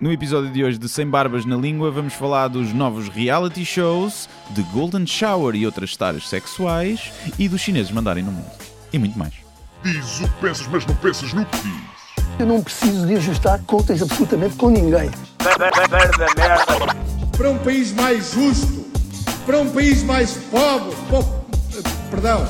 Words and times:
No 0.00 0.10
episódio 0.10 0.50
de 0.50 0.64
hoje 0.64 0.78
de 0.78 0.88
Sem 0.88 1.06
Barbas 1.06 1.44
na 1.44 1.56
Língua, 1.56 1.90
vamos 1.90 2.14
falar 2.14 2.48
dos 2.48 2.72
novos 2.72 3.08
reality 3.08 3.64
shows, 3.66 4.28
de 4.50 4.62
Golden 4.62 5.06
Shower 5.06 5.54
e 5.54 5.66
outras 5.66 5.90
stars 5.90 6.26
sexuais 6.28 7.12
e 7.38 7.48
dos 7.48 7.60
chineses 7.60 7.90
mandarem 7.92 8.22
no 8.24 8.32
mundo. 8.32 8.50
E 8.92 8.98
muito 8.98 9.18
mais. 9.18 9.34
Diz 9.84 10.20
o 10.20 10.24
que 10.28 10.40
pensas, 10.40 10.66
mas 10.68 10.86
não 10.86 10.94
pensas 10.96 11.32
no 11.34 11.44
que 11.44 11.56
dizes. 11.58 11.80
Eu 12.38 12.46
não 12.46 12.62
preciso 12.62 13.06
de 13.06 13.16
ajustar 13.16 13.60
contas 13.66 14.00
absolutamente 14.00 14.56
com 14.56 14.70
ninguém. 14.70 15.10
para 17.36 17.50
um 17.50 17.58
país 17.58 17.92
mais 17.92 18.32
justo, 18.32 18.86
para 19.44 19.58
um 19.58 19.68
país 19.70 20.02
mais 20.02 20.32
pobre, 20.50 20.96
po- 21.10 21.44
perdão, 22.10 22.46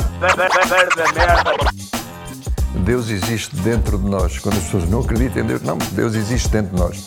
Deus 2.84 3.08
existe 3.10 3.56
dentro 3.56 3.98
de 3.98 4.04
nós. 4.08 4.38
Quando 4.38 4.56
as 4.56 4.62
pessoas 4.64 4.88
não 4.88 5.00
acreditam 5.00 5.42
em 5.42 5.46
Deus, 5.46 5.62
não, 5.62 5.76
Deus 5.92 6.14
existe 6.14 6.48
dentro 6.48 6.76
de 6.76 6.80
nós. 6.80 7.06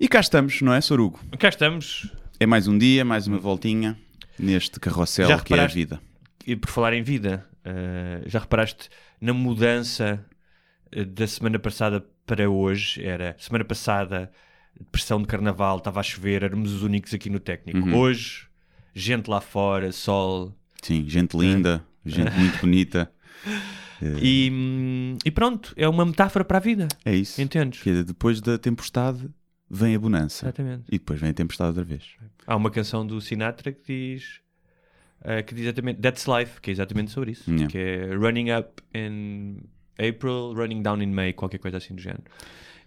E 0.00 0.08
cá 0.08 0.18
estamos, 0.18 0.62
não 0.62 0.72
é, 0.72 0.80
Sorugo? 0.80 1.20
Cá 1.38 1.50
estamos. 1.50 2.10
É 2.40 2.46
mais 2.46 2.66
um 2.66 2.78
dia, 2.78 3.04
mais 3.04 3.26
uma 3.26 3.36
voltinha 3.36 3.98
neste 4.38 4.80
carrossel 4.80 5.28
Já 5.28 5.38
que 5.40 5.52
é 5.52 5.60
a 5.60 5.66
vida. 5.66 6.00
E 6.46 6.56
por 6.56 6.70
falar 6.70 6.94
em 6.94 7.02
vida, 7.02 7.46
eh, 7.62 8.22
já 8.24 8.38
reparaste 8.38 8.88
na 9.20 9.34
mudança 9.34 10.24
eh, 10.90 11.04
da 11.04 11.26
semana 11.26 11.58
passada 11.58 12.02
para 12.24 12.48
hoje? 12.48 13.04
Era 13.04 13.36
semana 13.38 13.62
passada, 13.62 14.32
pressão 14.90 15.20
de 15.20 15.28
carnaval, 15.28 15.76
estava 15.76 16.00
a 16.00 16.02
chover, 16.02 16.44
éramos 16.44 16.72
os 16.72 16.82
únicos 16.82 17.12
aqui 17.12 17.28
no 17.28 17.38
técnico. 17.38 17.86
Uhum. 17.86 17.94
Hoje, 17.94 18.46
gente 18.94 19.28
lá 19.28 19.42
fora, 19.42 19.92
sol. 19.92 20.56
Sim, 20.80 21.04
gente 21.06 21.36
linda, 21.36 21.84
gente 22.06 22.30
muito 22.38 22.56
bonita. 22.64 23.12
E, 24.00 24.48
hum, 24.50 25.18
e 25.22 25.30
pronto, 25.30 25.74
é 25.76 25.86
uma 25.86 26.06
metáfora 26.06 26.42
para 26.42 26.56
a 26.56 26.60
vida. 26.60 26.88
É 27.04 27.14
isso. 27.14 27.38
Entendes? 27.38 27.82
Que 27.82 28.02
depois 28.02 28.40
da 28.40 28.56
tempestade 28.56 29.28
vem 29.70 29.94
a 29.94 29.98
bonança. 29.98 30.46
Exatamente. 30.46 30.84
E 30.88 30.98
depois 30.98 31.20
vem 31.20 31.30
a 31.30 31.34
tempestade 31.34 31.68
outra 31.68 31.84
vez. 31.84 32.02
Há 32.46 32.56
uma 32.56 32.70
canção 32.70 33.06
do 33.06 33.20
Sinatra 33.20 33.72
que 33.72 34.14
diz. 34.16 34.40
eh, 35.22 35.42
que 35.42 35.54
diz 35.54 35.64
exatamente 35.64 36.00
That's 36.00 36.26
Life, 36.26 36.60
que 36.60 36.70
é 36.70 36.72
exatamente 36.72 37.10
sobre 37.10 37.32
isso. 37.32 37.48
Yeah. 37.50 37.68
Que 37.68 37.78
é 37.78 38.14
Running 38.14 38.52
Up 38.52 38.82
in 38.94 39.58
April, 39.98 40.54
Running 40.54 40.82
Down 40.82 41.02
in 41.02 41.12
May, 41.12 41.32
qualquer 41.32 41.58
coisa 41.58 41.76
assim 41.76 41.94
do 41.94 42.00
género. 42.00 42.24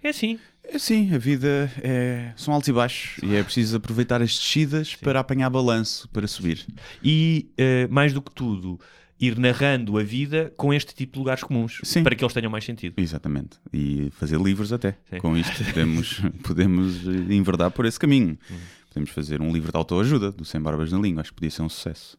É 0.03 0.09
assim. 0.09 0.39
É 0.65 0.77
sim, 0.79 1.13
a 1.13 1.17
vida 1.17 1.71
é... 1.81 2.33
são 2.35 2.53
altos 2.53 2.67
e 2.69 2.73
baixos 2.73 3.21
e 3.23 3.35
é 3.35 3.43
preciso 3.43 3.77
aproveitar 3.77 4.21
as 4.21 4.31
descidas 4.31 4.95
para 4.95 5.19
apanhar 5.19 5.49
balanço 5.49 6.09
para 6.09 6.27
subir. 6.27 6.65
E 7.03 7.51
eh, 7.57 7.87
mais 7.87 8.13
do 8.13 8.21
que 8.21 8.31
tudo, 8.31 8.79
ir 9.25 9.37
narrando 9.39 9.97
a 9.97 10.03
vida 10.03 10.51
com 10.57 10.73
este 10.73 10.93
tipo 10.93 11.13
de 11.13 11.19
lugares 11.19 11.43
comuns 11.43 11.79
Sim. 11.83 12.03
para 12.03 12.15
que 12.15 12.23
eles 12.23 12.33
tenham 12.33 12.51
mais 12.51 12.63
sentido. 12.65 12.93
Exatamente. 12.97 13.57
E 13.71 14.09
fazer 14.11 14.39
livros 14.39 14.73
até. 14.73 14.95
Sim. 15.09 15.17
Com 15.19 15.37
isto 15.37 15.63
podemos, 15.65 16.21
podemos 16.43 17.05
enverdar 17.29 17.71
por 17.71 17.85
esse 17.85 17.99
caminho. 17.99 18.37
Uhum. 18.49 18.57
Podemos 18.89 19.09
fazer 19.09 19.41
um 19.41 19.51
livro 19.51 19.71
de 19.71 19.77
autoajuda 19.77 20.31
do 20.31 20.45
Sem 20.45 20.61
Barbas 20.61 20.91
na 20.91 20.99
Língua. 20.99 21.21
Acho 21.21 21.31
que 21.31 21.35
podia 21.35 21.49
ser 21.51 21.61
um 21.63 21.69
sucesso. 21.69 22.17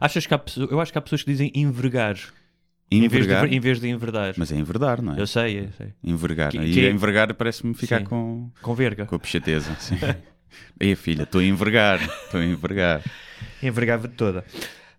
Achas 0.00 0.26
que 0.26 0.32
há, 0.34 0.40
eu 0.70 0.80
acho 0.80 0.92
que 0.92 0.98
há 0.98 1.02
pessoas 1.02 1.22
que 1.22 1.30
dizem 1.30 1.50
envergar, 1.54 2.16
Em, 2.90 3.00
vez 3.08 3.24
Envergar, 3.24 3.48
de, 3.48 3.56
em 3.56 3.60
vez 3.60 3.80
de 3.80 3.88
enverdar. 3.88 4.34
mas 4.38 4.52
é 4.52 4.56
enverdar, 4.56 5.02
não 5.02 5.14
é? 5.14 5.20
Eu 5.20 5.26
sei, 5.26 5.58
eu 5.60 5.68
sei. 5.76 5.92
Envergar. 6.02 6.52
Que- 6.52 6.72
que 6.72 6.86
é- 6.86 6.90
envergar 6.90 7.34
parece-me 7.34 7.74
ficar 7.74 7.98
Sim. 7.98 8.04
com, 8.04 8.50
Com 8.62 8.74
verga. 8.74 9.04
com 9.06 9.16
a 9.16 9.18
pichateza. 9.18 9.74
Sim. 9.80 9.96
Ei, 10.78 10.94
filha, 10.96 11.24
estou 11.24 11.40
a 11.40 11.44
envergar. 11.44 12.00
Estou 12.02 12.40
a 12.40 12.44
envergar. 12.44 13.02
Envergava 13.62 14.06
de 14.06 14.14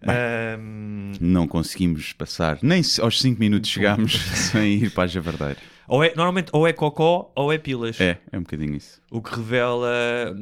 toda. 0.05 0.17
Ahm, 0.17 1.11
Não 1.19 1.47
conseguimos 1.47 2.13
passar, 2.13 2.59
nem 2.61 2.81
aos 3.01 3.19
5 3.21 3.39
minutos 3.39 3.69
chegámos 3.69 4.13
sem 4.51 4.73
ir 4.83 4.91
para 4.91 5.03
a 5.03 5.07
javardeira. 5.07 5.57
ou 5.87 6.03
é, 6.03 6.13
normalmente 6.15 6.49
ou 6.53 6.67
é 6.67 6.73
cocó 6.73 7.31
ou 7.35 7.51
é 7.53 7.57
pilas. 7.57 7.99
É, 8.01 8.17
é 8.31 8.37
um 8.37 8.41
bocadinho 8.41 8.75
isso. 8.75 9.01
O 9.11 9.21
que 9.21 9.35
revela 9.35 9.89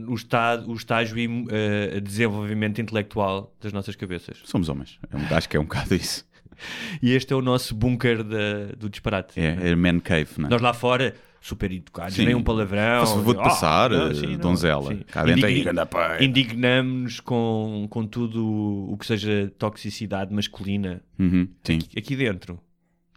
o, 0.07 0.13
estado, 0.16 0.69
o 0.69 0.74
estágio 0.75 1.18
e 1.18 1.28
eh, 1.50 2.00
desenvolvimento 2.00 2.79
intelectual 2.81 3.53
das 3.62 3.72
nossas 3.74 3.96
cabeças. 3.96 4.38
Somos 4.46 4.69
homens. 4.69 5.00
É 5.12 5.18
um- 5.18 5.35
acho 5.38 5.47
que 5.50 5.57
é 5.57 5.59
um 5.59 5.63
bocado 5.63 5.94
isso. 5.95 6.25
E 7.01 7.12
este 7.12 7.34
é 7.34 7.35
o 7.35 7.41
nosso 7.41 7.75
bunker 7.75 8.24
da- 8.24 8.74
do 8.78 8.90
disparate. 8.90 9.40
É, 9.40 9.72
é 9.72 9.75
man 9.75 10.00
cave, 10.00 10.30
não 10.38 10.47
é? 10.47 10.50
Nós 10.50 10.62
lá 10.62 10.74
fora, 10.74 11.13
super 11.46 11.70
educados, 11.74 12.16
Sim. 12.16 12.26
nem 12.26 12.36
um 12.36 12.42
palavrão. 12.42 13.02
Faça 13.02 13.16
favor 13.16 13.34
de 13.36 13.42
Ah, 13.42 13.44
passar, 13.44 13.90
não, 13.90 14.08
eh, 14.08 14.14
sim, 14.14 14.38
donzela. 14.38 14.94
Indign- 14.94 15.86
pai. 15.90 16.24
Indignamos-nos 16.24 17.20
com, 17.20 17.86
com 17.90 18.08
tudo 18.08 18.88
o 18.90 18.96
que 18.98 19.06
seja 19.06 19.52
toxicidade 19.59 20.34
masculina 20.34 21.02
Uhum, 21.20 21.46
sim, 21.62 21.80
aqui 21.98 22.16
dentro. 22.16 22.58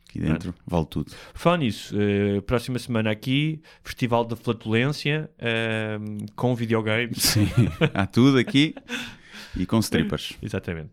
aqui 0.09 0.19
dentro 0.19 0.53
vale 0.66 0.87
tudo. 0.87 1.12
Fala 1.34 1.59
nisso, 1.59 1.94
eh, 1.97 2.41
próxima 2.41 2.81
semana 2.81 3.12
aqui, 3.12 3.62
Festival 3.84 4.25
da 4.25 4.34
Flatulência, 4.34 5.31
eh, 5.38 5.97
com 6.34 6.53
videogames. 6.56 7.22
Sim, 7.22 7.47
há 7.94 8.06
tudo 8.06 8.38
aqui 8.38 8.75
e 9.56 9.64
com 9.64 9.78
strippers. 9.78 10.32
Exatamente. 10.43 10.91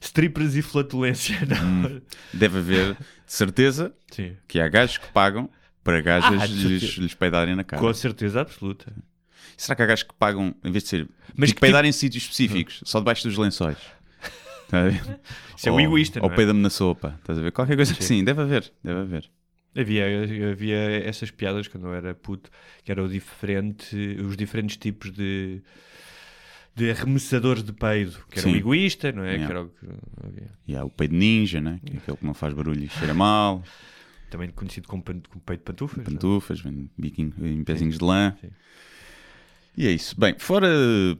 Strippers 0.00 0.56
e 0.56 0.62
flatulência. 0.62 1.36
não. 1.46 1.90
Hum. 1.90 2.00
Deve 2.32 2.58
haver, 2.60 2.94
de 2.94 2.98
certeza, 3.26 3.92
Sim. 4.10 4.32
que 4.48 4.58
há 4.58 4.66
gajos 4.66 4.96
que 4.96 5.12
pagam 5.12 5.50
para 5.84 6.00
gajas 6.00 6.42
Ah, 6.42 6.46
lhes, 6.46 6.82
lhes 6.98 7.14
peidarem 7.14 7.54
na 7.56 7.64
cara. 7.64 7.80
Com 7.82 7.92
certeza 7.94 8.40
absoluta. 8.40 8.92
Será 9.56 9.74
que 9.76 9.82
há 9.82 9.86
gajos 9.86 10.04
que 10.04 10.14
pagam, 10.14 10.54
em 10.64 10.70
vez 10.72 10.84
de 10.84 10.88
ser, 10.90 11.08
Mas 11.28 11.34
Mas 11.36 11.52
que 11.52 11.60
peidar 11.60 11.84
em 11.84 11.92
sítios 11.92 12.24
específicos, 12.24 12.80
só 12.84 12.98
debaixo 12.98 13.26
dos 13.28 13.36
lençóis? 13.36 13.76
Está 14.64 14.80
a 14.80 14.88
ver? 14.88 15.00
Isso 15.56 15.68
é 15.68 15.72
o 15.72 15.74
Ou- 15.74 15.80
egoísta, 15.80 16.20
Ou 16.22 16.30
é? 16.30 16.34
peida-me 16.36 16.60
na 16.60 16.70
sopa, 16.70 17.16
estás 17.20 17.38
a 17.38 17.42
ver? 17.42 17.52
Qualquer 17.52 17.76
coisa 17.76 17.92
assim, 17.92 18.24
deve 18.24 18.40
haver, 18.40 18.72
deve 18.82 19.00
haver. 19.00 19.30
Havia, 19.76 20.04
havia 20.50 20.78
essas 21.06 21.30
piadas 21.30 21.68
quando 21.68 21.86
eu 21.86 21.94
era 21.94 22.14
puto, 22.14 22.50
que 22.84 22.90
eram 22.90 23.04
o 23.04 23.08
diferente, 23.08 23.94
os 24.24 24.36
diferentes 24.36 24.76
tipos 24.76 25.12
de, 25.12 25.62
de 26.74 26.90
arremessadores 26.90 27.62
de 27.62 27.72
peido, 27.72 28.18
que 28.30 28.38
era 28.40 28.48
o 28.48 28.52
Sim. 28.52 28.56
egoísta, 28.58 29.12
não 29.12 29.22
é? 29.24 29.36
Yeah. 29.36 29.46
Que 29.46 29.52
era 29.52 29.62
o 29.62 29.68
que. 29.68 30.42
E 30.66 30.74
há 30.76 30.84
o 30.84 30.90
peido 30.90 31.14
ninja, 31.14 31.60
né? 31.60 31.78
que 31.84 31.92
é 31.94 31.96
aquele 31.98 32.16
que 32.16 32.26
não 32.26 32.34
faz 32.34 32.52
barulho 32.54 32.82
e 32.82 32.88
cheira 32.88 33.14
mal, 33.14 33.62
Também 34.30 34.48
conhecido 34.50 34.86
como, 34.88 35.02
pan- 35.02 35.20
como 35.28 35.42
peito 35.44 35.60
de 35.60 35.64
pantufas. 35.64 35.96
não 35.98 36.02
é? 36.04 36.06
pantufas, 36.14 36.60
vem 36.60 36.88
biquinho, 36.96 37.32
em 37.42 37.62
pezinhos 37.64 37.98
de 37.98 38.04
lã. 38.04 38.34
Sim. 38.40 38.48
E 39.76 39.86
é 39.86 39.90
isso. 39.90 40.18
Bem, 40.18 40.34
fora 40.38 40.68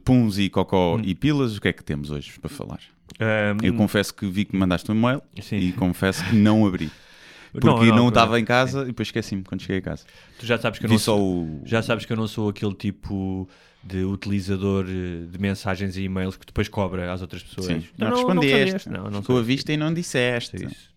puns 0.03 0.37
e 0.37 0.49
cocó 0.49 0.95
Hum. 0.97 1.01
e 1.03 1.15
pilas, 1.15 1.57
o 1.57 1.61
que 1.61 1.67
é 1.69 1.73
que 1.73 1.83
temos 1.83 2.11
hoje 2.11 2.31
para 2.39 2.49
falar? 2.49 2.79
Ahm, 3.19 3.57
Eu 3.63 3.73
confesso 3.75 4.13
que 4.13 4.25
vi 4.27 4.45
que 4.45 4.53
me 4.53 4.59
mandaste 4.59 4.89
um 4.91 4.95
e-mail 4.95 5.21
Sim. 5.41 5.57
e 5.57 5.71
confesso 5.73 6.23
que 6.25 6.35
não 6.35 6.65
abri. 6.65 6.89
Porque 7.51 7.67
Não, 7.67 7.77
não, 7.85 7.95
não, 7.97 8.07
estava 8.07 8.39
em 8.39 8.45
casa 8.45 8.83
e 8.83 8.85
depois 8.87 9.09
esqueci-me 9.09 9.43
quando 9.43 9.59
cheguei 9.61 9.79
a 9.79 9.81
casa. 9.81 10.05
tu 10.39 10.45
já 10.45 10.57
sabes 10.57 10.79
que 10.79 10.85
eu 10.85 10.89
Vi 10.89 10.93
não 10.95 10.99
sou, 10.99 11.19
o. 11.43 11.61
já 11.65 11.81
sabes 11.81 12.05
que 12.05 12.13
eu 12.13 12.15
não 12.17 12.25
sou 12.27 12.47
aquele 12.47 12.73
tipo 12.73 13.49
de 13.83 14.05
utilizador 14.05 14.85
eh, 14.87 15.25
de 15.29 15.37
mensagens 15.37 15.97
e 15.97 16.03
e-mails 16.03 16.37
que 16.37 16.45
depois 16.45 16.69
cobra 16.69 17.11
às 17.11 17.21
outras 17.21 17.43
pessoas. 17.43 17.65
Sim. 17.65 17.83
Não, 17.97 18.09
Não, 18.09 18.15
não, 18.21 18.35
não 18.35 18.41
respondeste. 18.41 18.89
Não, 18.89 19.09
não 19.11 19.37
a 19.37 19.41
vista 19.41 19.73
e 19.73 19.75
não 19.77 19.93
disseste. 19.93 20.63
É 20.63 20.67
isso. 20.67 20.89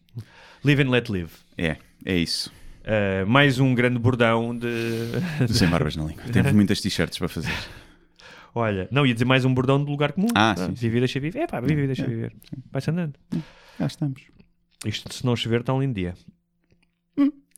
Live 0.63 0.83
and 0.85 0.91
let 0.91 1.09
live. 1.11 1.31
É, 1.59 1.77
é 2.05 2.17
isso. 2.17 2.53
Uh, 2.83 3.27
mais 3.27 3.59
um 3.59 3.75
grande 3.75 3.99
bordão 3.99 4.57
de. 4.57 4.69
Sem 5.49 5.69
barbas 5.69 5.97
na 5.97 6.05
língua. 6.05 6.23
Temos 6.33 6.53
muitas 6.53 6.81
t-shirts 6.81 7.19
para 7.19 7.29
fazer. 7.29 7.53
Olha, 8.55 8.87
não, 8.91 9.05
ia 9.05 9.15
dizer 9.15 9.25
mais 9.25 9.45
um 9.45 9.53
bordão 9.53 9.83
de 9.83 9.91
lugar 9.91 10.13
comum. 10.13 10.29
Ah, 10.35 10.55
sim, 10.57 10.67
sim. 10.67 10.75
Vive 10.75 10.99
e 10.99 11.01
deixa 11.01 11.19
viver. 11.19 11.41
É 11.41 11.47
pá, 11.47 11.61
vive 11.61 11.83
e 11.83 11.87
deixa 11.87 12.07
viver. 12.07 12.33
Vai-se 12.71 12.91
andando. 12.91 13.15
Cá 13.79 13.87
estamos. 13.87 14.23
Isto, 14.85 15.13
se 15.13 15.25
não 15.25 15.35
chover, 15.35 15.61
está 15.61 15.73
um 15.73 15.81
lindo 15.81 15.95
dia. 15.95 16.15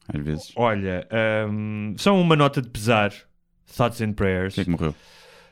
Às 0.08 0.24
vezes. 0.24 0.52
Olha, 0.56 1.06
um, 1.50 1.94
só 1.98 2.18
uma 2.18 2.36
nota 2.36 2.62
de 2.62 2.68
pesar. 2.70 3.12
Thoughts 3.76 4.00
and 4.00 4.12
prayers. 4.12 4.54
Quem 4.54 4.62
é 4.62 4.64
que 4.64 4.70
morreu? 4.70 4.94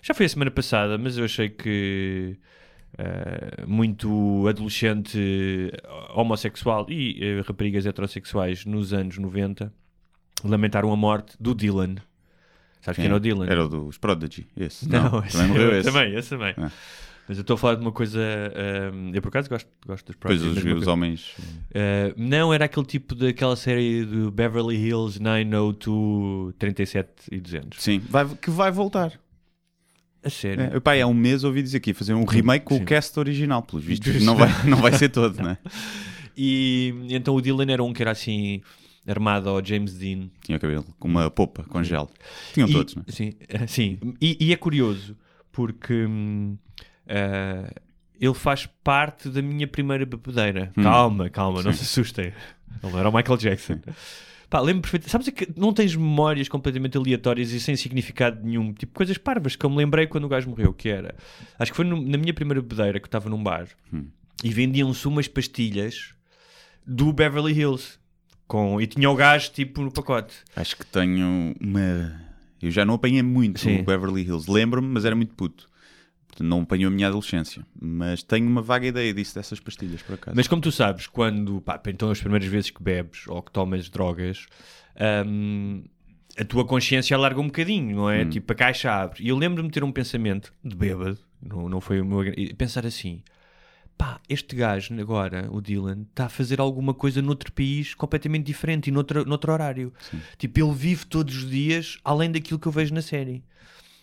Já 0.01 0.15
foi 0.15 0.27
a 0.27 0.29
semana 0.29 0.51
passada, 0.51 0.97
mas 0.97 1.19
eu 1.19 1.25
achei 1.25 1.49
que 1.49 2.39
uh, 2.99 3.69
muito 3.69 4.47
adolescente 4.49 5.19
uh, 5.19 6.19
homossexual 6.21 6.87
e 6.89 7.39
uh, 7.41 7.43
raparigas 7.47 7.87
heterossexuais 7.87 8.65
nos 8.65 8.93
anos 8.93 9.19
90 9.19 9.73
lamentaram 10.45 10.93
a 10.93 10.97
morte 10.97 11.37
do 11.41 11.55
Dylan. 11.55 11.97
Sabes 12.81 12.97
quem 12.97 13.07
era 13.07 13.17
o 13.17 13.21
Dylan? 13.21 13.47
Era 13.49 13.65
o 13.65 13.69
dos 13.69 13.97
Prodigy. 13.99 14.47
Esse. 14.57 14.89
Não, 14.89 15.11
Não, 15.11 15.19
esse 15.25 15.33
também 15.37 15.49
morreu 15.53 15.71
eu- 15.73 15.79
esse. 15.81 15.91
Também, 15.91 16.15
esse 16.15 16.29
também. 16.31 16.55
Ah. 16.59 16.71
Mas 17.27 17.39
eu 17.39 17.41
estou 17.41 17.55
a 17.55 17.57
falar 17.57 17.77
de 17.77 17.81
uma 17.81 17.93
coisa. 17.93 18.21
um, 18.93 19.11
eu 19.15 19.23
por 19.23 19.29
acaso 19.29 19.49
gosto, 19.49 19.67
gosto 19.87 20.05
dos 20.09 20.17
Pois 20.21 20.39
Prodigy. 20.39 20.59
os, 20.59 20.65
uma 20.65 20.73
os 20.75 20.79
coisa- 20.81 20.91
homens. 20.93 21.31
Uh, 21.71 22.13
não, 22.19 22.53
era 22.53 22.67
aquele 22.67 22.85
tipo 22.85 23.15
daquela 23.15 23.57
série 23.57 24.05
do 24.05 24.31
Beverly 24.31 24.77
Hills 24.77 25.19
90237 25.23 27.09
e 27.33 27.41
200. 27.41 27.83
Sim, 27.83 27.99
vai, 28.01 28.27
que 28.29 28.51
vai 28.51 28.71
voltar. 28.71 29.13
A 30.25 30.31
sério. 30.31 30.71
É, 30.77 30.81
pá, 30.81 30.95
há 30.95 31.07
um 31.07 31.15
mês 31.15 31.45
ouvi 31.45 31.63
dizer 31.63 31.83
ia 31.87 31.95
fazer 31.95 32.15
um 32.15 32.25
remake 32.25 32.65
com 32.65 32.77
sim. 32.77 32.83
o 32.83 32.87
cast 32.87 33.19
original, 33.19 33.63
pelos 33.63 33.85
vistos. 33.85 34.23
Não 34.23 34.35
vai, 34.35 34.49
não 34.67 34.79
vai 34.79 34.93
ser 34.93 35.11
todo, 35.11 35.41
né? 35.43 35.59
E 36.37 36.95
então 37.11 37.35
o 37.35 37.41
Dylan 37.43 37.71
era 37.71 37.83
um 37.83 37.93
que 37.93 38.03
era 38.03 38.11
assim 38.11 38.63
armado 39.07 39.49
ao 39.51 39.65
James 39.65 39.95
Dean. 39.95 40.31
Tinha 40.43 40.57
o 40.57 40.61
cabelo 40.61 40.85
com 40.99 41.07
uma 41.09 41.31
popa, 41.31 41.63
com 41.65 41.83
gel. 41.83 42.11
Tinham 42.53 42.69
E- 42.69 42.73
todos, 42.73 42.97
né? 42.97 43.03
Sim, 43.09 43.35
eh, 43.49 43.67
sim. 43.67 43.99
E, 44.21 44.37
e 44.41 44.53
é 44.53 44.57
curioso 44.57 45.17
porque 45.53 46.07
hum, 46.07 46.57
eh, 47.07 47.71
ele 48.19 48.35
faz 48.35 48.67
parte 48.83 49.29
da 49.29 49.43
minha 49.43 49.69
primeira 49.69 50.07
bebedeira. 50.07 50.73
Hum. 50.77 50.83
Calma, 50.83 51.29
calma, 51.31 51.63
não 51.63 51.73
se 51.73 51.83
assustem. 51.83 52.33
Ele 52.83 52.93
não 52.93 52.99
era 52.99 53.09
o 53.09 53.15
Michael 53.15 53.37
Jackson. 53.37 53.79
Pá, 54.51 54.61
lembro 54.61 54.83
perfeitamente. 54.83 55.11
Sabes 55.13 55.29
que 55.31 55.49
não 55.59 55.73
tens 55.73 55.95
memórias 55.97 56.49
completamente 56.49 56.97
aleatórias 56.97 57.51
e 57.53 57.59
sem 57.61 57.75
significado 57.77 58.45
nenhum, 58.45 58.73
tipo 58.73 58.93
coisas 58.95 59.17
parvas 59.19 59.57
que 59.57 59.65
eu 59.67 59.71
me 59.71 59.77
lembrei 59.77 60.07
quando 60.07 60.25
o 60.25 60.29
gajo 60.29 60.49
morreu, 60.49 60.73
que 60.73 60.89
era. 60.89 61.15
Acho 61.59 61.73
que 61.73 61.77
foi 61.77 61.85
no- 61.85 62.01
na 62.01 62.19
minha 62.19 62.33
primeira 62.35 62.61
bebedeira 62.61 62.99
que 63.01 63.05
eu 63.05 63.09
estava 63.09 63.29
num 63.29 63.43
bar 63.43 63.67
Hum. 63.93 64.07
e 64.43 64.51
vendiam-se 64.51 65.07
umas 65.09 65.27
pastilhas 65.29 66.15
do 66.87 67.13
Beverly 67.13 67.53
Hills. 67.59 67.99
Com, 68.47 68.79
e 68.79 68.87
tinha 68.87 69.09
o 69.09 69.15
gajo 69.17 69.51
tipo 69.53 69.81
no 69.81 69.91
pacote. 69.91 70.35
Acho 70.55 70.77
que 70.77 70.85
tenho 70.85 71.55
uma. 71.59 72.21
Eu 72.61 72.71
já 72.71 72.85
não 72.85 72.95
apanhei 72.95 73.23
muito 73.23 73.59
Sim. 73.61 73.81
o 73.81 73.85
Beverly 73.85 74.23
Hills. 74.23 74.51
Lembro-me, 74.51 74.89
mas 74.89 75.05
era 75.07 75.17
muito 75.17 75.35
puto. 75.35 75.67
Não 76.43 76.63
apanhou 76.63 76.91
a 76.91 76.95
minha 76.95 77.09
adolescência. 77.09 77.67
Mas 77.81 78.23
tenho 78.23 78.47
uma 78.47 78.63
vaga 78.63 78.87
ideia 78.87 79.13
disso, 79.13 79.35
dessas 79.35 79.61
pastilhas, 79.61 80.03
por 80.03 80.15
acaso. 80.15 80.37
Mas 80.37 80.49
como 80.49 80.61
tu 80.63 80.73
sabes, 80.73 81.07
quando, 81.07 81.61
pá, 81.61 81.81
então 81.87 82.11
as 82.11 82.21
primeiras 82.21 82.49
vezes 82.49 82.71
que 82.71 82.83
bebes 82.83 83.27
ou 83.29 83.43
que 83.43 83.53
tomas 83.53 83.89
drogas, 83.89 84.47
hum, 85.27 85.85
a 86.39 86.45
tua 86.45 86.65
consciência 86.65 87.17
alarga 87.17 87.41
um 87.41 87.47
bocadinho, 87.47 87.97
não 87.97 88.11
é? 88.11 88.25
Tipo, 88.25 88.53
a 88.53 88.57
caixa 88.57 88.93
abre. 88.93 89.23
E 89.23 89.29
eu 89.29 89.37
lembro-me 89.37 89.69
de 89.69 89.75
ter 89.75 89.85
um 89.85 89.93
pensamento 89.93 90.53
de 90.65 90.75
bêbado, 90.75 91.19
não, 91.41 91.69
não 91.69 91.81
foi 91.81 92.01
o 92.01 92.05
meu. 92.05 92.25
Pensar 92.57 92.85
assim: 92.87 93.23
pá, 93.97 94.21
este 94.29 94.57
gajo 94.57 94.99
agora, 95.01 95.49
o 95.51 95.61
Dylan, 95.61 96.07
está 96.11 96.27
a 96.27 96.29
fazer 96.29 96.61
alguma 96.61 96.93
coisa 96.95 97.23
noutro 97.23 97.53
país 97.53 97.95
completamente 97.95 98.47
diferente 98.47 98.89
e 98.89 98.91
noutro, 98.91 99.25
noutro 99.25 99.53
horário. 99.53 99.93
Tipo, 100.39 100.61
ele 100.61 100.75
vive 100.75 101.07
todos 101.07 101.37
os 101.37 101.51
dias 101.51 101.99
além 102.05 102.31
daquilo 102.31 102.59
que 102.59 102.67
eu 102.67 102.73
vejo 102.73 102.95
na 102.95 103.03
série. 103.03 103.45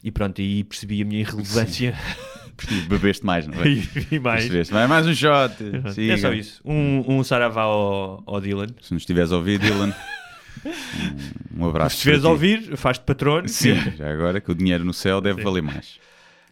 E 0.03 0.11
pronto, 0.11 0.41
aí 0.41 0.63
percebi 0.63 1.01
a 1.01 1.05
minha 1.05 1.21
irrelevância 1.21 1.95
Bebeste 2.87 3.25
mais, 3.25 3.47
não 3.47 3.61
é? 3.61 3.67
e, 3.67 3.83
e 4.11 4.19
mais. 4.19 4.41
Percebeste? 4.41 4.73
Vai 4.73 4.87
mais 4.87 5.07
um 5.07 5.13
shot. 5.13 5.55
É 5.87 5.91
Siga. 5.91 6.17
só 6.17 6.33
isso. 6.33 6.61
Um, 6.63 7.03
um 7.07 7.23
saravá 7.23 7.63
ao, 7.63 8.23
ao 8.25 8.39
Dylan. 8.41 8.67
Se 8.81 8.93
nos 8.93 9.01
estiveres 9.03 9.31
a 9.31 9.37
ouvir, 9.37 9.57
Dylan, 9.59 9.93
um, 11.55 11.63
um 11.63 11.69
abraço. 11.69 11.95
Se 11.95 11.99
estiveres 11.99 12.25
a 12.25 12.29
ouvir, 12.29 12.77
faz-te 12.77 13.03
patrono. 13.03 13.47
Sim, 13.47 13.75
já 13.97 14.11
agora 14.11 14.39
que 14.39 14.51
o 14.51 14.55
dinheiro 14.55 14.83
no 14.85 14.93
céu 14.93 15.19
deve 15.21 15.41
valer 15.41 15.61
mais. 15.63 15.99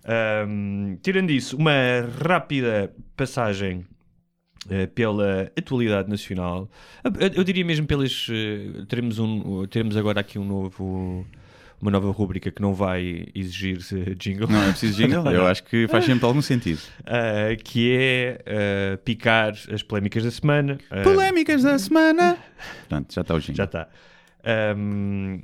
Ahm, 0.05 0.95
tirando 1.03 1.29
isso, 1.29 1.55
uma 1.57 1.71
rápida 2.25 2.91
passagem 3.15 3.85
eh, 4.69 4.87
pela 4.87 5.51
atualidade 5.57 6.09
nacional. 6.09 6.69
Eu, 7.03 7.27
eu 7.35 7.43
diria 7.43 7.63
mesmo 7.63 7.85
pelas. 7.85 8.27
eh, 8.31 8.83
teremos, 8.87 9.19
um, 9.19 9.65
teremos 9.67 9.95
agora 9.95 10.21
aqui 10.21 10.39
um 10.39 10.45
novo. 10.45 11.25
Uma 11.81 11.91
nova 11.91 12.11
rúbrica 12.11 12.51
que 12.51 12.61
não 12.61 12.73
vai 12.73 13.25
exigir 13.33 13.77
jingle. 14.17 14.47
Não 14.49 14.61
é 14.61 14.69
preciso 14.71 14.97
jingle? 14.97 15.25
Eu 15.31 15.47
acho 15.47 15.63
que 15.63 15.87
faz 15.87 16.03
sempre 16.05 16.25
algum 16.25 16.41
sentido. 16.41 16.81
Ah, 17.05 17.55
que 17.63 17.95
é 17.95 18.41
ah, 18.45 18.97
picar 19.03 19.53
as 19.73 19.81
polémicas 19.81 20.23
da 20.23 20.31
semana. 20.31 20.77
Ah, 20.91 21.01
Polémicas 21.01 21.63
da 21.63 21.79
semana. 21.79 22.37
Pronto, 22.87 23.13
já 23.13 23.21
está 23.21 23.33
o 23.33 23.39
jingle. 23.39 23.55
Já 23.55 23.63
está. 23.63 23.87
Ahm, 24.43 25.41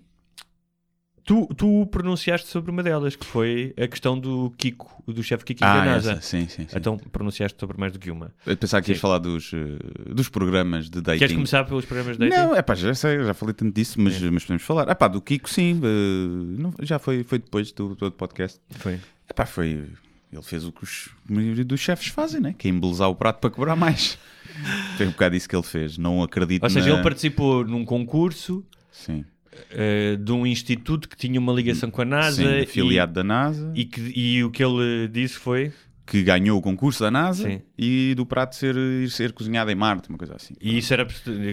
tu, 1.26 1.48
tu 1.58 1.88
pronunciaste 1.88 2.48
sobre 2.48 2.72
uma 2.72 2.82
delas, 2.84 3.16
que 3.16 3.26
foi 3.26 3.74
a 3.78 3.88
questão 3.88 4.18
do 4.18 4.54
Kiko, 4.58 5.04
do 5.08 5.22
chefe 5.24 5.44
Kiko 5.44 5.60
da 5.62 5.82
Ah, 5.82 5.86
NASA. 5.86 6.12
essa, 6.14 6.22
sim, 6.22 6.48
sim. 6.48 6.68
sim. 6.70 6.78
Então 6.78 6.98
pronunciaste 6.98 7.60
sobre 7.60 7.78
mais 7.78 7.92
do 7.92 8.00
que 8.00 8.12
uma. 8.12 8.32
Eu 8.46 8.56
pensava 8.56 8.82
que 8.84 8.92
ias 8.92 8.98
Sim. 8.98 9.02
falar 9.02 9.18
dos, 9.18 9.52
eh, 9.54 10.14
dos 10.14 10.30
programas 10.30 10.90
de 10.90 11.02
dating. 11.02 11.20
Queres 11.20 11.36
começar 11.36 11.64
pelos 11.66 11.84
programas 11.86 12.18
de 12.18 12.30
dating? 12.30 12.36
Não, 12.48 12.56
é 12.56 12.62
pá, 12.62 12.76
já 12.76 12.94
sei, 12.94 13.24
já 13.24 13.34
falei 13.34 13.54
tanto 13.54 13.74
disso, 13.74 14.00
mas, 14.00 14.22
mas 14.22 14.44
podemos 14.44 14.64
falar. 14.64 14.90
Ah 14.90 14.96
pá, 14.96 15.08
do 15.08 15.22
Kiko 15.22 15.50
sim, 15.50 15.82
eh, 15.84 16.60
não- 16.62 16.74
já 16.82 17.00
foi, 17.00 17.24
foi 17.24 17.40
depois 17.40 17.72
do, 17.72 17.96
do 17.96 18.12
podcast. 18.12 18.60
Foi. 18.70 19.00
É 19.28 19.34
pá, 19.34 19.46
foi. 19.46 19.84
Ele 20.32 20.44
fez 20.44 20.66
o 20.66 20.72
que 20.72 20.84
os 20.84 21.10
maioria 21.30 21.64
dos 21.64 21.80
chefes 21.80 22.08
fazem, 22.08 22.42
né? 22.42 22.54
Que 22.58 22.68
é 22.68 22.72
embelezar 22.72 23.10
o 23.10 23.16
prato 23.16 23.40
para 23.40 23.50
cobrar 23.50 23.76
mais. 23.76 24.18
Foi 24.98 25.06
um 25.08 25.12
bocado 25.12 25.36
isso 25.36 25.48
que 25.50 25.56
ele 25.56 25.64
fez. 25.64 25.98
Não 25.98 26.22
acredito 26.24 26.64
Ou 26.64 26.70
seja, 26.70 26.88
na... 26.90 26.94
ele 26.96 27.04
participou 27.04 27.66
num 27.66 27.84
concurso 27.86 28.64
Sim, 28.92 29.26
eh, 29.72 30.16
de 30.18 30.32
um 30.32 30.46
instituto 30.46 31.08
que 31.10 31.16
tinha 31.18 31.40
uma 31.40 31.52
ligação 31.54 31.90
com 31.92 32.02
a 32.02 32.06
NASA 32.06 32.42
sim 32.44 32.48
e- 32.60 32.64
afiliado 32.64 33.14
da 33.14 33.24
NASA, 33.24 33.72
e, 33.76 33.86
que, 33.86 34.02
e 34.16 34.44
o 34.44 34.52
que 34.52 34.64
ele 34.64 35.08
disse 35.08 35.38
foi. 35.38 35.72
que 36.06 36.22
ganhou 36.24 36.58
o 36.60 36.62
concurso 36.62 37.02
da 37.04 37.10
NASA 37.10 37.50
Sim. 37.50 37.62
e 37.78 38.14
do 38.16 38.26
prato 38.28 38.56
ser, 38.56 38.76
ser 39.10 39.34
cozinhado 39.34 39.72
em 39.72 39.76
Marte, 39.76 40.08
uma 40.10 40.18
coisa 40.20 40.36
assim. 40.36 40.54
E 40.62 40.78
isso 40.78 40.94
era. 40.94 41.08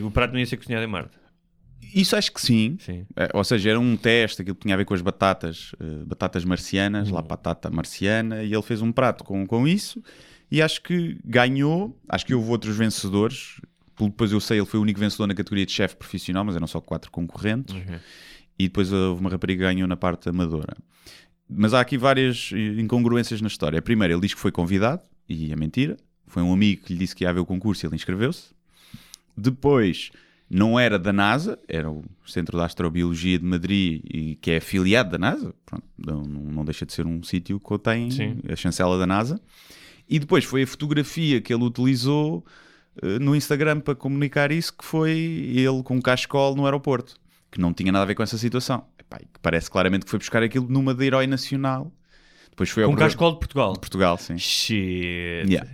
O 0.04 0.10
prato 0.10 0.32
não 0.32 0.38
ia 0.40 0.44
ser 0.46 0.58
cozinhado 0.58 0.84
em 0.84 0.88
Marte. 0.88 1.16
Isso 1.94 2.14
acho 2.16 2.30
que 2.32 2.40
sim. 2.40 2.76
Sim. 2.78 3.06
É, 3.16 3.28
Ou 3.34 3.42
seja, 3.44 3.70
era 3.70 3.80
um 3.80 3.96
teste, 3.96 4.40
aquilo 4.42 4.54
que 4.56 4.62
tinha 4.62 4.74
a 4.74 4.78
ver 4.78 4.84
com 4.84 4.94
as 4.94 5.00
batatas, 5.02 5.72
eh, 5.80 6.04
batatas 6.06 6.44
marcianas, 6.44 7.08
Uhum. 7.08 7.14
lá 7.14 7.22
batata 7.22 7.70
marciana, 7.70 8.42
e 8.42 8.52
ele 8.52 8.62
fez 8.62 8.80
um 8.82 8.92
prato 8.92 9.24
com, 9.24 9.46
com 9.46 9.66
isso, 9.66 10.02
e 10.50 10.60
acho 10.62 10.82
que 10.82 11.18
ganhou. 11.24 11.98
Acho 12.08 12.24
que 12.26 12.34
houve 12.34 12.50
outros 12.50 12.76
vencedores. 12.76 13.60
Pelo 14.02 14.10
Depois 14.10 14.32
eu 14.32 14.40
sei, 14.40 14.58
ele 14.58 14.66
foi 14.66 14.80
o 14.80 14.82
único 14.82 14.98
vencedor 14.98 15.26
na 15.26 15.34
categoria 15.34 15.64
de 15.64 15.72
chefe 15.72 15.96
profissional, 15.96 16.44
mas 16.44 16.56
eram 16.56 16.66
só 16.66 16.80
quatro 16.80 17.10
concorrentes. 17.10 17.74
Uhum. 17.74 17.98
E 18.58 18.64
depois 18.64 18.92
houve 18.92 19.20
uma 19.20 19.30
rapariga 19.30 19.64
que 19.64 19.74
ganhou 19.74 19.86
na 19.86 19.96
parte 19.96 20.28
amadora. 20.28 20.76
Mas 21.48 21.74
há 21.74 21.80
aqui 21.80 21.96
várias 21.96 22.50
eh, 22.52 22.80
incongruências 22.80 23.40
na 23.40 23.48
história. 23.48 23.80
Primeiro, 23.80 24.14
ele 24.14 24.20
diz 24.20 24.34
que 24.34 24.40
foi 24.40 24.50
convidado, 24.50 25.02
e 25.28 25.52
é 25.52 25.56
mentira. 25.56 25.96
Foi 26.26 26.42
um 26.42 26.52
amigo 26.52 26.84
que 26.84 26.92
lhe 26.92 26.98
disse 26.98 27.14
que 27.14 27.24
ia 27.24 27.30
haver 27.30 27.40
o 27.40 27.46
concurso 27.46 27.84
e 27.84 27.86
ele 27.86 27.94
inscreveu-se. 27.94 28.50
Depois, 29.36 30.10
não 30.48 30.78
era 30.78 30.98
da 30.98 31.12
NASA, 31.12 31.58
era 31.68 31.90
o 31.90 32.04
Centro 32.26 32.58
de 32.58 32.64
Astrobiologia 32.64 33.38
de 33.38 33.44
Madrid, 33.44 34.02
e 34.04 34.36
que 34.36 34.50
é 34.50 34.56
afiliado 34.56 35.10
da 35.10 35.18
NASA. 35.18 35.54
Pronto, 35.64 35.84
não, 35.98 36.22
não 36.22 36.64
deixa 36.64 36.84
de 36.84 36.92
ser 36.92 37.06
um 37.06 37.22
sítio 37.22 37.60
que 37.60 37.78
tem 37.78 38.10
Sim. 38.10 38.38
a 38.48 38.56
chancela 38.56 38.98
da 38.98 39.06
NASA. 39.06 39.40
E 40.08 40.18
depois 40.18 40.44
foi 40.44 40.62
a 40.62 40.66
fotografia 40.66 41.40
que 41.40 41.52
ele 41.54 41.64
utilizou 41.64 42.44
no 43.20 43.34
Instagram 43.34 43.80
para 43.80 43.94
comunicar 43.94 44.50
isso, 44.52 44.72
que 44.76 44.84
foi 44.84 45.10
ele 45.54 45.82
com 45.82 45.96
um 45.96 46.00
cascol 46.00 46.54
no 46.54 46.64
aeroporto, 46.64 47.14
que 47.50 47.60
não 47.60 47.72
tinha 47.72 47.90
nada 47.92 48.02
a 48.02 48.06
ver 48.06 48.14
com 48.14 48.22
essa 48.22 48.36
situação. 48.38 48.84
Epá, 48.98 49.18
e 49.22 49.26
parece 49.40 49.70
claramente 49.70 50.04
que 50.04 50.10
foi 50.10 50.18
buscar 50.18 50.42
aquilo 50.42 50.66
numa 50.68 50.94
de 50.94 51.04
herói 51.04 51.26
nacional. 51.26 51.90
Depois 52.50 52.68
foi 52.70 52.82
ao 52.82 52.88
Com 52.88 52.92
um 52.92 52.96
programa- 52.96 53.10
cascol 53.14 53.32
de 53.32 53.38
Portugal. 53.38 53.72
de 53.72 53.80
Portugal, 53.80 54.18
sim. 54.18 54.36
Shit. 54.38 55.46
Yeah. 55.48 55.68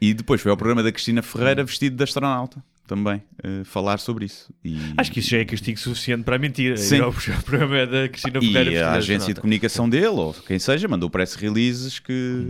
E 0.00 0.14
depois 0.14 0.40
foi 0.40 0.50
ao 0.50 0.56
programa 0.56 0.82
da 0.82 0.92
Cristina 0.92 1.22
Ferreira 1.22 1.62
vestido 1.64 1.96
de 1.96 2.02
astronauta, 2.04 2.62
também, 2.86 3.22
eh, 3.42 3.62
falar 3.64 3.98
sobre 3.98 4.24
isso. 4.24 4.52
E, 4.64 4.78
Acho 4.96 5.12
que 5.12 5.20
isso 5.20 5.30
já 5.30 5.38
é 5.38 5.44
castigo 5.44 5.78
suficiente 5.78 6.24
para 6.24 6.36
a 6.36 6.38
mentira. 6.38 6.76
Sim. 6.76 7.00
Ao 7.04 7.12
programa 7.12 7.86
da 7.86 8.08
Cristina 8.08 8.38
e 8.42 8.52
Ferreira. 8.52 8.60
a 8.60 8.64
vestida 8.64 8.92
de 8.92 8.98
agência 8.98 9.34
de 9.34 9.40
comunicação 9.40 9.88
dele, 9.88 10.06
ou 10.08 10.32
quem 10.34 10.58
seja, 10.58 10.88
mandou 10.88 11.08
press 11.08 11.34
releases 11.34 11.98
que, 11.98 12.44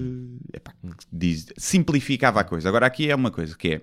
epá, 0.54 0.72
que 0.72 1.04
diz, 1.12 1.46
simplificava 1.56 2.40
a 2.40 2.44
coisa. 2.44 2.68
Agora 2.68 2.86
aqui 2.86 3.10
é 3.10 3.14
uma 3.14 3.30
coisa 3.30 3.56
que 3.56 3.68
é 3.68 3.80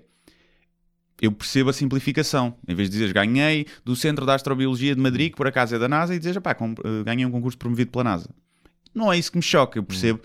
eu 1.20 1.32
percebo 1.32 1.70
a 1.70 1.72
simplificação. 1.72 2.54
Em 2.66 2.74
vez 2.74 2.88
de 2.88 2.92
dizeres 2.92 3.12
ganhei 3.12 3.66
do 3.84 3.96
Centro 3.96 4.24
de 4.24 4.32
Astrobiologia 4.32 4.94
de 4.94 5.00
Madrid, 5.00 5.30
que 5.30 5.36
por 5.36 5.46
acaso 5.46 5.74
é 5.74 5.78
da 5.78 5.88
NASA, 5.88 6.14
e 6.14 6.18
dizes, 6.18 6.38
pá, 6.38 6.56
ganhei 7.04 7.26
um 7.26 7.30
concurso 7.30 7.58
promovido 7.58 7.90
pela 7.90 8.04
NASA. 8.04 8.30
Não 8.94 9.12
é 9.12 9.18
isso 9.18 9.30
que 9.30 9.38
me 9.38 9.42
choca, 9.42 9.78
eu 9.78 9.82
percebo. 9.82 10.20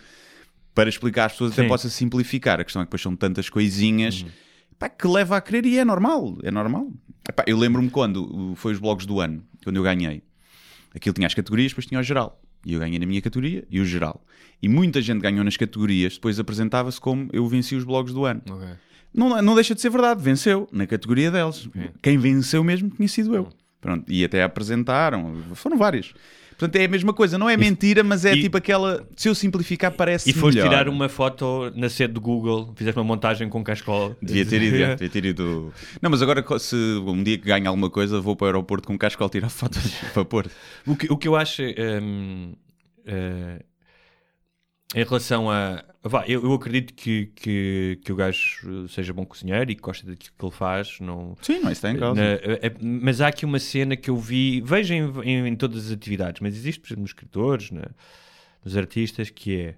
Para 0.73 0.89
explicar 0.89 1.25
às 1.25 1.33
pessoas, 1.33 1.51
até 1.51 1.61
Sim. 1.61 1.67
possa 1.67 1.89
simplificar. 1.89 2.59
A 2.59 2.63
questão 2.63 2.81
é 2.81 2.85
que 2.85 2.89
depois 2.89 3.01
são 3.01 3.15
tantas 3.15 3.47
coisinhas 3.49 4.25
pá, 4.79 4.89
que 4.89 5.07
leva 5.07 5.37
a 5.37 5.41
querer 5.41 5.65
e 5.65 5.77
é 5.77 5.85
normal. 5.85 6.37
É 6.41 6.49
normal. 6.49 6.91
Epá, 7.29 7.43
eu 7.45 7.57
lembro-me 7.57 7.89
quando 7.89 8.53
foi 8.55 8.73
os 8.73 8.79
blogs 8.79 9.05
do 9.05 9.19
ano, 9.19 9.43
quando 9.63 9.75
eu 9.75 9.83
ganhei. 9.83 10.23
Aquilo 10.95 11.13
tinha 11.13 11.27
as 11.27 11.33
categorias, 11.33 11.71
depois 11.71 11.85
tinha 11.85 11.99
o 11.99 12.03
geral. 12.03 12.41
E 12.65 12.73
eu 12.73 12.79
ganhei 12.79 12.97
na 12.97 13.05
minha 13.05 13.21
categoria 13.21 13.65
e 13.69 13.79
o 13.79 13.85
geral. 13.85 14.25
E 14.61 14.69
muita 14.69 15.01
gente 15.01 15.21
ganhou 15.21 15.43
nas 15.43 15.57
categorias, 15.57 16.15
depois 16.15 16.39
apresentava-se 16.39 16.99
como 16.99 17.29
eu 17.33 17.47
venci 17.47 17.75
os 17.75 17.83
blogs 17.83 18.13
do 18.13 18.25
ano. 18.25 18.41
Ok. 18.49 18.67
Não, 19.13 19.41
não 19.41 19.55
deixa 19.55 19.75
de 19.75 19.81
ser 19.81 19.89
verdade, 19.89 20.21
venceu 20.23 20.67
na 20.71 20.87
categoria 20.87 21.29
deles. 21.29 21.69
Quem 22.01 22.17
venceu 22.17 22.63
mesmo 22.63 22.89
tinha 22.89 23.07
sido 23.07 23.35
eu. 23.35 23.47
Pronto, 23.79 24.11
e 24.11 24.23
até 24.23 24.41
apresentaram, 24.43 25.35
foram 25.53 25.77
vários. 25.77 26.13
Portanto, 26.57 26.75
é 26.77 26.85
a 26.85 26.87
mesma 26.87 27.11
coisa, 27.13 27.37
não 27.37 27.49
é 27.49 27.57
mentira, 27.57 28.03
mas 28.03 28.23
é 28.25 28.33
e- 28.35 28.41
tipo 28.43 28.55
aquela. 28.55 29.05
Se 29.17 29.27
eu 29.27 29.35
simplificar, 29.35 29.91
parece 29.91 30.29
E 30.29 30.33
foste 30.33 30.55
melhor. 30.57 30.69
tirar 30.69 30.87
uma 30.87 31.09
foto 31.09 31.71
na 31.75 31.89
sede 31.89 32.13
do 32.13 32.21
Google, 32.21 32.71
fizeste 32.75 32.97
uma 32.97 33.03
montagem 33.03 33.49
com 33.49 33.63
cascol. 33.63 34.15
Devia 34.21 34.45
ter 34.45 34.61
ido, 34.61 34.77
devia 34.95 35.09
ter 35.09 35.25
ido. 35.25 35.73
Não, 36.01 36.09
mas 36.11 36.21
agora 36.21 36.45
se 36.59 36.75
um 36.75 37.21
dia 37.23 37.37
que 37.37 37.45
ganho 37.45 37.67
alguma 37.67 37.89
coisa, 37.89 38.21
vou 38.21 38.35
para 38.35 38.45
o 38.45 38.47
aeroporto 38.47 38.87
com 38.87 38.97
cascal 38.97 39.29
tirar 39.29 39.49
fotos 39.49 39.81
para 40.13 40.23
pôr. 40.23 40.47
O 40.87 40.95
que, 40.95 41.11
o 41.11 41.17
que 41.17 41.27
eu 41.27 41.35
acho 41.35 41.63
hum, 42.01 42.53
eh, 43.05 43.63
em 44.95 45.03
relação 45.03 45.49
a. 45.51 45.83
Vá, 46.05 46.25
eu, 46.27 46.43
eu 46.43 46.53
acredito 46.53 46.93
que, 46.93 47.27
que, 47.33 47.97
que 48.03 48.11
o 48.11 48.15
gajo 48.15 48.87
seja 48.89 49.13
bom 49.13 49.25
cozinheiro 49.25 49.71
e 49.71 49.75
que 49.75 49.81
gosta 49.81 50.05
daquilo 50.05 50.33
que 50.37 50.45
ele 50.45 50.51
faz. 50.51 50.99
Não, 50.99 51.37
Sim, 51.41 51.59
isso 51.59 51.69
está 51.71 51.91
em 51.91 51.97
causa. 51.97 52.19
na- 52.21 52.27
eh, 52.33 52.59
eh, 52.61 52.73
mas 52.81 53.21
há 53.21 53.27
aqui 53.29 53.45
uma 53.45 53.57
cena 53.59 53.95
que 53.95 54.09
eu 54.09 54.17
vi, 54.17 54.59
vejo 54.59 54.93
em, 54.93 55.09
em, 55.23 55.47
em 55.47 55.55
todas 55.55 55.85
as 55.85 55.91
atividades, 55.93 56.41
mas 56.41 56.55
existe, 56.55 56.81
por 56.81 56.87
exemplo, 56.87 57.03
nos 57.03 57.11
escritores, 57.11 57.71
na, 57.71 57.89
dos 58.61 58.75
artistas, 58.75 59.29
que 59.29 59.55
é. 59.55 59.75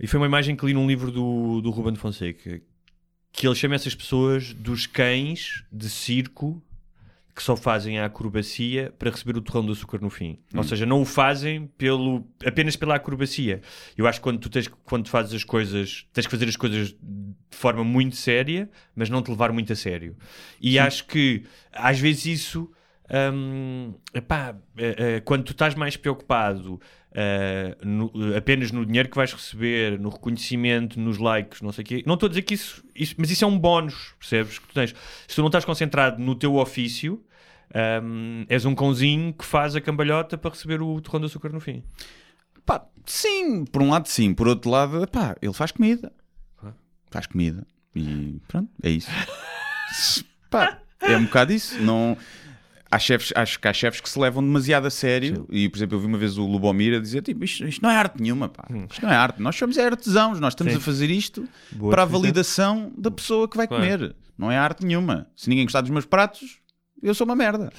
E 0.00 0.06
foi 0.06 0.18
uma 0.18 0.26
imagem 0.26 0.56
que 0.56 0.64
li 0.64 0.72
num 0.72 0.86
livro 0.86 1.10
do, 1.10 1.60
do 1.60 1.70
Ruben 1.70 1.96
Fonseca, 1.96 2.60
que 3.30 3.46
ele 3.46 3.54
chama 3.54 3.74
essas 3.74 3.94
pessoas 3.94 4.54
dos 4.54 4.86
cães 4.86 5.64
de 5.70 5.90
circo 5.90 6.62
que 7.38 7.44
só 7.44 7.54
fazem 7.56 8.00
a 8.00 8.06
acrobacia 8.06 8.92
para 8.98 9.10
receber 9.10 9.38
o 9.38 9.40
torrão 9.40 9.64
do 9.64 9.70
açúcar 9.72 10.00
no 10.00 10.10
fim. 10.10 10.38
Ou 10.52 10.64
seja, 10.64 10.84
não 10.84 11.00
o 11.00 11.04
fazem 11.04 11.68
pelo, 11.78 12.26
apenas 12.44 12.74
pela 12.74 12.96
acrobacia. 12.96 13.60
Eu 13.96 14.08
acho 14.08 14.18
que 14.18 14.24
quando 14.24 14.40
tu, 14.40 14.50
tens, 14.50 14.66
quando 14.84 15.08
fazes 15.08 15.32
as 15.32 15.44
coisas, 15.44 16.04
tens 16.12 16.26
que 16.26 16.30
fazer 16.32 16.48
as 16.48 16.56
coisas 16.56 16.88
de 16.90 17.56
forma 17.56 17.84
muito 17.84 18.16
séria, 18.16 18.68
mas 18.94 19.08
não 19.08 19.22
te 19.22 19.30
levar 19.30 19.52
muito 19.52 19.72
a 19.72 19.76
sério. 19.76 20.16
E 20.60 20.78
acho 20.80 21.06
que 21.06 21.44
às 21.72 21.98
vezes 22.00 22.26
isso. 22.26 22.70
hum, 23.32 23.94
epá, 24.12 24.54
eh, 24.76 24.94
eh, 25.16 25.20
quando 25.20 25.42
tu 25.44 25.52
estás 25.52 25.74
mais 25.74 25.96
preocupado 25.96 26.78
eh, 27.14 27.74
no- 27.82 28.12
apenas 28.36 28.70
no 28.70 28.84
dinheiro 28.84 29.08
que 29.08 29.16
vais 29.16 29.32
receber, 29.32 29.98
no 29.98 30.10
reconhecimento, 30.10 31.00
nos 31.00 31.16
likes, 31.16 31.62
não 31.62 31.72
sei 31.72 31.82
o 31.82 31.86
quê. 31.86 32.02
Não 32.06 32.14
estou 32.14 32.26
a 32.26 32.28
dizer 32.30 32.42
que 32.42 32.52
isso, 32.52 32.84
isso- 32.94 33.14
Mas 33.16 33.30
isso 33.30 33.44
é 33.44 33.48
um 33.48 33.58
bónus, 33.58 34.14
percebes? 34.18 34.58
Que 34.58 34.68
tu 34.68 34.74
tens. 34.74 34.94
Se 35.26 35.34
tu 35.36 35.40
não 35.40 35.48
estás 35.48 35.64
concentrado 35.64 36.22
no 36.22 36.34
teu 36.34 36.56
ofício, 36.56 37.24
hum, 38.02 38.44
és 38.48 38.64
um 38.64 38.74
cãozinho 38.74 39.32
que 39.32 39.44
faz 39.44 39.74
a 39.76 39.80
cambalhota 39.80 40.36
para 40.38 40.50
receber 40.50 40.80
o 40.82 41.00
torrão 41.00 41.20
de 41.20 41.26
açúcar 41.26 41.50
no 41.50 41.60
fim. 41.60 41.82
Pá, 42.64 42.84
sim, 43.06 43.64
por 43.64 43.82
um 43.82 43.90
lado 43.90 44.08
sim, 44.08 44.34
por 44.34 44.46
outro 44.48 44.70
lado, 44.70 45.06
pá, 45.08 45.36
ele 45.40 45.52
faz 45.52 45.72
comida. 45.72 46.12
Faz 47.10 47.26
comida. 47.26 47.66
E 47.94 48.40
pronto, 48.46 48.70
é 48.82 48.90
isso. 48.90 49.10
pá, 50.50 50.78
é 51.00 51.16
um 51.16 51.24
bocado 51.24 51.52
isso. 51.52 51.80
Não... 51.82 52.16
Há 52.90 52.98
chefes, 52.98 53.32
acho 53.36 53.60
que 53.60 53.68
há 53.68 53.72
chefes 53.72 54.00
que 54.00 54.08
se 54.08 54.18
levam 54.18 54.42
demasiado 54.42 54.86
a 54.86 54.90
sério. 54.90 55.46
E, 55.50 55.68
por 55.68 55.76
exemplo, 55.76 55.96
eu 55.96 56.00
vi 56.00 56.06
uma 56.06 56.16
vez 56.16 56.38
o 56.38 56.46
Lubomir 56.46 56.96
a 56.96 57.00
dizer: 57.00 57.20
tipo, 57.20 57.44
isto, 57.44 57.66
isto 57.66 57.82
não 57.82 57.90
é 57.90 57.96
arte 57.96 58.20
nenhuma, 58.20 58.48
pá. 58.48 58.66
Isto 58.90 59.02
não 59.04 59.12
é 59.12 59.14
arte. 59.14 59.42
Nós 59.42 59.56
somos 59.56 59.76
é 59.76 59.84
artesãos, 59.84 60.40
nós 60.40 60.52
estamos 60.54 60.72
Sim. 60.72 60.78
a 60.78 60.82
fazer 60.82 61.10
isto 61.10 61.46
Boa 61.72 61.90
para 61.90 62.02
a 62.02 62.06
validação 62.06 62.90
da 62.96 63.10
pessoa 63.10 63.46
que 63.46 63.58
vai 63.58 63.68
Claro. 63.68 63.82
comer. 63.82 64.16
Não 64.38 64.50
é 64.50 64.56
arte 64.56 64.86
nenhuma. 64.86 65.26
Se 65.36 65.50
ninguém 65.50 65.66
gostar 65.66 65.82
dos 65.82 65.90
meus 65.90 66.06
pratos, 66.06 66.60
eu 67.02 67.14
sou 67.14 67.24
uma 67.24 67.36
merda. 67.36 67.72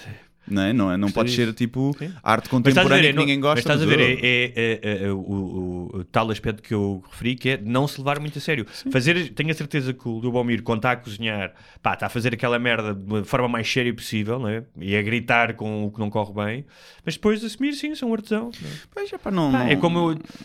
Não, 0.47 0.63
é? 0.63 0.73
não, 0.73 0.91
é? 0.91 0.97
não 0.97 1.11
pode 1.11 1.29
ser 1.31 1.53
tipo 1.53 1.95
Sim. 1.99 2.11
arte 2.23 2.49
Mas 2.51 2.59
estás 2.69 2.77
a 2.77 2.81
ver, 2.81 2.89
contemporânea 3.03 3.09
é 3.09 3.13
que 3.13 3.19
ninguém 3.19 3.39
gosta. 3.39 3.55
Mas 3.57 3.59
estás 3.59 3.81
a 3.83 3.85
ver, 3.85 3.99
é, 3.99 4.13
é- 4.23 4.79
é- 4.81 5.03
é 5.05 5.11
o, 5.11 5.91
o- 5.93 6.03
tal 6.05 6.31
aspecto 6.31 6.63
que 6.63 6.73
eu 6.73 7.03
referi, 7.11 7.35
que 7.35 7.49
é 7.49 7.57
não 7.61 7.87
se 7.87 7.99
levar 7.99 8.19
muito 8.19 8.39
a 8.39 8.41
sério. 8.41 8.65
Fazer, 8.91 9.29
tenho 9.33 9.51
a 9.51 9.53
certeza 9.53 9.93
que 9.93 10.07
o 10.07 10.17
Lubomir, 10.17 10.63
quando 10.63 10.79
está 10.79 10.93
a 10.93 10.95
cozinhar, 10.95 11.53
pá, 11.83 11.93
está 11.93 12.07
a 12.07 12.09
fazer 12.09 12.33
aquela 12.33 12.57
merda 12.57 12.95
de 12.95 13.05
uma 13.05 13.23
forma 13.23 13.47
mais 13.47 13.71
séria 13.71 13.93
possível, 13.93 14.39
não 14.39 14.47
é? 14.47 14.63
E 14.79 14.95
a 14.95 15.01
gritar 15.03 15.53
com 15.53 15.85
o 15.85 15.91
que 15.91 15.99
não 15.99 16.09
corre 16.09 16.33
bem, 16.33 16.65
mas 17.05 17.13
depois 17.13 17.43
assumir, 17.43 17.73
sim, 17.73 17.93
sou 17.93 18.09
um 18.09 18.13
artesão. 18.13 18.49
não 18.59 18.69
é? 18.69 18.73
Pois, 18.89 19.13
epá, 19.13 19.29
não, 19.29 19.51
Pá, 19.51 19.59
não- 19.59 19.67
é 19.67 19.75
como 19.75 19.99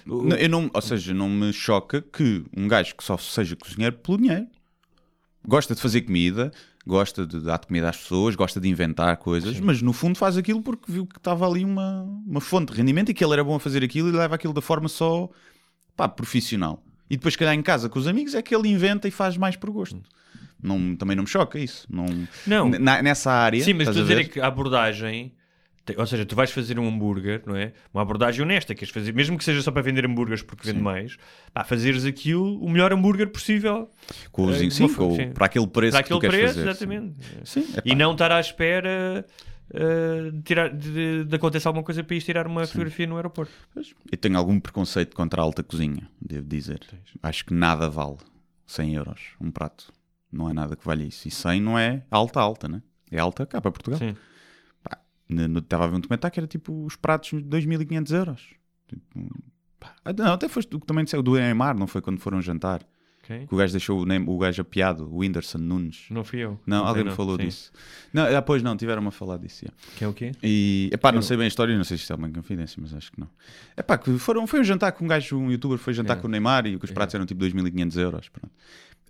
eu- 0.07 0.15
o- 0.15 0.29
eu 0.35 0.49
não, 0.51 0.71
ou 0.75 0.83
seja, 0.83 1.15
não 1.15 1.31
me 1.31 1.51
choca 1.51 2.03
que 2.03 2.45
um 2.55 2.69
gajo 2.69 2.95
que 2.95 3.03
só 3.05 3.17
seja 3.17 3.57
cozinheiro 3.57 3.97
pelo 3.97 4.19
dinheiro 4.19 4.47
gosta 5.47 5.75
de 5.75 5.81
fazer 5.81 6.03
comida, 6.03 6.53
gosta 6.87 7.27
de 7.27 7.41
dar 7.41 7.59
comida 7.59 7.89
às 7.89 7.97
pessoas, 7.97 8.35
gosta 8.35 8.61
de 8.61 8.69
inventar 8.69 9.17
coisas, 9.17 9.59
mas 9.61 9.81
no 9.81 9.93
fundo 9.93 10.19
faz 10.19 10.37
aquilo 10.37 10.63
porque 10.63 10.91
viu 10.91 11.07
que 11.07 11.17
estava 11.19 11.49
ali 11.49 11.65
uma, 11.65 12.03
uma 12.27 12.41
fonte 12.41 12.73
de 12.73 12.79
rendimento 12.79 13.11
e 13.11 13.15
que 13.15 13.25
ele 13.25 13.33
era 13.33 13.45
bom 13.45 13.55
a 13.55 13.61
fazer 13.61 13.83
aquilo 13.83 14.09
e 14.09 14.13
leva 14.13 14.35
aquilo 14.35 14.53
da 14.53 14.61
forma 14.61 14.89
só 14.89 15.29
pá, 15.97 16.09
profissional. 16.09 16.83
E 17.09 17.17
depois, 17.17 17.35
se 17.35 17.39
calhar, 17.39 17.55
em 17.55 17.63
casa 17.63 17.89
com 17.89 17.99
os 17.99 18.07
amigos, 18.07 18.35
é 18.35 18.43
que 18.43 18.55
ele 18.55 18.69
inventa 18.69 19.07
e 19.07 19.11
faz 19.11 19.37
mais 19.37 19.57
por 19.57 19.71
gosto. 19.71 20.01
Não, 20.63 20.97
também 20.97 21.15
não 21.15 21.25
me 21.25 21.29
choca 21.29 21.59
isso. 21.59 21.87
Não, 21.91 22.07
Não. 22.47 22.69
Nessa 22.71 23.31
área. 23.31 23.63
Sim, 23.63 23.75
mas 23.75 23.89
estou 23.89 24.03
a 24.03 24.07
dizer 24.07 24.21
é 24.21 24.25
que 24.25 24.41
a 24.41 24.47
abordagem, 24.47 25.33
ou 25.97 26.07
seja, 26.07 26.25
tu 26.25 26.35
vais 26.35 26.51
fazer 26.51 26.79
um 26.79 26.89
hambúrguer, 26.89 27.43
não 27.47 27.55
é? 27.57 27.73
Uma 27.93 28.03
abordagem 28.03 28.43
honesta, 28.43 28.75
queres 28.75 28.93
fazer, 28.93 29.13
mesmo 29.13 29.37
que 29.37 29.45
seja 29.45 29.61
só 29.63 29.71
para 29.71 29.83
vender 29.83 30.07
hambúrgueres 30.07 30.43
porque 30.43 30.67
vende 30.67 30.81
mais, 30.81 31.17
pá, 31.53 31.63
fazeres 31.65 32.05
aquilo 32.05 32.59
o 32.61 32.71
melhor 32.71 32.93
hambúrguer 32.93 33.29
possível 33.29 33.91
Com 34.33 34.47
os, 34.47 34.57
É, 34.61 34.71
sim, 34.71 34.89
com 34.95 35.15
sim. 35.17 35.31
para 35.33 35.47
aquele 35.47 35.67
preço 35.67 35.93
para 35.93 36.03
que 36.03 36.09
tu 36.09 36.17
aquele 36.17 36.31
preço, 36.33 36.55
fazer. 36.55 36.63
sim. 36.63 36.69
exatamente. 36.71 37.15
Sim. 37.45 37.67
E 37.85 37.95
não 37.95 38.13
estar 38.13 38.33
à 38.33 38.41
espera 38.41 39.25
uh, 39.71 40.33
de, 40.33 40.43
tirar, 40.43 40.71
de, 40.71 41.25
de 41.25 41.37
acontecer 41.37 41.69
alguma 41.69 41.85
coisa 41.85 42.03
para 42.03 42.17
ir 42.17 42.23
tirar 42.23 42.47
uma 42.47 42.67
fotografia 42.67 43.07
no 43.07 43.17
aeroporto. 43.17 43.53
Eu 44.11 44.19
tenho 44.19 44.39
algum 44.39 44.59
preconceito 44.59 45.15
contra 45.15 45.41
a 45.43 45.45
alta 45.45 45.63
cozinha, 45.63 46.09
devo 46.21 46.47
dizer. 46.49 46.81
Acho 47.23 47.45
que 47.45 47.53
nada 47.55 47.89
vale 47.89 48.17
100 48.67 48.95
euros 48.95 49.21
um 49.41 49.51
prato. 49.51 49.93
Não 50.33 50.49
é 50.49 50.53
nada 50.53 50.75
que 50.75 50.85
valha 50.85 51.05
isso. 51.05 51.29
E 51.29 51.31
100 51.31 51.61
não 51.61 51.79
é 51.79 52.03
alta, 52.11 52.41
alta, 52.41 52.69
né? 52.69 52.83
É 53.11 53.19
alta 53.21 53.47
cá 53.47 53.61
para 53.61 53.71
Portugal. 53.71 53.99
Sim. 53.99 54.17
Estava 55.29 55.85
a 55.85 55.87
ver 55.89 55.97
um 55.97 56.01
documentário 56.01 56.33
que 56.33 56.41
era 56.41 56.47
tipo 56.47 56.85
os 56.85 56.97
pratos 56.97 57.31
de 57.31 57.49
2.500 57.49 58.11
euros. 58.17 58.43
Tipo. 58.89 59.41
Ah, 60.05 60.13
não, 60.17 60.33
até 60.35 60.49
foste 60.49 60.69
tu 60.69 60.81
que 60.81 60.87
também 60.87 61.05
disseste, 61.05 61.21
o 61.21 61.23
do 61.23 61.35
Neymar, 61.35 61.77
não 61.77 61.87
foi 61.87 62.01
quando 62.01 62.19
foram 62.19 62.41
jantar? 62.41 62.83
Ok? 63.23 63.47
Que 63.47 63.55
o 63.55 63.57
gajo 63.57 63.73
deixou 63.73 64.01
o, 64.03 64.05
Neym- 64.07 64.25
o 64.29 64.37
gajo 64.39 64.61
apiado, 64.61 65.09
o 65.11 65.19
Whindersson 65.19 65.57
Nunes. 65.59 66.07
Não 66.11 66.23
fui 66.25 66.41
eu. 66.41 66.61
Não, 66.67 66.81
sei, 66.81 66.89
alguém 66.89 67.05
me 67.05 67.11
falou 67.13 67.37
Sim. 67.37 67.45
disso. 67.47 67.73
Não, 68.13 68.25
ah, 68.37 68.43
pois 68.43 68.63
não, 68.63 68.77
tiveram-me 68.77 69.09
a 69.09 69.11
falar 69.11 69.39
disso. 69.39 69.65
yeah. 69.65 69.79
Que 69.97 70.05
é 70.05 70.09
o 70.09 70.13
quê? 70.13 70.33
E, 70.43 70.91
epá, 70.93 71.11
não 71.11 71.23
sei 71.23 71.37
bem 71.39 71.45
a 71.45 71.49
história, 71.49 71.75
não 71.77 71.85
sei 71.85 71.97
se 71.97 72.03
isto 72.03 72.13
é 72.13 72.17
uma 72.17 72.29
confidência, 72.31 72.79
mas 72.83 72.93
acho 72.93 73.11
que 73.11 73.19
não. 73.21 73.29
Epá, 73.77 73.97
que 73.97 74.17
foram, 74.19 74.47
foi 74.47 74.61
um 74.61 74.65
jantar 74.65 74.93
com 74.93 75.07
um 75.07 75.09
gajo, 75.09 75.39
um 75.39 75.51
youtuber 75.51 75.79
foi 75.79 75.95
jantar 75.95 76.19
É. 76.19 76.21
com 76.21 76.27
o 76.27 76.31
Neymar 76.31 76.67
e 76.67 76.79
que 76.79 76.85
os 76.85 76.91
pratos 76.91 77.15
eram 77.15 77.25
tipo 77.25 77.43
2.500 77.43 77.97
euros. 77.99 78.29
Pronto. 78.29 78.53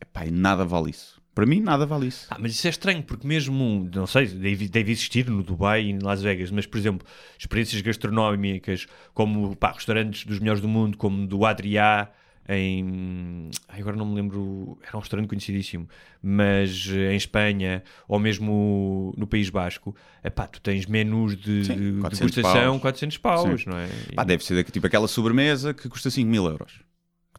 Epá, 0.00 0.26
e 0.26 0.30
nada 0.30 0.64
vale 0.64 0.90
isso. 0.90 1.13
Para 1.35 1.47
mim, 1.47 1.61
nada 1.61 1.85
vale 1.85 2.07
isso. 2.07 2.26
Ah, 2.31 2.37
mas 2.38 2.53
isso 2.53 2.67
é 2.67 2.71
estranho, 2.71 3.03
porque 3.03 3.26
mesmo, 3.26 3.91
não 3.93 4.07
sei, 4.07 4.26
deve, 4.26 4.69
deve 4.69 4.93
existir 4.93 5.29
no 5.29 5.43
Dubai 5.43 5.83
e 5.83 5.91
em 5.91 5.99
Las 5.99 6.23
Vegas, 6.23 6.50
mas, 6.50 6.64
por 6.64 6.79
exemplo, 6.79 7.07
experiências 7.37 7.83
gastronómicas, 7.83 8.87
como 9.12 9.57
pá, 9.57 9.73
restaurantes 9.73 10.25
dos 10.25 10.38
melhores 10.38 10.61
do 10.62 10.69
mundo, 10.69 10.97
como 10.97 11.26
do 11.26 11.45
Adriá, 11.45 12.09
em. 12.49 13.50
ai, 13.69 13.81
agora 13.81 13.97
não 13.97 14.07
me 14.07 14.14
lembro, 14.14 14.79
era 14.87 14.97
um 14.97 15.00
restaurante 15.00 15.29
conhecidíssimo, 15.29 15.88
mas 16.23 16.88
eh, 16.93 17.12
em 17.12 17.17
Espanha, 17.17 17.83
ou 18.07 18.19
mesmo 18.19 19.14
no 19.17 19.26
País 19.26 19.49
Basco, 19.50 19.97
epá, 20.23 20.47
tu 20.47 20.61
tens 20.61 20.87
menus 20.87 21.37
de, 21.37 21.64
Sim, 21.64 21.95
de 21.95 22.00
400 22.00 22.19
degustação 22.35 22.73
paus. 22.73 22.83
400 22.83 23.19
paus, 23.19 23.62
Sim. 23.62 23.71
não 23.71 23.79
é? 23.79 23.88
Pá, 24.14 24.25
deve 24.25 24.45
ser 24.45 24.62
tipo 24.64 24.87
aquela 24.87 25.09
sobremesa 25.09 25.73
que 25.73 25.88
custa 25.88 26.11
5 26.11 26.29
mil 26.31 26.45
euros. 26.45 26.81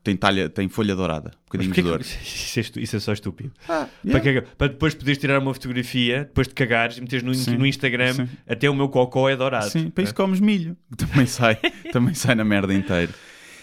Tem, 0.06 0.16
talha, 0.16 0.48
tem 0.48 0.70
folha 0.70 0.96
dourada, 0.96 1.32
um 1.36 1.46
bocadinho 1.46 1.74
de 1.74 1.82
dor. 1.82 1.98
que- 1.98 2.06
isso, 2.24 2.60
é 2.60 2.82
isso 2.82 2.96
é 2.96 3.00
só 3.00 3.12
estúpido. 3.12 3.52
Ah, 3.68 3.88
Para, 4.04 4.20
yeah. 4.20 4.24
cagar- 4.24 4.56
para 4.56 4.68
depois 4.68 4.94
poderes 4.94 5.18
tirar 5.18 5.40
uma 5.40 5.52
fotografia, 5.52 6.26
depois 6.26 6.48
de 6.48 6.54
cagares 6.54 6.98
e 6.98 7.02
meteres 7.02 7.24
no, 7.24 7.34
Sim, 7.34 7.58
no 7.58 7.66
Instagram, 7.66 8.14
sim. 8.14 8.30
até 8.48 8.70
o 8.70 8.76
meu 8.76 8.88
cocó 8.88 9.28
é 9.28 9.36
dourado. 9.36 9.70
Sim, 9.72 9.90
para 9.90 10.04
isso 10.04 10.14
comes 10.14 10.40
milho. 10.40 10.78
que 10.92 10.98
Também 11.06 11.26
sai, 11.26 11.56
também 11.92 12.14
sai 12.14 12.36
na 12.36 12.46
merda 12.46 12.72
inteira. 12.72 13.12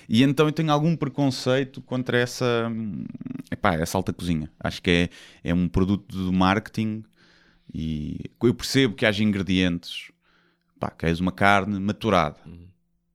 E 0.08 0.24
então 0.24 0.46
eu 0.46 0.52
tenho 0.52 0.72
algum 0.72 0.96
preconceito 0.96 1.80
contra 1.80 2.18
essa, 2.18 2.70
epá, 3.50 3.74
essa 3.76 3.96
alta 3.96 4.12
cozinha. 4.12 4.50
Acho 4.58 4.82
que 4.82 4.90
é, 4.90 5.50
é 5.50 5.54
um 5.54 5.68
produto 5.68 6.12
do 6.16 6.32
marketing 6.32 7.04
e 7.72 8.18
eu 8.42 8.52
percebo 8.52 8.94
que 8.94 9.06
haja 9.06 9.22
ingredientes. 9.22 10.10
Pá, 10.80 10.90
queres 10.90 11.20
uma 11.20 11.30
carne 11.30 11.78
maturada. 11.78 12.36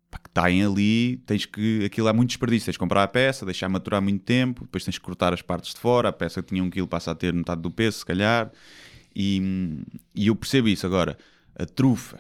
Pá, 0.10 0.18
que 0.20 0.30
estarem 0.30 0.64
ali, 0.64 1.18
tens 1.26 1.46
que. 1.46 1.84
Aquilo 1.86 2.08
é 2.08 2.14
muito 2.14 2.30
desperdício. 2.30 2.66
Tens 2.68 2.76
que 2.76 2.80
comprar 2.80 3.04
a 3.04 3.08
peça, 3.08 3.46
deixar 3.46 3.68
maturar 3.70 4.02
muito 4.02 4.24
tempo, 4.24 4.62
depois 4.64 4.84
tens 4.86 4.98
que 4.98 5.04
cortar 5.04 5.34
as 5.34 5.42
partes 5.42 5.74
de 5.74 5.80
fora. 5.80 6.10
A 6.10 6.14
peça 6.14 6.42
que 6.42 6.50
tinha 6.50 6.64
um 6.64 6.70
quilo 6.70 6.88
passa 6.88 7.12
a 7.12 7.16
ter 7.16 7.34
metade 7.34 7.62
do 7.62 7.70
peso, 7.72 8.00
se 8.00 8.06
calhar. 8.06 8.50
E, 9.16 9.82
e 10.16 10.28
eu 10.28 10.36
percebo 10.36 10.68
isso. 10.70 10.86
Agora, 10.86 11.18
a 11.56 11.66
trufa, 11.66 12.20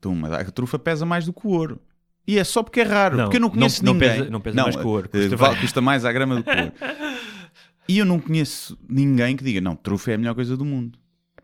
toma, 0.00 0.34
a 0.36 0.44
trufa 0.50 0.78
pesa 0.78 1.04
mais 1.06 1.24
do 1.26 1.32
que 1.32 1.46
o 1.46 1.50
ouro. 1.50 1.80
E 2.26 2.38
é 2.38 2.44
só 2.44 2.62
porque 2.62 2.80
é 2.80 2.84
raro, 2.84 3.16
Não, 3.16 3.24
porque 3.24 3.36
eu 3.36 3.40
não 3.40 3.48
não- 3.48 3.54
conheço 3.54 3.84
não 3.84 3.92
ninguém. 3.94 4.08
pesa- 4.18 4.30
não 4.30 4.40
pesa 4.40 4.62
mais 4.62 4.76
que 4.76 4.82
o 4.82 4.88
ouro, 4.88 5.08
eh, 5.12 5.18
custa 5.20 5.36
vale- 5.36 5.50
mais. 5.52 5.60
custa 5.60 5.80
mais 5.80 6.04
à 6.04 6.12
grama 6.12 6.36
do 6.36 6.44
que 6.44 6.50
o 6.50 6.58
ouro. 6.60 6.72
E 7.88 7.98
eu 7.98 8.04
não 8.06 8.20
conheço 8.20 8.78
ninguém 8.88 9.36
que 9.36 9.42
diga, 9.42 9.60
não, 9.60 9.74
trufa 9.74 10.12
é 10.12 10.14
a 10.14 10.18
melhor 10.18 10.36
coisa 10.36 10.56
do 10.56 10.64
mundo. 10.64 10.96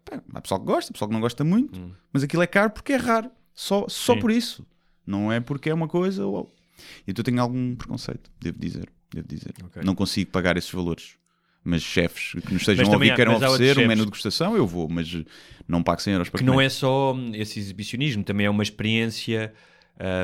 Pá, 0.05 0.23
Há 0.35 0.41
pessoal 0.41 0.61
que 0.61 0.67
gosta, 0.67 0.93
pessoal 0.93 1.09
que 1.09 1.13
não 1.13 1.21
gosta 1.21 1.43
muito, 1.43 1.93
mas 2.13 2.23
aquilo 2.23 2.43
é 2.43 2.47
caro 2.47 2.71
porque 2.71 2.93
é 2.93 2.97
raro. 2.97 3.29
Só, 3.53 3.87
só 3.89 4.13
Hum. 4.13 4.15
Sim. 4.15 4.21
por 4.21 4.31
isso. 4.31 4.67
Não 5.09 5.33
é 5.33 5.41
porque 5.41 5.71
é 5.71 5.75
uma 5.75 5.89
coisa. 5.89 6.27
Ou... 6.27 6.55
Então 7.07 7.21
eu 7.21 7.25
tenho 7.25 7.41
algum 7.41 7.75
preconceito, 7.75 8.31
devo 8.41 8.59
dizer. 8.59 8.89
Devo 9.13 9.27
dizer. 9.27 9.55
Ok. 9.65 9.83
Não 9.85 9.95
consigo 9.95 10.31
pagar 10.31 10.57
esses 10.57 10.71
valores. 10.71 11.17
Mas 11.65 11.83
chefes 11.83 12.33
que 12.47 12.53
nos 12.53 12.63
estejam 12.63 12.87
a 12.87 12.93
ouvir 12.93 13.11
há- 13.11 13.17
queiram 13.17 13.35
oferecer 13.37 13.79
um 13.79 13.87
menu 13.89 14.03
de 14.03 14.07
degustação, 14.07 14.57
eu 14.57 14.67
vou, 14.67 14.89
mas 14.89 15.09
não 15.67 15.83
pago 15.83 16.01
100 16.01 16.13
euros 16.13 16.29
para 16.29 16.39
Que 16.39 16.45
comer. 16.45 16.55
não 16.55 16.61
é 16.61 16.69
só 16.69 17.15
esse 17.35 17.59
exibicionismo, 17.59 18.23
também 18.23 18.47
é 18.47 18.51
uma 18.51 18.63
experiência 18.63 19.53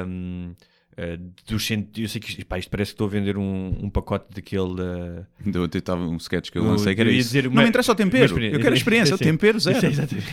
hum, 0.07 0.55
eh, 0.97 1.19
dos 1.47 1.67
sentidos. 1.67 2.01
Eu 2.03 2.09
sei 2.09 2.21
que 2.21 2.31
isto, 2.31 2.47
pá, 2.47 2.59
isto 2.59 2.71
parece 2.71 2.91
que 2.91 2.95
estou 2.95 3.07
a 3.07 3.11
vender 3.11 3.37
um, 3.37 3.75
um 3.83 3.91
pacote 3.91 4.27
daquele. 4.35 4.81
eh, 4.81 5.25
Então, 5.47 5.63
Eu 5.63 5.67
estava 5.79 6.03
um 6.03 6.17
sketch 6.17 6.51
que 6.51 6.59
eu 6.59 6.65
lancei 6.65 6.95
que 6.95 7.01
era 7.01 7.11
isso. 7.11 7.29
dizer 7.29 7.45
não 7.51 7.63
me 7.63 7.69
interessa 7.69 7.93
o 7.93 7.95
tempero. 7.95 8.39
Eu 8.45 8.61
quero 8.61 8.75
a 8.75 8.77
experiência. 8.77 9.15
O 9.15 9.19
Sim. 9.19 9.25
tempero 9.25 9.59
Isso 9.59 9.71
é 9.71 9.75
zero. 9.75 9.93
exatamente. 9.93 10.27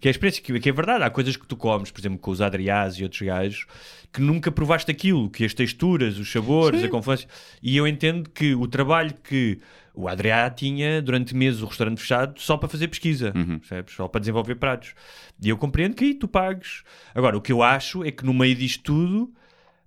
que 0.00 0.08
é 0.08 0.10
a 0.10 0.10
experiência 0.10 0.42
que, 0.42 0.60
que 0.60 0.68
é 0.68 0.72
verdade. 0.72 1.04
Há 1.04 1.10
coisas 1.10 1.36
que 1.36 1.46
tu 1.46 1.56
comes, 1.56 1.90
por 1.90 2.00
exemplo, 2.00 2.18
com 2.18 2.30
os 2.30 2.40
Adriás 2.40 2.94
e 2.94 3.02
outros 3.02 3.22
gajos, 3.22 3.66
que 4.12 4.20
nunca 4.20 4.50
provaste 4.52 4.90
aquilo, 4.90 5.28
que 5.30 5.44
as 5.44 5.54
texturas, 5.54 6.18
os 6.18 6.30
sabores, 6.30 6.82
a 6.84 6.88
confluência. 6.88 7.28
E 7.62 7.76
eu 7.76 7.86
entendo 7.86 8.28
que 8.30 8.54
o 8.54 8.66
trabalho 8.66 9.12
que 9.22 9.58
o 9.96 10.08
Adriá 10.08 10.50
tinha 10.50 11.00
durante 11.00 11.36
meses 11.36 11.62
o 11.62 11.66
restaurante 11.66 12.00
fechado 12.00 12.40
só 12.40 12.56
para 12.56 12.68
fazer 12.68 12.88
pesquisa, 12.88 13.32
Uhum. 13.36 13.60
Só 13.88 14.08
para 14.08 14.18
desenvolver 14.20 14.56
pratos. 14.56 14.92
E 15.40 15.48
eu 15.48 15.56
compreendo 15.56 15.94
que 15.94 16.04
aí 16.04 16.14
tu 16.14 16.26
pagues. 16.26 16.82
Agora, 17.14 17.36
o 17.36 17.40
que 17.40 17.52
eu 17.52 17.62
acho 17.62 18.02
é 18.04 18.10
que 18.10 18.24
no 18.24 18.34
meio 18.34 18.54
disto 18.56 18.82
tudo. 18.82 19.32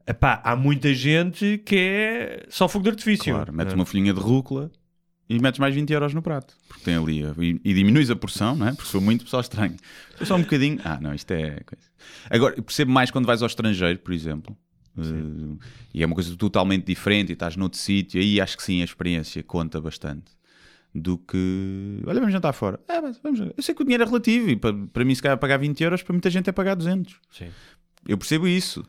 Epá, 0.08 0.42
há 0.44 0.56
muita 0.56 0.94
gente 0.94 1.58
que 1.66 1.76
é 1.76 2.46
só 2.50 2.68
fogo 2.68 2.84
de 2.84 2.90
artifício. 2.92 3.34
Claro, 3.34 3.54
metes 3.54 3.74
é? 3.74 3.76
uma 3.76 3.86
folhinha 3.86 4.14
de 4.14 4.20
rúcula 4.20 4.72
e 5.30 5.40
metes 5.40 5.60
mais 5.60 5.76
20 5.76 5.92
euros 5.92 6.14
no 6.14 6.22
prato. 6.22 6.56
Porque 6.68 6.84
tem 6.84 6.96
ali. 6.96 7.22
E, 7.24 7.62
e 7.64 7.74
diminuis 7.74 8.10
a 8.10 8.16
porção, 8.16 8.56
não 8.56 8.68
é? 8.68 8.74
Porque 8.74 8.90
sou 8.90 9.02
muito 9.02 9.26
pessoal 9.26 9.42
estranho. 9.42 9.76
For 10.16 10.26
só 10.26 10.36
um 10.36 10.42
bocadinho. 10.42 10.80
Ah, 10.84 10.98
não, 11.02 11.14
isto 11.14 11.30
é. 11.32 11.60
Coisa. 11.66 11.86
Agora, 12.30 12.56
eu 12.56 12.64
percebo 12.64 12.92
mais 12.92 13.12
quando 13.12 13.26
vais 13.26 13.42
ao 13.42 13.48
estrangeiro, 13.48 14.00
por 14.00 14.14
exemplo. 14.14 14.58
eh, 14.98 15.66
e 15.94 16.02
é 16.02 16.06
uma 16.06 16.16
coisa 16.16 16.36
totalmente 16.38 16.86
diferente 16.86 17.30
e 17.30 17.34
estás 17.34 17.58
noutro 17.58 17.78
sítio. 17.78 18.22
Aí 18.22 18.40
acho 18.40 18.56
que 18.56 18.64
sim, 18.64 18.82
a 18.82 18.86
experiência 18.86 19.44
conta 19.44 19.82
bastante. 19.82 20.38
Do 20.96 21.18
que. 21.18 22.02
Olha, 22.08 22.20
vamos 22.20 22.32
jantar 22.32 22.54
fora. 22.54 22.80
Mas 22.88 23.20
vamos. 23.22 23.40
Eu 23.40 23.62
sei 23.62 23.76
que 23.76 23.82
o 23.82 23.84
dinheiro 23.84 24.04
é 24.04 24.06
relativo 24.06 24.50
e 24.50 24.56
para, 24.56 24.74
para 24.94 25.04
mim, 25.04 25.14
se 25.14 25.22
calhar, 25.22 25.38
pagar 25.38 25.58
20 25.58 25.82
euros, 25.84 26.02
para 26.02 26.14
muita 26.14 26.30
gente 26.30 26.50
é 26.50 26.54
pagar 26.54 26.76
200. 26.76 27.20
Sim. 27.32 27.50
Eu 28.08 28.18
percebo 28.18 28.48
isso. 28.48 28.86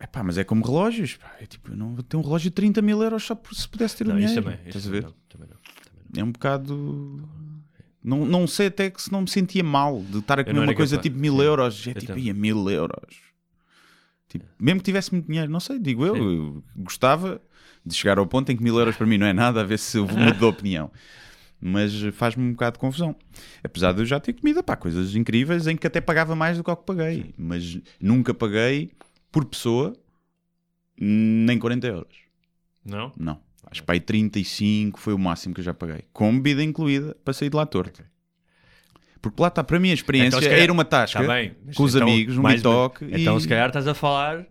Epá, 0.00 0.22
mas 0.22 0.38
é 0.38 0.44
como 0.44 0.64
relógios. 0.64 1.16
pá. 1.16 1.34
É 1.40 1.46
tipo, 1.46 1.72
eu 1.72 1.76
não 1.76 1.94
vou 1.94 2.02
ter 2.02 2.16
um 2.16 2.20
relógio 2.22 2.50
de 2.50 2.54
30 2.54 2.80
mil 2.82 3.02
euros 3.02 3.24
só 3.24 3.34
por 3.34 3.54
se 3.54 3.68
pudesse 3.68 3.96
ter 3.96 4.04
o 4.04 4.08
Não, 4.10 4.16
dinheiro. 4.16 4.32
isso 4.32 4.42
também. 4.42 4.58
Estás 4.66 4.84
Isso 4.84 4.88
a 4.88 4.92
ver? 4.92 5.02
não, 5.02 5.14
também 5.28 5.48
não, 5.48 5.56
também 5.84 6.04
não. 6.14 6.20
É 6.22 6.24
um 6.24 6.32
bocado. 6.32 7.28
Não, 8.04 8.24
não 8.24 8.46
sei 8.46 8.68
até 8.68 8.90
que 8.90 9.02
se 9.02 9.10
não 9.10 9.22
me 9.22 9.28
sentia 9.28 9.62
mal 9.64 10.00
de 10.00 10.18
estar 10.18 10.38
a 10.38 10.44
comer 10.44 10.60
uma 10.60 10.74
coisa 10.74 10.96
capaz. 10.96 11.02
tipo 11.02 11.18
mil 11.18 11.34
Sim. 11.36 11.42
euros. 11.42 11.86
É 11.86 11.90
Eu 11.90 11.94
tipo, 11.94 12.18
ia 12.18 12.32
mil 12.32 12.70
euros. 12.70 13.16
Tipo, 14.28 14.44
mesmo 14.58 14.80
que 14.80 14.84
tivesse 14.84 15.12
muito 15.12 15.26
dinheiro, 15.26 15.50
não 15.50 15.58
sei, 15.58 15.78
digo 15.78 16.04
eu, 16.04 16.14
eu 16.16 16.64
gostava 16.76 17.40
de 17.84 17.94
chegar 17.94 18.18
ao 18.18 18.26
ponto 18.26 18.52
em 18.52 18.56
que 18.56 18.62
mil 18.62 18.78
euros 18.78 18.94
para 18.94 19.06
mim 19.06 19.16
não 19.16 19.26
é 19.26 19.32
nada, 19.32 19.62
a 19.62 19.64
ver 19.64 19.78
se 19.78 19.96
eu 19.96 20.06
mudo 20.06 20.38
de 20.38 20.44
opinião. 20.44 20.90
Mas 21.60 21.92
faz-me 22.12 22.44
um 22.44 22.52
bocado 22.52 22.74
de 22.74 22.78
confusão. 22.78 23.16
Apesar 23.64 23.92
de 23.92 24.02
eu 24.02 24.06
já 24.06 24.20
ter 24.20 24.32
comido 24.34 24.62
pá, 24.62 24.76
coisas 24.76 25.16
incríveis 25.16 25.66
em 25.66 25.76
que 25.76 25.86
até 25.86 26.00
pagava 26.00 26.36
mais 26.36 26.56
do 26.56 26.62
que 26.62 26.70
o 26.70 26.76
que 26.76 26.84
paguei. 26.86 27.34
Mas 27.36 27.78
nunca 28.00 28.32
paguei 28.32 28.92
por 29.30 29.44
pessoa 29.44 29.94
nem 31.00 31.58
40 31.58 31.86
euros. 31.86 32.16
Não? 32.84 33.12
Não. 33.16 33.40
Acho 33.70 33.82
que 33.82 33.86
pai 33.86 34.00
35 34.00 34.98
foi 34.98 35.12
o 35.12 35.18
máximo 35.18 35.54
que 35.54 35.60
eu 35.60 35.64
já 35.64 35.74
paguei. 35.74 36.04
Com 36.12 36.34
bebida 36.34 36.62
incluída 36.62 37.16
para 37.24 37.34
sair 37.34 37.50
de 37.50 37.56
lá 37.56 37.66
torto. 37.66 38.02
Porque 39.20 39.42
lá 39.42 39.48
está, 39.48 39.62
para 39.64 39.78
mim 39.80 39.90
a 39.90 39.94
experiência 39.94 40.28
Então, 40.28 40.40
calhar- 40.40 40.58
é 40.58 40.64
ir 40.64 40.70
a 40.70 40.72
uma 40.72 40.84
tasca 40.84 41.20
Está 41.20 41.32
bem. 41.34 41.54
com 41.74 41.82
os 41.82 41.94
então, 41.94 42.06
amigos, 42.08 42.38
um 42.38 42.42
bitoque 42.42 43.04
Então, 43.12 43.36
e... 43.36 43.40
se 43.40 43.48
calhar 43.48 43.66
estás 43.68 43.86
a 43.86 43.94
falar. 43.94 44.46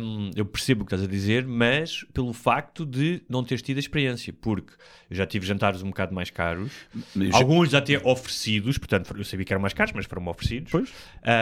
Hum, 0.00 0.30
eu 0.36 0.44
percebo 0.44 0.82
o 0.82 0.86
que 0.86 0.94
estás 0.94 1.08
a 1.08 1.10
dizer, 1.10 1.46
mas 1.46 2.04
pelo 2.12 2.32
facto 2.32 2.84
de 2.84 3.22
não 3.28 3.42
teres 3.44 3.62
tido 3.62 3.76
a 3.76 3.80
experiência, 3.80 4.32
porque 4.32 4.72
eu 5.10 5.16
já 5.16 5.26
tive 5.26 5.46
jantares 5.46 5.82
um 5.82 5.88
bocado 5.88 6.14
mais 6.14 6.30
caros, 6.30 6.72
Mas 7.14 7.28
já- 7.30 7.36
alguns 7.36 7.72
até 7.74 7.98
oferecidos, 8.04 8.78
portanto 8.78 9.14
eu 9.16 9.24
sabia 9.24 9.44
que 9.44 9.52
eram 9.52 9.60
mais 9.62 9.72
caros, 9.72 9.92
mas 9.94 10.06
foram 10.06 10.26
oferecidos. 10.28 10.70
Pois. 10.72 10.90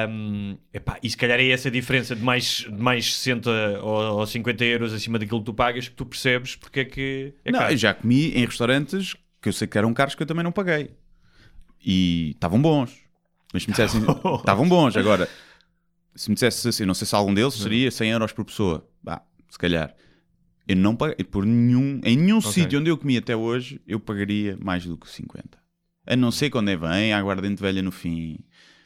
Hum, 0.08 0.56
epá, 0.72 0.98
e 1.02 1.08
se 1.10 1.16
calhar 1.16 1.38
é 1.40 1.48
essa 1.48 1.68
a 1.68 1.72
diferença 1.72 2.14
de 2.14 2.22
mais, 2.22 2.44
de 2.68 2.70
mais 2.70 3.14
60 3.14 3.50
ou, 3.82 4.18
ou 4.18 4.26
50 4.26 4.64
euros 4.64 4.92
acima 4.92 5.18
daquilo 5.18 5.40
que 5.40 5.46
tu 5.46 5.54
pagas 5.54 5.88
que 5.88 5.94
tu 5.94 6.06
percebes 6.06 6.56
porque 6.56 6.80
é 6.80 6.84
que 6.84 7.34
é 7.44 7.50
Não, 7.52 7.58
caro. 7.60 7.72
eu 7.72 7.76
já 7.76 7.94
comi 7.94 8.28
em 8.32 8.44
restaurantes 8.44 9.14
que 9.40 9.48
eu 9.48 9.52
sei 9.52 9.66
que 9.66 9.76
eram 9.76 9.92
caros 9.92 10.14
que 10.14 10.22
eu 10.22 10.26
também 10.26 10.44
não 10.44 10.52
paguei. 10.52 10.90
E 11.84 12.30
estavam 12.30 12.62
bons. 12.62 12.96
Mas 13.52 13.64
se 13.64 13.68
me 13.68 13.72
dissessem... 13.72 14.00
estavam 14.38 14.68
bons. 14.68 14.96
Agora, 14.96 15.28
se 16.14 16.28
me 16.30 16.34
dissesse 16.34 16.68
assim, 16.68 16.84
não 16.84 16.94
sei 16.94 17.06
se 17.06 17.14
algum 17.14 17.32
deles 17.34 17.54
seria 17.54 17.90
100 17.90 18.10
euros 18.10 18.32
por 18.32 18.44
pessoa. 18.44 18.86
Bah, 19.02 19.22
se 19.48 19.58
calhar. 19.58 19.94
Eu 20.68 20.76
não 20.76 20.94
paguei. 20.94 21.24
Por 21.24 21.44
nenhum, 21.44 22.00
em 22.04 22.16
nenhum 22.16 22.40
sítio 22.40 22.78
onde 22.80 22.88
eu 22.90 22.96
comi 22.96 23.16
até 23.16 23.34
hoje, 23.36 23.80
eu 23.86 23.98
pagaria 23.98 24.56
mais 24.60 24.84
do 24.86 24.96
que 24.96 25.08
50. 25.08 25.58
A 26.06 26.16
não 26.16 26.30
ser 26.30 26.50
quando 26.50 26.68
é 26.70 26.76
vem, 26.76 27.12
a 27.12 27.18
aguardente 27.18 27.60
velha 27.60 27.82
no 27.82 27.90
fim. 27.90 28.38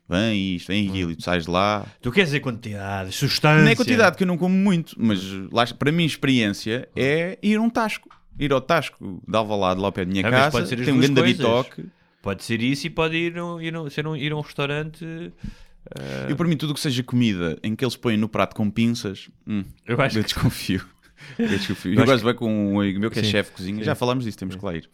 Vem 0.09 0.55
isto, 0.55 0.69
vem 0.69 0.89
aquilo, 0.89 1.11
e 1.11 1.17
tu 1.17 1.23
sais 1.25 1.45
de 1.45 1.51
lá. 1.51 1.85
Tu 2.01 2.13
queres 2.13 2.29
dizer 2.31 2.41
quantidade, 2.41 3.11
substância. 3.13 3.63
Não 3.65 3.69
é 3.71 3.75
quantidade 3.75 4.17
que 4.17 4.23
eu 4.23 4.27
não 4.27 4.39
como 4.39 4.55
muito, 4.55 4.95
mas 4.99 5.21
lá, 5.51 5.67
para 5.67 5.91
mim, 5.91 6.05
experiência 6.05 6.89
é 6.95 7.37
ir 7.43 7.57
a 7.57 7.61
um 7.61 7.69
tasco. 7.69 8.09
Ir 8.39 8.53
ao 8.53 8.61
tasco 8.61 9.21
de 9.27 9.37
Alvalade, 9.37 9.81
lá 9.81 9.89
ao 9.89 9.93
pé 9.93 10.05
da 10.05 10.11
minha 10.13 10.27
Ah, 10.27 10.31
casa, 10.31 10.77
tem 10.77 10.95
um 10.95 10.99
grande 11.01 11.23
bitoque. 11.23 11.87
Pode 12.23 12.45
ser 12.45 12.61
isso 12.63 12.87
e 12.87 12.91
pode 12.91 13.17
ir, 13.17 13.37
um- 13.41 13.61
ir, 13.61 13.77
um- 13.77 13.89
ser 13.91 14.07
um, 14.07 14.15
ir 14.17 14.31
a 14.33 14.37
um 14.37 14.41
restaurante. 14.41 15.05
Eu, 16.29 16.37
para 16.37 16.47
mim, 16.49 16.57
tudo 16.57 16.71
o 16.71 16.75
que 16.75 16.81
seja 16.81 17.03
comida 17.03 17.59
em 17.63 17.75
que 17.77 17.85
eles 17.85 17.97
põem 17.97 18.17
no 18.17 18.29
prato 18.29 18.55
com 18.57 18.69
pinças, 18.71 19.29
hum, 19.47 19.65
Eu 19.87 20.01
acho 20.01 20.19
eu 20.19 20.23
que- 20.25 20.33
desconfio. 20.35 20.85
Eu, 21.39 21.49
desconfio. 21.49 21.95
eu 21.95 21.99
acho 22.03 22.07
gosto 22.07 22.19
de 22.19 22.25
ver 22.27 22.35
com 22.35 22.75
um 22.75 22.79
amigo 22.81 23.01
meu 23.01 23.11
que 23.11 23.19
é 23.19 23.23
Sim. 23.23 23.31
chefe 23.31 23.51
de 23.51 23.57
cozinha. 23.57 23.83
Já 23.83 23.95
falámos 23.95 24.25
disso, 24.25 24.37
temos 24.37 24.55
que 24.55 24.65
lá 24.65 24.75
ir. 24.77 24.89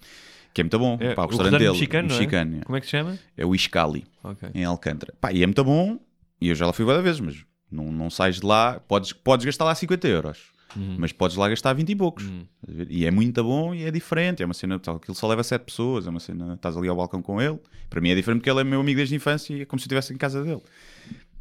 Que 0.54 0.60
é 0.60 0.64
muito 0.64 0.78
bom. 0.78 0.96
É, 1.00 1.14
Pá, 1.14 1.22
o 1.22 1.24
o 1.24 1.28
restaurante 1.28 1.58
dele, 1.58 1.70
mexicano, 1.72 2.08
é? 2.08 2.12
mexicano, 2.12 2.56
é? 2.58 2.60
Como 2.60 2.76
é 2.76 2.80
que 2.80 2.86
se 2.86 2.90
chama? 2.92 3.18
é 3.36 3.44
o 3.44 3.54
Iscali, 3.54 4.04
Ok. 4.22 4.48
em 4.54 4.64
Alcântara. 4.64 5.12
Pá, 5.20 5.32
e 5.32 5.42
é 5.42 5.46
muito 5.46 5.64
bom. 5.64 5.98
E 6.40 6.48
eu 6.48 6.54
já 6.54 6.64
lá 6.66 6.72
fui 6.72 6.84
várias 6.84 7.02
vezes, 7.02 7.20
mas 7.20 7.36
não, 7.70 7.90
não 7.90 8.08
sais 8.08 8.36
de 8.38 8.46
lá. 8.46 8.78
Podes, 8.86 9.12
podes 9.12 9.44
gastar 9.44 9.64
lá 9.64 9.74
50 9.74 10.06
euros. 10.06 10.38
Uhum. 10.76 10.96
Mas 10.98 11.12
podes 11.12 11.36
lá 11.36 11.48
gastar 11.48 11.72
20 11.74 11.90
e 11.90 11.96
poucos. 11.96 12.24
Ver? 12.66 12.86
E 12.90 13.04
é 13.04 13.10
muito 13.10 13.42
bom 13.44 13.74
e 13.74 13.84
é 13.84 13.90
diferente. 13.90 14.42
É 14.42 14.46
uma 14.46 14.54
cena, 14.54 14.78
tal, 14.78 14.96
aquilo 14.96 15.14
só 15.14 15.26
leva 15.28 15.42
7 15.42 15.62
pessoas. 15.62 16.06
É 16.06 16.10
uma 16.10 16.20
cena, 16.20 16.54
estás 16.54 16.76
ali 16.76 16.88
ao 16.88 16.96
balcão 16.96 17.20
com 17.20 17.40
ele. 17.40 17.58
Para 17.90 18.00
mim 18.00 18.10
é 18.10 18.14
diferente 18.14 18.40
porque 18.40 18.50
ele 18.50 18.60
é 18.60 18.64
meu 18.64 18.80
amigo 18.80 18.96
desde 18.96 19.14
a 19.14 19.16
infância 19.16 19.54
e 19.54 19.60
é 19.62 19.64
como 19.64 19.78
se 19.78 19.84
eu 19.84 19.86
estivesse 19.86 20.12
em 20.14 20.16
casa 20.16 20.42
dele. 20.42 20.62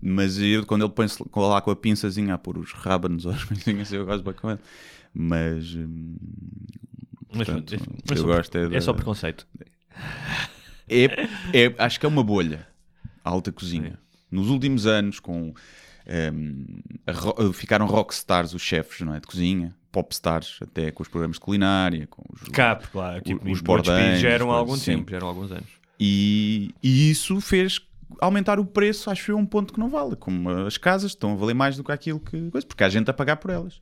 Mas 0.02 0.38
eu, 0.40 0.66
quando 0.66 0.84
ele 0.84 0.92
põe-se 0.92 1.24
lá 1.36 1.62
com 1.62 1.72
a 1.72 1.76
pinçazinha 1.76 2.34
a 2.34 2.38
pôr 2.38 2.58
os 2.58 2.72
rábanos 2.74 3.26
ou 3.26 3.32
as 3.32 3.44
coisinhas, 3.44 3.94
eu 3.94 4.06
gosto 4.06 4.24
bem 4.24 4.34
com 4.34 4.50
ele. 4.52 4.60
Mas, 5.14 5.76
hum, 5.76 6.16
Mas, 7.34 7.48
Portanto, 7.48 7.76
mas 8.10 8.18
eu 8.20 8.26
só- 8.28 8.36
gosto 8.36 8.58
é 8.58 8.64
é 8.66 8.70
da- 8.70 8.82
só 8.82 8.94
preconceito. 8.94 9.48
é, 10.90 11.06
é- 11.54 11.76
acho 11.78 12.00
que 12.00 12.06
é 12.06 12.10
uma 12.10 12.24
bolha 12.24 12.68
a 13.24 13.30
alta 13.30 13.52
cozinha. 13.52 13.98
Nos 14.30 14.50
últimos 14.50 14.86
anos, 14.88 15.20
com 15.20 15.54
ehm, 16.06 16.66
a 17.06 17.12
ro- 17.12 17.54
ficaram 17.54 17.86
rockstars 17.86 18.54
os 18.54 18.62
chefes 18.62 19.02
não 19.02 19.14
é, 19.14 19.20
de 19.20 19.28
cozinha, 19.28 19.76
popstars, 19.92 20.58
até 20.62 20.92
com 20.92 21.04
os 21.04 21.10
programas 21.10 21.36
de 21.38 21.42
culinária, 21.42 22.08
com 22.08 22.24
os, 22.34 22.42
Cap, 22.50 22.88
claro. 22.88 23.22
Tipo, 23.22 23.50
os 23.50 23.62
bordões, 23.62 24.20
já 24.20 24.30
eram 24.30 24.52
há 24.52 24.56
algum 24.56 24.74
assim. 24.74 24.98
tempo, 24.98 25.12
já 25.12 25.18
eram 25.18 25.28
alguns 25.28 25.52
anos. 25.52 25.70
E, 26.00 26.74
e 26.82 27.12
isso 27.12 27.40
fez 27.42 27.80
aumentar 28.20 28.60
o 28.60 28.66
preço, 28.66 29.10
acho 29.10 29.32
eu, 29.32 29.38
a 29.38 29.40
um 29.40 29.46
ponto 29.46 29.74
que 29.74 29.80
não 29.80 29.90
vale. 29.90 30.16
Como 30.16 30.50
as 30.50 30.78
casas 30.78 31.12
estão 31.12 31.34
a 31.34 31.36
valer 31.36 31.54
mais 31.54 31.78
do 31.78 31.84
que 31.84 31.92
aquilo 31.92 32.20
que. 32.20 32.50
Porque 32.68 32.84
há 32.84 32.90
gente 32.90 33.10
a 33.10 33.14
pagar 33.14 33.36
por 33.38 33.52
elas. 33.52 33.80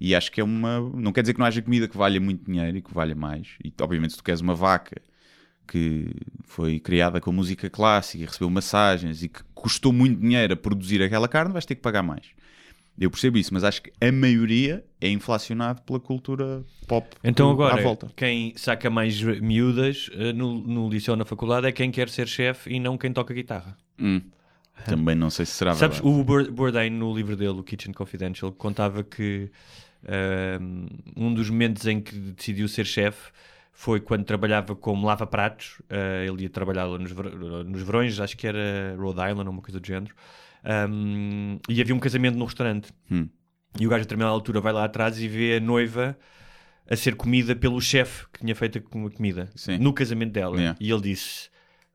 E 0.00 0.14
acho 0.14 0.30
que 0.30 0.40
é 0.40 0.44
uma. 0.44 0.80
Não 0.94 1.12
quer 1.12 1.22
dizer 1.22 1.32
que 1.34 1.38
não 1.40 1.46
haja 1.46 1.62
comida 1.62 1.88
que 1.88 1.96
valha 1.96 2.20
muito 2.20 2.44
dinheiro 2.50 2.76
e 2.76 2.82
que 2.82 2.92
valha 2.92 3.14
mais. 3.14 3.48
E 3.64 3.72
obviamente, 3.80 4.10
se 4.12 4.16
tu 4.18 4.24
queres 4.24 4.40
uma 4.40 4.54
vaca 4.54 5.00
que 5.66 6.06
foi 6.44 6.78
criada 6.80 7.20
com 7.20 7.32
música 7.32 7.70
clássica 7.70 8.22
e 8.22 8.26
recebeu 8.26 8.50
massagens 8.50 9.22
e 9.22 9.28
que 9.28 9.40
custou 9.54 9.92
muito 9.92 10.20
dinheiro 10.20 10.52
a 10.54 10.56
produzir 10.56 11.02
aquela 11.02 11.28
carne, 11.28 11.52
vais 11.52 11.64
ter 11.66 11.74
que 11.74 11.80
pagar 11.82 12.02
mais. 12.02 12.26
Eu 12.98 13.10
percebo 13.10 13.38
isso, 13.38 13.54
mas 13.54 13.64
acho 13.64 13.80
que 13.82 13.90
a 14.00 14.12
maioria 14.12 14.84
é 15.00 15.08
inflacionado 15.08 15.80
pela 15.82 15.98
cultura 15.98 16.62
pop 16.86 17.08
Então 17.24 17.48
à 17.48 17.52
agora, 17.52 17.82
volta. 17.82 18.10
quem 18.14 18.52
saca 18.54 18.90
mais 18.90 19.20
miúdas 19.22 20.10
eh, 20.12 20.32
no, 20.34 20.58
no 20.60 20.90
liceu 20.90 21.12
ou 21.12 21.16
na 21.18 21.24
faculdade 21.24 21.66
é 21.66 21.72
quem 21.72 21.90
quer 21.90 22.10
ser 22.10 22.28
chefe 22.28 22.70
e 22.70 22.78
não 22.78 22.98
quem 22.98 23.10
toca 23.12 23.32
guitarra. 23.32 23.78
Hum. 23.98 24.20
Também 24.84 25.14
não 25.14 25.30
sei 25.30 25.46
se 25.46 25.52
será 25.52 25.74
Sabes, 25.74 25.98
verdade. 26.00 26.20
o 26.20 26.24
Bour- 26.24 26.50
Bourdain, 26.50 26.90
no 26.90 27.14
livro 27.14 27.34
dele, 27.36 27.58
o 27.60 27.62
Kitchen 27.62 27.92
Confidential, 27.94 28.52
contava 28.52 29.02
que 29.02 29.50
ahm, 30.06 30.86
um 31.16 31.32
dos 31.32 31.48
momentos 31.48 31.86
em 31.86 32.00
que 32.00 32.14
decidiu 32.14 32.68
ser 32.68 32.84
chefe 32.84 33.30
foi 33.72 34.00
quando 34.00 34.24
trabalhava 34.24 34.76
como 34.76 35.06
lava-pratos. 35.06 35.80
ah, 35.90 36.24
ele 36.24 36.42
ia 36.44 36.50
trabalhar 36.50 36.84
lá 36.84 36.98
nos, 36.98 37.10
ver- 37.12 37.34
nos 37.34 37.82
verões, 37.82 38.20
acho 38.20 38.36
que 38.36 38.46
era 38.46 38.94
Rhode 38.98 39.18
Island 39.20 39.46
ou 39.48 39.50
uma 39.52 39.62
coisa 39.62 39.80
do 39.80 39.86
género. 39.86 40.14
Ahm, 40.64 41.58
e 41.68 41.80
havia 41.80 41.94
um 41.94 41.98
casamento 41.98 42.36
no 42.38 42.44
restaurante. 42.44 42.92
Hum. 43.10 43.28
E 43.80 43.86
o 43.86 43.90
gajo, 43.90 44.00
a 44.00 44.04
determinada 44.04 44.32
altura, 44.32 44.60
vai 44.60 44.72
lá 44.72 44.84
atrás 44.84 45.18
e 45.18 45.26
vê 45.26 45.56
a 45.56 45.60
noiva 45.60 46.16
a 46.88 46.94
ser 46.94 47.14
comida 47.16 47.56
pelo 47.56 47.80
chefe 47.80 48.26
que 48.32 48.40
tinha 48.40 48.54
feito 48.54 48.78
a 48.78 48.80
com- 48.80 49.06
a 49.06 49.10
comida 49.10 49.48
Sim. 49.56 49.78
no 49.78 49.92
casamento 49.92 50.32
dela. 50.32 50.56
Yeah. 50.56 50.76
E 50.78 50.90
ele 50.90 51.00
disse: 51.00 51.48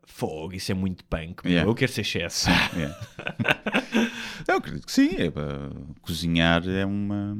Fogo, 0.04 0.54
isso 0.56 0.72
é 0.72 0.76
muito 0.76 1.06
punk. 1.06 1.46
Yeah. 1.46 1.70
eu 1.70 1.76
quero 1.76 1.92
ser 1.92 2.04
chefe. 2.04 2.50
É. 2.50 2.96
Eu 4.48 4.56
acredito 4.58 4.86
que 4.86 4.92
sim. 4.92 5.10
É, 5.18 5.32
cozinhar 6.02 6.63
é 6.68 6.86
uma 6.86 7.38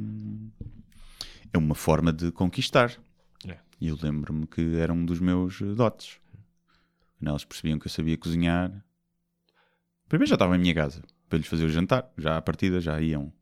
é 1.52 1.56
uma 1.58 1.74
forma 1.74 2.12
de 2.12 2.30
conquistar. 2.32 2.92
E 3.80 3.88
eu 3.88 3.98
lembro-me 4.00 4.46
que 4.46 4.76
era 4.76 4.92
um 4.92 5.04
dos 5.04 5.20
meus 5.20 5.60
eh, 5.60 5.74
dotes. 5.74 6.18
Quando 7.18 7.28
elas 7.30 7.44
percebiam 7.44 7.78
que 7.78 7.86
eu 7.86 7.90
sabia 7.90 8.16
cozinhar. 8.16 8.72
Primeiro 10.08 10.28
já 10.28 10.34
estava 10.34 10.56
em 10.56 10.58
minha 10.60 10.74
casa 10.74 11.02
para 11.28 11.38
lhes 11.38 11.46
fazer 11.46 11.64
o 11.64 11.68
jantar. 11.68 12.10
Já 12.16 12.36
à 12.36 12.42
partida 12.42 12.80
já 12.80 13.00
iam. 13.00 13.32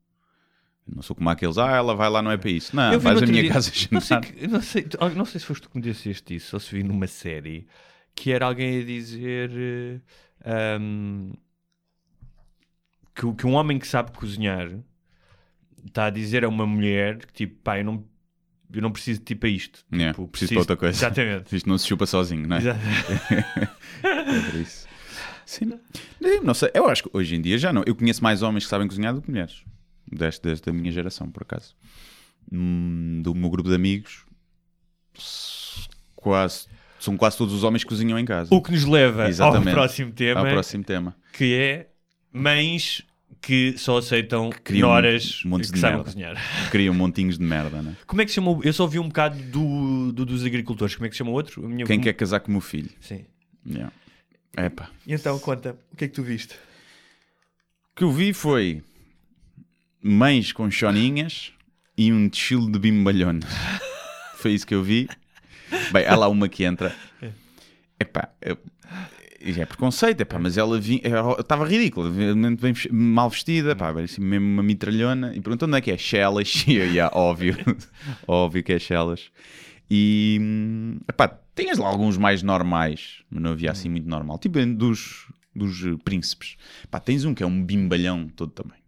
Não 0.87 1.03
sou 1.03 1.17
como 1.17 1.29
aqueles, 1.31 1.59
ah, 1.59 1.71
ela 1.75 1.97
vai 1.97 2.09
lá, 2.09 2.23
não 2.23 2.31
é 2.31 2.37
para 2.37 2.51
isso. 2.51 2.75
Não, 2.77 2.99
vais 3.01 3.21
à 3.21 3.27
minha 3.27 3.43
dia- 3.43 3.53
casa 3.53 3.71
Não 3.91 4.01
sei, 4.01 4.17
jantar. 4.17 4.21
que- 4.33 4.47
não, 4.47 4.61
sei, 4.63 4.87
não 5.17 5.25
sei 5.25 5.41
se 5.41 5.47
foste 5.47 5.63
tu 5.63 5.71
que 5.71 5.77
me 5.77 5.83
disseste 5.83 6.35
isso 6.37 6.55
ou 6.55 6.61
se 6.61 6.73
vi 6.75 6.83
numa 6.85 7.07
série 7.09 7.67
que 8.15 8.31
era 8.31 8.47
alguém 8.47 8.81
a 8.81 8.85
dizer 8.85 9.51
eh, 9.53 10.01
ahm, 10.77 11.33
que, 13.15 13.33
que 13.35 13.47
um 13.47 13.55
homem 13.55 13.79
que 13.79 13.87
sabe 13.89 14.13
cozinhar 14.13 14.71
está 15.87 16.07
a 16.07 16.11
dizer 16.11 16.45
a 16.45 16.49
uma 16.49 16.67
mulher 16.67 17.19
que 17.27 17.33
tipo, 17.33 17.57
pá, 17.63 17.79
eu 17.79 17.85
não, 17.85 18.05
eu 18.73 18.83
não 18.83 18.91
preciso 18.91 19.21
de 19.21 19.25
ti 19.27 19.35
para 19.35 19.49
isto. 19.49 19.85
Yeah, 19.93 20.13
Tipo, 20.13 20.29
preciso 20.29 20.53
para 20.53 20.61
outra 20.61 20.77
coisa. 20.77 20.97
Exatamente. 20.99 21.55
Isto 21.57 21.69
não 21.69 21.79
se 21.79 21.87
chupa 21.87 22.07
sozinho, 22.07 22.47
não 22.47 22.57
é? 22.57 22.61
É 22.61 24.57
isso. 24.59 24.87
Sim. 25.45 25.79
Não, 26.43 26.53
sei, 26.55 26.71
eu 26.75 26.89
acho 26.89 27.05
que 27.05 27.11
hoje 27.13 27.37
em 27.37 27.41
dia 27.41 27.57
já 27.57 27.73
não. 27.73 27.83
Eu 27.87 27.95
conheço 27.95 28.23
mais 28.23 28.43
homens 28.43 28.65
que 28.65 28.71
sabem 28.71 28.89
cozinhar 28.89 29.15
do 29.15 29.23
que 29.23 29.31
mulheres. 29.31 29.63
deste 30.11 30.55
da 30.65 30.73
minha 30.73 30.91
geração, 30.91 31.31
por 31.31 31.43
acaso. 31.45 31.75
Hum, 32.53 33.21
do 33.23 33.35
meu 33.35 33.49
grupo 33.51 33.69
de 33.69 33.75
amigos, 33.75 34.25
quase, 36.15 36.67
são 37.01 37.17
quase 37.17 37.37
todos 37.37 37.55
os 37.55 37.63
homens 37.65 37.83
que 37.85 37.89
cozinham 37.89 38.19
em 38.19 38.25
casa. 38.25 38.55
O 38.55 38.61
que 38.63 38.71
nos 38.73 38.85
leva 38.85 39.25
ao 39.25 39.29
Exatamente. 39.29 39.73
próximo 39.75 40.13
tema, 40.13 40.41
Ao 40.41 40.47
próximo 40.47 40.85
tema. 40.85 41.17
que 41.33 41.55
é 41.55 41.89
mães 42.33 43.03
que 43.41 43.77
só 43.79 43.99
aceitam 43.99 44.51
criam 44.65 44.89
noras 44.89 45.43
montes 45.45 45.71
que 45.71 45.79
sabem 45.79 45.97
merda. 45.97 46.11
cozinhar. 46.11 46.71
Criam 46.71 46.95
montinhos 46.95 47.39
de 47.39 47.45
merda, 47.45 47.81
né? 47.83 47.97
Como 48.07 48.21
é 48.21 48.25
que 48.25 48.31
se 48.31 48.37
chama? 48.37 48.59
Eu 48.65 48.73
só 48.73 48.83
ouvi 48.85 48.99
um 48.99 49.09
bocado 49.09 49.39
do, 49.45 50.13
do- 50.13 50.27
dos 50.27 50.45
agricultores. 50.45 50.95
Como 50.97 51.07
é 51.07 51.09
que 51.09 51.15
se 51.15 51.19
chama 51.19 51.31
o 51.31 51.35
outro? 51.35 51.63
Minha- 51.69 51.87
Quem 51.87 52.01
quer 52.01 52.13
casar 52.15 52.41
com 52.41 52.49
o 52.49 52.53
meu 52.53 52.61
filho? 52.61 52.91
Sim. 53.01 53.25
Yeah. 53.69 53.93
Epá. 54.57 54.91
E 55.07 55.13
então, 55.13 55.39
conta, 55.39 55.77
o 55.93 55.97
que 55.97 56.05
é 56.05 56.09
que 56.09 56.15
tu 56.15 56.23
viste? 56.23 56.55
O 56.55 57.97
que 57.97 58.05
eu 58.05 58.11
vi 58.13 58.33
foi 58.33 58.83
mães 60.03 60.53
com 60.53 60.71
choninhas 60.71 61.53
e 61.97 62.13
um 62.13 62.29
desfile 62.29 62.71
de 62.71 62.79
bimbalhonas. 62.79 63.45
foi 64.37 64.53
isso 64.53 64.67
que 64.67 64.75
eu 64.75 64.83
vi. 64.83 65.09
Bem, 65.93 66.07
há 66.07 66.15
lá 66.17 66.29
uma 66.29 66.49
que 66.49 66.65
entra. 66.65 66.95
Epá, 67.99 68.29
eu- 68.41 68.59
é 69.59 69.67
preconceito, 69.67 70.21
epá, 70.21 70.39
mas 70.39 70.57
ela 70.59 70.79
estava 70.79 71.67
ridícula, 71.67 72.11
bem 72.11 72.75
mal 72.91 73.31
vestida, 73.31 73.77
pá, 73.77 73.91
assim, 74.01 74.21
mesmo 74.21 74.47
uma 74.47 74.63
mitralhona, 74.63 75.35
e 75.35 75.41
perguntou 75.41 75.69
onde 75.69 75.79
é 75.79 75.81
que 75.81 75.91
é 75.91 75.99
Shellas, 75.99 76.65
e 76.69 76.77
eu, 76.77 76.87
yeah, 76.87 77.17
óbvio, 77.17 77.57
óbvio 78.27 78.63
que 78.63 78.73
é 78.73 78.79
Shellas. 78.79 79.31
E, 79.91 80.41
epá, 81.09 81.39
tinhas 81.55 81.79
lá 81.79 81.89
alguns 81.89 82.19
mais 82.19 82.43
normais, 82.43 83.23
mas 83.31 83.43
não 83.43 83.53
havia 83.53 83.71
assim 83.71 83.89
muito 83.89 84.09
normal, 84.09 84.39
tipo 84.39 84.65
dos, 84.67 85.27
dos 85.55 85.81
príncipes. 86.05 86.57
Pá, 86.91 86.99
tens 86.99 87.25
um 87.25 87.35
que 87.35 87.43
é 87.43 87.47
um 87.47 87.63
bimbalhão 87.63 88.29
todo 88.29 88.51
também. 88.51 88.79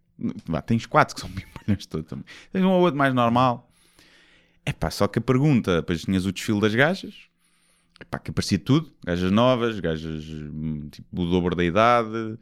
Pá, 0.51 0.61
tens 0.61 0.85
quatro 0.85 1.15
que 1.15 1.21
são 1.21 1.29
bimbalhões 1.31 1.85
todo 1.85 2.03
também. 2.03 2.25
Tens 2.51 2.63
um 2.63 2.69
ou 2.69 2.81
outro 2.81 2.97
mais 2.97 3.13
normal. 3.13 3.69
Epá, 4.65 4.91
só 4.91 5.07
que 5.07 5.19
a 5.19 5.21
pergunta, 5.21 5.77
depois 5.77 6.01
tinhas 6.01 6.25
o 6.25 6.31
desfile 6.31 6.59
das 6.59 6.75
gajas, 6.75 7.28
Epá, 7.99 8.17
que 8.19 8.31
aparecia 8.31 8.57
tudo, 8.57 8.91
gajas 9.05 9.31
novas, 9.31 9.79
gajas 9.79 10.23
hum, 10.29 10.87
tipo 10.89 11.21
o 11.21 11.29
dobro 11.29 11.55
da 11.55 11.63
idade, 11.63 12.37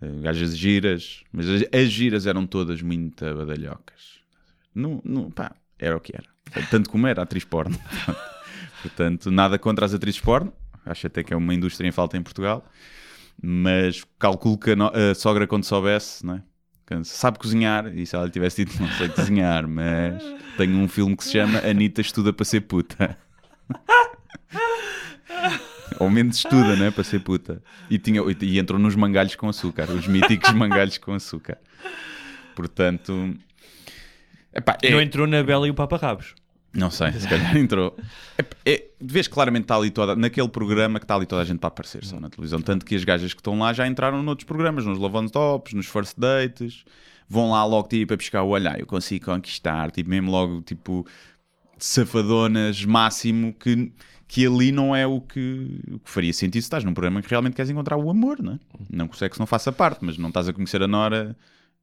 eh, 0.00 0.20
gajas 0.22 0.56
giras, 0.56 1.22
mas 1.32 1.46
as, 1.48 1.62
as 1.72 1.90
giras 1.90 2.26
eram 2.26 2.46
todas 2.46 2.80
muito 2.80 3.22
badalhocas. 3.34 4.20
Não, 4.74 5.02
não, 5.04 5.30
pá, 5.30 5.54
era 5.78 5.96
o 5.96 6.00
que 6.00 6.14
era. 6.14 6.26
Tanto 6.70 6.88
como 6.88 7.06
era 7.06 7.22
atriz 7.22 7.44
porno. 7.44 7.78
Portanto, 8.82 9.30
nada 9.30 9.58
contra 9.58 9.84
as 9.84 9.92
atrizes 9.94 10.20
porno, 10.20 10.52
acho 10.84 11.06
até 11.06 11.22
que 11.22 11.32
é 11.32 11.36
uma 11.36 11.54
indústria 11.54 11.86
em 11.86 11.92
falta 11.92 12.16
em 12.16 12.22
Portugal, 12.22 12.64
mas 13.40 14.02
calculo 14.18 14.56
que 14.58 14.70
a, 14.72 14.76
no- 14.76 14.92
a 14.94 15.14
sogra, 15.14 15.46
quando 15.46 15.64
soubesse, 15.64 16.24
né? 16.26 16.42
que 16.86 17.04
sabe 17.04 17.38
cozinhar, 17.38 17.86
e 17.96 18.04
se 18.04 18.16
ela 18.16 18.28
tivesse 18.28 18.64
dito 18.64 18.82
não 18.82 18.88
sei 18.92 19.08
cozinhar, 19.08 19.68
mas 19.68 20.22
tenho 20.56 20.76
um 20.78 20.88
filme 20.88 21.16
que 21.16 21.22
se 21.24 21.32
chama 21.32 21.58
Anitta 21.60 22.00
Estuda 22.00 22.32
para 22.32 22.44
ser 22.44 22.62
puta. 22.62 23.16
Ou 25.98 26.08
menos 26.10 26.36
estuda, 26.36 26.74
né? 26.76 26.90
Para 26.90 27.04
ser 27.04 27.20
puta. 27.20 27.62
E, 27.90 27.98
tinha, 27.98 28.20
e 28.40 28.58
entrou 28.58 28.78
nos 28.78 28.94
mangalhos 28.96 29.34
com 29.36 29.48
açúcar, 29.48 29.90
os 29.90 30.06
míticos 30.06 30.52
mangalhos 30.52 30.98
com 30.98 31.12
açúcar. 31.14 31.58
Portanto. 32.54 33.34
Epá, 34.54 34.76
é- 34.82 34.90
Não 34.90 35.00
entrou 35.00 35.26
na 35.26 35.42
Bela 35.42 35.66
e 35.66 35.70
o 35.70 35.74
Papa 35.74 35.96
Rabos. 35.96 36.34
não 36.74 36.90
sei, 36.90 37.12
se 37.12 37.28
calhar 37.28 37.56
entrou. 37.56 37.96
É, 38.38 38.44
é, 38.72 38.84
vês 39.00 39.28
claramente 39.28 39.64
está 39.64 39.76
ali 39.76 39.90
toda, 39.90 40.16
naquele 40.16 40.48
programa 40.48 40.98
que 40.98 41.04
está 41.04 41.14
ali 41.14 41.26
toda 41.26 41.42
a 41.42 41.44
gente 41.44 41.58
para 41.58 41.68
aparecer 41.68 42.04
só 42.04 42.18
na 42.18 42.28
televisão. 42.30 42.60
Tanto 42.60 42.84
que 42.86 42.94
as 42.94 43.04
gajas 43.04 43.32
que 43.34 43.40
estão 43.40 43.58
lá 43.58 43.72
já 43.72 43.86
entraram 43.86 44.22
noutros 44.22 44.46
programas, 44.46 44.84
nos 44.86 44.98
Love 44.98 45.16
on 45.18 45.28
Tops, 45.28 45.72
nos 45.74 45.86
First 45.86 46.18
Dates. 46.18 46.84
Vão 47.28 47.50
lá 47.50 47.64
logo 47.64 47.88
tipo 47.88 48.12
a 48.12 48.16
piscar 48.16 48.42
o 48.42 48.48
olho, 48.48 48.68
ah, 48.68 48.76
eu 48.78 48.86
consigo 48.86 49.24
conquistar, 49.26 49.90
tipo, 49.90 50.10
mesmo 50.10 50.30
logo 50.30 50.60
tipo 50.62 51.06
safadonas 51.78 52.84
máximo 52.84 53.54
que, 53.54 53.90
que 54.32 54.46
ali 54.46 54.72
não 54.72 54.96
é 54.96 55.06
o 55.06 55.20
que, 55.20 55.78
o 55.92 55.98
que 55.98 56.10
faria 56.10 56.32
sentido 56.32 56.62
se 56.62 56.66
estás 56.66 56.82
num 56.82 56.94
programa 56.94 57.20
que 57.20 57.28
realmente 57.28 57.52
queres 57.52 57.70
encontrar 57.70 57.98
o 57.98 58.08
amor, 58.08 58.42
não 58.42 58.54
é? 58.54 58.58
Não 58.88 59.06
que 59.06 59.14
o 59.14 59.18
sexo 59.18 59.38
não 59.38 59.46
faça 59.46 59.70
parte, 59.70 59.98
mas 60.00 60.16
não 60.16 60.28
estás 60.28 60.48
a 60.48 60.54
conhecer 60.54 60.82
a 60.82 60.88
Nora 60.88 61.36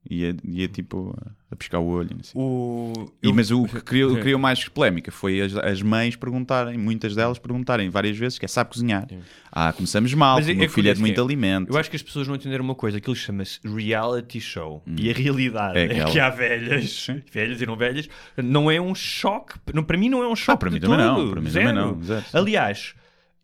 e 0.08 0.24
é, 0.24 0.34
e 0.44 0.64
é 0.64 0.68
tipo 0.68 1.14
a, 1.50 1.56
piscar 1.56 1.78
o 1.78 1.86
olho. 1.86 2.10
Não 2.16 2.22
sei. 2.22 2.40
O... 2.40 3.12
E, 3.22 3.32
mas 3.32 3.50
o 3.50 3.64
que 3.64 3.80
criou, 3.82 4.16
criou 4.20 4.38
mais 4.38 4.66
polémica 4.68 5.12
foi 5.12 5.40
as, 5.40 5.54
as 5.56 5.82
mães 5.82 6.16
perguntarem, 6.16 6.78
muitas 6.78 7.14
delas 7.14 7.38
perguntarem 7.38 7.90
várias 7.90 8.16
vezes 8.16 8.38
que 8.38 8.44
é 8.44 8.48
sabe 8.48 8.70
cozinhar. 8.70 9.06
Ah, 9.52 9.72
começamos 9.72 10.12
mal, 10.14 10.36
Mas 10.36 10.46
porque 10.46 10.52
é- 10.52 10.54
o 10.54 10.58
meu 10.58 10.66
é 10.66 10.68
filho 10.68 10.90
é 10.90 10.94
de 10.94 11.00
muito 11.00 11.20
é, 11.20 11.24
alimento. 11.24 11.70
Eu 11.70 11.78
acho 11.78 11.90
que 11.90 11.96
as 11.96 12.02
pessoas 12.02 12.26
não 12.26 12.34
entenderam 12.34 12.64
uma 12.64 12.74
coisa, 12.74 12.96
aquilo 12.98 13.14
chama-se 13.14 13.60
reality 13.64 14.40
show. 14.40 14.82
E 14.86 15.10
a 15.10 15.12
realidade 15.12 15.78
É 15.78 15.98
é, 15.98 16.04
que 16.04 16.18
há 16.18 16.30
velhas, 16.30 17.06
velhas 17.30 17.60
e 17.60 17.66
não 17.66 17.76
velhas, 17.76 18.08
não 18.36 18.70
é 18.70 18.80
um 18.80 18.94
choque. 18.94 19.54
Não, 19.74 19.82
para 19.82 19.98
mim 19.98 20.08
não 20.08 20.22
é 20.22 20.28
um 20.28 20.36
choque. 20.36 20.52
Ah, 20.52 20.56
para 20.56 20.70
mim 20.70 20.80
de 20.80 20.86
também 20.86 20.98
não, 20.98 21.14
todo. 21.16 21.30
para 21.32 21.40
mim 21.40 21.50
Zero. 21.50 21.66
também 21.68 21.82
não, 21.82 22.02
zero. 22.02 22.24
Aliás, 22.32 22.94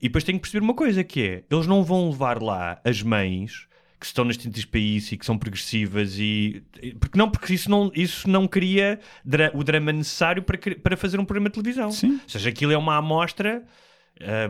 e 0.01 0.09
depois 0.09 0.25
tenho 0.25 0.39
que 0.39 0.43
perceber 0.43 0.65
uma 0.65 0.75
coisa 0.75 1.05
que 1.05 1.21
é, 1.23 1.45
eles 1.51 1.67
não 1.67 1.83
vão 1.85 2.09
levar 2.11 2.41
lá 2.43 2.81
as 2.85 3.03
mães 3.03 3.67
que 4.07 4.11
estão 4.13 4.25
nas 4.25 4.37
tintas 4.37 4.65
para 4.65 4.81
isso 4.81 5.15
e 5.15 5.17
que 5.17 5.27
são 5.27 5.37
progressivas 5.39 6.19
e 6.19 6.63
porque 7.01 7.19
não 7.19 7.31
porque 7.31 7.55
isso 7.55 7.71
não 7.71 7.91
isso 7.95 8.29
não 8.29 8.47
cria 8.49 8.99
dra- 9.25 9.51
o 9.55 9.63
drama 9.65 9.93
necessário 9.93 10.43
para 10.43 10.59
para 10.83 10.97
fazer 10.97 11.19
um 11.21 11.25
programa 11.25 11.49
de 11.49 11.55
televisão 11.55 11.91
Sim. 11.91 12.13
ou 12.23 12.29
seja 12.29 12.49
aquilo 12.49 12.73
é 12.73 12.77
uma 12.79 12.97
amostra 12.97 13.63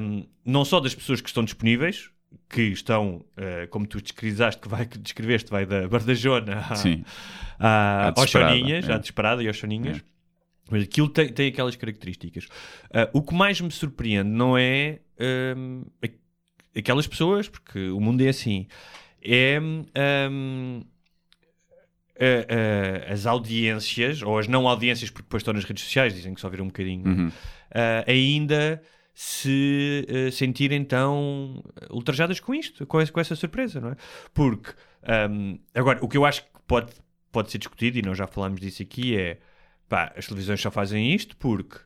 hum, 0.00 0.26
não 0.44 0.64
só 0.64 0.80
das 0.80 0.94
pessoas 0.94 1.20
que 1.20 1.28
estão 1.28 1.44
disponíveis 1.44 2.10
que 2.48 2.62
estão 2.62 3.24
eh, 3.36 3.66
como 3.68 3.86
tu 3.86 4.00
descrevisaste 4.00 4.60
que 4.60 4.68
vai 4.68 4.84
que 4.86 4.98
descreveste 4.98 5.50
vai 5.50 5.64
da 5.66 5.88
Bardajona 5.88 6.58
à- 6.70 6.74
Sim. 6.76 7.04
à- 7.58 8.08
À 8.08 8.20
aos 8.20 8.30
choninhas 8.30 8.88
é. 8.88 8.92
à 8.92 9.42
e 9.42 9.48
aos 9.48 9.56
choninhas 9.56 10.02
mas 10.70 10.82
aquilo 10.82 11.08
tem, 11.08 11.28
tem 11.28 11.46
aquelas 11.48 11.76
características. 11.76 12.48
Ah, 12.92 13.08
o 13.12 13.22
que 13.22 13.32
mais 13.32 13.60
me 13.60 13.70
surpreende 13.70 14.28
não 14.28 14.58
é 14.58 14.98
a- 16.04 16.08
aquelas 16.78 17.06
pessoas, 17.06 17.48
porque 17.48 17.88
o 17.90 18.00
mundo 18.00 18.20
é 18.22 18.28
assim, 18.28 18.66
é 19.26 19.58
hum, 20.30 20.82
a- 22.18 23.08
a- 23.10 23.12
as 23.12 23.26
audiências, 23.26 24.22
ou 24.22 24.38
as 24.38 24.48
não 24.48 24.66
audiências, 24.68 25.10
porque 25.10 25.22
depois 25.24 25.42
estão 25.42 25.52
nas 25.54 25.64
redes 25.64 25.84
sociais, 25.84 26.14
dizem 26.14 26.34
que 26.34 26.40
só 26.40 26.48
viram 26.48 26.64
um 26.64 26.68
bocadinho, 26.68 27.06
Uhum. 27.06 27.32
ah, 27.74 28.04
ainda 28.06 28.82
se 29.12 30.06
ah, 30.08 30.30
sentirem 30.32 30.84
tão 30.84 31.62
ultrajadas 31.90 32.40
com 32.40 32.54
isto, 32.54 32.86
com 32.86 33.00
essa, 33.00 33.12
com 33.12 33.20
essa 33.20 33.34
surpresa, 33.36 33.80
não 33.80 33.90
é? 33.90 33.96
Porque, 34.32 34.70
hum, 35.30 35.58
agora, 35.74 35.98
o 36.04 36.08
que 36.08 36.16
eu 36.16 36.24
acho 36.24 36.42
que 36.42 36.48
pode, 36.66 36.92
pode 37.32 37.50
ser 37.50 37.58
discutido, 37.58 37.98
e 37.98 38.02
nós 38.02 38.16
já 38.16 38.26
falámos 38.26 38.60
disso 38.60 38.82
aqui, 38.82 39.16
é 39.16 39.38
pá, 39.88 40.12
as 40.16 40.26
televisões 40.26 40.60
só 40.60 40.70
fazem 40.70 41.12
isto 41.14 41.36
porque 41.36 41.78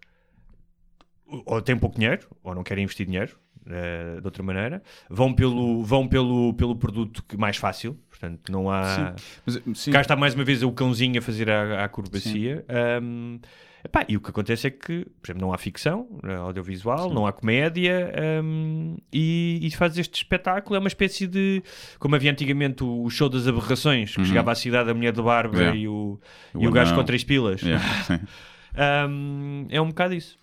ou 1.47 1.63
têm 1.63 1.79
pouco 1.79 1.97
dinheiro, 1.97 2.27
ou 2.43 2.55
não 2.55 2.65
querem 2.65 2.83
investir 2.85 3.07
dinheiro 3.07 3.39
eh, 3.71 4.21
de 4.21 4.27
outra 4.27 4.43
maneira, 4.43 4.83
vão 5.09 5.33
pelo, 5.33 5.83
vão 5.85 6.09
pelo, 6.09 6.53
pelo 6.55 6.75
produto 6.77 7.23
que 7.29 7.37
mais 7.37 7.57
fácil, 7.57 7.97
portanto, 8.09 8.51
não 8.51 8.71
há. 8.71 9.15
Mas, 9.47 9.63
sim. 9.75 9.91
Cá 9.93 10.01
está 10.01 10.17
mais 10.17 10.35
uma 10.35 10.45
vez 10.45 10.63
o 10.63 10.73
cãozinho 10.73 11.19
a 11.19 11.23
fazer 11.23 11.49
a, 11.51 11.83
a 11.83 11.85
acrobacia. 11.85 12.65
Um, 13.03 13.39
epá, 13.85 14.05
e 14.09 14.17
o 14.17 14.21
que 14.21 14.31
acontece 14.31 14.67
é 14.67 14.71
que, 14.71 15.07
por 15.21 15.27
exemplo, 15.29 15.41
não 15.47 15.53
há 15.53 15.59
ficção 15.59 16.09
audiovisual, 16.45 17.13
não 17.13 17.27
há 17.27 17.33
comédia 17.33 18.13
um, 18.43 18.97
e, 19.13 19.61
e 19.63 19.71
faz 19.71 19.97
este 19.97 20.17
espetáculo. 20.17 20.77
É 20.77 20.79
uma 20.79 20.89
espécie 20.89 21.27
de. 21.27 21.63
Como 21.99 22.15
havia 22.15 22.31
antigamente 22.33 22.83
o, 22.83 23.05
o 23.05 23.11
show 23.11 23.29
das 23.29 23.47
aberrações, 23.47 24.15
que 24.15 24.25
chegava 24.25 24.53
à 24.53 24.55
cidade 24.55 24.91
a 24.91 24.95
mulher 24.95 25.13
de 25.13 25.23
barba 25.23 25.57
Yeah. 25.59 25.79
e 25.79 25.89
o, 25.89 26.19
O 26.55 26.63
e 26.63 26.67
o 26.67 26.71
gajo 26.71 26.95
com 26.95 27.05
três 27.05 27.23
pilas. 27.25 27.63
Yeah, 27.63 27.85
sim. 28.05 28.19
Um, 28.73 29.67
é 29.69 29.81
um 29.81 29.89
bocado 29.89 30.15
isso. 30.15 30.39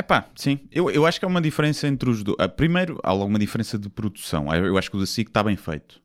Epá, 0.00 0.26
sim. 0.34 0.58
Eu, 0.72 0.90
eu 0.90 1.04
acho 1.06 1.18
que 1.18 1.24
há 1.24 1.28
uma 1.28 1.40
diferença 1.40 1.86
entre 1.86 2.08
os 2.08 2.22
dois. 2.22 2.36
Ah, 2.40 2.48
primeiro, 2.48 2.98
há 3.02 3.10
alguma 3.10 3.38
diferença 3.38 3.78
de 3.78 3.88
produção. 3.88 4.50
Ah, 4.50 4.56
Eu 4.56 4.76
acho 4.78 4.90
que 4.90 4.96
o 4.96 5.00
da 5.00 5.06
SIC 5.06 5.28
está 5.28 5.42
bem 5.42 5.56
feito. 5.56 6.00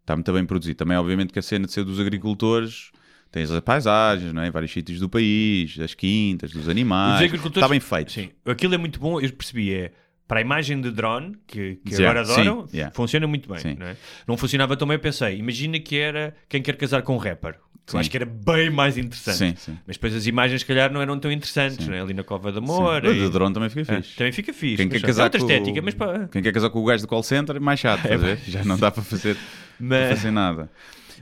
Está 0.00 0.14
muito 0.14 0.32
bem 0.32 0.44
produzido. 0.46 0.76
Também, 0.76 0.96
obviamente, 0.96 1.32
que 1.32 1.38
a 1.38 1.42
cena 1.42 1.66
de 1.66 1.72
ser 1.72 1.84
dos 1.84 1.98
agricultores... 2.00 2.90
Tens 3.32 3.50
as 3.50 3.58
paisagens, 3.58 4.32
não 4.32 4.42
é? 4.42 4.48
vários 4.52 4.70
sítios 4.70 5.00
do 5.00 5.08
país, 5.08 5.76
das 5.76 5.92
quintas, 5.92 6.52
dos 6.52 6.68
animais. 6.68 7.20
Está 7.48 7.66
bem 7.68 7.80
feito. 7.80 8.12
Sim, 8.12 8.30
aquilo 8.46 8.76
é 8.76 8.78
muito 8.78 9.00
bom, 9.00 9.20
eu 9.20 9.32
percebi, 9.32 9.74
é 9.74 9.90
para 10.26 10.38
a 10.40 10.42
imagem 10.42 10.80
de 10.80 10.90
drone, 10.90 11.36
que, 11.46 11.76
que 11.84 11.94
Yeah, 11.94 12.20
agora 12.20 12.20
adoram, 12.32 12.66
sim, 12.68 12.76
yeah. 12.78 12.94
funciona 12.94 13.26
muito 13.26 13.52
bem. 13.52 13.76
Não, 13.76 13.86
é? 13.86 13.96
não 14.26 14.36
funcionava 14.36 14.76
tão 14.76 14.88
bem, 14.88 14.94
eu 14.96 15.00
pensei, 15.00 15.36
imagina 15.36 15.78
que 15.78 15.96
era 15.98 16.34
quem 16.48 16.62
quer 16.62 16.76
casar 16.76 17.02
com 17.02 17.14
um 17.14 17.18
rapper. 17.18 17.54
que 17.84 17.90
Sim. 17.92 17.96
Eu 17.96 18.00
acho 18.00 18.10
que 18.10 18.16
era 18.16 18.24
bem 18.24 18.70
mais 18.70 18.96
interessante. 18.96 19.36
Sim, 19.36 19.54
sim. 19.56 19.78
Mas 19.86 19.96
depois 19.96 20.14
as 20.14 20.26
imagens, 20.26 20.62
se 20.62 20.66
calhar, 20.66 20.90
não 20.90 21.02
eram 21.02 21.18
tão 21.18 21.30
interessantes, 21.30 21.86
não 21.86 21.94
é? 21.94 22.00
ali 22.00 22.14
na 22.14 22.24
Cova 22.24 22.50
da. 22.50 22.60
Moura. 22.60 23.10
O 23.10 23.12
e- 23.12 23.18
de 23.20 23.28
drone 23.28 23.52
também 23.52 23.68
fica 23.68 23.92
É, 23.92 24.00
fixe. 24.02 24.16
também 24.16 24.32
fica 24.32 24.52
fixe. 24.54 24.76
Quem 24.76 24.88
quer 24.88 24.96
é 24.96 25.00
casar 25.00 25.24
outra 25.24 25.40
com 25.40 25.46
estética, 25.46 25.80
o... 25.80 25.84
mas 25.84 25.94
pá, 25.94 26.28
Quem 26.32 26.42
quer 26.42 26.52
casar 26.52 26.70
com 26.70 26.80
o 26.80 26.84
gajo 26.86 27.02
do 27.04 27.08
call 27.08 27.22
center 27.22 27.56
é 27.56 27.60
mais 27.60 27.78
chato, 27.78 28.02
ver? 28.08 28.38
Já 28.48 28.64
não 28.64 28.78
dá 28.78 28.90
para 28.90 29.02
fazer, 29.02 29.36
mas- 29.78 30.08
fazer 30.08 30.30
nada. 30.30 30.70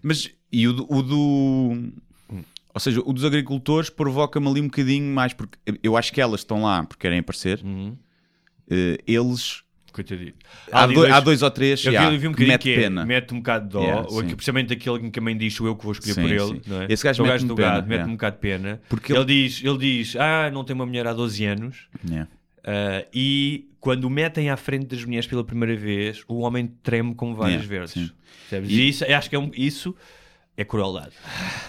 Mas, 0.00 0.30
e 0.52 0.68
o 0.68 0.72
do, 0.72 0.86
o 0.88 1.02
do- 1.02 1.92
Ou 2.74 2.80
seja, 2.80 3.00
o 3.04 3.12
dos 3.12 3.24
agricultores 3.24 3.90
provoca-me 3.90 4.48
ali 4.48 4.60
um 4.60 4.64
bocadinho 4.66 5.12
mais, 5.12 5.32
porque 5.32 5.58
eu 5.82 5.96
acho 5.96 6.12
que 6.12 6.20
elas 6.20 6.40
estão 6.40 6.62
lá 6.62 6.84
porque 6.84 7.02
querem 7.02 7.18
aparecer. 7.18 7.60
Uhum. 7.64 7.96
Eh, 8.72 8.98
eles 9.06 9.62
Coitadinho. 9.92 10.32
Há, 10.72 10.84
ali 10.84 10.94
do- 10.94 11.04
há 11.04 11.20
dois 11.20 11.42
ou 11.42 11.50
três 11.50 11.84
Eu 11.84 11.92
vi, 11.92 11.98
já, 11.98 12.10
eu 12.10 12.18
vi 12.18 12.26
um 12.26 12.32
que 12.32 12.46
mete 12.46 12.62
que 12.62 12.72
é, 12.72 12.76
pena. 12.76 13.04
mete 13.04 13.34
um 13.34 13.36
bocado 13.36 13.66
de 13.66 13.72
dó, 13.72 13.82
Yeah, 13.82 14.08
ou 14.08 14.20
aqui, 14.20 14.34
precisamente 14.34 14.72
aquele 14.72 14.98
que 15.00 15.10
também 15.10 15.36
diz 15.36 15.58
eu 15.58 15.76
que 15.76 15.84
vou 15.84 15.92
escolher 15.92 16.14
Sim, 16.14 16.22
por 16.22 16.30
ele. 16.30 16.46
sim. 16.46 16.60
Não 16.66 16.80
é? 16.82 16.86
Esse 16.88 17.04
gajo 17.04 17.22
o 17.22 17.26
mete-me 17.26 17.34
gajo 17.40 17.46
do 17.48 17.54
pena, 17.56 17.68
gado 17.68 17.82
mete-me 17.82 17.94
yeah. 17.96 18.10
um 18.10 18.16
bocado 18.16 18.36
de 18.36 18.40
pena. 18.40 18.80
Porque 18.88 19.12
ele... 19.12 19.18
ele- 19.20 19.26
diz, 19.48 19.62
ele 19.62 19.78
diz: 19.78 20.16
Ah, 20.16 20.50
não 20.50 20.64
tem 20.64 20.74
uma 20.74 20.86
mulher 20.86 21.06
há 21.06 21.12
12 21.12 21.44
anos. 21.44 21.88
Yeah. 22.08 22.26
Ah, 22.64 23.04
e 23.12 23.68
quando 23.80 24.04
o 24.04 24.10
metem 24.10 24.48
à 24.48 24.56
frente 24.56 24.86
das 24.86 25.04
mulheres 25.04 25.26
pela 25.26 25.44
primeira 25.44 25.76
vez, 25.76 26.24
o 26.26 26.38
homem 26.38 26.72
treme 26.82 27.14
como 27.14 27.34
várias 27.34 27.64
Yeah, 27.66 27.80
vezes. 27.86 28.12
E- 28.50 28.72
E 28.72 28.88
isso, 28.88 29.04
acho 29.04 29.28
que 29.28 29.36
é 29.36 29.38
um- 29.38 29.50
isso 29.54 29.94
é 30.54 30.64
crueldade. 30.64 31.12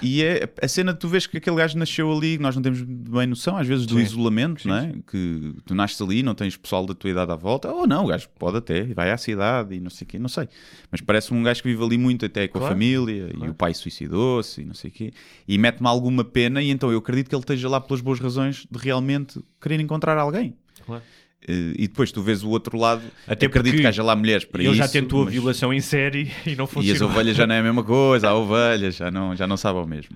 E 0.01 0.21
é 0.21 0.49
a 0.61 0.67
cena 0.67 0.91
de 0.93 0.99
tu 0.99 1.07
vês 1.07 1.25
que 1.25 1.37
aquele 1.37 1.55
gajo 1.55 1.77
nasceu 1.77 2.11
ali, 2.11 2.37
nós 2.37 2.53
não 2.55 2.61
temos 2.61 2.81
bem 2.81 3.25
noção, 3.25 3.57
às 3.57 3.65
vezes, 3.65 3.85
do 3.85 3.95
Sim. 3.95 4.01
isolamento, 4.01 4.67
não 4.67 4.75
é? 4.75 4.93
Que 5.09 5.55
tu 5.65 5.73
nasces 5.73 6.01
ali, 6.01 6.21
não 6.21 6.35
tens 6.35 6.57
pessoal 6.57 6.85
da 6.85 6.93
tua 6.93 7.09
idade 7.09 7.31
à 7.31 7.35
volta, 7.35 7.71
ou 7.71 7.87
não, 7.87 8.03
o 8.03 8.07
gajo 8.07 8.27
pode 8.37 8.57
até, 8.57 8.83
vai 8.83 9.11
à 9.11 9.17
cidade 9.17 9.75
e 9.75 9.79
não 9.79 9.89
sei 9.89 10.05
o 10.05 10.07
quê, 10.09 10.19
não 10.19 10.27
sei. 10.27 10.49
Mas 10.91 10.99
parece 10.99 11.33
um 11.33 11.41
gajo 11.41 11.61
que 11.61 11.69
vive 11.69 11.83
ali 11.83 11.97
muito 11.97 12.25
até 12.25 12.47
com 12.47 12.57
a 12.57 12.61
Claro, 12.61 12.75
família 12.75 13.31
e 13.33 13.49
o 13.49 13.53
pai 13.53 13.73
suicidou-se 13.73 14.61
e 14.61 14.65
não 14.65 14.73
sei 14.73 14.89
o 14.89 14.93
quê. 14.93 15.13
E 15.47 15.57
mete-me 15.57 15.87
alguma 15.87 16.25
pena, 16.25 16.61
e 16.61 16.69
então 16.69 16.91
eu 16.91 16.97
acredito 16.97 17.29
que 17.29 17.35
ele 17.35 17.41
esteja 17.41 17.69
lá 17.69 17.79
pelas 17.79 18.01
boas 18.01 18.19
razões 18.19 18.67
de 18.69 18.77
realmente 18.77 19.39
querer 19.61 19.79
encontrar 19.79 20.17
alguém. 20.17 20.55
Claro. 20.85 21.03
Eh, 21.47 21.73
E 21.77 21.87
depois 21.87 22.11
tu 22.11 22.21
vês 22.21 22.43
o 22.43 22.49
outro 22.49 22.77
lado, 22.77 23.01
Até 23.27 23.45
acredito 23.47 23.77
que 23.77 23.85
haja 23.87 24.01
lá 24.03 24.15
mulheres 24.15 24.45
para 24.45 24.61
ele 24.61 24.69
isso. 24.71 24.77
já 24.79 24.87
tentou 24.87 25.21
a 25.21 25.25
mas- 25.25 25.33
violação 25.33 25.73
em 25.73 25.81
série 25.81 26.31
e 26.45 26.55
não 26.55 26.65
e 26.65 26.67
funcionou. 26.67 26.95
as 26.95 27.01
ovelhas 27.01 27.35
já 27.35 27.45
não 27.47 27.55
é 27.55 27.59
a 27.59 27.63
mesma 27.63 27.83
coisa, 27.83 28.29
há 28.29 28.33
ovelhas, 28.35 28.95
já 28.95 29.11
não, 29.11 29.35
já 29.35 29.45
não 29.47 29.57
sabe 29.57 29.77
ao 29.79 29.85
mesmo. 29.87 30.15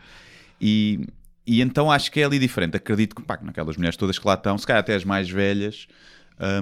E, 0.62 1.00
e 1.46 1.62
então 1.62 1.92
acho 1.92 2.12
que 2.12 2.20
é 2.20 2.24
ali 2.26 2.40
diferente. 2.40 2.78
Acredito 2.78 3.16
que, 3.16 3.22
pá, 3.22 3.38
que 3.38 3.46
naquelas 3.46 3.78
mulheres 3.78 3.98
todas 3.98 4.18
que 4.18 4.28
lá 4.28 4.34
estão, 4.36 4.58
se 4.58 4.66
calhar 4.66 4.80
até 4.80 4.96
as 4.96 5.04
mais 5.04 5.30
velhas, 5.30 5.88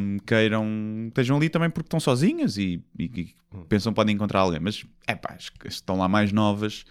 hum, 0.02 0.18
queiram, 0.26 0.66
estejam 1.08 1.38
ali 1.38 1.50
também 1.50 1.70
porque 1.70 1.88
estão 1.88 2.00
sozinhas 2.00 2.58
e, 2.58 2.82
e- 2.98 3.04
e 3.04 3.36
pensam 3.70 3.92
que 3.94 3.96
podem 3.96 4.16
encontrar 4.16 4.40
alguém. 4.42 4.60
Mas, 4.60 4.84
é 5.08 5.16
pá, 5.16 5.36
as 5.38 5.50
que 5.50 5.68
estão 5.68 5.98
lá 5.98 6.08
mais 6.08 6.32
novas, 6.32 6.86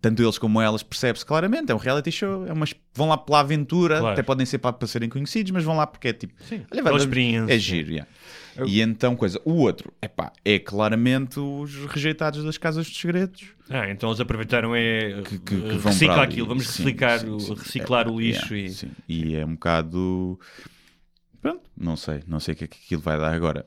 tanto 0.00 0.22
eles 0.22 0.38
como 0.38 0.60
elas, 0.60 0.82
percebe-se 0.82 1.24
claramente. 1.26 1.70
É 1.72 1.74
um 1.74 1.78
reality 1.78 2.10
show, 2.12 2.46
é 2.46 2.52
umas, 2.52 2.74
vão 2.94 3.08
lá 3.08 3.16
pela 3.18 3.40
aventura, 3.40 3.98
Claro. 3.98 4.12
até 4.12 4.22
podem 4.22 4.46
ser 4.46 4.58
para, 4.58 4.72
para 4.72 4.86
serem 4.88 5.08
conhecidos, 5.08 5.50
mas 5.52 5.64
vão 5.64 5.76
lá 5.76 5.86
porque 5.86 6.08
é 6.08 6.12
tipo, 6.12 6.34
Sim, 6.44 6.62
olha, 6.72 6.82
vai- 6.82 6.96
experiência. 6.96 7.52
é 7.54 7.58
giro, 7.58 7.90
yeah. 7.90 8.10
E 8.66 8.80
então, 8.80 9.14
coisa, 9.14 9.40
o 9.44 9.52
outro, 9.52 9.92
epá, 10.02 10.32
é 10.44 10.58
claramente 10.58 11.38
os 11.38 11.76
rejeitados 11.86 12.42
das 12.42 12.58
casas 12.58 12.88
dos 12.88 12.96
segredos. 13.00 13.44
Ah, 13.70 13.88
então 13.88 14.08
eles 14.08 14.18
aproveitaram 14.20 14.74
é 14.74 15.22
que, 15.24 15.38
que- 15.38 15.60
que 15.60 15.76
vão 15.78 15.92
reciclar 15.92 16.18
ali. 16.20 16.28
aquilo, 16.32 16.48
vamos 16.48 16.66
Sim, 16.66 16.82
reciclar, 16.82 17.20
sim, 17.20 17.30
o, 17.30 17.38
sim. 17.38 17.54
reciclar 17.54 18.06
É, 18.08 18.10
o 18.10 18.18
lixo 18.20 18.54
yeah, 18.56 18.72
e 18.72 18.74
sim. 18.74 18.90
E 19.08 19.36
é 19.36 19.46
um 19.46 19.52
bocado. 19.54 20.40
Pronto, 21.40 21.70
não 21.76 21.96
sei, 21.96 22.22
não 22.26 22.40
sei 22.40 22.54
o 22.54 22.56
que 22.56 22.64
é 22.64 22.66
que 22.66 22.78
aquilo 22.84 23.00
vai 23.00 23.16
dar 23.16 23.32
agora. 23.32 23.64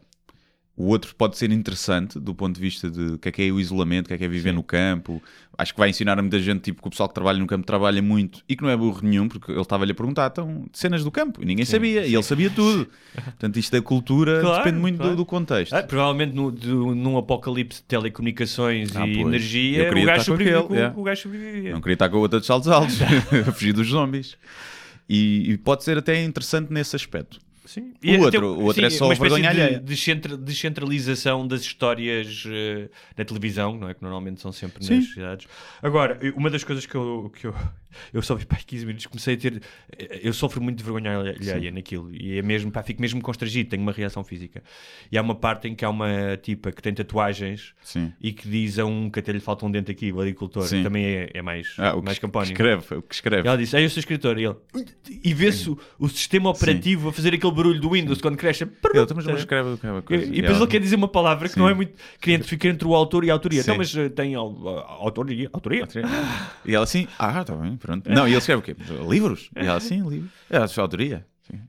O 0.75 0.85
outro 0.87 1.13
pode 1.15 1.37
ser 1.37 1.51
interessante 1.51 2.17
do 2.17 2.33
ponto 2.33 2.55
de 2.55 2.61
vista 2.61 2.89
de 2.89 3.01
o 3.13 3.17
que 3.19 3.27
é 3.29 3.31
que 3.31 3.41
é 3.43 3.51
o 3.51 3.59
isolamento, 3.59 4.05
o 4.05 4.07
que 4.07 4.13
é 4.13 4.17
que 4.17 4.23
é 4.23 4.27
viver 4.27 4.53
no 4.53 4.63
campo. 4.63 5.21
Acho 5.57 5.73
que 5.73 5.79
vai 5.79 5.89
ensinar 5.89 6.17
a 6.17 6.21
muita 6.21 6.39
gente, 6.39 6.61
tipo, 6.61 6.81
que 6.81 6.87
o 6.87 6.89
pessoal 6.91 7.09
que 7.09 7.13
trabalha 7.13 7.37
no 7.37 7.45
campo 7.45 7.65
trabalha 7.67 8.01
muito 8.01 8.41
e 8.47 8.55
que 8.55 8.63
não 8.63 8.69
é 8.69 8.75
burro 8.77 9.01
nenhum, 9.03 9.27
porque 9.27 9.51
ele 9.51 9.61
estava-lhe 9.61 9.91
a 9.91 9.95
perguntar, 9.95 10.31
então, 10.31 10.65
cenas 10.73 11.03
do 11.03 11.11
campo, 11.11 11.41
e 11.43 11.45
ninguém 11.45 11.65
sabia, 11.65 12.07
e 12.07 12.15
ele 12.15 12.23
sabia 12.23 12.49
tudo. 12.49 12.87
Portanto, 13.13 13.59
isto 13.59 13.71
da 13.73 13.81
cultura 13.81 14.39
Claro, 14.39 14.63
depende 14.63 14.79
muito 14.81 14.95
claro. 14.97 15.11
do, 15.11 15.17
do 15.17 15.25
contexto. 15.25 15.73
Ah, 15.73 15.83
provavelmente 15.83 16.33
no, 16.33 16.49
do- 16.49 16.95
num 16.95 17.17
apocalipse 17.17 17.81
de 17.81 17.83
telecomunicações 17.87 18.95
Ah, 18.95 19.05
e 19.05 19.13
pois. 19.15 19.27
energia, 19.27 19.89
queria 19.89 20.03
o 20.03 20.07
gajo, 20.07 20.23
sobrevivia, 20.23 20.63
com- 20.63 20.73
yeah. 20.73 20.97
o 20.97 21.03
gajo 21.03 21.21
sobrevivia. 21.21 21.73
Não 21.73 21.81
queria 21.81 21.93
estar 21.93 22.09
com 22.09 22.17
a 22.17 22.19
outra 22.21 22.39
de 22.39 22.45
saltos 22.45 22.69
altos, 22.69 22.97
a 23.47 23.51
fugir 23.51 23.73
dos 23.73 23.87
zombies. 23.87 24.35
E, 25.07 25.51
e 25.51 25.57
pode 25.57 25.83
ser 25.83 25.97
até 25.97 26.23
interessante 26.23 26.71
nesse 26.71 26.95
aspecto. 26.95 27.39
Sim. 27.73 27.93
O 28.03 28.21
outro- 28.23 28.47
o 28.47 28.63
outro 28.63 28.85
é 28.85 28.89
só 28.89 29.05
uma 29.05 29.15
vergonha 29.15 29.53
de 29.53 29.61
alheia. 29.61 29.79
descentra- 29.79 30.35
descentralização 30.37 31.47
das 31.47 31.61
histórias 31.61 32.43
eh, 32.47 32.89
na 33.17 33.23
televisão, 33.23 33.77
não 33.77 33.87
é? 33.89 33.93
Que 33.93 34.01
normalmente 34.01 34.41
são 34.41 34.51
sempre 34.51 34.83
Sim. 34.83 34.97
nas 34.97 35.05
cidades. 35.13 35.47
Agora, 35.81 36.19
uma 36.35 36.49
das 36.49 36.63
coisas 36.63 36.85
que 36.85 36.95
eu, 36.95 37.31
que 37.33 37.47
eu, 37.47 37.55
eu 38.13 38.21
só 38.21 38.35
vi 38.35 38.45
para 38.45 38.57
15 38.59 38.85
minutos, 38.85 39.05
comecei 39.07 39.35
a 39.35 39.37
ter. 39.37 39.61
Eu 40.21 40.33
sofro 40.33 40.61
muito 40.61 40.77
de 40.77 40.83
vergonha 40.83 41.17
alheia 41.17 41.71
naquilo. 41.71 42.09
E 42.13 42.37
é 42.37 42.41
mesmo, 42.41 42.71
pá, 42.71 42.83
fico 42.83 43.01
mesmo 43.01 43.21
constrangido, 43.21 43.69
tenho 43.69 43.81
uma 43.81 43.91
reação 43.91 44.23
física. 44.23 44.63
E 45.11 45.17
há 45.17 45.21
uma 45.21 45.35
parte 45.35 45.67
em 45.67 45.75
que 45.75 45.83
há 45.85 45.89
uma 45.89 46.37
tipa 46.41 46.71
que 46.71 46.81
tem 46.81 46.93
tatuagens 46.93 47.73
Sim. 47.83 48.11
e 48.21 48.31
que 48.31 48.47
diz 48.49 48.79
a 48.79 48.85
um 48.85 49.09
que 49.09 49.19
até 49.19 49.31
lhe 49.31 49.39
falta 49.39 49.65
um 49.65 49.71
dente 49.71 49.91
aqui, 49.91 50.11
o 50.11 50.19
agricultor, 50.19 50.63
Sim. 50.63 50.83
também 50.83 51.05
é, 51.05 51.29
é 51.33 51.41
mais, 51.41 51.73
Ah, 51.77 51.95
o 51.95 52.01
mais 52.01 52.17
que, 52.17 52.21
campónio. 52.25 52.51
escreve, 52.51 52.95
o 52.95 53.01
que 53.01 53.13
escreve. 53.15 53.45
E 53.45 53.47
ela 53.47 53.57
disse, 53.57 53.75
ah, 53.75 53.81
eu 53.81 53.89
sou 53.89 53.99
escritor. 53.99 54.37
E 54.39 54.45
ele, 54.45 54.55
e 55.23 55.33
vê-se 55.33 55.69
o, 55.69 55.77
o 55.99 56.07
sistema 56.09 56.49
operativo 56.49 57.09
a 57.09 57.13
fazer 57.13 57.33
aquele 57.33 57.53
barulho 57.53 57.79
do 57.79 57.89
Windows 57.91 58.21
quando 58.21 58.37
cresce. 58.37 58.63
Ele, 58.63 58.71
mas 59.15 59.27
ele 59.27 59.37
escreve 59.37 59.73
aquela 59.73 59.99
E, 59.99 60.01
coisa. 60.01 60.25
e 60.25 60.41
depois 60.41 60.57
ele 60.57 60.67
quer 60.67 60.79
dizer 60.79 60.95
uma 60.95 61.07
palavra 61.07 61.47
que 61.47 61.53
Sim. 61.55 61.59
não 61.59 61.69
é 61.69 61.73
muito. 61.73 61.93
Que 62.19 62.37
fica 62.43 62.67
entre 62.67 62.87
o 62.87 62.95
autor 62.95 63.23
e 63.23 63.29
a 63.29 63.33
autoria. 63.33 63.61
Sim. 63.61 63.71
Então, 63.71 63.77
mas 63.77 63.95
eh, 63.95 64.09
tem 64.09 64.35
au- 64.35 64.67
a- 64.77 64.91
autoria? 65.03 65.49
Autoria? 65.53 65.87
E 66.65 66.73
ela 66.75 66.83
assim, 66.83 67.07
ah, 67.17 67.43
tá 67.43 67.55
bem, 67.55 67.77
pronto. 67.81 68.09
Não, 68.09 68.27
e 68.27 68.31
ele 68.31 68.37
escreve 68.37 68.59
o 68.59 68.63
quê? 68.63 68.75
Livros? 69.09 69.49
E 69.57 69.59
ela 69.65 69.77
assim, 69.77 70.07
livros. 70.07 70.31
É 70.49 70.57
a 70.57 70.67
sua 70.67 70.83
autoria. 70.83 71.25
Sim. 71.41 71.59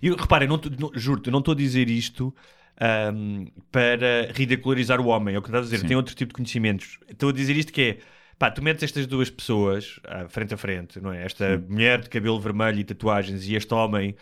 E 0.00 0.10
reparem, 0.10 0.48
não, 0.48 0.58
não- 0.78 0.90
juro-te, 0.94 1.26
eu 1.28 1.32
não 1.32 1.40
estou 1.40 1.52
a 1.52 1.56
dizer 1.56 1.90
isto 1.90 2.34
ahm, 2.80 3.46
para 3.70 4.30
ridicularizar 4.32 5.00
o 5.00 5.06
homem. 5.08 5.34
É 5.34 5.38
o 5.38 5.42
que 5.42 5.48
estás 5.48 5.62
a 5.62 5.66
dizer. 5.66 5.80
Sim. 5.80 5.88
Tem 5.88 5.96
outro 5.96 6.14
tipo 6.14 6.28
de 6.30 6.34
conhecimentos. 6.36 6.98
Estou 7.08 7.28
a 7.28 7.32
dizer 7.32 7.56
isto 7.56 7.72
que 7.72 7.82
é. 7.82 7.98
Pá, 8.38 8.50
tu 8.52 8.62
metes 8.62 8.84
estas 8.84 9.04
duas 9.06 9.28
pessoas 9.28 9.98
ah, 10.06 10.26
frente 10.28 10.54
a 10.54 10.56
frente, 10.56 11.00
não 11.00 11.12
é? 11.12 11.24
Esta 11.24 11.58
mulher 11.68 12.00
de 12.00 12.08
cabelo 12.08 12.40
vermelho 12.40 12.78
e 12.78 12.84
tatuagens 12.84 13.46
e 13.48 13.54
este 13.56 13.74
homem. 13.74 14.14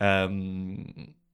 ahm, 0.00 0.84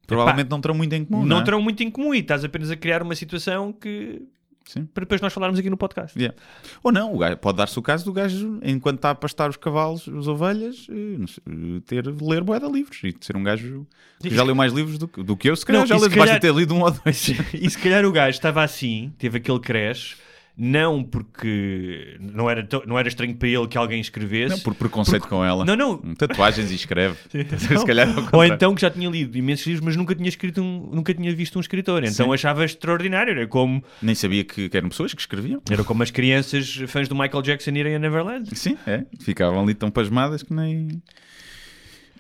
Provavelmente 0.07 0.49
não 0.49 0.61
terão 0.61 0.75
muito 0.75 0.94
em 0.94 1.05
comum. 1.05 1.21
não 1.21 1.27
Não, 1.27 1.40
é? 1.40 1.44
terão 1.44 1.61
muito 1.61 1.83
em 1.83 1.90
comum 1.90 2.14
e 2.14 2.21
estás 2.21 2.42
apenas 2.44 2.71
a 2.71 2.77
criar 2.77 3.03
uma 3.03 3.14
situação 3.14 3.73
que. 3.73 4.23
Sim. 4.69 4.85
para 4.85 5.03
depois 5.05 5.21
nós 5.23 5.33
falarmos 5.33 5.59
aqui 5.59 5.71
no 5.71 5.77
podcast. 5.79 6.19
Yeah. 6.19 6.37
Ou 6.83 6.93
não, 6.93 7.15
o 7.15 7.19
gajo- 7.19 7.39
pode 7.39 7.57
dar-se 7.57 7.79
o 7.79 7.83
caso 7.83 8.05
do 8.05 8.13
gajo, 8.13 8.59
enquanto 8.63 8.97
está 8.97 9.11
a 9.11 9.15
pastar 9.15 9.49
os 9.49 9.57
cavalos, 9.57 10.07
as 10.09 10.27
ovelhas, 10.27 10.87
eh, 10.91 11.25
sei, 11.27 11.77
eh, 11.77 11.81
ter 11.87 12.07
ler 12.21 12.43
bué 12.45 12.61
de 12.61 12.69
livros 12.71 12.99
e 13.03 13.13
de 13.13 13.25
ser 13.25 13.35
um 13.37 13.43
gajo 13.43 13.87
que 14.21 14.29
já 14.35 14.43
leu 14.43 14.55
mais 14.55 14.73
livros 14.73 14.99
do, 14.99 15.09
que- 15.09 15.23
do 15.23 15.37
que 15.37 15.49
eu, 15.49 15.57
se 15.57 15.65
calhar 15.65 15.81
Não, 15.81 15.87
já 15.87 15.95
leu, 15.95 16.05
basta 16.11 16.19
calhar- 16.19 16.41
ter 16.41 16.53
lido 16.55 16.75
um 16.75 16.83
ou 16.83 16.91
dois. 16.91 17.31
E 17.55 17.71
se 17.71 17.79
calhar 17.79 18.05
o 18.05 18.13
gajo 18.13 18.37
estava 18.37 18.63
assim, 18.63 19.13
teve 19.19 19.39
aquele 19.39 19.61
crash, 19.61 20.17
não 20.61 21.05
porque 21.05 22.16
não 22.18 22.51
era, 22.51 22.64
tão- 22.64 22.83
não 22.85 22.99
era 22.99 23.07
estranho 23.07 23.33
para 23.37 23.49
ele 23.49 23.68
que 23.68 23.79
alguém 23.79 24.01
escrevesse. 24.01 24.57
Não, 24.57 24.59
por 24.59 24.75
preconceito 24.75 25.29
com 25.29 25.44
ela. 25.44 25.64
Não, 25.64 25.77
não. 25.77 26.14
Tatuagens 26.16 26.73
e 26.73 26.75
escreve. 26.75 27.16
Não. 27.71 27.79
se 27.79 27.87
calhar 27.87 28.09
Ou 28.33 28.44
então 28.44 28.75
que 28.75 28.81
já 28.81 28.90
tinha 28.90 29.09
lido 29.09 29.38
imensos 29.38 29.64
livros, 29.66 29.85
mas 29.85 29.94
nunca 29.94 30.14
tinha 30.16 30.29
escrito 30.29 30.61
um, 30.61 30.90
nunca 30.92 31.14
tinha 31.14 31.33
visto 31.33 31.57
um 31.57 31.61
escritor. 31.61 32.03
Então 32.03 32.27
Sim. 32.27 32.35
achava 32.35 32.64
extraordinário. 32.64 33.31
Era 33.31 33.47
como, 33.47 33.85
Nem 34.03 34.14
sabia 34.16 34.42
que, 34.42 34.68
que 34.68 34.77
eram 34.77 34.88
pessoas 34.88 35.14
que 35.14 35.21
escreviam. 35.21 35.62
era 35.71 35.85
como 35.85 36.03
as 36.03 36.11
crianças 36.11 36.75
fãs 36.88 37.07
do 37.09 37.14
Michael 37.14 37.42
Jackson 37.42 37.71
irem 37.71 37.94
a 37.94 37.99
Neverland. 38.01 38.51
Sim, 38.59 38.77
é. 38.85 39.05
Ficavam 39.21 39.62
ali 39.62 39.75
tão 39.75 39.90
pasmadas 39.90 40.42
que 40.42 40.53
nem, 40.53 41.01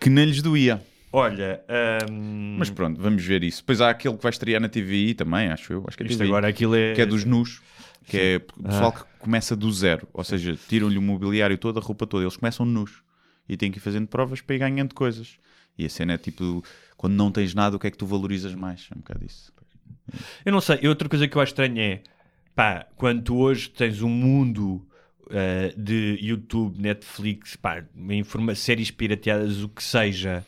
que 0.00 0.08
nem 0.08 0.26
lhes 0.26 0.40
doía. 0.42 0.80
Olha, 1.12 1.60
hum, 2.10 2.56
Mas 2.58 2.70
pronto, 2.70 3.00
vamos 3.00 3.24
ver 3.24 3.42
isso. 3.42 3.62
Depois 3.62 3.80
há 3.80 3.90
aquele 3.90 4.16
que 4.16 4.22
vai 4.22 4.30
estrear 4.30 4.60
na 4.60 4.68
TVI 4.68 5.14
também, 5.14 5.48
acho 5.48 5.72
eu. 5.72 5.84
Acho 5.88 5.96
que 5.96 6.02
é 6.02 6.06
isto 6.06 6.18
TVI, 6.18 6.28
agora 6.28 6.48
aquilo 6.48 6.74
é. 6.76 6.92
que 6.92 7.00
é 7.00 7.06
dos 7.06 7.24
nus. 7.24 7.60
Que 8.08 8.16
é 8.18 8.36
o 8.56 8.62
pessoal 8.62 8.94
Ah. 8.96 9.00
que 9.00 9.18
começa 9.18 9.54
do 9.54 9.70
zero. 9.72 10.08
Ou 10.12 10.24
seja, 10.24 10.56
tiram-lhe 10.68 10.96
o 10.98 11.02
mobiliário 11.02 11.56
todo, 11.58 11.78
a 11.78 11.82
roupa 11.82 12.06
toda. 12.06 12.24
Eles 12.24 12.36
começam 12.36 12.64
nus. 12.66 13.02
E 13.48 13.56
têm 13.56 13.70
que 13.70 13.78
ir 13.78 13.80
fazendo 13.80 14.06
provas 14.06 14.40
para 14.40 14.56
ir 14.56 14.58
ganhando 14.58 14.94
coisas. 14.94 15.36
E 15.76 15.84
a 15.84 15.88
cena 15.88 16.14
é 16.14 16.18
tipo, 16.18 16.62
quando 16.96 17.14
não 17.14 17.30
tens 17.30 17.54
nada, 17.54 17.76
o 17.76 17.78
que 17.78 17.86
é 17.86 17.90
que 17.90 17.96
tu 17.98 18.06
valorizas 18.06 18.54
mais? 18.54 18.88
É 18.90 18.94
um 18.94 18.98
bocado 19.00 19.24
isso. 19.24 19.52
Eu 20.44 20.52
não 20.52 20.60
sei, 20.60 20.86
outra 20.88 21.08
coisa 21.08 21.28
que 21.28 21.36
eu 21.36 21.40
acho 21.42 21.52
estranha 21.52 21.82
é 21.82 22.02
pá, 22.54 22.86
quando 22.96 23.22
tu 23.22 23.36
hoje 23.36 23.68
tens 23.70 24.00
um 24.02 24.08
mundo 24.08 24.84
eh, 25.30 25.72
de 25.76 26.18
YouTube, 26.20 26.80
Netflix, 26.80 27.54
pá, 27.56 27.84
informa 28.08 28.54
séries 28.54 28.90
pirateadas, 28.90 29.62
o 29.62 29.68
que 29.68 29.82
seja, 29.84 30.44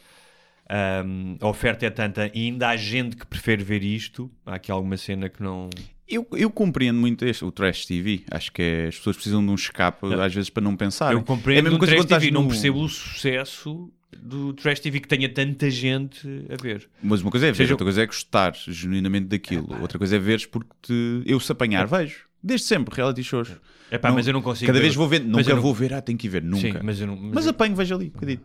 ahm, 0.69 1.37
a 1.41 1.47
oferta 1.49 1.85
é 1.87 1.91
tanta 1.91 2.27
e 2.35 2.47
ainda 2.47 2.69
há 2.71 2.77
gente 2.77 3.17
que 3.17 3.27
prefere 3.27 3.63
ver 3.63 3.83
isto. 3.83 4.31
Há 4.47 4.55
aqui 4.57 4.71
alguma 4.73 4.97
cena 4.97 5.29
que 5.29 5.43
não. 5.43 5.69
Eu, 6.11 6.27
eu 6.33 6.51
compreendo 6.51 6.99
muito 6.99 7.25
este, 7.25 7.45
o 7.45 7.53
Trash 7.53 7.87
TV. 7.87 8.23
Acho 8.31 8.51
que 8.53 8.61
é- 8.63 8.87
as 8.89 8.97
pessoas 8.97 9.17
precisam 9.17 9.45
de 9.45 9.51
um 9.51 9.55
escape, 9.55 10.07
às 10.15 10.35
vezes, 10.35 10.51
para 10.51 10.63
não 10.63 10.77
pensar. 10.77 11.13
eu 11.13 11.23
compreendo 11.23 11.69
é 11.69 11.73
o 11.73 11.79
Trash 11.79 12.05
TV, 12.05 12.31
não 12.31 12.43
no- 12.43 12.49
percebo 12.49 12.83
o 12.83 12.89
sucesso 12.89 13.91
do 14.21 14.53
Trash 14.53 14.81
TV 14.81 14.99
que 15.01 15.07
tenha 15.09 15.29
tanta 15.29 15.71
gente 15.71 16.27
a 16.51 16.61
ver. 16.61 16.89
Mas 17.03 17.23
uma 17.23 17.31
coisa 17.31 17.47
é 17.47 17.51
ver, 17.53 17.59
Seja- 17.59 17.75
outra 17.75 17.85
coisa 17.85 18.03
é 18.03 18.07
gostar 18.07 18.55
genuinamente 18.67 19.27
daquilo. 19.29 19.69
Outra 19.81 19.99
coisa 19.99 20.17
é 20.17 20.19
veres 20.19 20.47
porque 20.47 20.69
te- 20.83 21.23
eu 21.25 21.39
se 21.39 21.53
apanhar, 21.53 21.87
vejo. 21.87 22.25
Desde 22.43 22.67
sempre, 22.67 22.95
reality 22.97 23.23
shows. 23.23 23.53
É 23.91 23.99
pá, 23.99 24.09
Não- 24.09 24.17
mas 24.17 24.27
eu 24.27 24.33
não 24.33 24.41
consigo. 24.43 24.67
Cada 24.67 24.79
ver- 24.79 24.85
vez 24.85 24.95
vou 24.95 25.07
ver, 25.09 25.21
mas 25.21 25.29
nunca 25.31 25.51
eu 25.51 25.57
não- 25.57 25.63
vou 25.63 25.75
ver, 25.75 25.93
ah, 25.95 26.01
tenho 26.01 26.17
que 26.19 26.27
ir 26.27 26.31
ver, 26.31 26.43
nunca. 26.43 26.61
Sim, 26.61 26.73
mas 26.75 26.83
mas 26.83 27.01
eu 27.01 27.07
não. 27.07 27.17
mas 27.17 27.45
eu- 27.45 27.51
apanho, 27.51 27.75
vejo 27.77 27.95
ali, 27.95 28.07
um 28.07 28.11
bocadinho. 28.11 28.41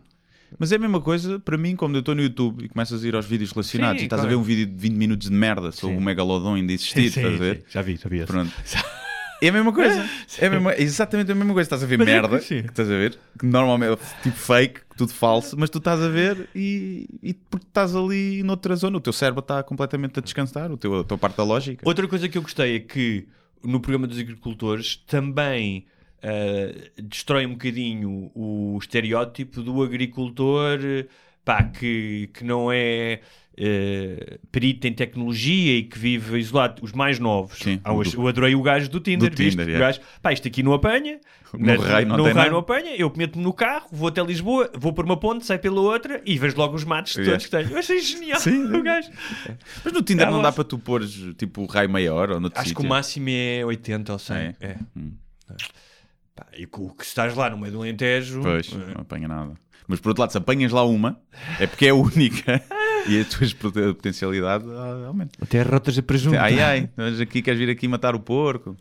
Mas 0.58 0.72
é 0.72 0.76
a 0.76 0.78
mesma 0.78 1.00
coisa 1.00 1.38
para 1.40 1.56
mim, 1.58 1.76
como 1.76 1.96
eu 1.96 2.00
estou 2.00 2.14
no 2.14 2.22
YouTube 2.22 2.64
e 2.64 2.68
começas 2.68 3.04
a 3.04 3.08
ir 3.08 3.14
aos 3.14 3.26
vídeos 3.26 3.50
relacionados 3.52 3.98
Sim, 3.98 4.04
e 4.04 4.06
estás 4.06 4.20
claro. 4.20 4.34
a 4.34 4.36
ver 4.36 4.40
um 4.40 4.44
vídeo 4.44 4.66
de 4.66 4.74
20 4.76 4.94
minutos 4.94 5.28
de 5.28 5.34
merda 5.34 5.72
sobre 5.72 5.96
Sim. 5.96 6.02
o 6.02 6.04
Megalodon 6.04 6.54
ainda 6.54 6.72
existir, 6.72 7.10
Sim, 7.10 7.20
estás 7.20 7.34
a 7.34 7.38
ver? 7.38 7.64
já 7.68 7.82
vi, 7.82 7.96
já 7.96 8.08
vi. 8.08 8.24
Pronto. 8.24 8.52
É 9.42 9.48
a 9.48 9.52
mesma 9.52 9.72
coisa. 9.72 10.08
É 10.38 10.46
a 10.46 10.50
mesma- 10.50 10.74
exatamente 10.76 11.30
a 11.30 11.34
mesma 11.34 11.52
coisa. 11.52 11.66
Estás 11.66 11.82
a 11.82 11.86
ver 11.86 11.98
Mas 11.98 12.08
é 12.08 12.12
merda, 12.12 12.38
que 12.38 12.54
estás 12.54 12.88
a 12.90 12.92
ver, 12.94 13.18
que 13.38 13.44
normalmente 13.44 13.92
é 13.92 14.22
tipo 14.22 14.36
fake, 14.36 14.80
tudo 14.96 15.12
falso, 15.12 15.56
mas 15.58 15.68
tu 15.68 15.76
estás 15.76 16.00
a 16.00 16.08
ver 16.08 16.48
e, 16.54 17.06
e 17.22 17.34
porque 17.34 17.66
estás 17.66 17.94
ali 17.94 18.42
noutra 18.42 18.74
zona, 18.76 18.96
o 18.96 19.00
teu 19.00 19.12
cérebro 19.12 19.40
está 19.40 19.62
completamente 19.62 20.18
a 20.18 20.22
descansar, 20.22 20.70
o 20.72 20.76
teu, 20.78 21.00
a 21.00 21.04
tua 21.04 21.18
parte 21.18 21.36
da 21.36 21.44
lógica. 21.44 21.86
Outra 21.86 22.08
coisa 22.08 22.28
que 22.30 22.38
eu 22.38 22.42
gostei 22.42 22.76
é 22.76 22.80
que 22.80 23.26
no 23.62 23.78
programa 23.78 24.06
dos 24.06 24.18
agricultores 24.18 24.96
também 25.06 25.84
ah, 26.26 26.90
destrói 27.02 27.46
um 27.46 27.50
bocadinho 27.52 28.30
o 28.34 28.76
estereótipo 28.80 29.62
do 29.62 29.82
agricultor 29.82 30.78
pá, 31.44 31.62
que, 31.62 32.28
que 32.34 32.42
não 32.44 32.72
é 32.72 33.20
eh, 33.56 34.38
perito 34.50 34.86
em 34.86 34.92
tecnologia 34.92 35.78
e 35.78 35.84
que 35.84 35.96
vive 35.98 36.36
isolado. 36.38 36.82
Os 36.84 36.92
mais 36.92 37.18
novos. 37.20 37.58
Sim, 37.58 37.80
Ah, 37.84 37.92
o 37.92 38.02
eu- 38.02 38.10
do- 38.10 38.20
eu 38.22 38.28
adorei 38.28 38.54
o 38.54 38.60
gajo 38.62 38.90
do 38.90 38.98
Tinder. 39.00 39.30
Do? 39.30 39.36
Tinder, 39.36 39.66
yeah. 39.68 39.86
gajo, 39.86 40.00
pá, 40.20 40.32
isto 40.32 40.46
aqui 40.48 40.62
não 40.62 40.72
apanha. 40.72 41.20
No 41.56 41.76
raio 41.80 42.06
não 42.08 42.16
no 42.18 42.24
raio 42.32 42.50
não 42.50 42.58
apanha. 42.58 42.94
Eu 42.96 43.10
meto-me 43.16 43.42
no 43.44 43.52
carro, 43.52 43.86
vou 43.92 44.08
até 44.08 44.22
Lisboa, 44.22 44.68
vou 44.76 44.92
por 44.92 45.04
uma 45.06 45.16
ponte, 45.16 45.46
saio 45.46 45.60
pela 45.60 45.80
outra 45.80 46.20
e 46.26 46.36
vejo 46.36 46.56
logo 46.58 46.74
os 46.74 46.82
matos 46.84 47.14
Yeah. 47.14 47.30
todos 47.32 47.46
que 47.46 47.50
tenho. 47.52 47.70
Eu 47.70 47.78
achei 47.78 48.00
genial 48.00 48.40
Sim, 48.40 48.64
o 48.74 48.82
gajo. 48.82 49.08
Mas 49.84 49.92
no 49.92 50.02
Tinder 50.02 50.26
Ah, 50.26 50.30
não 50.32 50.42
dá 50.42 50.50
para 50.52 50.64
tu 50.64 50.78
pôres 50.78 51.12
tipo 51.38 51.62
o 51.62 51.66
raio 51.66 51.88
maior 51.88 52.32
ou 52.32 52.40
no 52.40 52.50
Acho 52.54 52.74
que 52.74 52.80
o 52.82 52.84
máximo 52.86 53.28
é 53.30 53.64
80 53.64 54.12
ou 54.12 54.18
100. 54.18 54.36
É? 54.36 54.54
É. 54.60 54.76
Hum. 54.96 55.12
Pá, 56.36 56.46
e 56.56 56.64
o 56.70 56.90
que 56.90 57.04
estás 57.04 57.34
lá 57.34 57.48
no 57.50 57.56
meio 57.58 57.72
do 57.72 57.78
Alentejo. 57.80 58.42
Pois, 58.42 58.70
eh, 58.72 58.92
não 58.94 59.00
apanha 59.02 59.26
nada. 59.26 59.54
Mas 59.88 60.00
por 60.00 60.08
outro 60.10 60.20
lado, 60.22 60.32
se 60.32 60.38
apanhas 60.38 60.70
lá 60.72 60.84
uma, 60.84 61.18
é 61.58 61.66
porque 61.66 61.86
é 61.86 61.90
a 61.90 61.94
única 61.94 62.62
e 63.08 63.20
a 63.20 63.24
tua 63.24 63.48
pot- 63.58 63.94
potencialidade 63.94 64.64
ah, 64.68 65.06
aumenta. 65.08 65.32
Até 65.42 65.62
rotas 65.62 65.96
a 65.98 66.02
presunto. 66.02 66.36
Ai 66.36 66.60
ai, 66.60 66.90
mas 66.96 67.20
aqui 67.20 67.40
queres 67.40 67.58
vir 67.58 67.70
aqui 67.70 67.88
matar 67.88 68.14
o 68.14 68.20
porco. 68.20 68.76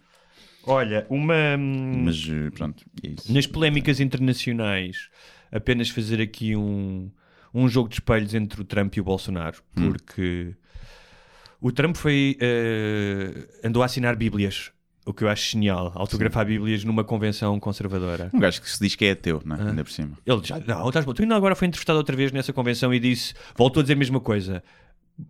Olha, 0.68 1.06
uma. 1.10 1.36
hum, 1.58 2.04
Mas 2.06 2.28
eh, 2.30 2.50
pronto, 2.52 2.84
é 3.04 3.08
isso. 3.10 3.32
Nas 3.32 3.46
polémicas 3.48 4.00
internacionais, 4.00 5.10
apenas 5.52 5.90
fazer 5.90 6.20
aqui 6.20 6.56
um, 6.56 7.10
um 7.54 7.70
jogo 7.70 7.88
de 7.88 7.96
espelhos 7.96 8.34
entre 8.34 8.60
o 8.60 8.66
Trump 8.66 8.96
e 8.98 9.00
o 9.00 9.04
Bolsonaro, 9.04 9.62
Hum. 9.78 9.92
porque 9.92 10.56
o 11.62 11.72
Trump 11.72 11.96
foi. 11.96 12.36
eh, 12.42 13.48
andou 13.64 13.84
a 13.84 13.86
assinar 13.86 14.16
Bíblias, 14.16 14.72
o 15.06 15.14
que 15.14 15.24
eu 15.24 15.30
acho 15.30 15.52
genial, 15.52 15.92
autografar 15.96 16.46
Bíblias 16.46 16.84
numa 16.84 17.04
convenção 17.04 17.60
conservadora. 17.60 18.30
Um 18.34 18.40
gajo 18.40 18.62
que 18.62 18.70
se 18.70 18.80
diz 18.80 18.96
que 18.96 19.06
é 19.06 19.12
ateu, 19.12 19.42
não 19.46 19.56
é? 19.56 19.62
Ah. 19.62 19.68
ainda 19.70 19.84
por 19.84 19.92
cima. 19.92 20.18
Ele 20.26 20.42
já, 20.44 20.60
não, 20.60 20.88
estás 20.88 21.06
bom. 21.06 21.14
Tu 21.14 21.22
ainda 21.22 21.36
agora 21.36 21.56
foi 21.56 21.68
entrevistado 21.68 21.98
outra 21.98 22.16
vez 22.16 22.32
nessa 22.32 22.52
convenção 22.52 22.94
e 22.94 23.00
disse, 23.00 23.34
voltou 23.56 23.82
a 23.82 23.84
dizer 23.84 23.94
a 23.94 23.98
mesma 23.98 24.20
coisa. 24.20 24.64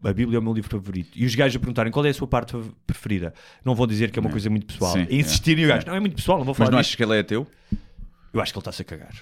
A 0.04 0.14
Bíblia 0.14 0.38
é 0.38 0.40
o 0.40 0.42
meu 0.42 0.54
livro 0.54 0.70
favorito. 0.72 1.12
E 1.16 1.26
os 1.26 1.36
gajos 1.36 1.58
a 1.58 1.60
perguntarem 1.60 1.92
qual 1.92 2.06
é 2.06 2.10
a 2.10 2.14
sua 2.14 2.28
parte 2.28 2.56
preferida. 2.88 3.34
Não 3.64 3.76
vão 3.76 3.86
dizer 3.86 4.10
que 4.12 4.18
é 4.18 4.22
uma 4.22 4.32
coisa 4.32 4.50
muito 4.50 4.66
pessoal. 4.66 4.94
Sim, 4.94 5.06
e 5.10 5.20
insistirem 5.20 5.64
e 5.64 5.68
o 5.68 5.70
gajo, 5.70 5.86
não 5.88 5.94
é 5.96 6.00
muito 6.00 6.16
pessoal, 6.16 6.38
não 6.40 6.46
vou 6.46 6.54
Mas 6.54 6.58
falar 6.58 6.72
não 6.72 6.78
disso. 6.80 6.88
achas 6.90 6.96
que 6.96 7.04
ele 7.04 7.16
é 7.16 7.20
ateu? 7.20 7.46
Eu 8.34 8.42
acho 8.42 8.52
que 8.54 8.58
ele 8.58 8.62
está-se 8.62 8.82
a 8.82 8.86
cagar. 8.86 9.14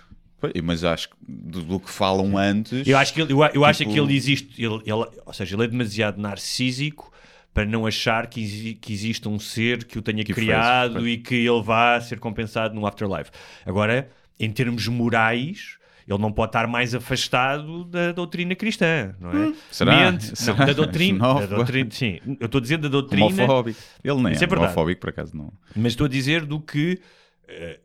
Mas 0.63 0.84
acho 0.84 1.10
que 1.10 1.16
do, 1.28 1.62
do 1.62 1.80
que 1.80 1.89
falam 1.89 2.38
antes. 2.38 2.86
Eu 2.86 2.98
acho 2.98 3.13
que 3.13 3.22
ele, 3.22 3.32
eu, 3.34 3.39
eu 3.54 3.63
acho 3.66 3.80
Tipo- 3.80 3.94
que 3.94 4.00
ele 4.00 4.13
existe, 4.16 4.62
ele, 4.62 4.76
ele- 4.86 5.10
ou 5.26 5.34
seja, 5.34 5.56
ele 5.56 5.63
é 5.63 5.68
demasiado 5.68 6.20
narcísico 6.22 7.12
para 7.54 7.66
não 7.66 7.86
achar 7.86 8.28
que, 8.28 8.42
exi- 8.42 8.74
que 8.74 8.92
existe 8.92 9.28
um 9.28 9.38
ser 9.38 9.84
que 9.86 10.00
o 10.00 10.02
tenha 10.02 10.24
Que 10.24 10.34
criado 10.34 10.96
fez, 11.02 11.06
e 11.08 11.18
que 11.18 11.36
ele 11.36 11.62
vá 11.62 12.00
ser 12.02 12.20
compensado 12.20 12.74
no 12.74 12.86
afterlife. 12.88 13.30
Agora, 13.66 14.10
em 14.39 14.50
termos 14.50 14.88
morais, 14.88 15.78
ele 16.08 16.18
não 16.18 16.32
pode 16.32 16.50
estar 16.50 16.68
mais 16.68 16.94
afastado 16.96 17.86
da 17.86 18.12
doutrina 18.12 18.56
cristã, 18.56 19.16
não 19.20 19.30
é? 19.32 19.54
será? 19.72 20.12
Mente, 20.12 20.30
não, 20.30 20.36
Será? 20.36 20.66
da 20.66 20.74
doutrina, 20.74 21.34
da 21.36 21.46
doutrina, 21.46 21.92
sim, 21.92 22.20
eu 22.39 22.46
estou 22.48 22.58
a 22.60 22.62
dizer 22.62 22.78
da 22.80 22.88
doutrina, 22.89 23.26
homofóbico. 23.26 23.80
Ele 24.04 24.16
nem 24.22 24.34
é, 24.34 24.36
é 24.36 24.39
verdade. 24.39 24.62
homofóbico, 24.63 25.00
por 25.02 25.10
acaso 25.12 25.38
não. 25.38 25.54
mas 25.76 25.94
estou 25.94 26.06
a 26.06 26.10
dizer 26.10 26.46
do 26.46 26.60
que 26.60 27.00
eh, 27.48 27.80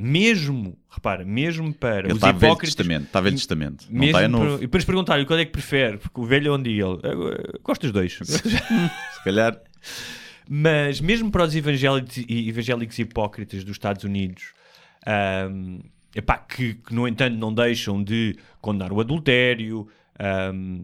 mesmo, 0.00 0.78
repara, 0.88 1.24
mesmo 1.24 1.74
para 1.74 2.04
Ele 2.04 2.12
os 2.12 2.18
está 2.18 2.30
velho 2.30 2.52
hipócritas 2.52 2.76
testamento. 2.76 3.06
Está 3.06 3.18
a 3.18 3.22
velho 3.22 3.34
testamento. 3.36 3.86
Não 3.90 4.04
está 4.04 4.18
é 4.18 4.20
para- 4.20 4.28
novo. 4.28 4.56
E 4.58 4.60
depois 4.60 4.84
perguntar-lhe 4.84 5.26
qual 5.26 5.36
é 5.40 5.44
que 5.44 5.50
prefere, 5.50 5.98
porque 5.98 6.20
o 6.20 6.24
velho 6.24 6.46
é 6.46 6.50
onde 6.52 6.70
ele. 6.70 7.00
Eu 7.02 7.60
gosto 7.64 7.82
dos 7.82 7.90
dois. 7.90 8.16
Se 8.22 9.24
calhar. 9.24 9.60
Mas 10.48 11.00
mesmo 11.00 11.32
para 11.32 11.42
os 11.42 11.56
evangélicos 11.56 12.16
evangélicos 12.28 12.96
hipócritas 12.96 13.64
dos 13.64 13.72
Estados 13.72 14.04
Unidos, 14.04 14.52
ahm, 15.04 15.80
epá, 16.14 16.38
que, 16.38 16.74
que, 16.74 16.94
no 16.94 17.08
entanto 17.08 17.36
não 17.36 17.52
deixam 17.52 18.00
de 18.02 18.36
condenar 18.60 18.92
o 18.92 19.00
adultério, 19.00 19.88
ahm, 20.16 20.82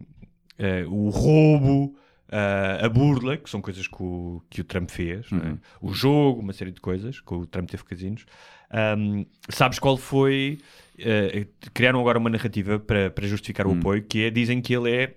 eh, 0.58 0.84
o 0.88 1.08
roubo, 1.08 1.96
ah, 2.30 2.84
a 2.84 2.88
burla, 2.88 3.36
que 3.36 3.48
são 3.48 3.60
coisas 3.62 3.86
que 3.86 4.02
o, 4.02 4.42
que 4.50 4.60
o 4.60 4.64
Trump 4.64 4.90
fez, 4.90 5.30
não 5.30 5.38
é? 5.38 5.56
o 5.80 5.94
jogo, 5.94 6.40
uma 6.40 6.52
série 6.52 6.72
de 6.72 6.80
coisas, 6.80 7.20
que 7.20 7.32
o 7.32 7.46
Trump 7.46 7.70
teve 7.70 7.84
casinos. 7.84 8.26
Ahm, 8.74 9.24
sabes 9.48 9.78
qual 9.78 9.96
foi? 9.96 10.58
eh, 10.98 11.46
criaram 11.72 11.98
agora 12.00 12.18
uma 12.20 12.30
narrativa 12.30 12.78
para, 12.78 13.10
para 13.10 13.26
justificar 13.26 13.66
o 13.66 13.72
Hum. 13.72 13.78
apoio, 13.78 14.02
que 14.04 14.22
é, 14.24 14.30
dizem 14.30 14.60
que 14.60 14.72
ele 14.74 14.90
é 14.92 15.14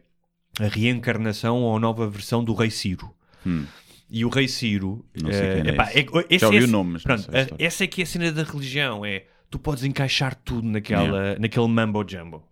a 0.59 0.67
reencarnação 0.67 1.61
ou 1.61 1.75
a 1.77 1.79
nova 1.79 2.07
versão 2.09 2.43
do 2.43 2.53
Rei 2.53 2.71
Ciro. 2.71 3.13
Hum. 3.45 3.65
E 4.09 4.25
o 4.25 4.29
Rei 4.29 4.47
Ciro. 4.47 5.05
Não 5.21 5.31
sei 5.31 5.41
eh, 5.47 5.53
quem 5.61 5.69
é 5.71 5.73
epá, 5.73 5.83
esse. 5.91 5.99
é- 5.99 6.05
esse- 6.29 6.39
Já 6.39 6.47
ouvi 6.47 6.57
esse- 6.59 6.67
o 6.67 6.71
nome, 6.71 6.93
mas 6.93 7.03
pronto, 7.03 7.29
a 7.31 7.37
eh, 7.39 7.47
essa 7.59 7.83
é 7.83 7.87
que 7.87 8.01
é 8.01 8.03
a 8.05 8.07
cena 8.07 8.31
da 8.31 8.41
religião: 8.43 9.05
é 9.05 9.25
tu 9.51 9.59
podes 9.59 9.83
encaixar 9.83 10.33
tudo 10.35 10.67
naquela, 10.67 11.37
naquele 11.39 11.67
mambo 11.67 12.03
jumbo. 12.07 12.43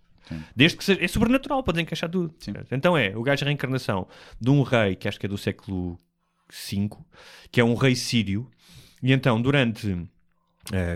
Desde 0.55 0.77
que 0.77 0.83
seja, 0.83 1.03
é 1.03 1.07
sobrenatural, 1.07 1.63
podes 1.63 1.81
encaixar 1.81 2.09
tudo. 2.09 2.33
Sim. 2.39 2.53
Então 2.71 2.95
é 2.97 3.15
o 3.15 3.21
gajo 3.23 3.43
é 3.43 3.45
reencarnação 3.47 4.07
de 4.39 4.49
um 4.49 4.61
rei 4.63 4.95
que 4.95 5.07
acho 5.07 5.19
que 5.19 5.25
é 5.25 5.29
do 5.29 5.37
século 5.37 5.97
V, 6.49 6.89
que 7.51 7.59
é 7.59 7.63
um 7.63 7.73
rei 7.75 7.95
sírio, 7.95 8.47
e 9.01 9.11
então 9.13 9.41
durante 9.41 9.95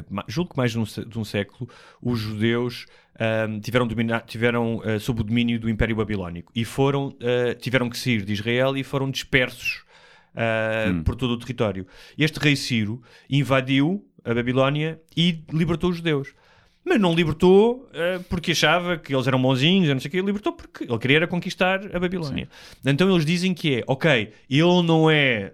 ma- 0.10 0.26
julgo 0.28 0.52
que 0.52 0.58
mais 0.58 0.72
de 0.72 0.80
um, 0.80 0.84
de 0.84 1.20
um 1.20 1.24
século, 1.24 1.70
os 2.02 2.20
judeus 2.20 2.86
ahm, 3.20 3.60
tiveram, 3.60 3.88
tiveram 4.26 4.82
eh, 4.84 5.00
sob 5.00 5.22
o 5.22 5.24
domínio 5.24 5.60
do 5.60 5.70
Império 5.70 5.96
Babilónico 5.96 6.52
e 6.56 6.66
foram, 6.66 7.16
eh, 7.20 7.54
tiveram 7.54 7.90
que 7.90 7.98
sair 7.98 8.24
de 8.24 8.34
Israel 8.34 8.76
e 8.78 8.84
foram 8.84 9.10
dispersos 9.12 9.84
ah, 10.36 11.02
por 11.04 11.16
todo 11.16 11.32
o 11.32 11.38
território. 11.40 11.86
Este 12.18 12.40
rei 12.40 12.56
Ciro 12.56 13.02
invadiu 13.30 14.06
a 14.24 14.34
Babilónia 14.34 15.00
e 15.16 15.44
libertou 15.52 15.90
os 15.90 15.98
judeus. 15.98 16.34
Mas 16.86 17.00
não 17.00 17.14
libertou 17.14 17.90
porque 18.30 18.52
achava 18.52 18.98
que 18.98 19.14
eles 19.14 19.28
eram 19.28 19.42
bonzinhos, 19.42 19.90
não 19.90 20.00
sei 20.00 20.08
o 20.08 20.12
quê. 20.12 20.22
Libertou 20.22 20.54
porque 20.54 20.86
ele 20.86 20.98
queria 20.98 21.28
conquistar 21.28 21.82
a 21.94 22.00
Babilónia. 22.00 22.48
Então 22.86 23.12
eles 23.12 23.26
dizem 23.26 23.54
que 23.54 23.76
é, 23.80 23.84
ok, 23.86 24.32
ele 24.50 24.84
não 24.84 25.10
é 25.10 25.54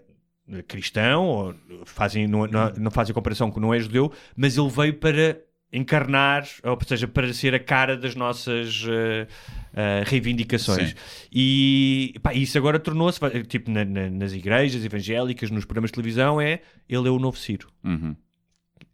cristão, 0.68 1.26
ou 1.26 1.56
fazem, 1.86 2.28
não, 2.28 2.46
não, 2.48 2.72
não 2.78 2.92
fazem 2.92 3.14
comparação 3.14 3.50
com 3.52 3.60
não 3.60 3.74
é 3.74 3.80
judeu, 3.80 4.12
mas 4.36 4.58
ele 4.58 4.70
veio 4.70 4.94
para 4.94 5.40
encarnar, 5.74 6.48
ou 6.64 6.78
seja, 6.88 7.08
para 7.08 7.34
ser 7.34 7.54
a 7.54 7.60
cara 7.60 7.98
das 7.98 8.16
nossas 8.16 8.86
eh, 8.88 9.28
eh, 9.74 10.04
reivindicações. 10.06 10.90
Sim. 10.90 10.96
E 11.34 12.14
pá, 12.24 12.34
isso 12.34 12.58
agora 12.58 12.80
tornou-se, 12.80 13.20
tipo, 13.44 13.70
na- 13.72 13.84
na- 13.84 14.10
nas 14.10 14.32
igrejas 14.32 14.86
evangélicas, 14.86 15.50
nos 15.52 15.66
programas 15.66 15.90
de 15.90 15.96
televisão, 15.96 16.40
é 16.40 16.62
ele 16.88 17.08
é 17.08 17.12
o 17.12 17.20
novo 17.20 17.38
Ciro. 17.38 17.68
Uhum. 17.84 18.16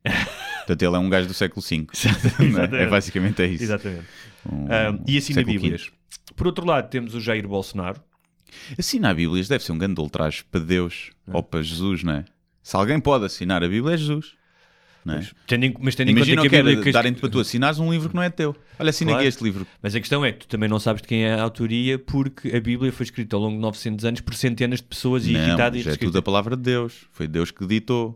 Portanto, 0.03 0.81
ele 0.81 0.95
é 0.95 0.99
um 0.99 1.09
gajo 1.09 1.27
do 1.27 1.33
século 1.33 1.61
V. 1.61 1.85
É? 2.79 2.83
é 2.83 2.87
basicamente 2.87 3.41
é 3.43 3.45
isso. 3.47 3.63
Exatamente. 3.63 4.05
Um- 4.51 4.67
Ah, 4.69 4.97
e 5.07 5.17
assina 5.17 5.41
século 5.41 5.59
Bíblias. 5.59 5.91
Por 6.35 6.47
outro 6.47 6.65
lado, 6.65 6.89
temos 6.89 7.13
o 7.13 7.19
Jair 7.19 7.47
Bolsonaro. 7.47 8.01
Assinar 8.77 9.15
Bíblias 9.15 9.47
deve 9.47 9.63
ser 9.63 9.71
um 9.71 9.77
grande 9.77 9.99
ultraje 9.99 10.43
para 10.51 10.59
Deus 10.61 11.11
É. 11.27 11.31
ou 11.35 11.41
para 11.43 11.61
Jesus, 11.61 12.03
não 12.03 12.13
é? 12.13 12.25
Se 12.63 12.75
alguém 12.75 12.99
pode 12.99 13.25
assinar 13.25 13.63
a 13.63 13.67
Bíblia, 13.67 13.95
é 13.95 13.97
Jesus. 13.97 14.33
Não 15.03 15.15
é? 15.15 15.27
Tendo 15.47 15.65
em- 15.65 15.73
mas 15.79 15.95
tendo 15.95 16.09
em 16.09 16.11
Imagina 16.11 16.37
conta 16.43 16.49
que 16.49 16.55
que 16.55 16.59
a 16.61 16.63
Bíblia... 16.63 16.83
que- 16.83 16.91
darem-te 16.91 17.19
para 17.19 17.29
tu 17.29 17.39
assinares 17.39 17.79
um 17.79 17.91
livro 17.91 18.07
que 18.09 18.15
não 18.15 18.21
é 18.21 18.29
teu. 18.29 18.55
Olha, 18.77 18.91
assina 18.91 19.09
Claro. 19.11 19.21
aqui 19.21 19.29
este 19.29 19.43
livro. 19.43 19.65
Mas 19.81 19.95
a 19.95 19.99
questão 19.99 20.23
é 20.23 20.31
que 20.31 20.39
tu 20.45 20.47
também 20.47 20.69
não 20.69 20.77
sabes 20.79 21.01
de 21.01 21.07
quem 21.07 21.23
é 21.25 21.33
a 21.33 21.41
autoria 21.41 21.97
porque 21.97 22.55
a 22.55 22.59
Bíblia 22.61 22.91
foi 22.91 23.03
escrita 23.05 23.35
ao 23.35 23.41
longo 23.41 23.55
de 23.55 23.61
900 23.61 24.05
anos 24.05 24.21
por 24.21 24.35
centenas 24.35 24.77
de 24.79 24.83
pessoas 24.85 25.25
e 25.25 25.31
não, 25.31 25.39
editada 25.43 25.75
e 25.75 25.83
mas 25.83 25.93
é 25.95 25.97
tudo 25.97 26.19
a 26.19 26.21
palavra 26.21 26.55
de 26.55 26.61
Deus. 26.61 27.05
Foi 27.11 27.27
Deus 27.27 27.49
que 27.49 27.65
ditou. 27.65 28.15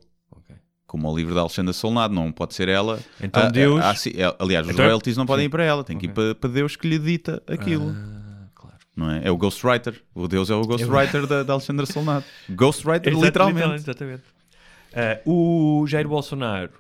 Como 0.88 1.12
o 1.12 1.18
livro 1.18 1.34
da 1.34 1.42
Alexandra 1.42 1.74
Solnado, 1.74 2.14
não 2.14 2.32
pode 2.32 2.54
ser 2.54 2.70
ela. 2.70 3.00
Então 3.20 3.42
Ah, 3.44 3.50
Deus- 3.50 3.82
ah, 3.84 3.96
sim, 3.96 4.12
é- 4.16 4.36
aliás, 4.40 4.68
os 4.68 4.72
Então- 4.74 4.86
royalties 4.86 5.18
não 5.18 5.26
podem 5.26 5.48
ir 5.48 5.50
para 5.50 5.64
ela, 5.64 5.84
tem 5.84 5.98
que 5.98 6.06
ir 6.06 6.10
para, 6.10 6.36
para 6.36 6.50
Deus 6.52 6.76
que 6.76 6.88
lhe 6.88 7.00
dita 7.00 7.42
aquilo. 7.48 7.90
Ah. 7.98 8.15
Não 8.96 9.12
é? 9.12 9.22
é 9.28 9.32
o 9.32 9.38
Ghostwriter. 9.38 10.02
O 10.14 10.28
Deus 10.28 10.50
é 10.50 10.56
o 10.56 10.62
Ghostwriter 10.62 11.28
da, 11.28 11.44
da 11.44 11.54
Alexandra 11.54 11.86
Solnado. 11.86 12.24
Ghostwriter, 12.50 13.14
literalmente. 13.14 13.76
Exatamente. 13.76 14.24
Ah, 14.94 15.20
o 15.26 15.86
Jair 15.88 16.08
Bolsonaro 16.08 16.72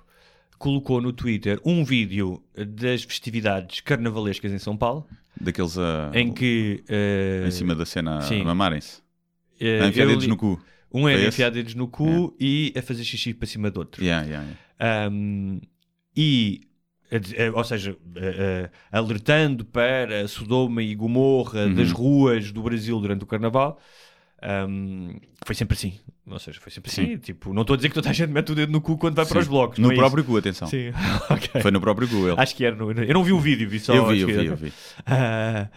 colocou 0.57 1.01
no 1.01 1.11
Twitter 1.11 1.59
um 1.65 1.83
vídeo 1.83 2.41
das 2.55 3.03
festividades 3.03 3.81
carnavalescas 3.81 4.53
em 4.53 4.57
São 4.57 4.77
Paulo 4.77 5.05
Daqueles 5.39 5.77
a, 5.77 6.11
em 6.13 6.31
que 6.33 6.81
ah, 6.89 7.47
em 7.47 7.51
cima 7.51 7.75
da 7.75 7.85
cena 7.85 8.21
sim. 8.21 8.39
a 8.41 8.45
mamarem-se. 8.45 9.01
ah, 9.61 9.83
A 9.83 9.87
enfiar 9.89 10.07
dedos 10.07 10.23
li- 10.23 10.29
no 10.29 10.37
cu. 10.37 10.61
Um 10.93 11.09
é 11.09 11.15
a 11.15 11.27
enfiar 11.27 11.51
dedos 11.51 11.75
no 11.75 11.89
cu 11.89 12.33
e 12.39 12.73
a 12.77 12.81
fazer 12.81 13.03
xixi 13.03 13.33
para 13.33 13.45
cima 13.45 13.69
do 13.69 13.79
outro. 13.81 14.01
Yeah, 14.01 14.25
yeah, 14.25 14.47
yeah. 14.79 15.09
Um, 15.11 15.59
e, 16.15 16.61
ou 17.53 17.63
seja, 17.63 17.95
eh, 18.15 18.35
eh, 18.37 18.69
alertando 18.91 19.63
para 19.65 20.27
Sodoma 20.27 20.81
e 20.83 20.93
Gomorra 20.95 21.65
Uhum. 21.65 21.75
das 21.75 21.91
ruas 21.91 22.51
do 22.51 22.61
Brasil 22.63 22.99
durante 22.99 23.23
o 23.23 23.27
Carnaval. 23.27 23.79
Ahm, 24.41 25.17
foi 25.45 25.55
sempre 25.55 25.75
assim. 25.75 25.93
Ou 26.27 26.39
seja, 26.39 26.59
foi 26.59 26.71
sempre 26.71 26.91
assim. 26.91 27.17
Tipo, 27.17 27.53
não 27.53 27.61
estou 27.61 27.73
a 27.73 27.77
dizer 27.77 27.89
que 27.89 27.95
toda 27.95 28.09
a 28.09 28.13
gente 28.13 28.29
mete 28.31 28.51
o 28.51 28.55
dedo 28.55 28.71
no 28.71 28.81
cu 28.81 28.97
quando 28.97 29.15
vai 29.15 29.25
para 29.25 29.39
os 29.39 29.47
blocos. 29.47 29.77
No 29.79 29.91
é 29.91 29.95
próprio 29.95 30.21
isso. 30.21 30.29
cu, 30.31 30.37
atenção. 30.37 30.67
Sim, 30.67 30.89
ok. 31.29 31.61
Foi 31.61 31.71
no 31.71 31.79
próprio 31.79 32.07
cu 32.07 32.27
ele. 32.27 32.35
Acho 32.39 32.55
que 32.55 32.65
era. 32.65 32.75
No... 32.75 32.91
Eu 32.91 33.13
não 33.13 33.23
vi 33.23 33.31
o 33.31 33.39
vídeo, 33.39 33.69
vi 33.69 33.79
só 33.79 33.93
eu 33.93 34.07
vi, 34.07 34.21
eu 34.21 34.27
vi, 34.27 34.45
eu 34.45 34.55
vi. 34.55 34.73
Ah, 35.05 35.67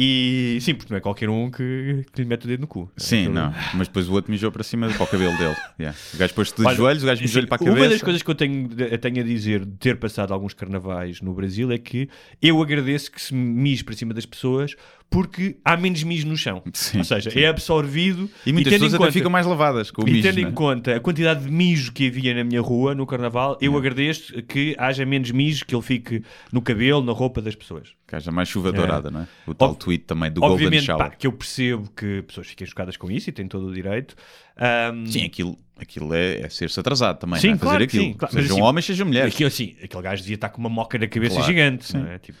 e 0.00 0.58
sim, 0.60 0.76
porque 0.76 0.92
não 0.92 0.98
é 0.98 1.00
qualquer 1.00 1.28
um 1.28 1.50
que, 1.50 2.06
que 2.12 2.22
lhe 2.22 2.28
mete 2.28 2.44
o 2.44 2.46
dedo 2.46 2.60
no 2.60 2.66
cu. 2.68 2.88
Sim, 2.96 3.16
Aquilo- 3.22 3.34
não. 3.34 3.52
Mas 3.74 3.88
depois 3.88 4.08
o 4.08 4.12
outro 4.12 4.30
mijou 4.30 4.52
para 4.52 4.62
cima 4.62 4.88
para 4.88 5.02
o 5.02 5.06
cabelo 5.08 5.36
dele. 5.36 5.56
Yeah. 5.78 5.98
O 6.14 6.16
gajo 6.18 6.34
pôs-se 6.34 6.54
de 6.54 6.74
joelhos, 6.76 7.02
o 7.02 7.06
gajo 7.06 7.20
mijou-lhe 7.20 7.46
Sim, 7.46 7.48
para 7.48 7.56
a 7.56 7.58
cabeça. 7.58 7.76
Uma 7.76 7.88
das 7.88 8.02
coisas 8.02 8.22
que 8.22 8.30
eu 8.30 8.34
tenho, 8.36 8.68
eu 8.78 8.98
tenho 8.98 9.20
a 9.20 9.24
dizer 9.24 9.64
de 9.64 9.72
ter 9.72 9.96
passado 9.96 10.32
alguns 10.32 10.54
carnavais 10.54 11.20
no 11.20 11.34
Brasil 11.34 11.72
é 11.72 11.78
que 11.78 12.08
eu 12.40 12.62
agradeço 12.62 13.10
que 13.10 13.20
se 13.20 13.34
mise 13.34 13.82
para 13.82 13.94
cima 13.96 14.14
das 14.14 14.24
pessoas 14.24 14.76
porque 15.10 15.56
há 15.64 15.76
menos 15.76 16.02
mijo 16.02 16.26
no 16.28 16.36
chão. 16.36 16.62
Sim, 16.72 16.98
Ou 16.98 17.04
seja, 17.04 17.30
sim. 17.30 17.40
é 17.40 17.46
absorvido 17.48 18.28
E 18.44 18.52
muitas 18.52 18.72
tendo 18.72 18.82
em 18.82 18.84
pessoas 18.86 18.94
até 18.94 18.98
conta- 18.98 19.12
ficam 19.12 19.30
mais 19.30 19.46
lavadas 19.46 19.90
com 19.90 20.02
o 20.04 20.08
e 20.08 20.12
mijo. 20.12 20.22
tendo 20.28 20.42
né? 20.42 20.48
em 20.48 20.52
conta 20.52 20.96
a 20.96 21.00
quantidade 21.00 21.44
de 21.44 21.50
mijo 21.50 21.92
que 21.92 22.06
havia 22.08 22.34
na 22.34 22.44
minha 22.44 22.60
rua 22.60 22.94
no 22.94 23.06
carnaval, 23.06 23.56
eu 23.60 23.76
agradeço 23.76 24.42
que 24.42 24.74
haja 24.78 25.06
menos 25.06 25.30
mijo, 25.30 25.64
que 25.64 25.74
ele 25.74 25.82
fique 25.82 26.22
no 26.52 26.60
cabelo, 26.60 27.02
na 27.02 27.12
roupa 27.12 27.40
das 27.40 27.54
pessoas. 27.54 27.88
Que 28.06 28.16
haja 28.16 28.30
mais 28.30 28.48
chuva 28.48 28.70
dourada, 28.72 29.10
não 29.10 29.22
é? 29.22 29.26
O 29.46 29.54
tal 29.54 29.70
Ob- 29.70 29.78
tweet 29.78 30.04
também 30.04 30.30
do 30.30 30.40
Golden 30.40 30.80
Shower. 30.80 31.04
pá, 31.04 31.10
que 31.10 31.26
eu 31.26 31.32
percebo 31.32 31.90
que 31.96 32.22
pessoas 32.22 32.46
fiquem 32.46 32.66
chocadas 32.66 32.96
com 32.96 33.10
isso 33.10 33.28
e 33.30 33.32
têm 33.32 33.46
todo 33.46 33.66
o 33.66 33.74
direito. 33.74 34.14
Ahm, 34.56 35.06
Sim, 35.06 35.24
aquilo, 35.24 35.56
aquilo 35.78 36.12
é, 36.14 36.40
é 36.42 36.48
ser-se 36.48 36.78
atrasado 36.80 37.18
também, 37.18 37.40
Sim, 37.40 37.52
é? 37.52 37.56
claro 37.56 37.74
fazer 37.74 37.84
aquilo. 37.84 38.04
sim, 38.04 38.12
claro. 38.14 38.34
Sejam 38.34 38.56
assim, 38.56 38.62
homens, 38.64 38.84
sejam 38.84 39.06
mulheres. 39.06 39.34
Aquilo, 39.34 39.48
assim, 39.48 39.76
aquele 39.82 40.02
gajo 40.02 40.22
devia 40.22 40.34
estar 40.34 40.48
com 40.48 40.58
uma 40.60 40.68
moca 40.68 40.98
na 40.98 41.06
cabeça 41.06 41.34
Claro, 41.36 41.46
gigante. 41.46 41.96
é? 41.96 42.18
tipo, 42.18 42.38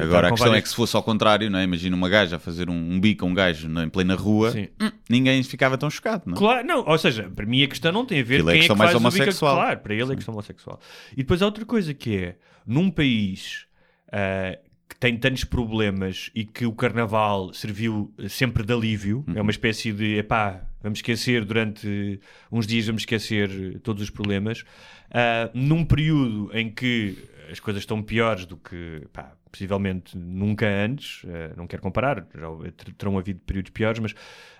Agora 0.00 0.28
a 0.28 0.30
questão 0.30 0.46
é 0.46 0.50
várias- 0.50 0.62
que 0.64 0.68
se 0.70 0.74
fosse 0.76 0.96
ao 0.96 1.02
contrário, 1.02 1.48
não 1.50 1.58
é? 1.58 1.64
imagina 1.64 1.94
uma 1.96 2.08
gaja 2.08 2.36
a 2.36 2.38
fazer 2.38 2.68
um, 2.68 2.74
um 2.74 3.00
bico 3.00 3.24
a 3.24 3.28
um 3.28 3.34
gajo 3.34 3.68
não 3.68 3.82
é? 3.82 3.84
em 3.84 3.88
plena 3.88 4.14
rua, 4.14 4.50
Sim. 4.52 4.68
hum, 4.80 4.90
ninguém 5.08 5.42
ficava 5.42 5.76
tão 5.78 5.88
chocado, 5.90 6.24
não 6.26 6.34
é? 6.34 6.38
Claro, 6.38 6.66
não, 6.66 6.84
ou 6.86 6.98
seja, 6.98 7.30
para 7.34 7.46
mim 7.46 7.62
a 7.62 7.66
questão 7.68 7.92
não 7.92 8.04
tem 8.04 8.20
a 8.20 8.24
ver 8.24 8.34
Aquilo 8.36 8.50
é 8.50 8.52
quem 8.52 8.58
é 8.58 8.60
questão 8.62 8.76
que 8.76 8.78
mais 8.78 8.90
faz 8.92 9.02
o 9.04 9.08
bico 9.08 9.16
a- 9.16 9.22
homossexual. 9.24 9.54
Claro, 9.56 9.80
para 9.80 9.94
ele 9.94 10.12
é 10.12 10.16
questão 10.16 10.34
homossexual. 10.34 10.80
E 11.12 11.16
depois 11.16 11.42
há 11.42 11.46
outra 11.46 11.64
coisa 11.64 11.94
que 11.94 12.16
é, 12.16 12.36
num 12.66 12.90
país 12.90 13.66
ah, 14.12 14.58
que 14.88 14.96
tem 14.96 15.16
tantos 15.16 15.44
problemas 15.44 16.30
e 16.34 16.44
que 16.44 16.66
o 16.66 16.72
carnaval 16.72 17.52
serviu 17.54 18.12
eh, 18.18 18.28
sempre 18.28 18.64
de 18.64 18.72
alívio, 18.72 19.24
Uhum. 19.28 19.34
é 19.36 19.40
uma 19.40 19.52
espécie 19.52 19.92
de, 19.92 20.16
epá, 20.18 20.62
vamos 20.82 20.98
esquecer 20.98 21.44
durante 21.44 22.20
uns 22.50 22.66
dias, 22.66 22.86
vamos 22.86 23.02
esquecer 23.02 23.50
eh, 23.50 23.78
todos 23.82 24.02
os 24.02 24.10
problemas, 24.10 24.64
ah, 25.10 25.50
num 25.54 25.84
período 25.84 26.50
em 26.52 26.70
que 26.70 27.16
as 27.50 27.58
coisas 27.60 27.82
estão 27.82 28.02
piores 28.02 28.46
do 28.46 28.56
que, 28.56 29.06
pá, 29.12 29.32
possivelmente 29.50 30.16
nunca 30.16 30.66
antes, 30.66 31.22
ah, 31.26 31.54
não 31.56 31.66
quero 31.66 31.82
comparar, 31.82 32.26
já 32.34 32.48
terão 32.96 33.18
havido 33.18 33.40
períodos 33.40 33.70
piores, 33.72 33.98
mas, 34.00 34.14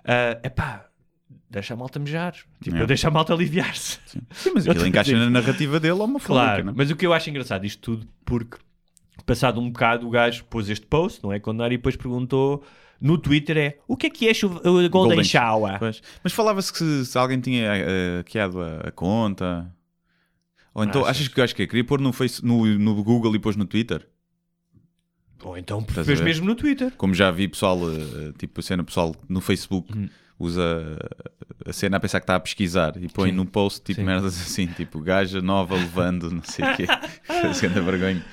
é 0.05 0.41
epá, 0.45 0.87
deixa 1.49 1.75
a 1.75 1.77
malta 1.77 1.99
mejar, 2.01 2.35
tipo, 2.63 2.77
É. 2.77 2.87
deixa 2.87 3.07
a 3.09 3.11
malta 3.11 3.33
aliviar-se. 3.33 3.99
Sim, 4.33 4.51
mas 4.55 4.67
Eu 4.67 4.73
aquilo 4.73 4.87
encaixa 4.89 5.17
na 5.17 5.31
narrativa 5.31 5.79
dele 5.79 5.95
homofóbica, 6.01 6.27
Claro, 6.27 6.65
não 6.65 6.73
é? 6.73 6.75
mas 6.77 6.91
o 6.91 6.97
que 6.97 7.07
eu 7.07 7.13
acho 7.13 7.31
engraçado 7.31 7.65
isto 7.65 7.81
tudo, 7.81 8.09
porque 8.25 8.57
passado 9.25 9.61
um 9.61 9.71
bocado 9.71 10.07
o 10.09 10.11
gajo 10.11 10.45
pôs 10.47 10.69
este 10.69 10.87
post, 10.87 11.23
não 11.23 11.33
é? 11.33 11.39
Condenar 11.39 11.71
e 11.71 11.77
depois 11.77 11.95
perguntou 11.95 12.65
no 13.01 13.17
Twitter 13.17 13.57
é 13.57 13.79
o 13.89 13.97
que 13.97 14.07
é 14.07 14.11
que 14.11 14.29
é 14.29 14.33
o 14.45 14.49
Golden, 14.61 14.89
Golden 14.91 15.25
Shower? 15.25 15.79
Pois. 15.79 16.03
Mas 16.23 16.33
falava-se 16.33 16.73
que 16.73 16.79
se, 16.79 17.07
se 17.07 17.19
alguém 17.19 17.41
tinha 17.41 17.65
eh, 17.65 18.19
hackeado 18.19 18.61
a, 18.61 18.89
a 18.89 18.91
conta. 18.91 19.75
Ou 20.75 20.85
então, 20.85 21.03
Achas? 21.03 21.17
achas 21.17 21.29
que 21.29 21.35
o 21.35 21.37
gajo 21.37 21.55
que 21.55 21.67
queria 21.67 21.85
pôr 21.85 22.01
no, 22.01 22.13
face, 22.13 22.45
no, 22.45 22.65
no 22.67 23.03
Google 23.03 23.35
e 23.35 23.39
pôs 23.39 23.57
no 23.57 23.65
Twitter? 23.65 24.07
Ou 25.43 25.57
então 25.57 25.85
fez 26.05 26.21
mesmo 26.21 26.47
no 26.47 26.55
Twitter. 26.55 26.93
Como 26.97 27.15
já 27.15 27.31
vi 27.31 27.49
pessoal, 27.49 27.79
eh, 27.91 28.33
tipo 28.39 28.61
a 28.61 28.63
cena 28.63 28.85
pessoal 28.85 29.15
no 29.29 29.41
Facebook 29.41 29.97
Hum. 29.97 30.09
Usa 30.41 30.99
a 31.67 31.73
cena 31.73 31.99
a 31.99 32.01
pensar 32.01 32.19
que 32.19 32.25
está 32.25 32.35
a 32.35 32.41
pesquisar 32.41 32.97
e 32.97 33.09
põe 33.09 33.29
Sim. 33.29 33.37
no 33.37 33.45
post 33.45 33.83
tipo 33.83 34.01
Sim. 34.01 34.07
merdas 34.07 34.41
assim, 34.41 34.67
tipo 34.67 34.99
gaja 35.01 35.43
nova 35.43 35.75
levando, 35.77 36.31
não 36.31 36.43
sei 36.43 36.65
o 36.65 36.77
quê, 36.77 36.87
fazendo 37.23 37.83
vergonha. 37.85 38.25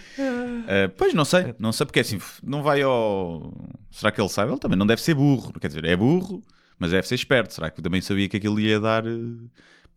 Eh, 0.68 0.88
pois 0.88 1.14
não 1.14 1.26
sei, 1.26 1.54
não 1.60 1.72
sei 1.74 1.86
porque 1.86 2.00
é 2.00 2.02
assim, 2.04 2.18
não 2.42 2.64
vai 2.64 2.82
ao. 2.82 3.54
Será 3.92 4.12
que 4.12 4.22
ele 4.22 4.30
sabe? 4.30 4.52
Ele 4.52 4.60
também 4.60 4.78
não 4.78 4.88
deve 4.88 5.02
ser 5.02 5.14
burro, 5.14 5.52
quer 5.60 5.68
dizer, 5.68 5.84
é 5.84 5.96
burro, 5.98 6.42
mas 6.80 6.92
deve 6.92 7.06
ser 7.06 7.16
esperto. 7.16 7.54
Será 7.54 7.70
que 7.70 7.82
também 7.82 8.00
sabia 8.02 8.30
que 8.30 8.38
aquilo 8.38 8.60
ia 8.60 8.80
dar 8.80 9.06
eh, 9.06 9.12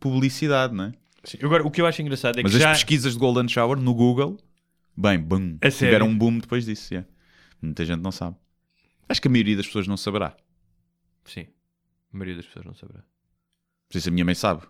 publicidade, 0.01 0.75
não 0.75 0.85
é? 0.85 0.93
Agora, 1.43 1.65
o 1.67 1.71
que 1.71 1.81
eu 1.81 1.87
acho 1.87 2.01
engraçado 2.03 2.41
é 2.41 2.43
Mas 2.43 2.51
que 2.53 2.57
as 2.57 2.63
já... 2.63 2.71
pesquisas 2.73 3.13
de 3.13 3.19
Golden 3.19 3.47
Shower 3.47 3.79
no 3.79 3.95
Google, 3.95 4.39
bem, 4.97 5.19
boom, 5.19 5.59
A 5.61 5.71
tiveram 5.71 5.73
sério? 5.73 6.07
um 6.07 6.17
boom 6.17 6.39
depois 6.39 6.65
disso. 6.65 6.93
yeah. 6.95 7.07
Muita 7.61 7.85
gente 7.85 8.01
não 8.01 8.11
sabe. 8.11 8.37
Acho 9.09 9.21
que 9.21 9.29
a 9.29 9.31
maioria 9.31 9.55
das 9.57 9.67
pessoas 9.67 9.87
não 9.87 9.99
saberá. 9.99 10.35
Sim, 11.27 11.47
a 12.13 12.17
maioria 12.17 12.37
das 12.37 12.47
pessoas 12.47 12.65
não 12.67 12.75
saberá. 12.75 13.01
Por 13.89 13.99
isso 13.99 14.09
a 14.09 14.13
minha 14.13 14.25
mãe 14.25 14.35
sabe, 14.35 14.63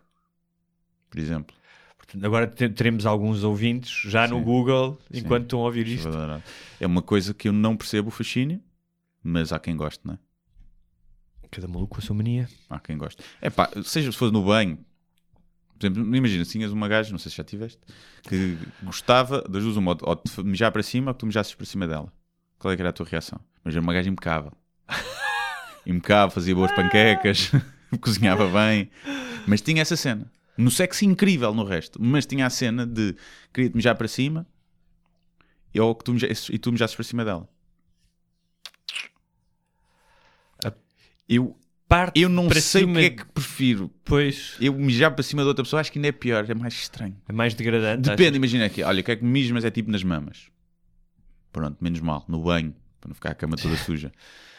por 1.11 1.19
exemplo. 1.19 1.55
Portanto, 1.97 2.25
agora 2.25 2.47
te- 2.47 2.69
teremos 2.71 3.07
alguns 3.07 3.45
ouvintes 3.45 3.91
já 4.11 4.27
no 4.27 4.39
Sim. 4.39 4.45
Google 4.45 4.99
Sim. 5.11 5.21
enquanto 5.21 5.45
estão 5.45 5.61
a 5.61 5.65
ouvir 5.65 5.87
isto. 5.87 6.09
É 6.81 6.87
uma 6.87 7.03
coisa 7.03 7.35
que 7.35 7.49
eu 7.49 7.53
não 7.53 7.77
percebo 7.77 8.09
o 8.09 8.11
fascínio, 8.11 8.61
mas 9.23 9.53
há 9.53 9.59
quem 9.59 9.77
goste, 9.77 10.01
não 10.07 10.15
é? 10.15 10.19
Cada 11.51 11.67
maluco 11.67 11.95
com 11.97 12.01
a 12.01 12.05
sua 12.05 12.15
mania. 12.17 12.49
Há 12.69 12.79
quem 12.79 12.97
goste. 12.97 13.23
É 13.41 13.51
pá, 13.51 13.69
seja 13.85 14.11
se 14.13 14.17
for 14.19 14.31
no 14.33 14.45
banho, 14.45 14.79
por 15.79 15.87
exemplo, 15.87 16.15
imagina, 16.17 16.45
tinhas 16.45 16.71
uma 16.73 16.87
gaja, 16.89 17.11
não 17.11 17.19
sei 17.19 17.31
se 17.31 17.37
já 17.37 17.45
tiveste, 17.45 17.81
que 18.23 18.57
gostava 18.83 19.43
das 19.43 19.63
duas, 19.63 19.77
uma, 19.77 19.97
ou 20.03 20.15
de 20.15 20.45
mijar 20.45 20.71
para 20.71 20.83
cima 20.83 21.11
ou 21.11 21.15
que 21.15 21.21
tu 21.21 21.27
mijasses 21.27 21.55
para 21.55 21.67
cima 21.67 21.87
dela. 21.89 22.13
Qual 22.59 22.73
é 22.73 22.77
que 22.77 22.83
era 22.83 22.91
a 22.91 22.93
tua 22.93 23.07
reação? 23.07 23.41
Mas 23.65 23.75
era 23.75 23.83
uma 23.83 23.93
gaja 23.93 24.09
impecável. 24.09 24.53
Impecável, 25.87 26.31
fazia 26.31 26.55
boas 26.55 26.73
panquecas, 26.73 27.51
cozinhava 28.01 28.49
bem, 28.49 28.91
mas 29.47 29.61
tinha 29.61 29.83
essa 29.83 29.97
cena. 29.97 30.31
No 30.57 30.71
sexo 30.71 31.05
incrível 31.05 31.55
no 31.55 31.65
resto, 31.65 32.01
mas 32.03 32.27
tinha 32.27 32.47
a 32.47 32.51
cena 32.51 32.87
de 32.87 33.15
queria-te 33.53 33.75
mijar 33.77 33.97
para 33.97 34.09
cima 34.09 34.47
e, 35.73 35.79
que 35.95 36.05
tu 36.05 36.13
mijasses, 36.13 36.49
e 36.51 36.59
tu 36.59 36.73
mijasses 36.73 36.95
para 36.95 37.05
cima 37.05 37.25
dela. 37.25 37.49
Eu, 41.29 41.57
Parte 41.91 42.21
eu 42.21 42.29
não 42.29 42.49
para 42.49 42.61
sei 42.61 42.83
cima 42.83 42.93
o 42.93 42.97
que 42.97 43.05
é 43.05 43.11
que 43.11 43.25
prefiro. 43.27 43.91
Pois, 44.05 44.57
Eu 44.61 44.73
mijar 44.75 45.13
para 45.13 45.23
cima 45.23 45.43
de 45.43 45.49
outra 45.49 45.65
pessoa 45.65 45.81
acho 45.81 45.91
que 45.91 45.99
ainda 45.99 46.09
é 46.09 46.13
pior, 46.13 46.49
é 46.49 46.55
mais 46.55 46.75
estranho. 46.75 47.17
é 47.29 47.33
mais 47.33 47.55
degradante. 47.55 48.03
Depende, 48.03 48.29
achas? 48.29 48.37
imagina 48.37 48.67
aqui, 48.67 48.83
olha, 48.83 49.03
quer 49.03 49.17
que 49.17 49.25
mijo, 49.25 49.55
mas 49.55 49.65
é 49.65 49.71
tipo 49.71 49.91
nas 49.91 50.05
mamas. 50.05 50.49
Pronto, 51.53 51.77
menos 51.81 52.01
mal, 52.01 52.25
no 52.29 52.43
banho, 52.43 52.75
para 53.01 53.09
não 53.09 53.15
ficar 53.15 53.31
a 53.31 53.35
cama 53.35 53.57
toda 53.57 53.77
suja. 53.77 54.13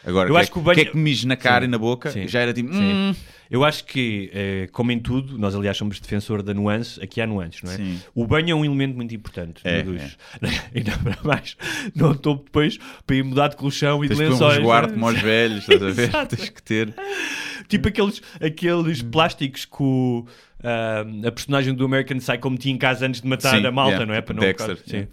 Agora, 0.04 0.28
Eu 0.28 0.34
quer, 0.34 0.40
acho 0.40 0.52
que 0.52 0.58
o 0.58 0.62
banho- 0.62 0.90
que 0.90 0.96
mijo 0.96 1.28
na 1.28 1.36
cara 1.36 1.64
Sim, 1.64 1.68
e 1.68 1.70
na 1.70 1.78
boca, 1.78 2.10
sim, 2.10 2.26
já 2.26 2.40
era 2.40 2.52
tipo, 2.52 2.74
hum, 2.74 3.14
Eu 3.50 3.64
acho 3.64 3.84
que, 3.84 4.30
eh, 4.32 4.68
como 4.72 4.90
em 4.90 4.98
tudo, 4.98 5.38
nós 5.38 5.54
aliás 5.54 5.76
somos 5.76 6.00
defensor 6.00 6.42
da 6.42 6.54
nuance, 6.54 6.98
aqui 7.02 7.20
há 7.20 7.26
nuances, 7.26 7.62
não 7.62 7.70
é? 7.70 7.76
Sim. 7.76 8.00
O 8.14 8.26
banho 8.26 8.50
é 8.50 8.54
um 8.54 8.64
elemento 8.64 8.96
muito 8.96 9.14
importante 9.14 9.60
É, 9.62 9.82
no 9.82 9.92
duche. 9.92 10.16
Ainda 10.74 10.92
para 10.98 11.18
mais, 11.22 11.56
não 11.94 12.12
estou 12.12 12.36
depois 12.36 12.78
para 13.06 13.14
ir 13.16 13.22
mudar 13.22 13.48
de 13.48 13.56
colchão 13.56 14.02
e 14.04 14.08
tens 14.08 14.16
de 14.18 14.24
um 14.24 14.30
lençóis. 14.30 14.58
não 14.58 14.74
é? 14.74 14.88
como 14.88 15.06
aos 15.06 15.20
velhos, 15.20 15.68
estás 15.68 15.82
a 15.82 15.90
ver? 15.90 16.10
Tens 16.28 16.48
que 16.48 16.62
ter. 16.62 16.94
Tipo 17.68 17.88
aqueles, 17.88 18.22
aqueles 18.40 19.02
plásticos 19.02 19.66
que 19.66 19.82
o, 19.82 20.26
ah, 20.64 21.04
a 21.28 21.30
personagem 21.30 21.74
do 21.74 21.84
American 21.84 22.18
Psycho 22.18 22.50
metia 22.50 22.72
em 22.72 22.78
casa 22.78 23.06
antes 23.06 23.20
de 23.20 23.28
matar 23.28 23.58
Sim, 23.58 23.66
a 23.66 23.70
malta, 23.70 23.92
yeah, 23.92 24.06
não 24.06 24.14
é? 24.14 24.20
Para 24.22 24.34
não 24.34 24.40
Dexter, 24.40 24.78
yeah. 24.88 25.08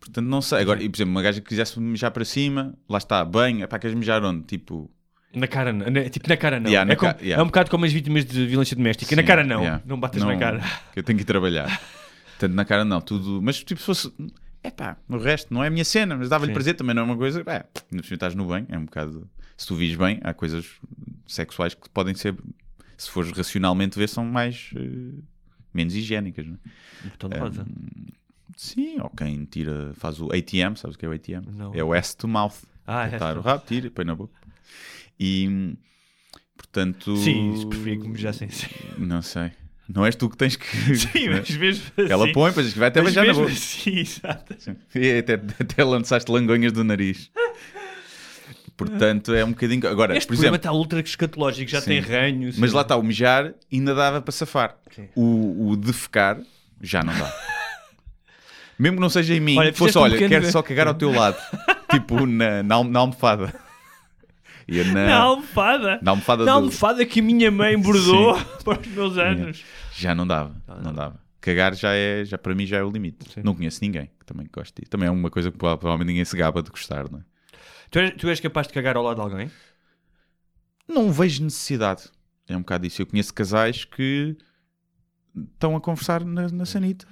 Portanto, 0.00 0.26
não 0.26 0.40
sei. 0.40 0.60
Agora, 0.60 0.82
e, 0.82 0.88
por 0.88 0.96
exemplo, 0.96 1.10
uma 1.12 1.22
gaja 1.22 1.40
que 1.40 1.48
quisesse 1.48 1.78
mijar 1.80 2.10
para 2.10 2.24
cima, 2.24 2.74
lá 2.88 2.98
está, 2.98 3.24
bem, 3.24 3.62
é 3.62 3.66
para 3.66 3.78
queres 3.78 3.96
mijar 3.96 4.22
onde? 4.24 4.44
Tipo, 4.44 4.90
Na 5.34 5.46
cara 5.46 5.72
não. 5.72 5.90
Na- 5.90 6.08
Tipo, 6.08 6.28
na 6.28 6.36
cara 6.36 6.58
não. 6.60 6.70
Yeah, 6.70 6.86
na 6.86 6.92
é, 6.92 6.96
como- 6.96 7.12
ca- 7.14 7.20
yeah. 7.20 7.40
é 7.40 7.42
um 7.42 7.46
bocado 7.46 7.70
como 7.70 7.84
as 7.84 7.92
vítimas 7.92 8.24
de 8.24 8.46
violência 8.46 8.76
doméstica. 8.76 9.14
na 9.16 9.22
sim, 9.22 9.26
cara 9.26 9.44
não. 9.44 9.60
yeah. 9.60 9.82
Não 9.84 9.98
batas 9.98 10.22
na 10.22 10.36
cara. 10.36 10.60
Que 10.92 11.00
eu 11.00 11.02
tenho 11.02 11.16
que 11.18 11.22
ir 11.22 11.26
trabalhar. 11.26 11.66
Portanto, 12.38 12.54
na 12.54 12.64
cara 12.64 12.84
não, 12.84 13.00
tudo. 13.00 13.40
Mas 13.42 13.62
tipo, 13.62 13.80
se 13.80 13.86
fosse. 13.86 14.12
É 14.62 14.70
pá, 14.70 14.96
no 15.08 15.18
resto 15.18 15.52
não 15.54 15.62
é 15.62 15.68
a 15.68 15.70
minha 15.70 15.84
cena, 15.84 16.16
mas 16.16 16.28
dava-lhe 16.28 16.52
prazer 16.52 16.74
também, 16.74 16.94
não 16.94 17.02
é 17.02 17.04
uma 17.04 17.16
coisa. 17.16 17.42
É, 17.46 17.60
por 17.60 18.04
cima 18.04 18.14
estás 18.14 18.34
no 18.34 18.46
bem, 18.46 18.66
é 18.68 18.78
um 18.78 18.84
bocado. 18.84 19.28
Se 19.56 19.66
tu 19.66 19.74
vis 19.74 19.94
bem, 19.96 20.20
há 20.22 20.32
coisas 20.34 20.66
sexuais 21.26 21.74
que 21.74 21.88
podem 21.90 22.14
ser, 22.14 22.34
se 22.96 23.10
fores 23.10 23.30
racionalmente 23.32 23.98
ver, 23.98 24.08
são 24.08 24.24
mais. 24.24 24.70
eh, 24.76 25.20
menos 25.74 25.94
higiênicas, 25.94 26.46
não 26.46 26.54
é? 26.54 27.08
Botão 27.10 27.30
de 27.30 27.38
rosa. 27.38 27.66
Sim, 28.58 29.00
ou 29.00 29.08
quem 29.10 29.44
tira, 29.44 29.92
faz 29.94 30.20
o 30.20 30.30
ATM, 30.32 30.74
sabes 30.74 30.96
o 30.96 30.98
que 30.98 31.06
é 31.06 31.08
o 31.08 31.12
ATM? 31.12 31.44
Não. 31.52 31.72
É 31.72 31.84
o 31.84 31.94
S 31.94 32.16
to 32.16 32.26
mouth. 32.26 32.54
Ah, 32.84 33.06
é. 33.06 33.10
Botar 33.10 33.38
o 33.38 33.40
rabo, 33.40 33.62
tira 33.64 33.86
e 33.86 33.90
põe 33.90 34.04
na 34.04 34.16
boca. 34.16 34.34
E. 35.18 35.76
Portanto. 36.56 37.16
Sim, 37.18 37.54
isso 37.54 37.68
preferia 37.68 38.00
que 38.00 38.08
me 38.08 38.18
já 38.18 38.32
sem 38.32 38.50
sim. 38.50 38.66
Não 38.98 39.22
sei. 39.22 39.52
Não 39.88 40.04
és 40.04 40.16
tu 40.16 40.28
que 40.28 40.36
tens 40.36 40.56
que. 40.56 40.66
Sim, 40.96 41.28
mas 41.30 41.48
mesmo 41.56 41.84
assim. 41.96 42.12
Ela 42.12 42.32
põe, 42.32 42.52
pois 42.52 42.74
vai 42.74 42.88
até 42.88 43.00
beijar 43.00 43.24
na 43.24 43.32
boca. 43.32 43.50
assim, 43.52 43.98
exato. 44.00 44.54
E 44.94 45.18
até, 45.18 45.34
até 45.34 45.84
lançaste 45.84 46.30
langonhas 46.30 46.72
do 46.72 46.82
nariz. 46.82 47.30
Portanto, 48.76 49.32
é 49.34 49.44
um 49.44 49.50
bocadinho. 49.50 49.86
Agora, 49.88 50.16
Este 50.16 50.26
por 50.26 50.34
exemplo. 50.34 50.56
está 50.56 50.72
ultra 50.72 51.00
escatológico, 51.00 51.70
já 51.70 51.80
Sim. 51.80 51.86
tem 51.90 52.00
ranhos. 52.00 52.58
Mas 52.58 52.72
lá 52.72 52.82
está, 52.82 52.96
o 52.96 53.02
mijar 53.02 53.54
ainda 53.72 53.94
dava 53.94 54.20
para 54.20 54.32
safar. 54.32 54.76
Sim. 54.90 55.08
O, 55.14 55.70
o 55.70 55.76
defecar 55.76 56.40
já 56.82 57.02
não 57.02 57.16
dá. 57.16 57.32
Mesmo 58.78 58.96
que 58.96 59.00
não 59.00 59.08
seja 59.10 59.34
em 59.34 59.40
mim, 59.40 59.58
Olha, 59.58 59.72
fosse, 59.74 59.98
um 59.98 60.02
olha, 60.02 60.12
pequeno- 60.12 60.30
quero 60.30 60.52
só 60.52 60.62
cagar 60.62 60.86
ao 60.88 60.94
teu 60.94 61.10
lado. 61.10 61.36
tipo 61.90 62.24
na, 62.26 62.62
na, 62.62 62.84
na 62.84 62.98
almofada. 63.00 63.52
Ia 64.68 64.84
na, 64.84 65.06
Na 65.06 65.16
almofada. 65.16 65.98
na 66.02 66.10
almofada 66.12 66.44
Na 66.44 66.52
do- 66.52 66.56
almofada 66.58 67.04
que 67.06 67.20
a 67.20 67.22
minha 67.22 67.50
mãe 67.50 67.76
bordou 67.78 68.38
para 68.64 68.80
os 68.80 68.86
meus 68.88 69.18
anos. 69.18 69.64
Já 69.96 70.14
não 70.14 70.26
dava, 70.26 70.54
não 70.82 70.92
dava. 70.92 71.18
Cagar 71.40 71.74
já 71.74 71.92
é, 71.94 72.24
já 72.24 72.36
para 72.36 72.54
mim 72.54 72.66
já 72.66 72.76
é 72.78 72.82
o 72.82 72.90
limite. 72.90 73.40
Não 73.42 73.54
conheço 73.54 73.78
ninguém 73.82 74.10
que 74.18 74.26
também 74.26 74.46
goste 74.52 74.74
disso. 74.80 74.90
Também 74.90 75.08
é 75.08 75.10
uma 75.10 75.30
coisa 75.30 75.50
que 75.50 75.56
provavelmente 75.56 76.08
ninguém 76.08 76.24
se 76.24 76.36
gaba 76.36 76.62
de 76.62 76.70
gostar, 76.70 77.10
não 77.10 77.20
é? 77.20 77.22
Tu 77.90 77.98
és, 78.00 78.14
tu 78.18 78.28
és 78.28 78.40
capaz 78.40 78.66
de 78.66 78.74
cagar 78.74 78.96
ao 78.96 79.02
lado 79.02 79.16
de 79.16 79.22
alguém? 79.22 79.50
Não 80.86 81.10
vejo 81.12 81.42
necessidade. 81.42 82.04
É 82.48 82.54
um 82.56 82.60
bocado 82.60 82.86
isso. 82.86 83.00
Eu 83.02 83.06
conheço 83.06 83.32
casais 83.32 83.84
que 83.84 84.36
estão 85.36 85.76
a 85.76 85.80
conversar 85.80 86.24
na, 86.24 86.48
na 86.48 86.64
sanita. 86.66 87.06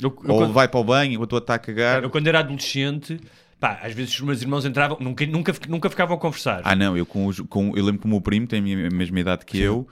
Eu, 0.00 0.08
eu 0.24 0.30
Ou 0.30 0.38
quando, 0.38 0.52
vai 0.52 0.68
para 0.68 0.80
o 0.80 0.84
banho, 0.84 1.18
ou 1.18 1.24
a 1.24 1.26
tua 1.26 1.38
está 1.38 1.54
a 1.54 1.58
cagar. 1.58 2.02
eu 2.02 2.10
quando 2.10 2.26
era 2.26 2.40
adolescente, 2.40 3.20
pá, 3.58 3.80
às 3.82 3.92
vezes 3.94 4.14
os 4.14 4.20
meus 4.20 4.42
irmãos 4.42 4.64
entravam, 4.64 4.96
nunca, 5.00 5.26
nunca, 5.26 5.52
nunca 5.68 5.90
ficavam 5.90 6.16
a 6.16 6.20
conversar. 6.20 6.60
Ah, 6.64 6.74
não, 6.76 6.96
eu 6.96 7.06
com, 7.06 7.26
os- 7.26 7.40
com 7.40 7.76
eu 7.76 7.84
lembro 7.84 8.00
que 8.00 8.06
o 8.06 8.10
meu 8.10 8.20
primo 8.20 8.46
tem 8.46 8.60
a 8.86 8.90
mesma 8.90 9.20
idade 9.20 9.44
que 9.44 9.58
eu. 9.58 9.86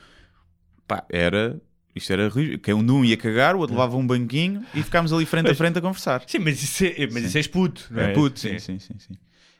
Pá, 0.86 1.04
era. 1.10 1.60
Isto 1.94 2.12
era 2.12 2.28
rígido. 2.28 2.58
Que 2.60 2.72
um 2.72 2.84
de 2.84 2.92
um 2.92 3.04
ia 3.04 3.16
cagar, 3.16 3.56
o 3.56 3.58
outro 3.58 3.74
levava 3.74 3.96
um 3.96 4.06
banquinho 4.06 4.64
e 4.74 4.82
ficámos 4.82 5.12
ali 5.12 5.26
frente 5.26 5.50
a 5.50 5.54
frente 5.54 5.76
a 5.78 5.80
conversar. 5.80 6.22
Sim, 6.26 6.38
mas 6.38 6.62
isso 6.62 6.84
é, 6.84 7.08
mas 7.12 7.24
isso 7.24 7.36
é 7.38 7.42
puto, 7.52 7.88
não 7.90 8.00
é? 8.02 8.10
É 8.10 8.14
puto, 8.14 8.38
sim, 8.38 8.58
sim, 8.60 8.78
sim, 8.78 8.94
sim. 8.98 9.14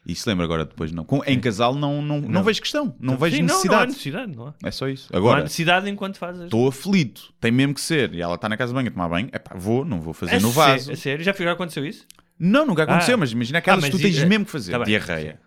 E 0.07 0.15
se 0.15 0.27
lembra 0.29 0.45
agora 0.45 0.65
depois, 0.65 0.91
não. 0.93 1.05
Com, 1.05 1.23
em 1.27 1.39
casal 1.39 1.75
não, 1.75 2.01
não, 2.01 2.21
não. 2.21 2.43
vejo 2.43 2.61
questão, 2.63 2.97
não 2.99 3.17
vejo 3.19 3.37
Sim, 3.37 3.43
não, 3.43 3.49
necessidade. 3.49 3.77
Não, 3.77 3.83
há 3.83 3.87
necessidade, 3.87 4.37
não 4.37 4.47
há. 4.49 4.55
É 4.65 4.71
só 4.71 4.89
isso. 4.89 5.09
Não 5.13 5.17
há 5.17 5.21
Agora, 5.21 5.43
necessidade 5.43 5.91
enquanto 5.91 6.17
fazes. 6.17 6.45
estou 6.45 6.67
aflito, 6.67 7.33
tem 7.41 7.53
mesmo 7.53 7.75
que 7.75 7.81
ser. 7.81 8.15
E 8.15 8.21
ela 8.23 8.35
está 8.35 8.49
na 8.49 8.57
casa 8.57 8.73
de 8.73 8.75
banho 8.75 8.89
a 8.89 8.91
tomar 8.91 9.09
banho, 9.09 9.29
é 9.31 9.39
pá, 9.39 9.55
vou, 9.55 9.85
não 9.85 10.01
vou 10.01 10.15
fazer 10.15 10.37
A 10.37 10.41
no 10.41 10.51
vaso. 10.51 10.91
A 10.91 10.97
sério? 10.97 11.23
Já, 11.25 11.33
já 11.33 11.53
aconteceu 11.53 11.85
isso? 11.85 12.07
Não, 12.39 12.65
nunca 12.67 12.85
aconteceu, 12.85 13.15
Ah. 13.15 13.19
mas 13.19 13.31
imagina 13.33 13.59
aquelas 13.59 13.85
Ah, 13.85 13.87
que 13.87 13.91
tu 13.91 14.03
mas 14.03 14.03
tens 14.03 14.23
i- 14.23 14.27
mesmo 14.27 14.47
que 14.47 14.51
fazer. 14.51 14.73
tá 14.73 14.85
Diarreia. 14.85 15.39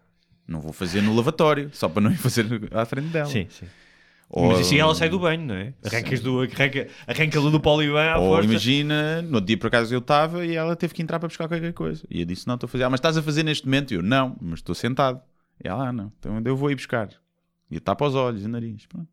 Não 0.47 0.61
vou 0.61 0.71
fazer 0.71 1.01
no 1.01 1.15
lavatório, 1.15 1.69
só 1.73 1.89
para 1.89 2.01
não 2.03 2.11
ir 2.11 2.17
fazer 2.17 2.45
à 2.71 2.85
frente 2.85 3.07
dela. 3.07 3.25
Sim, 3.25 3.47
sim. 3.49 3.65
Ou, 4.29 4.47
Mas 4.49 4.61
assim 4.61 4.77
ela 4.79 4.95
sai 4.95 5.09
do 5.09 5.19
banho, 5.19 5.45
não 5.45 5.53
é? 5.55 5.73
Arrancas 5.85 6.19
do, 6.19 6.41
arranca, 6.41 6.87
arranca 7.05 7.39
do 7.41 7.59
poliban 7.59 8.09
à 8.13 8.17
Ou 8.17 8.29
força. 8.35 8.49
imagina, 8.49 9.21
no 9.21 9.35
outro 9.35 9.45
dia 9.45 9.57
por 9.57 9.67
acaso 9.67 9.93
eu 9.93 9.99
estava 9.99 10.43
e 10.45 10.55
ela 10.55 10.75
teve 10.75 10.93
que 10.93 11.01
entrar 11.03 11.19
para 11.19 11.27
buscar 11.27 11.47
qualquer 11.47 11.71
coisa. 11.73 12.03
E 12.09 12.21
eu 12.21 12.25
disse: 12.25 12.47
Não, 12.47 12.55
estou 12.55 12.65
a 12.65 12.69
fazer. 12.69 12.83
Ah, 12.85 12.89
mas 12.89 12.97
estás 12.99 13.15
a 13.15 13.21
fazer 13.21 13.43
neste 13.43 13.65
momento? 13.65 13.91
E 13.91 13.95
eu: 13.95 14.01
Não, 14.01 14.35
mas 14.41 14.59
estou 14.59 14.73
sentado. 14.73 15.21
E 15.63 15.67
ela: 15.67 15.89
Ah, 15.89 15.93
não, 15.93 16.11
então 16.19 16.41
eu 16.43 16.55
vou 16.57 16.71
ir 16.71 16.75
buscar. 16.75 17.09
E 17.69 17.79
tapa 17.79 18.05
os 18.07 18.15
olhos 18.15 18.41
e 18.41 18.45
o 18.45 18.49
nariz. 18.49 18.85
Pronto. 18.87 19.07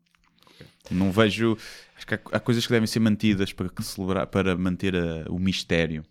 Não 0.89 1.11
vejo. 1.11 1.55
Acho 1.95 2.07
que 2.07 2.15
há, 2.15 2.19
há 2.31 2.39
coisas 2.39 2.65
que 2.65 2.71
devem 2.73 2.87
ser 2.87 2.99
mantidas 2.99 3.53
para, 3.53 3.69
celebrar, 3.81 4.25
para 4.27 4.57
manter 4.57 4.95
a- 4.95 5.25
o 5.29 5.37
mistério. 5.37 6.03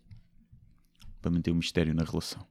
Para 1.21 1.31
manter 1.33 1.51
o 1.51 1.55
mistério 1.57 1.93
na 1.95 2.05
relação. 2.05 2.47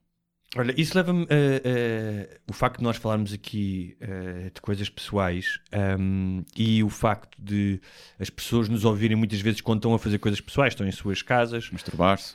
Olha, 0.56 0.74
isso 0.76 0.96
leva-me 0.96 1.22
a, 1.24 1.26
a- 1.26 2.38
o 2.48 2.52
facto 2.52 2.78
de 2.78 2.82
nós 2.84 2.96
falarmos 2.96 3.32
aqui 3.32 3.96
eh, 4.00 4.50
de 4.52 4.60
coisas 4.60 4.88
pessoais 4.88 5.60
ahm, 5.70 6.42
e 6.56 6.82
o 6.82 6.88
facto 6.88 7.36
de 7.40 7.80
as 8.18 8.28
pessoas 8.30 8.68
nos 8.68 8.84
ouvirem 8.84 9.16
muitas 9.16 9.40
vezes 9.40 9.60
quando 9.60 9.78
estão 9.78 9.94
a 9.94 9.98
fazer 9.98 10.18
coisas 10.18 10.40
pessoais, 10.40 10.72
estão 10.72 10.86
em 10.86 10.90
suas 10.90 11.22
casas, 11.22 11.70
Masturbar-se. 11.70 12.34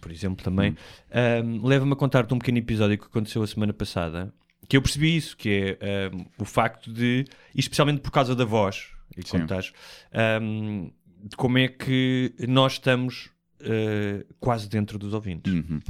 por 0.00 0.10
exemplo, 0.10 0.42
também, 0.44 0.76
ahm, 1.12 1.64
leva-me 1.64 1.92
a 1.92 1.96
contar-te 1.96 2.34
um 2.34 2.38
pequeno 2.38 2.58
episódio 2.58 2.98
que 2.98 3.04
aconteceu 3.06 3.42
a 3.42 3.46
semana 3.46 3.72
passada, 3.72 4.34
que 4.68 4.76
eu 4.76 4.82
percebi 4.82 5.16
isso, 5.16 5.36
que 5.36 5.78
é 5.80 6.08
ahm, 6.12 6.24
o 6.38 6.44
facto 6.44 6.92
de, 6.92 7.24
especialmente 7.54 8.00
por 8.00 8.10
causa 8.10 8.34
da 8.34 8.44
voz, 8.44 8.88
e 9.16 9.22
de 11.24 11.36
como 11.36 11.58
é 11.58 11.68
que 11.68 12.34
nós 12.48 12.72
estamos 12.72 13.30
eh, 13.64 14.24
quase 14.40 14.68
dentro 14.68 14.98
dos 14.98 15.14
ouvintes. 15.14 15.52
Uhum. 15.52 15.80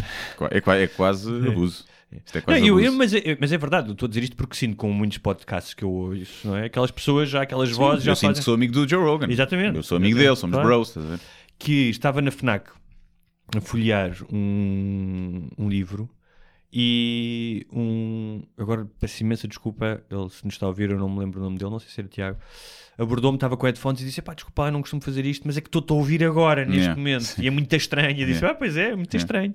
É, 0.51 0.83
é 0.83 0.87
quase 0.89 1.29
abuso. 1.49 1.85
Isto 2.13 2.37
é 2.37 2.41
Não, 2.41 2.45
quase 2.45 2.67
eu- 2.67 2.75
abuso. 2.75 2.87
eu- 2.87 2.93
mas, 2.93 3.15
é, 3.15 3.37
mas 3.41 3.53
é 3.53 3.59
verdade, 3.59 3.89
eu 3.89 3.93
estou 3.93 4.07
a 4.07 4.09
dizer 4.09 4.23
isto 4.25 4.37
porque 4.37 4.55
sinto 4.57 4.77
com 4.77 4.93
muitos 4.93 5.19
podcasts 5.19 5.73
que 5.75 5.83
eu 5.83 5.91
ouço, 5.91 6.47
não 6.47 6.57
é? 6.57 6.67
Aquelas 6.67 6.91
pessoas, 6.91 7.29
já 7.31 7.43
aquelas 7.43 7.71
vozes, 7.71 8.05
já 8.05 8.13
eu 8.13 8.17
sinto 8.17 8.29
fazem, 8.29 8.41
que 8.41 8.45
sou 8.45 8.55
amigo 8.55 8.73
do 8.73 8.87
Joe 8.89 9.03
Rogan. 9.03 9.29
Exatamente. 9.31 9.77
Eu 9.77 9.83
sou 9.83 9.97
amigo 9.97 10.19
Exatamente. 10.19 10.29
dele, 10.29 10.37
somos 10.37 10.95
Claro. 10.95 11.11
bros. 11.13 11.19
que 11.59 11.89
estava 11.91 12.21
na 12.21 12.31
FNAC 12.31 12.71
a 13.57 13.61
folhear 13.61 14.17
um, 14.33 15.49
um 15.57 15.69
livro 15.69 16.09
e 16.73 17.67
um. 17.73 18.43
Agora 18.57 18.89
peço 18.99 19.23
imensa 19.23 19.47
desculpa, 19.47 20.03
ele 20.11 20.29
se 20.31 20.45
nos 20.45 20.55
está 20.55 20.67
a 20.67 20.69
ouvir, 20.71 20.91
eu 20.91 20.99
não 20.99 21.09
me 21.09 21.19
lembro 21.21 21.41
o 21.41 21.43
nome 21.45 21.59
dele, 21.59 21.71
não 21.71 21.79
sei 21.79 21.89
se 21.91 22.01
era 22.01 22.09
Tiago. 22.09 22.39
Abordou-me, 22.99 23.37
estava 23.37 23.57
com 23.57 23.67
headphones 23.67 24.01
e 24.03 24.05
disse: 24.05 24.21
pá, 24.23 24.35
desculpa, 24.35 24.67
eu 24.69 24.73
não 24.73 24.81
costumo 24.81 25.01
fazer 25.03 25.25
isto, 25.27 25.43
mas 25.47 25.57
é 25.57 25.61
que 25.61 25.69
estou 25.69 25.85
a 25.89 25.99
ouvir 25.99 26.23
agora, 26.25 26.65
neste 26.65 26.81
Yeah, 26.81 26.97
momento, 26.97 27.23
sim. 27.25 27.43
e 27.43 27.47
é 27.47 27.51
muito 27.51 27.75
estranho. 27.75 28.17
E 28.17 28.21
eu 28.23 28.27
disse: 28.27 28.45
ah, 28.45 28.55
pois 28.55 28.77
é, 28.77 28.91
é 28.91 28.97
muito 28.97 29.17
estranho. 29.17 29.55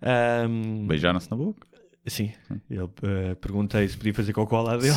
Ahm, 0.00 0.86
Beijaram-se 0.86 1.30
na 1.30 1.36
boca. 1.36 1.66
sim, 2.06 2.32
ele 2.70 2.88
eh, 3.02 3.34
perguntei 3.34 3.86
se 3.88 3.96
podia 3.96 4.14
fazer 4.14 4.32
cocó 4.32 4.56
ao 4.58 4.64
lado 4.64 4.82
dele. 4.82 4.94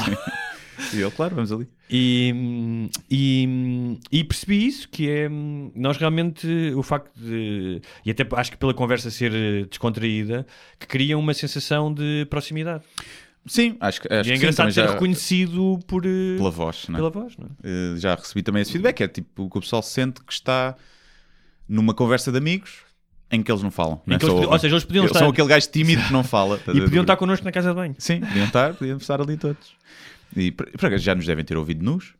E 0.93 1.01
ele, 1.01 1.11
claro, 1.11 1.35
vamos 1.35 1.51
ali. 1.51 1.67
E, 1.93 2.89
e, 3.09 3.99
e 4.09 4.23
percebi 4.23 4.65
isso, 4.65 4.87
que 4.87 5.09
é 5.09 5.27
nós 5.75 5.97
realmente 5.97 6.47
o 6.73 6.81
facto 6.81 7.11
de, 7.19 7.81
e 8.05 8.11
até 8.11 8.25
acho 8.37 8.51
que 8.51 8.57
pela 8.57 8.73
conversa 8.73 9.11
ser 9.11 9.33
eh, 9.33 9.65
descontraída, 9.65 10.47
que 10.79 10.87
cria 10.87 11.17
uma 11.17 11.33
sensação 11.33 11.93
de 11.93 12.25
proximidade. 12.29 12.85
Sim, 13.45 13.75
acho 13.79 14.01
que, 14.01 14.07
acho 14.07 14.13
e 14.13 14.17
é 14.17 14.21
que 14.21 14.29
sim, 14.29 14.35
engraçado 14.35 14.57
também 14.57 14.73
ser 14.73 14.85
já, 14.85 14.93
reconhecido 14.93 15.79
por, 15.87 16.05
eh, 16.05 16.37
pela 16.37 16.51
voz. 16.51 16.87
Não 16.87 16.95
é? 16.95 16.97
pela 16.99 17.09
voz, 17.09 17.35
não 17.37 17.47
é? 17.47 17.49
Eh, 17.95 17.97
já 17.97 18.13
recebi 18.15 18.43
também 18.43 18.61
esse 18.61 18.71
feedback. 18.71 19.01
É 19.01 19.07
tipo 19.07 19.49
que 19.49 19.57
o 19.57 19.61
pessoal 19.61 19.81
sente 19.81 20.21
que 20.23 20.31
está 20.31 20.75
numa 21.67 21.93
conversa 21.93 22.31
de 22.31 22.37
amigos 22.37 22.81
em 23.31 23.41
que 23.41 23.51
eles 23.51 23.63
não 23.63 23.71
falam. 23.71 24.01
é 24.05 24.05
que 24.05 24.11
eles 24.13 24.21
só- 24.25 24.33
podiam- 24.33 24.51
ou 24.51 24.59
seja, 24.59 24.75
eles 24.75 24.85
podiam 24.85 25.07
São 25.07 25.15
estar- 25.15 25.27
aquele 25.29 25.47
gajo 25.47 25.67
tímido 25.71 26.03
que 26.03 26.13
não 26.13 26.23
fala. 26.23 26.59
E 26.67 26.73
ver? 26.73 26.83
podiam 26.83 27.01
estar 27.01 27.17
connosco 27.17 27.43
na 27.45 27.51
casa 27.51 27.69
de 27.69 27.75
banho. 27.75 27.95
Sim, 27.97 28.19
podiam 28.19 28.45
estar, 28.45 28.73
podiam 28.75 28.97
estar 28.97 29.19
ali 29.21 29.37
todos. 29.37 29.75
E 30.35 30.51
por 30.51 30.69
por 30.71 30.85
acaso 30.85 31.03
já 31.03 31.15
nos 31.15 31.25
devem 31.25 31.43
ter 31.43 31.57
ouvido 31.57 31.83
nus. 31.83 32.13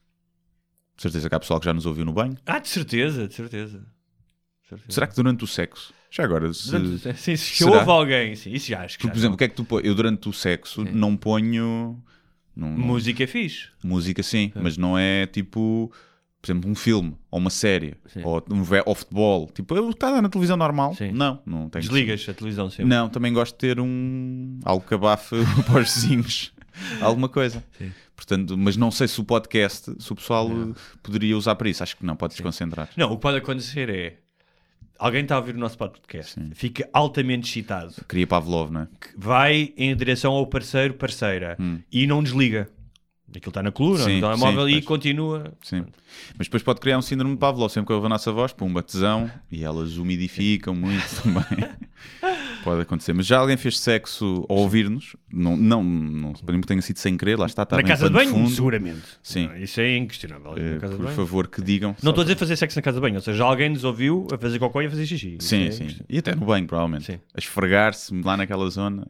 De 0.96 1.02
certeza 1.04 1.30
que 1.30 1.36
há 1.36 1.40
pessoal 1.40 1.60
que 1.60 1.66
já 1.66 1.74
nos 1.74 1.86
ouviu 1.86 2.04
no 2.06 2.14
banho. 2.14 2.38
Ah, 2.46 2.60
de 2.60 2.68
certeza, 2.70 3.28
de 3.28 3.34
certeza. 3.34 3.80
De 3.80 4.70
certeza. 4.70 4.92
Será 4.92 5.08
que 5.08 5.16
durante 5.16 5.44
o 5.44 5.48
sexo? 5.48 5.94
Já 6.14 6.26
agora, 6.26 6.54
se, 6.54 6.70
Durante- 6.70 7.18
sim, 7.18 7.36
se 7.38 7.64
houve 7.64 7.90
alguém, 7.90 8.36
sim, 8.36 8.52
isso 8.52 8.68
já 8.68 8.82
acho 8.84 8.98
que 8.98 9.04
Porque, 9.04 9.08
já 9.08 9.12
por 9.14 9.18
exemplo, 9.20 9.36
o 9.36 9.38
que 9.38 9.44
é 9.46 9.48
que 9.48 9.56
tu 9.56 9.64
pões? 9.64 9.86
Eu 9.86 9.96
durante 9.96 10.28
o 10.28 10.34
sexo 10.34 10.84
não 10.84 11.16
ponho 11.16 11.98
não- 12.54 12.70
não- 12.70 12.78
música 12.86 13.24
é 13.24 13.28
fixe. 13.28 13.70
música, 13.82 14.22
sim, 14.22 14.52
mas 14.54 14.78
não 14.78 14.98
é 14.98 15.26
tipo, 15.26 15.90
por 16.42 16.52
exemplo, 16.52 16.70
um 16.70 16.76
filme 16.76 17.16
ou 17.32 17.40
uma 17.40 17.50
série 17.50 17.96
Sim. 18.08 18.24
ou, 18.26 18.44
um 18.52 18.62
ou 18.86 18.94
futebol. 18.96 19.50
Tipo, 19.54 19.74
eu 19.74 19.90
está 19.92 20.22
na 20.22 20.28
televisão 20.28 20.58
normal. 20.58 20.94
Sim. 20.96 21.12
Não, 21.14 21.40
não 21.46 21.70
tem. 21.70 21.82
Desligas 21.82 22.28
a 22.28 22.34
televisão 22.34 22.70
sempre. 22.70 22.86
Não, 22.88 23.08
também 23.08 23.32
gosto 23.32 23.54
de 23.54 23.60
ter 23.60 23.80
um 23.80 24.60
algo 24.66 24.86
que 24.86 24.94
abafe 24.94 25.38
para 25.66 25.80
os 25.80 25.94
vizinhos. 25.94 26.52
Alguma 27.02 27.30
coisa. 27.30 27.64
Sim. 27.78 27.92
Portanto, 28.16 28.58
mas 28.58 28.76
não 28.78 28.92
sei 28.92 29.08
se 29.08 29.20
o 29.20 29.24
podcast, 29.24 29.94
se 30.00 30.12
o 30.12 30.16
pessoal 30.16 30.50
eh, 30.50 30.74
poderia 31.04 31.38
usar 31.38 31.56
para 31.56 31.70
isso. 31.70 31.84
Acho 31.84 31.96
que 31.98 32.06
não, 32.06 32.16
pode 32.16 32.34
desconcentrar. 32.34 32.90
Não, 32.98 33.12
o 33.12 33.16
que 33.16 33.22
pode 33.22 33.38
acontecer 33.38 33.90
é 33.90 34.18
alguém 35.02 35.24
está 35.24 35.36
a 35.36 35.40
ouvir 35.40 35.56
o 35.56 35.60
nosso 35.60 35.78
podcast, 35.78 36.40
fica 36.54 36.88
altamente 36.94 37.50
excitado, 37.50 37.94
Queria 38.08 38.28
Pavlov, 38.28 38.72
não 38.72 38.82
é? 38.82 38.88
que 39.00 39.10
vai 39.18 39.74
em 39.76 39.96
direção 39.96 40.34
ao 40.34 40.46
parceiro, 40.48 40.94
parceira 40.94 41.58
e 41.92 42.06
não 42.08 42.22
desliga. 42.24 42.70
Aquilo 43.34 43.48
está 43.50 43.64
na 43.64 43.72
coluna, 43.72 44.04
Hum. 44.04 44.08
Sim, 44.08 44.16
no 44.16 44.22
telemóvel 44.28 44.66
sim, 44.66 44.72
e 44.72 44.74
pois. 44.74 44.86
continua. 44.86 45.54
Sim. 45.62 45.86
Mas 46.38 46.48
depois 46.48 46.62
pode 46.64 46.82
criar 46.82 46.98
um 46.98 47.02
síndrome 47.02 47.34
de 47.36 47.40
Pavlov. 47.40 47.72
Sempre 47.72 47.88
que 47.88 47.94
ouve 47.94 48.06
a 48.08 48.10
nossa 48.10 48.30
voz, 48.30 48.52
pumba, 48.52 48.84
tesão, 48.84 49.32
e 49.50 49.64
elas 49.64 49.96
umidificam 49.96 50.76
muito 50.76 51.06
também. 51.24 51.70
Pode 52.64 52.82
acontecer. 52.82 53.14
Mas 53.14 53.26
já 53.26 53.38
alguém 53.40 53.58
fez 53.58 53.80
sexo 53.80 54.46
ao 54.50 54.58
ouvir-nos? 54.58 55.16
Não, 55.32 55.56
não, 55.58 55.84
não 55.84 56.34
que 56.34 56.68
tenha 56.68 56.82
sido 56.82 56.98
sem 56.98 57.18
querer, 57.18 57.38
lá 57.38 57.46
está, 57.46 57.64
está 57.64 57.78
na 57.78 57.84
casa 57.84 58.08
de 58.08 58.14
banho, 58.14 58.30
fundo. 58.32 58.50
seguramente. 58.50 59.02
Sim. 59.22 59.48
Não, 59.48 59.58
Isso 59.58 59.82
é 59.82 59.98
inquestionável. 59.98 60.54
Eh, 60.58 60.78
de 60.78 60.96
por 60.96 61.10
favor, 61.12 61.48
que 61.48 61.62
digam. 61.62 61.96
Não 62.04 62.12
estou 62.12 62.22
a 62.22 62.26
dizer 62.26 62.38
fazer 62.38 62.56
sexo 62.56 62.78
na 62.78 62.82
casa 62.82 62.98
de 62.98 63.02
banho, 63.02 63.16
ou 63.16 63.22
seja, 63.22 63.44
alguém 63.44 63.70
nos 63.70 63.84
ouviu 63.84 64.28
a 64.32 64.38
fazer 64.38 64.60
cocó 64.60 64.82
e 64.82 64.86
a 64.86 64.90
fazer 64.90 65.06
xixi. 65.06 65.38
Sim, 65.40 65.68
é 65.68 65.72
sim. 65.72 65.88
E 66.10 66.18
até 66.18 66.36
no 66.36 66.46
banho, 66.46 66.68
provavelmente. 66.68 67.06
Sim. 67.06 67.20
A 67.36 67.40
esfregar-se 67.40 68.14
lá 68.22 68.38
naquela 68.38 68.70
zona. 68.70 69.08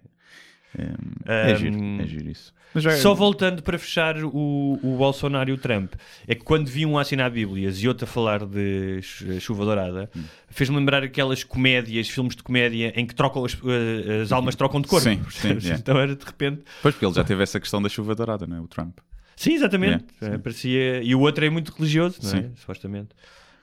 É, 0.77 1.49
é 1.51 1.53
Um, 1.53 1.57
giro, 1.57 2.01
é 2.01 2.07
giro 2.07 2.29
isso. 2.29 2.53
Já- 2.75 2.91
Só 2.97 3.13
voltando 3.13 3.61
para 3.63 3.77
fechar 3.77 4.15
o, 4.23 4.79
o 4.81 4.95
Bolsonaro 4.97 5.49
e 5.49 5.53
o 5.53 5.57
Trump, 5.57 5.93
é 6.27 6.33
que 6.35 6.43
quando 6.43 6.67
vi 6.67 6.85
um 6.85 6.97
a 6.97 7.01
assinar 7.01 7.29
Bíblias 7.29 7.77
e 7.83 7.87
outro 7.87 8.05
a 8.05 8.07
falar 8.07 8.45
de 8.45 9.01
chu- 9.01 9.39
chuva 9.41 9.65
dourada, 9.65 10.09
Hum. 10.15 10.23
fez-me 10.47 10.77
lembrar 10.77 11.03
aquelas 11.03 11.43
comédias, 11.43 12.07
filmes 12.07 12.35
de 12.35 12.41
comédia 12.43 12.93
em 12.95 13.05
que 13.05 13.13
trocam 13.13 13.43
as, 13.43 13.53
eh, 13.55 14.21
as 14.21 14.31
almas 14.31 14.55
trocam 14.55 14.79
de 14.79 14.87
corpo. 14.87 15.03
Sim, 15.03 15.21
sim. 15.59 15.73
Então 15.73 15.97
era 15.99 16.15
de 16.15 16.23
repente. 16.25 16.61
Pois, 16.81 16.95
porque 16.95 17.05
ele 17.05 17.13
já 17.13 17.23
teve 17.23 17.43
essa 17.43 17.59
questão 17.59 17.81
da 17.81 17.89
chuva 17.89 18.15
dourada, 18.15 18.47
não 18.47 18.55
é? 18.57 18.61
O 18.61 18.67
Trump. 18.67 18.99
Sim, 19.35 19.53
exatamente. 19.53 20.05
Yeah, 20.21 20.35
Eh, 20.35 20.37
parecia... 20.37 21.01
E 21.03 21.13
o 21.15 21.19
outro 21.21 21.43
é 21.43 21.49
muito 21.49 21.73
religioso, 21.73 22.19
não 22.23 22.29
é? 22.29 22.41
Sim. 22.43 22.51
Supostamente. 22.55 23.09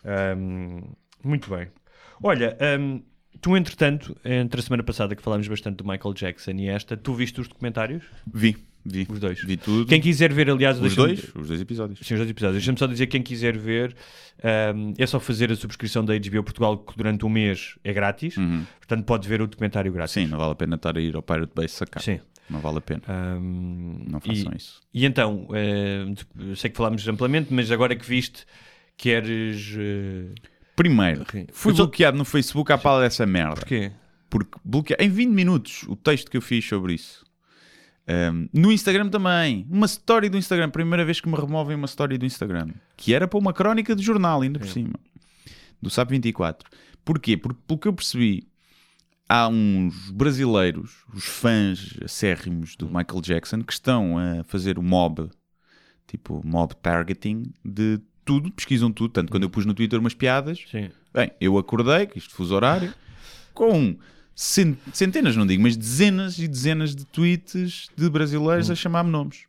Ahm, 0.04 0.82
muito 1.22 1.48
bem. 1.50 1.68
Olha, 2.22 2.56
ahm, 2.60 3.00
tu 3.40 3.56
entretanto, 3.56 4.16
entre 4.24 4.60
a 4.60 4.62
semana 4.62 4.82
passada 4.82 5.14
que 5.14 5.22
falámos 5.22 5.46
bastante 5.48 5.76
do 5.76 5.84
Michael 5.86 6.14
Jackson 6.14 6.52
e 6.52 6.68
esta, 6.68 6.96
tu 6.96 7.14
viste 7.14 7.40
os 7.40 7.48
documentários? 7.48 8.02
Vi, 8.32 8.56
vi. 8.84 9.06
Os 9.08 9.18
dois. 9.20 9.42
Vi 9.44 9.56
tudo. 9.56 9.86
Quem 9.86 10.00
quiser 10.00 10.32
ver, 10.32 10.50
aliás, 10.50 10.80
Os 10.80 10.94
dois? 10.94 11.22
Os 11.34 11.48
dois 11.48 11.60
episódios. 11.60 11.98
Sim, 12.02 12.14
os 12.14 12.18
dois 12.20 12.30
episódios. 12.30 12.56
Deixa-me 12.62 12.78
só 12.78 12.86
dizer, 12.86 13.06
quem 13.06 13.22
quiser 13.22 13.56
ver, 13.58 13.94
ahm, 14.42 14.92
é 14.98 15.06
só 15.06 15.18
fazer 15.20 15.50
a 15.52 15.56
subscrição 15.56 16.04
da 16.04 16.14
HBO 16.18 16.42
Portugal, 16.42 16.78
que 16.78 16.96
durante 16.96 17.24
um 17.24 17.28
mês 17.28 17.76
é 17.84 17.92
grátis. 17.92 18.34
Portanto, 18.78 19.04
pode 19.04 19.28
ver 19.28 19.42
o 19.42 19.46
documentário 19.46 19.92
grátis. 19.92 20.12
Sim, 20.14 20.26
não 20.26 20.38
vale 20.38 20.52
a 20.52 20.54
pena 20.54 20.76
estar 20.76 20.96
a 20.96 21.00
ir 21.00 21.14
ao 21.16 21.22
Pirate 21.22 21.52
Bay 21.54 21.68
sacar. 21.68 22.02
Sim. 22.02 22.20
Não 22.50 22.60
vale 22.60 22.78
a 22.78 22.80
pena. 22.80 23.02
Ahm, 23.08 24.04
Não 24.08 24.20
façam 24.20 24.52
isso. 24.56 24.80
E 24.94 25.04
então, 25.04 25.46
eu 26.38 26.56
sei 26.56 26.70
que 26.70 26.76
falámos 26.78 27.06
amplamente, 27.06 27.52
mas 27.52 27.70
agora 27.70 27.94
que 27.94 28.06
viste, 28.06 28.46
queres. 28.96 29.74
eh, 29.78 30.34
Primeiro, 30.74 31.24
fui 31.52 31.72
só- 31.74 31.82
bloqueado 31.84 32.16
no 32.16 32.24
Facebook 32.24 32.72
à 32.72 32.78
pala 32.78 33.02
dessa 33.02 33.26
merda. 33.26 33.56
Porquê? 33.56 33.92
Porque 34.30 34.58
bloqueei 34.64 34.96
em 35.06 35.08
20 35.10 35.30
minutos 35.30 35.82
o 35.88 35.96
texto 35.96 36.30
que 36.30 36.36
eu 36.36 36.40
fiz 36.42 36.64
sobre 36.66 36.94
isso. 36.94 37.24
Um, 38.08 38.48
no 38.52 38.72
Instagram 38.72 39.08
também. 39.08 39.66
Uma 39.68 39.86
story 39.86 40.28
do 40.28 40.38
Instagram. 40.38 40.70
Primeira 40.70 41.04
vez 41.04 41.20
que 41.20 41.28
me 41.28 41.36
removem 41.36 41.76
uma 41.76 41.86
story 41.86 42.16
do 42.16 42.24
Instagram. 42.24 42.68
Que 42.96 43.12
era 43.12 43.28
para 43.28 43.38
uma 43.38 43.52
crónica 43.52 43.94
de 43.94 44.02
jornal, 44.02 44.40
ainda 44.40 44.58
por 44.58 44.68
cima. 44.68 44.94
Do 45.80 45.90
SAP 45.90 46.10
24. 46.10 46.68
Porquê? 47.04 47.36
Porque, 47.36 47.58
pelo 47.66 47.78
que 47.78 47.88
eu 47.88 47.92
percebi, 47.92 48.48
há 49.28 49.48
uns 49.48 50.10
brasileiros, 50.10 51.04
os 51.14 51.24
fãs 51.24 51.96
acérrimos 52.02 52.76
do 52.76 52.86
Michael 52.86 53.20
Jackson, 53.20 53.62
que 53.62 53.72
estão 53.72 54.16
a 54.18 54.42
fazer 54.44 54.78
o 54.78 54.82
mob, 54.82 55.28
tipo 56.06 56.40
mob 56.44 56.74
targeting, 56.76 57.52
de 57.64 58.00
tudo, 58.24 58.50
pesquisam 58.50 58.90
tudo. 58.90 59.12
Tanto 59.12 59.30
quando 59.30 59.42
eu 59.42 59.50
pus 59.50 59.66
no 59.66 59.74
Twitter 59.74 60.00
umas 60.00 60.14
piadas, 60.14 60.64
Sim. 60.70 60.90
Bem, 61.12 61.30
eu 61.40 61.58
acordei, 61.58 62.06
que 62.06 62.18
isto 62.18 62.34
fuso 62.34 62.54
horário, 62.54 62.92
com 63.54 63.96
centenas, 64.42 65.36
não 65.36 65.44
digo, 65.46 65.62
mas 65.62 65.76
dezenas 65.76 66.38
e 66.38 66.46
dezenas 66.46 66.94
de 66.94 67.04
tweets 67.04 67.88
de 67.96 68.08
brasileiros 68.08 68.70
a 68.70 68.74
chamar-me 68.74 69.10
nomes. 69.10 69.48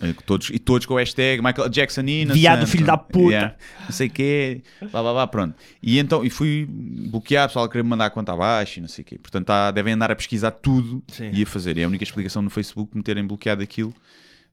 Eh, 0.00 0.14
Todos, 0.24 0.48
e 0.50 0.60
todos 0.60 0.86
com 0.86 0.94
o 0.94 0.96
hashtag 0.96 1.42
Michael 1.42 1.68
Jackson 1.68 2.02
Innocent. 2.02 2.38
Viado, 2.40 2.66
filho 2.68 2.86
da 2.86 2.96
puta. 2.96 3.56
não 3.84 3.90
sei 3.90 4.06
o 4.06 4.10
quê, 4.10 4.62
blá, 4.92 5.02
blá, 5.02 5.12
blá, 5.12 5.26
pronto. 5.26 5.56
E 5.82 5.98
então, 5.98 6.24
e 6.24 6.30
fui 6.30 6.64
bloqueado, 6.68 7.46
o 7.46 7.48
pessoal 7.48 7.68
queria 7.68 7.82
me 7.82 7.90
mandar 7.90 8.06
a 8.06 8.10
conta 8.10 8.32
abaixo 8.32 8.78
e 8.78 8.80
não 8.80 8.88
sei 8.88 9.02
o 9.02 9.04
quê. 9.04 9.18
Portanto, 9.18 9.46
tá- 9.46 9.72
devem 9.72 9.94
andar 9.94 10.12
a 10.12 10.14
pesquisar 10.14 10.52
tudo 10.52 11.02
Sim. 11.08 11.30
e 11.34 11.42
a 11.42 11.46
fazer. 11.46 11.76
E 11.76 11.82
a 11.82 11.88
única 11.88 12.04
explicação 12.04 12.42
no 12.42 12.48
Facebook 12.48 12.92
de 12.92 12.96
me 12.98 13.02
terem 13.02 13.26
bloqueado 13.26 13.60
aquilo 13.60 13.92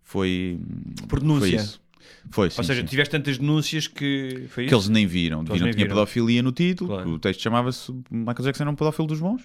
foi... 0.04 0.60
Por 1.08 1.20
denúncia. 1.20 1.48
Foi 1.48 1.56
isso. 1.64 1.82
Foi, 2.32 2.50
sim, 2.50 2.56
Ou 2.60 2.64
seja, 2.64 2.82
sim. 2.82 2.88
tiveste 2.88 3.12
tantas 3.12 3.38
denúncias 3.38 3.88
que 3.88 4.46
foi 4.50 4.66
Que 4.66 4.70
isso? 4.70 4.76
eles 4.76 4.90
nem 4.90 5.06
viram. 5.06 5.40
Eles 5.40 5.50
Viram 5.54 5.64
nem 5.66 5.72
que 5.72 5.76
tinha 5.78 5.86
viram. 5.88 5.96
pedofilia 5.98 6.42
no 6.44 6.52
título. 6.52 6.90
Claro. 6.90 7.04
que 7.04 7.10
O 7.16 7.20
texto 7.20 7.42
chamava-se 7.42 7.92
Michael 8.12 8.44
Jackson 8.46 8.64
era 8.64 8.72
um 8.72 8.76
pedófilo 8.76 9.08
dos 9.08 9.20
bons. 9.20 9.42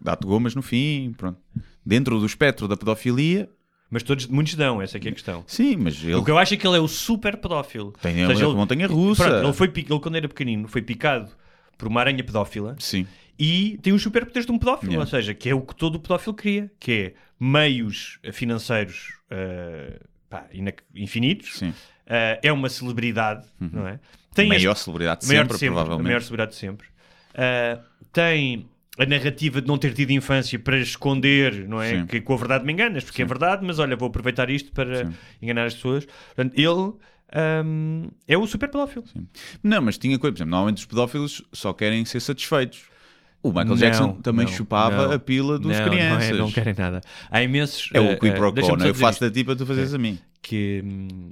Dá-te 0.00 0.26
gomas 0.26 0.54
no 0.54 0.62
fim, 0.62 1.14
pronto. 1.16 1.38
Dentro 1.84 2.18
do 2.20 2.26
espectro 2.26 2.66
da 2.68 2.76
pedofilia, 2.76 3.48
Mas 3.90 4.02
todos, 4.02 4.26
muitos 4.26 4.54
dão, 4.54 4.82
essa 4.82 4.96
aqui 4.98 5.08
é 5.08 5.10
a 5.10 5.14
questão. 5.14 5.44
sim, 5.46 5.76
mas 5.76 6.02
ele 6.02 6.14
O 6.16 6.24
que 6.24 6.30
eu 6.30 6.36
acho 6.38 6.54
é 6.54 6.56
que 6.56 6.66
ele 6.66 6.76
é 6.76 6.80
o 6.80 6.88
super 6.88 7.36
pedófilo. 7.36 7.92
tem 8.02 8.24
Ou 8.26 8.30
seja, 8.34 8.48
uma 8.48 8.56
montanha 8.56 8.86
russa. 8.88 9.24
Pronto, 9.24 9.44
ele, 9.44 9.52
foi, 9.52 9.72
ele, 9.74 10.00
quando 10.00 10.16
era 10.16 10.28
pequenino, 10.28 10.66
foi 10.68 10.82
picado 10.82 11.30
por 11.78 11.86
uma 11.88 12.00
aranha 12.00 12.22
pedófila 12.24 12.74
Sim, 12.78 13.06
e 13.38 13.78
tem 13.82 13.92
os 13.92 14.02
superpoderes 14.02 14.44
de 14.46 14.52
um 14.52 14.58
pedófilo, 14.58 14.92
Yeah. 14.92 15.04
ou 15.04 15.10
seja, 15.10 15.34
que 15.34 15.48
é 15.48 15.54
o 15.54 15.60
que 15.60 15.74
todo 15.76 16.00
pedófilo 16.00 16.34
queria, 16.34 16.70
que 16.80 16.92
é 16.92 17.14
meios 17.38 18.18
eh, 18.22 18.32
financeiros 18.32 19.12
eh, 19.30 20.00
pá, 20.28 20.46
infinitos, 20.94 21.58
sim. 21.58 21.72
eh, 22.06 22.40
é 22.42 22.52
uma 22.52 22.68
celebridade, 22.68 23.46
não 23.60 23.86
é? 23.86 23.98
Tem 24.34 24.48
Maior 24.48 24.72
este- 24.72 24.84
celebridade 24.84 25.20
de 25.22 25.26
maior 25.28 25.42
sempre, 25.42 25.58
sempre, 25.58 25.66
a 25.68 25.72
provavelmente. 25.72 26.04
maior 26.06 26.20
celebridade 26.22 26.50
de 26.52 26.56
sempre. 26.58 26.88
Eh, 27.34 27.78
tem 28.12 28.68
a 28.98 29.04
narrativa 29.06 29.60
de 29.60 29.66
não 29.68 29.76
ter 29.78 29.92
tido 29.94 30.10
infância 30.10 30.58
para 30.58 30.78
esconder, 30.78 31.66
não 31.68 31.80
é? 31.82 31.90
Sim. 32.00 32.06
Que 32.06 32.20
com 32.20 32.34
a 32.34 32.36
verdade 32.36 32.64
me 32.64 32.72
enganas, 32.72 33.04
porque 33.04 33.22
é 33.22 33.24
verdade, 33.24 33.64
mas 33.64 33.78
olha, 33.78 33.94
vou 33.96 34.08
aproveitar 34.08 34.48
isto 34.50 34.72
para 34.72 35.10
enganar 35.40 35.64
as 35.66 35.74
pessoas. 35.74 36.06
Portanto, 36.06 36.52
ele 36.58 36.94
ahm, 37.32 38.08
é 38.26 38.36
o 38.38 38.46
super 38.46 38.68
pedófilo. 38.70 39.04
Não, 39.62 39.82
mas 39.82 39.98
tinha 39.98 40.18
coisa. 40.18 40.32
Por 40.32 40.38
exemplo, 40.38 40.50
normalmente 40.50 40.78
os 40.78 40.86
pedófilos 40.86 41.42
só 41.52 41.72
querem 41.72 42.04
ser 42.04 42.20
satisfeitos. 42.20 42.84
O 43.46 43.52
Michael 43.52 43.66
Não, 43.68 43.76
Jackson 43.76 44.12
também 44.22 44.46
não, 44.46 44.52
chupava 44.52 45.08
não. 45.08 45.12
a 45.14 45.18
pila 45.18 45.58
dos 45.58 45.70
não, 45.72 45.78
não 45.78 45.86
é- 45.86 45.88
crianças. 45.88 46.38
Não, 46.38 46.50
querem 46.52 46.74
nada. 46.76 47.00
Há 47.30 47.42
imensos. 47.42 47.90
É 47.94 47.98
eh, 47.98 48.00
o 48.14 48.18
quid 48.18 48.32
eh, 48.34 48.36
pro 48.36 48.52
deixa-me 48.52 48.76
quo, 48.76 48.76
só 48.76 48.76
não 48.78 48.86
é? 48.86 48.90
Eu 48.90 48.94
faço 48.94 49.20
da 49.20 49.30
ti 49.30 49.44
para 49.44 49.56
tu 49.56 49.64
fazeres 49.66 49.92
a 49.94 49.98
mim. 49.98 50.18
que 50.42 50.82
hum, 50.84 51.30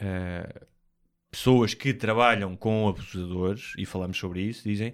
eh, 0.00 0.62
pessoas 1.30 1.74
que 1.74 1.92
trabalham 1.92 2.56
com 2.56 2.88
abusadores, 2.88 3.72
e 3.76 3.84
falamos 3.84 4.16
sobre 4.18 4.42
isso, 4.42 4.62
dizem 4.64 4.92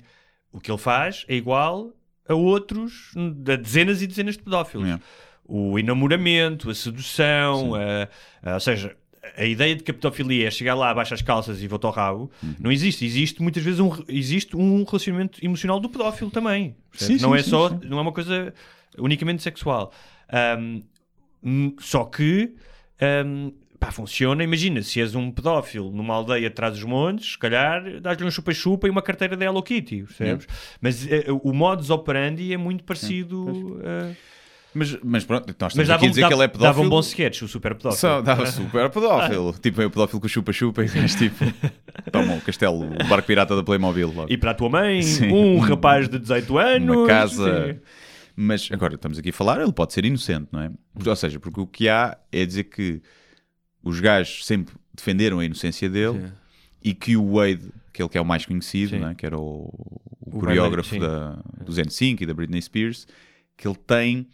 o 0.53 0.61
que 0.61 0.70
ele 0.70 0.78
faz 0.78 1.24
é 1.28 1.34
igual 1.34 1.92
a 2.28 2.34
outros, 2.34 3.12
a 3.49 3.57
dezenas 3.57 4.01
e 4.03 4.07
dezenas 4.07 4.36
de 4.36 4.42
pedófilos. 4.42 4.86
Yeah. 4.86 5.03
O 5.47 5.78
enamoramento, 5.78 6.70
a 6.70 6.74
sedução, 6.74 7.74
a- 7.74 8.09
a- 8.42 8.55
ou 8.55 8.61
seja, 8.61 8.97
a 9.37 9.45
ideia 9.45 9.75
de 9.75 9.83
que 9.83 9.91
a 9.91 9.95
pedofilia 9.95 10.49
é 10.49 10.51
chegar 10.51 10.75
lá, 10.75 10.93
baixa 10.95 11.14
as 11.14 11.22
calças 11.22 11.62
e 11.62 11.66
volta 11.68 11.87
ao 11.87 11.93
rabo, 11.93 12.31
Uhum. 12.43 12.55
não 12.61 12.70
existe. 12.72 13.05
Existe 13.05 13.43
muitas 13.43 13.62
vezes 13.62 13.81
um, 13.81 13.91
existe 14.09 14.57
um 14.57 14.85
relacionamento 14.85 15.45
emocional 15.45 15.81
do 15.81 15.89
pedófilo 15.89 16.31
também. 16.31 16.75
Sim, 16.93 17.16
não 17.20 17.31
sim, 17.33 17.39
é 17.39 17.43
sim, 17.43 17.51
só, 17.51 17.70
não 17.85 17.99
é 17.99 18.03
uma 18.03 18.12
coisa 18.12 18.53
unicamente 18.99 19.43
sexual. 19.43 19.93
Hum, 21.43 21.75
só 21.79 22.05
que 22.05 22.55
ahm, 23.01 23.51
pá, 23.79 23.91
funciona. 23.91 24.43
Imagina, 24.43 24.83
se 24.83 25.01
és 25.01 25.14
um 25.14 25.31
pedófilo 25.31 25.91
numa 25.91 26.14
aldeia 26.14 26.49
atrás 26.49 26.75
dos 26.75 26.85
montes, 26.85 27.33
se 27.33 27.39
calhar 27.39 28.01
dás-lhe 28.01 28.25
um 28.25 28.31
chupa-chupa 28.31 28.87
e 28.87 28.91
uma 28.91 29.03
carteira 29.03 29.37
da 29.37 29.45
Hello 29.45 29.62
Kitty, 29.62 30.05
percebes? 30.05 30.47
Mas 30.81 31.07
eh, 31.11 31.27
o 31.43 31.53
modus 31.53 31.91
operandi 31.91 32.53
é 32.53 32.57
muito 32.57 32.85
parecido. 32.85 33.79
eh, 33.83 34.14
Mas, 34.75 34.99
mas 35.03 35.25
pronto, 35.25 35.47
nós 35.47 35.55
mas 35.61 35.72
estamos 35.72 35.89
dava 35.89 35.97
aqui 35.99 36.07
a 36.07 36.09
dizer 36.09 36.20
dava, 36.22 36.35
que 36.35 36.41
ele 36.41 36.45
é 36.45 36.49
dava 36.49 36.59
pedófilo. 36.59 36.87
um 36.87 36.91
bom 36.91 37.01
sketch, 37.01 37.43
o 37.43 37.49
super 37.49 37.75
pedófilo. 37.75 38.01
Só 38.01 38.20
dava 38.20 38.47
super 38.47 38.91
pedófilo. 38.91 39.55
tipo, 39.62 39.81
é 39.81 39.87
o 39.87 39.91
pedófilo 39.91 40.20
com 40.20 40.29
chupa-chupa 40.29 40.85
e 40.85 40.99
és 40.99 41.14
tipo. 41.14 41.45
Toma 42.11 42.35
o 42.35 42.41
castelo, 42.41 42.85
o 42.85 43.05
barco 43.09 43.27
pirata 43.27 43.55
da 43.55 43.62
Playmobil. 43.62 44.12
Logo. 44.12 44.33
E 44.33 44.37
para 44.37 44.51
a 44.51 44.55
tua 44.55 44.68
mãe, 44.68 45.03
Sim. 45.03 45.31
um 45.31 45.59
rapaz 45.59 46.09
de 46.09 46.18
18 46.18 46.59
anos. 46.59 46.97
Uma 46.97 47.07
casa. 47.07 47.72
sim. 47.72 47.81
Mas 48.37 48.68
agora 48.72 48.97
estamos 48.97 49.16
aqui 49.16 49.31
a 49.31 49.33
falar, 49.33 49.61
ele 49.61 49.72
pode 49.72 49.93
ser 49.93 50.05
inocente, 50.05 50.49
não 50.51 50.61
é? 50.61 50.70
Ou 51.07 51.16
seja, 51.16 51.39
porque 51.39 51.61
o 51.61 51.66
que 51.68 51.89
há 51.89 52.18
é 52.33 52.45
dizer 52.45 52.64
que 52.64 53.01
os 53.81 54.01
gajos 54.01 54.45
sempre 54.45 54.75
defenderam 54.93 55.39
a 55.39 55.45
inocência 55.45 55.89
dele 55.89 56.18
Sim. 56.20 56.33
e 56.83 56.95
que 56.95 57.16
o 57.16 57.35
Wade, 57.37 57.70
aquele 57.89 58.09
que 58.09 58.18
é 58.18 58.20
o 58.20 58.25
mais 58.25 58.45
conhecido, 58.45 58.97
é? 58.97 59.14
que 59.14 59.25
era 59.25 59.39
o, 59.39 59.70
o 60.20 60.37
O 60.37 60.41
coreógrafo 60.41 60.99
Bradley, 60.99 61.09
da, 61.09 61.64
do 61.64 61.72
Zen5 61.72 62.22
e 62.22 62.27
da 62.27 62.35
Britney 62.35 62.61
Spears, 62.61 63.07
que 63.57 63.68
ele 63.68 63.77
tem, 63.87 64.27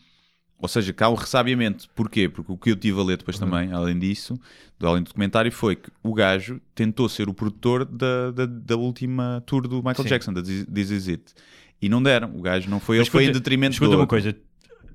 ou 0.61 0.69
seja, 0.69 0.95
há 1.01 1.09
um 1.11 1.15
ressabiamento. 1.15 1.89
Porquê? 1.95 2.29
Porque 2.29 2.53
o 2.53 2.57
que 2.57 2.71
eu 2.71 2.77
tive 2.77 3.01
a 3.01 3.03
ler 3.03 3.17
depois 3.19 3.39
Uhum. 3.41 3.49
também, 3.51 3.73
além 3.73 3.99
disso, 3.99 4.39
do- 4.79 4.87
além 4.87 5.03
do 5.03 5.07
documentário, 5.09 5.51
foi 5.51 5.77
que 5.77 5.91
o 6.03 6.13
gajo 6.15 6.61
tentou 6.75 7.09
ser 7.09 7.29
o 7.29 7.35
produtor 7.35 7.85
da, 7.85 8.31
da, 8.31 8.47
da 8.47 8.77
última 8.77 9.43
tour 9.47 9.67
do 9.67 9.77
Michael 9.77 10.03
Sim. 10.03 10.09
Jackson, 10.09 10.33
da 10.33 10.43
This 10.43 10.91
Is 10.91 11.09
It. 11.09 11.35
E 11.83 11.89
não 11.89 12.03
deram, 12.03 12.37
o 12.37 12.43
gajo 12.43 12.69
não 12.69 12.79
foi, 12.79 12.99
ele 12.99 13.07
foi 13.07 13.25
em 13.25 13.33
detrimento 13.33 13.73
Escuta 13.73 13.93
do 13.93 13.97
uma 13.99 14.07
coisa, 14.07 14.37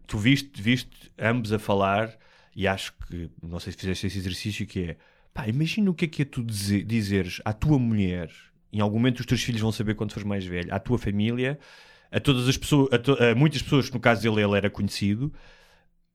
tu 0.07 0.17
viste, 0.17 0.61
viste 0.61 1.11
ambos 1.17 1.51
a 1.51 1.57
falar 1.57 2.15
e 2.55 2.67
acho 2.67 2.93
que, 3.07 3.29
não 3.41 3.59
sei 3.59 3.73
se 3.73 3.79
fizeste 3.79 4.07
esse 4.07 4.17
exercício, 4.19 4.67
que 4.67 4.79
é, 4.81 4.97
pá, 5.33 5.47
imagina 5.47 5.89
o 5.89 5.93
que 5.95 6.05
é 6.05 6.07
que 6.07 6.21
é 6.21 6.25
tu 6.25 6.43
dizer, 6.43 6.83
dizeres 6.83 7.41
à 7.43 7.51
tua 7.53 7.79
mulher, 7.79 8.29
em 8.71 8.79
algum 8.81 8.97
momento 8.97 9.19
os 9.21 9.25
teus 9.25 9.41
filhos 9.41 9.61
vão 9.61 9.71
saber 9.71 9.95
quando 9.95 10.11
fores 10.11 10.27
mais 10.27 10.45
velho, 10.45 10.73
à 10.73 10.79
tua 10.79 10.97
família, 10.99 11.57
a 12.11 12.19
todas 12.19 12.47
as 12.47 12.57
pessoas, 12.57 12.89
a, 12.91 12.97
to- 12.97 13.17
a 13.21 13.35
muitas 13.35 13.61
pessoas, 13.61 13.87
que 13.89 13.93
no 13.95 13.99
caso 13.99 14.21
dele 14.21 14.41
ele 14.43 14.55
era 14.57 14.69
conhecido, 14.69 15.31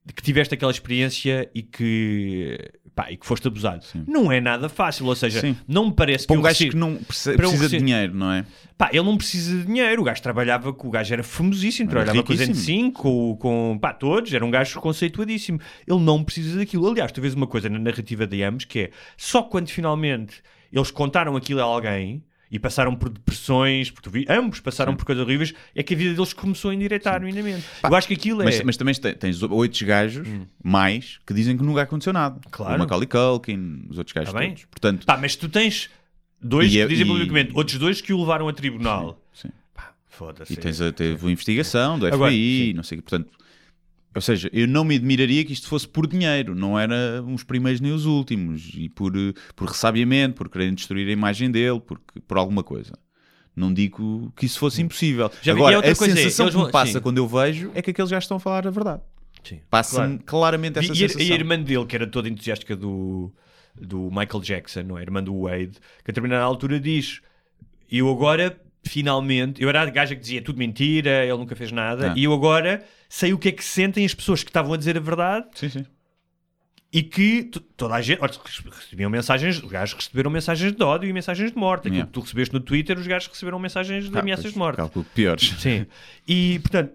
de 0.04 0.14
que 0.14 0.22
tiveste 0.22 0.54
aquela 0.54 0.72
experiência 0.72 1.50
e 1.54 1.62
que, 1.62 2.58
pá, 2.94 3.12
e 3.12 3.18
que 3.18 3.26
foste 3.26 3.46
abusado. 3.46 3.84
Não 4.06 4.32
é 4.32 4.40
nada 4.40 4.66
fácil, 4.70 5.04
ou 5.04 5.14
seja, 5.14 5.40
Sim. 5.42 5.54
não 5.68 5.88
me 5.88 5.92
parece 5.94 6.26
Para 6.26 6.36
que 6.36 6.40
um 6.40 6.42
gajo 6.42 6.68
que 6.70 6.76
não 6.76 6.90
um 6.92 6.96
precisa 7.04 7.68
de 7.68 7.78
dinheiro, 7.78 8.14
não 8.14 8.32
é? 8.32 8.46
Pá, 8.78 8.88
ele 8.92 9.02
não 9.02 9.16
precisa 9.18 9.58
de 9.58 9.66
dinheiro. 9.66 10.00
O 10.00 10.04
gajo 10.04 10.22
trabalhava 10.22 10.72
com 10.72 10.88
o 10.88 10.90
gajo, 10.90 11.12
era 11.12 11.22
famosíssimo, 11.22 11.90
Era 11.90 12.00
trabalhava 12.04 12.26
com 12.26 12.32
o 12.32 12.36
riquíssimo. 12.36 12.90
Zen5, 12.90 12.92
com, 12.92 13.36
com 13.38 13.78
pá, 13.78 13.92
todos, 13.92 14.32
era 14.32 14.42
um 14.44 14.50
gajo 14.50 14.80
conceituadíssimo. 14.80 15.60
Ele 15.86 16.00
não 16.00 16.24
precisa 16.24 16.58
daquilo. 16.58 16.88
Aliás, 16.88 17.12
tu 17.12 17.20
vês 17.20 17.34
uma 17.34 17.46
coisa 17.46 17.68
na 17.68 17.78
narrativa 17.78 18.26
de 18.26 18.42
ambos 18.42 18.64
que 18.64 18.78
é 18.80 18.90
só 19.18 19.42
quando 19.42 19.68
finalmente 19.68 20.36
eles 20.72 20.90
contaram 20.90 21.36
aquilo 21.36 21.60
a 21.60 21.64
alguém 21.64 22.24
e 22.50 22.58
passaram 22.58 22.96
por 22.96 23.08
depressões, 23.10 23.92
vi, 24.10 24.26
ambos 24.28 24.58
passaram 24.60 24.96
por 24.96 25.04
coisas 25.04 25.24
horríveis, 25.24 25.54
é 25.74 25.82
que 25.82 25.94
a 25.94 25.96
vida 25.96 26.14
deles 26.14 26.32
começou 26.32 26.70
a 26.72 26.74
endireitar 26.74 27.20
minimamente. 27.22 27.64
Eu 27.82 27.94
acho 27.94 28.08
que 28.08 28.14
aquilo 28.14 28.42
é. 28.42 28.46
Mas, 28.46 28.60
mas 28.62 28.76
também 28.76 28.92
te- 28.94 29.14
tens 29.14 29.40
oito 29.42 29.84
gajos, 29.86 30.26
mais, 30.62 31.20
que 31.26 31.32
dizem 31.32 31.56
que 31.56 31.62
nunca 31.62 31.82
aconteceu 31.82 32.12
nada. 32.12 32.40
Claro. 32.50 32.74
O 32.74 32.78
Macaulay 32.80 33.06
Culkin, 33.06 33.86
os 33.88 33.98
outros 33.98 34.12
gajos 34.12 34.32
Tá 34.32 34.38
bem. 34.38 34.48
todos. 34.50 34.64
Portanto, 34.64 35.06
Pá, 35.06 35.16
mas 35.16 35.36
tu 35.36 35.48
tens 35.48 35.88
dois 36.42 36.68
E 36.72 36.78
que 36.78 36.86
dizem 36.88 37.06
e- 37.06 37.08
publicamente, 37.08 37.52
outros 37.54 37.78
dois 37.78 38.00
que 38.00 38.12
o 38.12 38.18
levaram 38.20 38.48
a 38.48 38.52
tribunal. 38.52 39.22
sim. 39.32 39.50
Pá, 39.72 39.92
foda-se. 40.08 40.52
E 40.52 40.56
tens 40.56 40.80
a, 40.80 40.90
teve 40.92 41.26
a 41.26 41.30
investigação 41.30 41.98
do 41.98 42.06
FBI, 42.06 42.14
Agora, 42.14 42.32
sim. 42.32 42.72
não 42.74 42.82
sei 42.82 42.98
o 42.98 43.02
quê. 43.02 43.08
Portanto, 43.10 43.30
ou 44.14 44.20
seja, 44.20 44.50
eu 44.52 44.66
não 44.66 44.84
me 44.84 44.96
admiraria 44.96 45.44
que 45.44 45.52
isto 45.52 45.68
fosse 45.68 45.86
por 45.86 46.06
dinheiro, 46.06 46.54
não 46.54 46.78
era 46.78 47.22
uns 47.26 47.42
primeiros 47.44 47.80
nem 47.80 47.92
os 47.92 48.06
últimos, 48.06 48.70
e 48.74 48.88
por, 48.88 49.16
eh, 49.16 49.32
por 49.54 49.68
ressabiamento, 49.68 50.34
por 50.36 50.48
quererem 50.48 50.74
destruir 50.74 51.06
a 51.08 51.12
imagem 51.12 51.50
dele, 51.50 51.80
porque, 51.80 52.20
por 52.20 52.36
alguma 52.38 52.62
coisa. 52.62 52.92
Não 53.54 53.72
digo 53.74 54.32
que 54.36 54.46
isso 54.46 54.58
fosse 54.58 54.80
impossível. 54.80 55.30
Já 55.42 55.52
e 55.52 55.56
Agora, 55.56 55.76
outra 55.76 55.92
a 55.92 55.96
coisa 55.96 56.14
é, 56.14 56.16
sensação 56.16 56.46
eles 56.46 56.56
que 56.56 56.64
me 56.64 56.70
passa 56.72 56.92
sim. 56.94 57.00
quando 57.00 57.18
eu 57.18 57.26
vejo 57.28 57.70
é 57.74 57.82
que 57.82 57.90
aqueles 57.90 58.10
gajos 58.10 58.24
estão 58.24 58.36
a 58.36 58.40
falar 58.40 58.66
a 58.66 58.70
verdade. 58.70 59.02
Passa-me 59.68 60.14
Claro. 60.18 60.22
claramente 60.26 60.78
essa 60.78 60.92
E, 60.92 60.96
sensação. 60.96 61.22
e 61.22 61.32
a 61.32 61.34
irmã 61.34 61.58
dele, 61.60 61.84
que 61.86 61.96
era 61.96 62.06
toda 62.06 62.28
entusiástica 62.28 62.76
do, 62.76 63.32
do 63.80 64.10
Michael 64.10 64.40
Jackson, 64.42 64.82
não 64.82 64.96
é? 64.96 65.00
A 65.00 65.02
irmã 65.04 65.22
do 65.22 65.42
Wade, 65.42 65.72
que 66.04 66.10
a 66.10 66.12
determinada 66.12 66.44
altura 66.44 66.78
diz: 66.78 67.20
Eu 67.90 68.08
agora, 68.10 68.58
finalmente, 68.82 69.62
eu 69.62 69.68
era 69.68 69.82
a 69.82 69.86
gaja 69.86 70.14
que 70.14 70.20
dizia 70.20 70.42
tudo 70.42 70.58
mentira, 70.58 71.24
ele 71.24 71.36
nunca 71.36 71.54
fez 71.56 71.70
nada, 71.72 72.12
Ah. 72.12 72.14
e 72.16 72.24
eu 72.24 72.32
agora 72.32 72.84
sei 73.08 73.32
o 73.32 73.38
que 73.38 73.48
é 73.48 73.52
que 73.52 73.64
sentem 73.64 74.04
as 74.04 74.14
pessoas 74.14 74.42
que 74.42 74.50
estavam 74.50 74.72
a 74.72 74.76
dizer 74.76 74.96
a 74.96 75.00
verdade 75.00 75.46
Sim, 75.54 75.68
sim. 75.68 75.86
e 76.92 77.02
que 77.02 77.50
toda 77.76 77.94
a 77.94 78.00
gente 78.02 78.20
olha, 78.22 78.32
recebiam 78.72 79.10
mensagens, 79.10 79.62
os 79.62 79.70
gajos 79.70 79.94
receberam 79.94 80.30
mensagens 80.30 80.72
de 80.72 80.82
ódio 80.82 81.08
e 81.08 81.12
mensagens 81.12 81.52
de 81.52 81.56
morte. 81.58 81.82
Aquilo 81.82 81.94
Yeah. 81.96 82.06
que 82.08 82.12
tu 82.12 82.20
recebeste 82.20 82.54
no 82.54 82.60
Twitter, 82.60 82.98
os 82.98 83.06
gajos 83.06 83.28
receberam 83.28 83.58
mensagens 83.58 84.08
de 84.10 84.16
Ah, 84.16 84.20
ameaças 84.20 84.44
pois, 84.44 84.52
de 84.54 84.58
morte. 84.58 84.76
Calculo 84.76 85.04
piores. 85.14 85.54
Sim. 85.58 85.86
E, 86.26 86.58
portanto, 86.60 86.92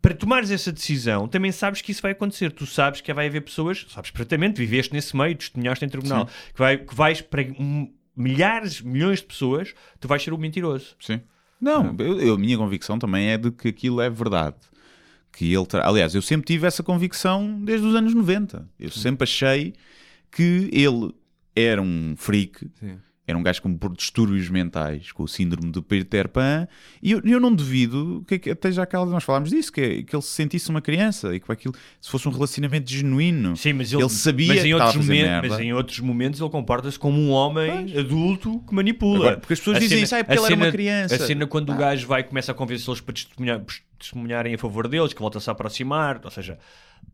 para 0.00 0.14
tomares 0.14 0.50
essa 0.52 0.70
decisão, 0.70 1.26
também 1.26 1.50
sabes 1.50 1.82
que 1.82 1.90
isso 1.90 2.00
vai 2.00 2.12
acontecer. 2.12 2.52
Tu 2.52 2.64
sabes 2.64 3.00
que 3.00 3.12
vai 3.12 3.26
haver 3.26 3.40
pessoas, 3.40 3.84
sabes 3.88 4.10
perfeitamente, 4.10 4.56
viveste 4.58 4.92
nesse 4.94 5.16
meio, 5.16 5.34
testemunhaste 5.34 5.84
em 5.84 5.88
tribunal, 5.88 6.26
que, 6.26 6.58
vai, 6.58 6.78
que 6.78 6.94
vais 6.94 7.20
para 7.20 7.42
milhares, 8.16 8.80
milhões 8.80 9.20
de 9.20 9.26
pessoas, 9.26 9.74
tu 10.00 10.08
vais 10.08 10.22
ser 10.22 10.32
o 10.32 10.38
mentiroso. 10.38 10.96
Sim. 11.00 11.20
Não, 11.60 11.94
eu, 11.98 12.20
eu- 12.20 12.34
a 12.34 12.38
minha 12.38 12.56
convicção 12.56 12.98
também 12.98 13.28
é 13.30 13.38
de 13.38 13.50
que 13.50 13.68
aquilo 13.68 14.00
é 14.00 14.08
verdade. 14.10 14.56
Que 15.32 15.52
ele 15.52 15.66
tra- 15.66 15.86
Aliás, 15.86 16.14
eu 16.14 16.22
sempre 16.22 16.46
tive 16.46 16.66
essa 16.66 16.82
convicção 16.82 17.60
desde 17.62 17.86
os 17.86 17.94
anos 17.94 18.14
90. 18.14 18.66
Eu 18.80 18.90
sempre 18.90 19.24
achei 19.24 19.74
que 20.30 20.68
ele 20.72 21.14
era 21.54 21.80
um 21.80 22.14
freak, 22.16 22.70
era 23.26 23.36
um 23.36 23.42
gajo 23.42 23.60
com 23.60 23.76
por 23.76 23.94
distúrbios 23.96 24.48
mentais, 24.48 25.10
com 25.10 25.24
o 25.24 25.28
síndrome 25.28 25.72
do 25.72 25.82
Peter 25.82 26.28
Pan, 26.28 26.68
e 27.02 27.10
eu, 27.10 27.20
eu 27.24 27.40
não 27.40 27.52
duvido 27.52 28.24
que, 28.28 28.38
que 28.38 28.50
até 28.50 28.70
já 28.70 28.84
aquela 28.84 29.04
nós 29.06 29.24
falámos 29.24 29.50
disso, 29.50 29.72
que, 29.72 30.04
que 30.04 30.14
ele 30.14 30.22
se 30.22 30.28
sentisse 30.30 30.70
uma 30.70 30.80
criança 30.80 31.34
e 31.34 31.40
que 31.40 31.50
aquilo, 31.50 31.74
se 32.00 32.08
fosse 32.10 32.28
um 32.28 32.30
relacionamento 32.30 32.90
genuíno, 32.90 33.56
Sim, 33.56 33.72
mas 33.72 33.92
ele, 33.92 34.02
ele 34.02 34.08
sabia 34.10 34.48
mas 34.54 34.62
que 34.62 34.68
em 34.68 34.74
outros 34.74 34.96
momentos. 34.96 35.50
Mas 35.50 35.60
em 35.60 35.72
outros 35.72 36.00
momentos 36.00 36.40
ele 36.40 36.50
comporta-se 36.50 36.98
como 36.98 37.18
um 37.20 37.30
homem 37.30 37.96
adulto 37.98 38.60
que 38.68 38.74
manipula. 38.74 39.16
Agora, 39.18 39.36
porque 39.38 39.54
as 39.54 39.58
pessoas 39.58 39.78
A 39.78 39.80
dizem 39.80 39.96
cena- 39.98 40.04
isso, 40.04 40.14
"Ah, 40.14 40.18
é 40.18 40.22
porque 40.22 40.38
ele 40.38 40.46
era 40.46 40.54
uma 40.54 40.64
cena- 40.66 40.72
criança." 40.72 41.14
A 41.16 41.18
cena 41.18 41.46
quando 41.46 41.72
o 41.72 41.76
gajo 41.76 42.06
vai 42.06 42.22
começa 42.22 42.52
a 42.52 42.54
convencê-los 42.54 43.00
para 43.00 43.12
testemunhar- 43.14 43.62
testemunharem 43.98 44.54
a 44.54 44.58
favor 44.58 44.86
deles, 44.86 45.12
que 45.12 45.20
volta-se 45.20 45.48
a 45.48 45.52
aproximar, 45.52 46.20
ou 46.22 46.30
seja, 46.30 46.58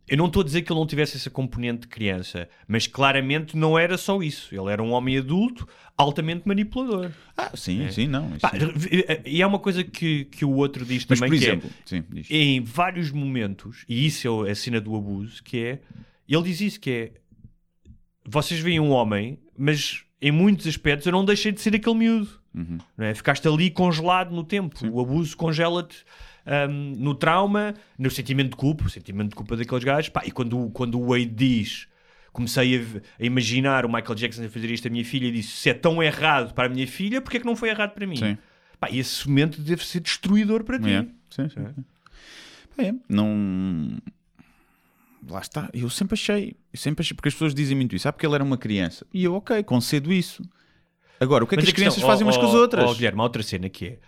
eu 0.09 0.17
não 0.17 0.27
estou 0.27 0.43
a 0.43 0.45
dizer 0.45 0.63
que 0.63 0.73
ele 0.73 0.81
não 0.81 0.87
tivesse 0.87 1.17
essa 1.17 1.31
componente 1.31 1.83
de 1.83 1.89
criança, 1.89 2.49
mas 2.67 2.87
claramente 2.87 3.57
não 3.57 3.79
era 3.79 3.97
só 3.97 4.21
isso. 4.23 4.55
Ele 4.55 4.71
era 4.71 4.83
um 4.83 4.91
homem 4.93 5.17
adulto 5.19 5.67
altamente 5.97 6.47
manipulador. 6.47 7.11
Ah, 7.37 7.51
sim, 7.55 7.89
sim, 7.91 8.07
não. 8.09 8.31
isso- 8.31 8.41
Pá, 8.41 8.53
e 9.25 9.41
é 9.41 9.47
uma 9.47 9.59
coisa 9.59 9.85
que, 9.85 10.25
que 10.27 10.45
o 10.45 10.51
outro 10.55 10.85
diz 10.85 11.07
Mas, 11.09 11.19
também 11.21 11.31
por 11.33 11.39
que 11.39 11.45
é, 11.47 11.49
exemplo, 11.51 11.71
sim, 11.85 12.05
diz. 12.11 12.27
em 12.31 12.61
vários 12.63 13.11
momentos, 13.11 13.85
e 13.89 14.05
isso 14.07 14.45
é 14.47 14.51
a 14.51 14.55
cena 14.55 14.81
do 14.81 14.95
abuso, 14.97 15.43
que 15.43 15.59
é 15.59 15.79
ele 16.29 16.43
diz 16.45 16.61
isso 16.61 16.81
que 16.81 16.91
é 16.91 17.13
vocês 18.25 18.61
veem 18.61 18.81
um 18.81 18.91
homem, 18.91 19.39
mas 19.57 20.05
em 20.21 20.31
muitos 20.31 20.67
aspectos 20.67 21.07
eu 21.07 21.13
não 21.13 21.25
deixei 21.25 21.53
de 21.53 21.61
ser 21.61 21.75
aquele 21.75 21.97
miúdo. 21.97 22.29
Uhum. 22.55 22.79
Não 22.97 23.07
é? 23.07 23.15
Ficaste 23.15 23.47
ali 23.49 23.71
congelado 23.71 24.31
no 24.35 24.45
tempo. 24.45 24.77
O 24.91 25.01
abuso 25.01 25.37
congela-te 25.37 26.05
hum, 26.47 26.95
no 26.97 27.15
trauma, 27.15 27.75
no 27.99 28.11
sentimento 28.11 28.51
de 28.51 28.57
culpa, 28.57 28.85
o 28.87 28.91
sentimento 28.91 29.31
de 29.31 29.35
culpa 29.37 29.57
daqueles 29.57 29.85
gajos. 29.85 30.09
Pá, 30.09 30.23
e 30.25 30.31
quando, 30.31 30.71
quando 30.71 31.01
o 31.01 31.09
Wade 31.09 31.27
diz. 31.27 31.89
Comecei 32.33 32.79
a, 32.79 33.23
a 33.23 33.27
imaginar 33.27 33.85
o 33.85 33.93
Michael 33.93 34.15
Jackson 34.15 34.45
a 34.47 34.49
fazer 34.49 34.71
isto 34.71 34.89
à 34.89 34.91
minha 34.91 35.05
filha 35.05 35.27
e 35.27 35.33
disse: 35.33 35.51
se 35.51 35.69
é 35.69 35.75
tão 35.75 36.03
errado 36.03 36.55
para 36.55 36.65
a 36.65 36.69
minha 36.69 36.87
filha, 36.87 37.21
porque 37.21 37.37
é 37.37 37.41
que 37.41 37.45
não 37.45 37.55
foi 37.55 37.69
errado 37.69 37.91
para 37.91 38.07
mim? 38.07 38.17
Sim. 38.17 38.39
Pá, 38.81 38.89
e 38.91 38.99
esse 38.99 39.29
momento 39.29 39.61
deve 39.61 39.85
ser 39.87 40.01
destruidor 40.01 40.65
para 40.65 40.79
ti. 40.79 40.91
É, 40.91 41.03
sim, 41.29 41.49
sim. 41.51 41.67
sim. 41.75 41.85
É, 42.79 42.95
não. 43.09 43.99
Lá 45.29 45.41
está, 45.41 45.71
eu 45.73 45.89
sempre 45.89 46.15
achei, 46.15 46.57
eu 46.73 46.79
sempre 46.79 47.03
achei, 47.03 47.15
porque 47.15 47.29
as 47.29 47.35
pessoas 47.35 47.55
dizem 47.55 47.77
muito 47.77 47.95
isso, 47.95 48.09
ah, 48.09 48.13
porque 48.13 48.27
ele 48.27 48.35
era 48.35 48.43
uma 48.43 48.59
criança. 48.59 49.07
E 49.15 49.23
eu, 49.23 49.35
ok, 49.35 49.63
concedo 49.63 50.13
isso. 50.13 50.43
Agora, 51.21 51.45
o 51.45 51.47
que 51.47 51.55
é 51.55 51.59
que 51.59 51.63
Mas 51.63 51.69
as 51.69 51.71
a 51.71 51.75
questão- 51.75 51.93
crianças 51.93 52.03
fazem 52.03 52.25
oh, 52.25 52.29
umas 52.29 52.37
com 52.37 52.47
as 52.47 52.55
oh, 52.55 52.59
outras? 52.59 52.91
Oh, 52.91 52.95
Guilherme, 52.95 53.21
há 53.21 53.23
outra 53.23 53.43
cena 53.43 53.69
que 53.69 53.87
é: 53.87 53.99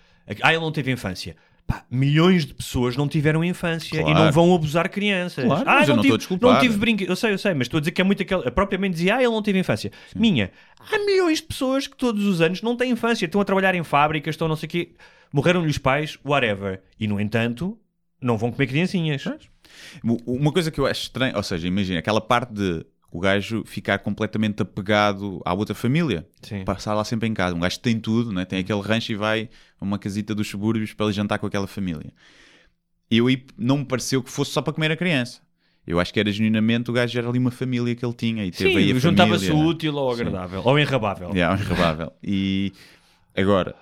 ah, 0.43 0.53
ele 0.53 0.61
não 0.62 0.72
teve 0.72 0.91
infância. 0.91 1.37
Pá, 1.67 1.83
milhões 1.91 2.45
de 2.45 2.53
pessoas 2.53 2.95
não 2.95 3.09
tiveram 3.09 3.43
infância 3.43 3.97
e 3.99 4.03
Claro. 4.03 4.19
não 4.19 4.31
vão 4.33 4.55
abusar 4.55 4.91
crianças. 4.91 5.45
Claro, 5.47 5.62
ah, 5.67 5.75
mas 5.77 5.89
eu 5.89 5.97
não 5.97 6.03
tive. 6.03 6.39
Não 6.41 6.59
tive 6.59 6.77
brinquedo. 6.77 7.09
Eu 7.09 7.17
sei, 7.17 7.33
eu 7.33 7.39
sei, 7.39 7.55
mas 7.55 7.62
estou 7.67 7.79
a 7.79 7.81
dizer 7.81 7.93
que 7.93 8.01
é 8.03 8.05
muito 8.05 8.23
aquela. 8.23 8.47
A 8.47 8.51
própria 8.51 8.79
mãe 8.79 8.91
dizia: 8.91 9.17
Ah, 9.17 9.23
ele 9.23 9.33
não 9.33 9.43
teve 9.43 9.59
infância. 9.59 9.91
Minha, 10.15 10.51
há 10.79 10.99
milhões 11.07 11.39
de 11.39 11.45
pessoas 11.45 11.87
que 11.87 11.97
todos 11.97 12.25
os 12.27 12.43
anos 12.43 12.61
não 12.61 12.77
têm 12.77 12.91
infância, 12.91 13.25
estão 13.25 13.41
a 13.41 13.45
trabalhar 13.47 13.75
em 13.75 13.83
fábricas, 13.83 14.35
estão 14.35 14.47
não 14.47 14.57
sei 14.57 14.67
o 14.67 14.71
quê, 14.71 14.91
morreram-lhe 15.33 15.71
os 15.71 15.79
pais, 15.79 16.19
whatever. 16.23 16.83
E 17.01 17.07
no 17.09 17.19
entanto, 17.19 17.79
não 18.21 18.37
vão 18.37 18.53
comer 18.53 18.67
criancinhas. 18.67 19.25
U- 20.05 20.19
Uma 20.27 20.53
coisa 20.53 20.71
que 20.71 20.79
eu 20.79 20.87
acho 20.87 21.03
estranha, 21.05 21.33
ou 21.35 21.43
seja, 21.43 21.67
imagina 21.67 21.99
aquela 21.99 22.21
parte 22.21 22.53
de 22.53 22.85
o 23.15 23.21
gajo 23.21 23.62
ficar 23.65 24.01
completamente 24.01 24.61
apegado 24.61 25.41
à 25.45 25.55
outra 25.55 25.73
família, 25.73 26.27
Sim. 26.43 26.65
passar 26.65 26.95
lá 26.95 27.05
sempre 27.05 27.29
em 27.29 27.33
casa. 27.33 27.55
Um 27.55 27.61
gajo 27.61 27.79
tem 27.79 28.01
tudo, 28.01 28.33
né? 28.33 28.45
tem 28.45 28.59
aquele 28.59 28.81
rancho 28.81 29.12
e 29.12 29.15
vai 29.15 29.49
a 29.81 29.85
uma 29.85 30.01
casita 30.01 30.35
dos 30.35 30.49
subúrbios 30.49 30.93
para 30.93 31.07
ele 31.07 31.12
jantar 31.12 31.39
com 31.39 31.47
aquela 31.47 31.69
família. 31.69 32.12
Eu 33.09 33.29
aí 33.29 33.47
não 33.57 33.79
me 33.79 33.85
pareceu 33.85 34.21
que 34.21 34.29
fosse 34.29 34.51
só 34.51 34.61
para 34.61 34.73
comer 34.73 34.91
a 34.91 34.97
criança. 34.97 35.41
Eu 35.87 36.01
acho 36.01 36.12
que 36.12 36.19
era 36.19 36.33
genuinamente 36.33 36.91
o 36.91 36.93
gajo 36.93 37.17
era 37.17 37.29
ali 37.29 37.39
uma 37.39 37.53
família 37.53 37.95
que 37.95 38.05
ele 38.05 38.15
tinha 38.15 38.45
e 38.45 38.51
teve 38.51 38.79
aí 38.79 38.89
Sim, 38.89 38.97
a 38.97 38.99
juntava-se 38.99 39.47
família, 39.47 39.62
o 39.62 39.65
né? 39.65 39.71
útil 39.71 39.97
ao 39.97 40.12
Sim. 40.12 40.21
agradável, 40.23 40.69
ao 40.69 40.77
enrabável. 40.77 41.31
Yeah, 41.37 41.62
irrebável. 41.62 42.12
E 42.21 42.73
agora, 43.37 43.77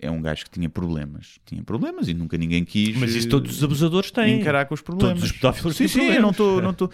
é 0.00 0.10
um 0.10 0.20
gajo 0.20 0.44
que 0.44 0.50
tinha 0.50 0.68
problemas. 0.68 1.38
Tinha 1.46 1.62
problemas 1.62 2.08
e 2.08 2.14
nunca 2.14 2.36
ninguém 2.36 2.64
quis. 2.64 2.96
Mas 2.96 3.14
isso 3.14 3.28
todos 3.28 3.56
os 3.56 3.64
abusadores 3.64 4.10
têm. 4.10 4.40
encarar 4.40 4.66
com 4.66 4.74
os 4.74 4.80
problemas. 4.82 5.14
Todos 5.20 5.30
os 5.30 5.32
pedófilos 5.32 5.76
sim, 5.76 5.84
têm 5.88 6.08
sim, 6.10 6.14
eu 6.16 6.22
não 6.22 6.30
estou. 6.30 6.60
Não 6.62 6.74
tô, 6.74 6.90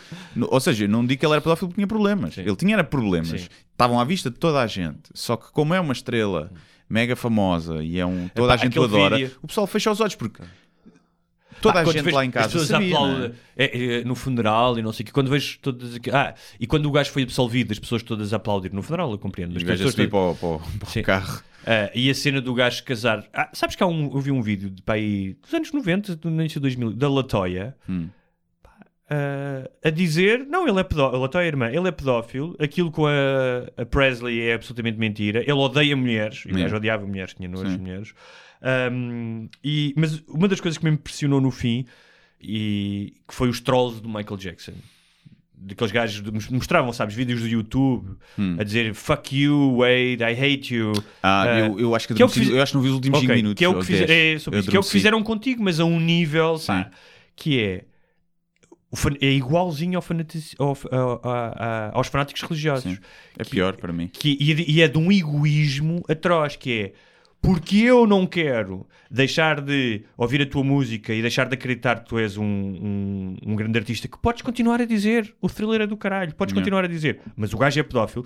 ou 0.50 0.60
seja, 0.60 0.84
eu 0.84 0.88
não 0.88 1.04
digo 1.04 1.18
que 1.20 1.26
ele 1.26 1.32
era 1.32 1.40
pedófilo 1.42 1.68
porque 1.68 1.80
tinha 1.80 1.86
problemas. 1.86 2.38
Ele 2.38 2.56
tinha 2.56 2.74
era 2.74 2.84
problemas. 2.84 3.28
Sim. 3.42 3.48
Estavam 3.72 3.98
à 3.98 4.04
vista 4.04 4.30
de 4.30 4.36
toda 4.38 4.60
a 4.60 4.66
gente. 4.66 5.00
Só 5.14 5.36
que, 5.36 5.50
como 5.52 5.74
é 5.74 5.80
uma 5.80 5.92
estrela 5.92 6.50
mega 6.88 7.16
famosa 7.16 7.82
e 7.82 7.98
é 7.98 8.06
um. 8.06 8.28
toda 8.28 8.48
Epá, 8.48 8.54
a 8.54 8.56
gente 8.64 8.78
o 8.78 8.84
adora, 8.84 9.16
vídeo- 9.16 9.36
o 9.42 9.46
pessoal 9.48 9.66
fecha 9.66 9.90
os 9.90 10.00
olhos 10.00 10.14
porque. 10.14 10.42
Toda 11.60 11.74
Pá, 11.74 11.80
a 11.82 11.84
gente 11.92 12.02
vejo 12.02 12.16
lá 12.16 12.24
em 12.24 12.28
as 12.28 12.34
casa 12.34 12.66
sabia, 12.66 12.96
aplaudem, 12.96 13.32
é? 13.56 13.64
é, 13.64 14.00
é, 14.00 14.04
no 14.04 14.16
funeral 14.16 14.76
e 14.78 14.82
não 14.82 14.92
sei 14.92 15.04
o 15.04 15.06
que. 15.06 15.12
Quando 15.12 15.30
vejo 15.30 15.58
todas 15.60 15.94
aqui- 15.94 16.10
Ah, 16.10 16.34
e 16.58 16.66
quando 16.66 16.86
o 16.86 16.90
gajo 16.90 17.10
foi 17.12 17.22
absolvido, 17.22 17.70
as 17.72 17.78
pessoas 17.78 18.02
todas 18.02 18.32
aplaudir 18.32 18.72
no 18.72 18.82
funeral, 18.82 19.12
eu 19.12 19.18
compreendo. 19.18 19.52
E 19.52 19.54
Mas 19.54 19.62
o 19.62 19.66
gajo 19.66 19.84
a 19.84 19.86
as 19.86 19.90
subir 19.92 20.10
pessoas 20.10 20.38
para 20.38 20.48
o, 20.48 20.58
para 20.58 20.88
o- 20.88 20.90
Sim. 20.90 21.02
carro. 21.02 21.40
Ah, 21.66 21.90
e 21.94 22.10
a 22.10 22.14
cena 22.14 22.40
do 22.40 22.54
gajo 22.54 22.82
casar. 22.84 23.24
Ah, 23.32 23.50
sabes 23.52 23.76
que 23.76 23.82
há 23.82 23.86
um, 23.86 24.04
eu 24.12 24.20
vi 24.20 24.30
um 24.30 24.42
vídeo 24.42 24.70
de 24.70 24.82
pá, 24.82 24.94
aí, 24.94 25.34
dos 25.34 25.52
anos 25.54 25.72
90, 25.72 26.16
do 26.16 26.28
início 26.28 26.60
de 26.60 26.62
2000, 26.62 26.92
da 26.94 27.08
Latoya. 27.08 27.76
Hum. 27.88 28.08
pá, 28.62 28.70
ah, 29.10 29.70
a 29.84 29.90
dizer, 29.90 30.46
não, 30.46 30.66
ele 30.66 30.80
é 30.80 30.84
pedófilo, 30.84 31.22
Latoya 31.22 31.44
é 31.44 31.48
irmã, 31.48 31.70
ele 31.70 31.88
é 31.88 31.92
pedófilo, 31.92 32.56
aquilo 32.58 32.90
com 32.90 33.06
a, 33.06 33.10
a 33.76 33.86
Presley 33.86 34.40
é 34.40 34.54
absolutamente 34.54 34.98
mentira, 34.98 35.40
ele 35.40 35.52
odeia 35.52 35.96
mulheres, 35.96 36.44
e 36.46 36.52
o 36.52 36.54
gajo 36.56 36.76
odiava 36.76 37.06
mulheres, 37.06 37.34
tinha 37.34 37.48
nojo 37.48 37.70
de 37.70 37.78
mulheres. 37.78 38.14
Ahm, 38.62 39.48
e, 39.62 39.92
mas 39.96 40.22
uma 40.28 40.46
das 40.46 40.60
coisas 40.60 40.78
que 40.78 40.84
me 40.84 40.92
impressionou 40.92 41.40
no 41.40 41.50
fim 41.50 41.84
e 42.40 43.14
que 43.26 43.34
foi 43.34 43.48
os 43.48 43.60
trolls 43.60 44.00
do 44.00 44.08
Michael 44.08 44.36
Jackson. 44.36 44.74
Daqueles 45.64 45.92
gajos 45.92 46.48
mostravam, 46.50 46.92
sabes, 46.92 47.14
vídeos 47.14 47.40
do 47.40 47.46
YouTube 47.46 48.16
a 48.58 48.64
dizer 48.64 48.92
fuck 48.94 49.36
you, 49.36 49.76
Wade, 49.78 50.18
I 50.22 50.32
hate 50.34 50.74
you. 50.74 50.90
Hum. 50.96 51.02
Ah, 51.22 51.42
Ah, 51.42 51.58
eu, 51.60 51.78
eu 51.78 51.94
acho 51.94 52.08
que, 52.08 52.14
que 52.14 52.22
é 52.22 52.26
que 52.26 52.32
fiz- 52.34 52.48
eu 52.48 52.60
acho 52.60 52.72
que 52.72 52.76
não 52.76 52.82
vi 52.82 52.88
os 52.88 52.94
últimos 52.96 53.20
5 53.20 53.30
Ok, 53.32 53.36
minutos. 53.42 53.58
que 53.58 53.64
é 53.64 53.68
o 53.68 53.78
que, 53.80 53.92
10. 53.92 54.10
é 54.10 54.32
isso, 54.34 54.50
que 54.50 54.76
é 54.76 54.80
o 54.80 54.82
que 54.82 54.90
fizeram 54.90 55.22
contigo, 55.22 55.62
mas 55.62 55.78
a 55.78 55.84
um 55.84 56.00
nível 56.00 56.58
pá, 56.66 56.90
que 57.36 57.60
é 57.60 57.84
fan- 58.94 59.16
é 59.20 59.30
igualzinho 59.30 59.98
ao 59.98 60.04
ao- 60.92 61.92
aos 61.94 62.08
fanáticos 62.08 62.42
religiosos. 62.42 62.92
Sim. 62.94 62.98
É 63.38 63.44
pior 63.44 63.76
para 63.76 63.92
mim. 63.92 64.08
Que, 64.12 64.36
e, 64.40 64.52
é 64.52 64.64
e 64.68 64.82
é 64.82 64.88
de 64.88 64.98
um 64.98 65.10
egoísmo 65.12 66.02
atroz, 66.08 66.56
que 66.56 66.72
é 66.72 66.92
porque 67.42 67.78
eu 67.78 68.06
não 68.06 68.24
quero 68.24 68.86
deixar 69.10 69.60
de 69.60 70.04
ouvir 70.16 70.40
a 70.42 70.46
tua 70.46 70.62
música 70.62 71.12
e 71.12 71.20
deixar 71.20 71.48
de 71.48 71.54
acreditar 71.54 72.00
que 72.00 72.08
tu 72.08 72.18
és 72.18 72.38
um, 72.38 72.44
um, 72.44 73.36
um 73.44 73.56
grande 73.56 73.78
artista, 73.78 74.06
que 74.06 74.16
podes 74.16 74.42
continuar 74.42 74.80
a 74.80 74.84
dizer, 74.84 75.34
o 75.40 75.48
thriller 75.48 75.82
é 75.82 75.86
do 75.86 75.96
caralho, 75.96 76.34
podes 76.34 76.52
Yeah. 76.52 76.62
continuar 76.62 76.84
a 76.84 76.88
dizer, 76.88 77.20
mas 77.36 77.52
o 77.52 77.58
gajo 77.58 77.80
é 77.80 77.82
pedófilo, 77.82 78.24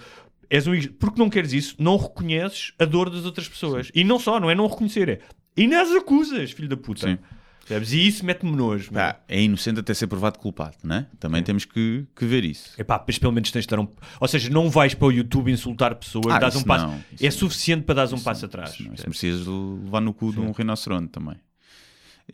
és 0.51 0.67
um, 0.67 0.79
porque 0.99 1.19
não 1.19 1.31
queres 1.31 1.53
isso, 1.55 1.75
não 1.79 1.97
reconheces 1.97 2.73
a 2.79 2.85
dor 2.85 3.09
das 3.09 3.25
outras 3.25 3.49
pessoas. 3.49 3.91
E 3.95 4.05
não 4.05 4.19
só, 4.19 4.39
não 4.39 4.51
é 4.51 4.55
não 4.55 4.67
reconhecer, 4.67 5.09
é 5.09 5.19
e 5.57 5.67
nas 5.67 5.91
acusas, 5.91 6.51
filho 6.53 6.69
da 6.69 6.77
puta. 6.77 7.09
Sim. 7.09 7.19
Percebes? 7.67 7.93
E 7.93 8.07
isso 8.07 8.25
mete-me 8.25 8.53
nojo. 8.55 8.93
Pá, 8.93 9.19
é 9.27 9.43
inocente 9.43 9.81
até 9.81 9.93
ser 9.93 10.07
provado 10.07 10.39
culpado, 10.39 10.77
não 10.85 10.97
é? 10.97 11.07
Também 11.19 11.43
temos 11.43 11.65
que, 11.65 12.07
que 12.15 12.25
ver 12.25 12.45
isso. 12.45 12.71
Epá, 12.79 13.03
mas 13.05 13.19
pelo 13.19 13.33
menos 13.33 13.51
tens 13.51 13.63
de 13.63 13.69
dar 13.69 13.81
um. 13.81 13.89
Ou 14.21 14.29
seja, 14.29 14.49
não 14.51 14.71
vais 14.71 14.95
para 14.95 15.09
o 15.09 15.13
YouTube 15.13 15.51
insultar 15.51 15.95
pessoas, 15.97 16.27
Ah, 16.35 16.39
dás 16.39 16.55
um 16.55 16.63
passo. 16.63 16.87
não, 16.87 17.03
é 17.21 17.31
suficiente 17.31 17.83
para 17.85 18.07
dar 18.07 18.15
um 18.15 18.21
passo 18.21 18.45
atrás. 18.47 18.71
Isso, 18.75 18.85
não, 18.85 18.95
isso 18.95 19.03
merecias 19.07 19.47
levar 19.47 20.01
no 20.01 20.15
cu 20.15 20.33
de 20.33 20.39
um 20.41 20.53
rinoceronte 20.53 21.09
também. 21.09 21.37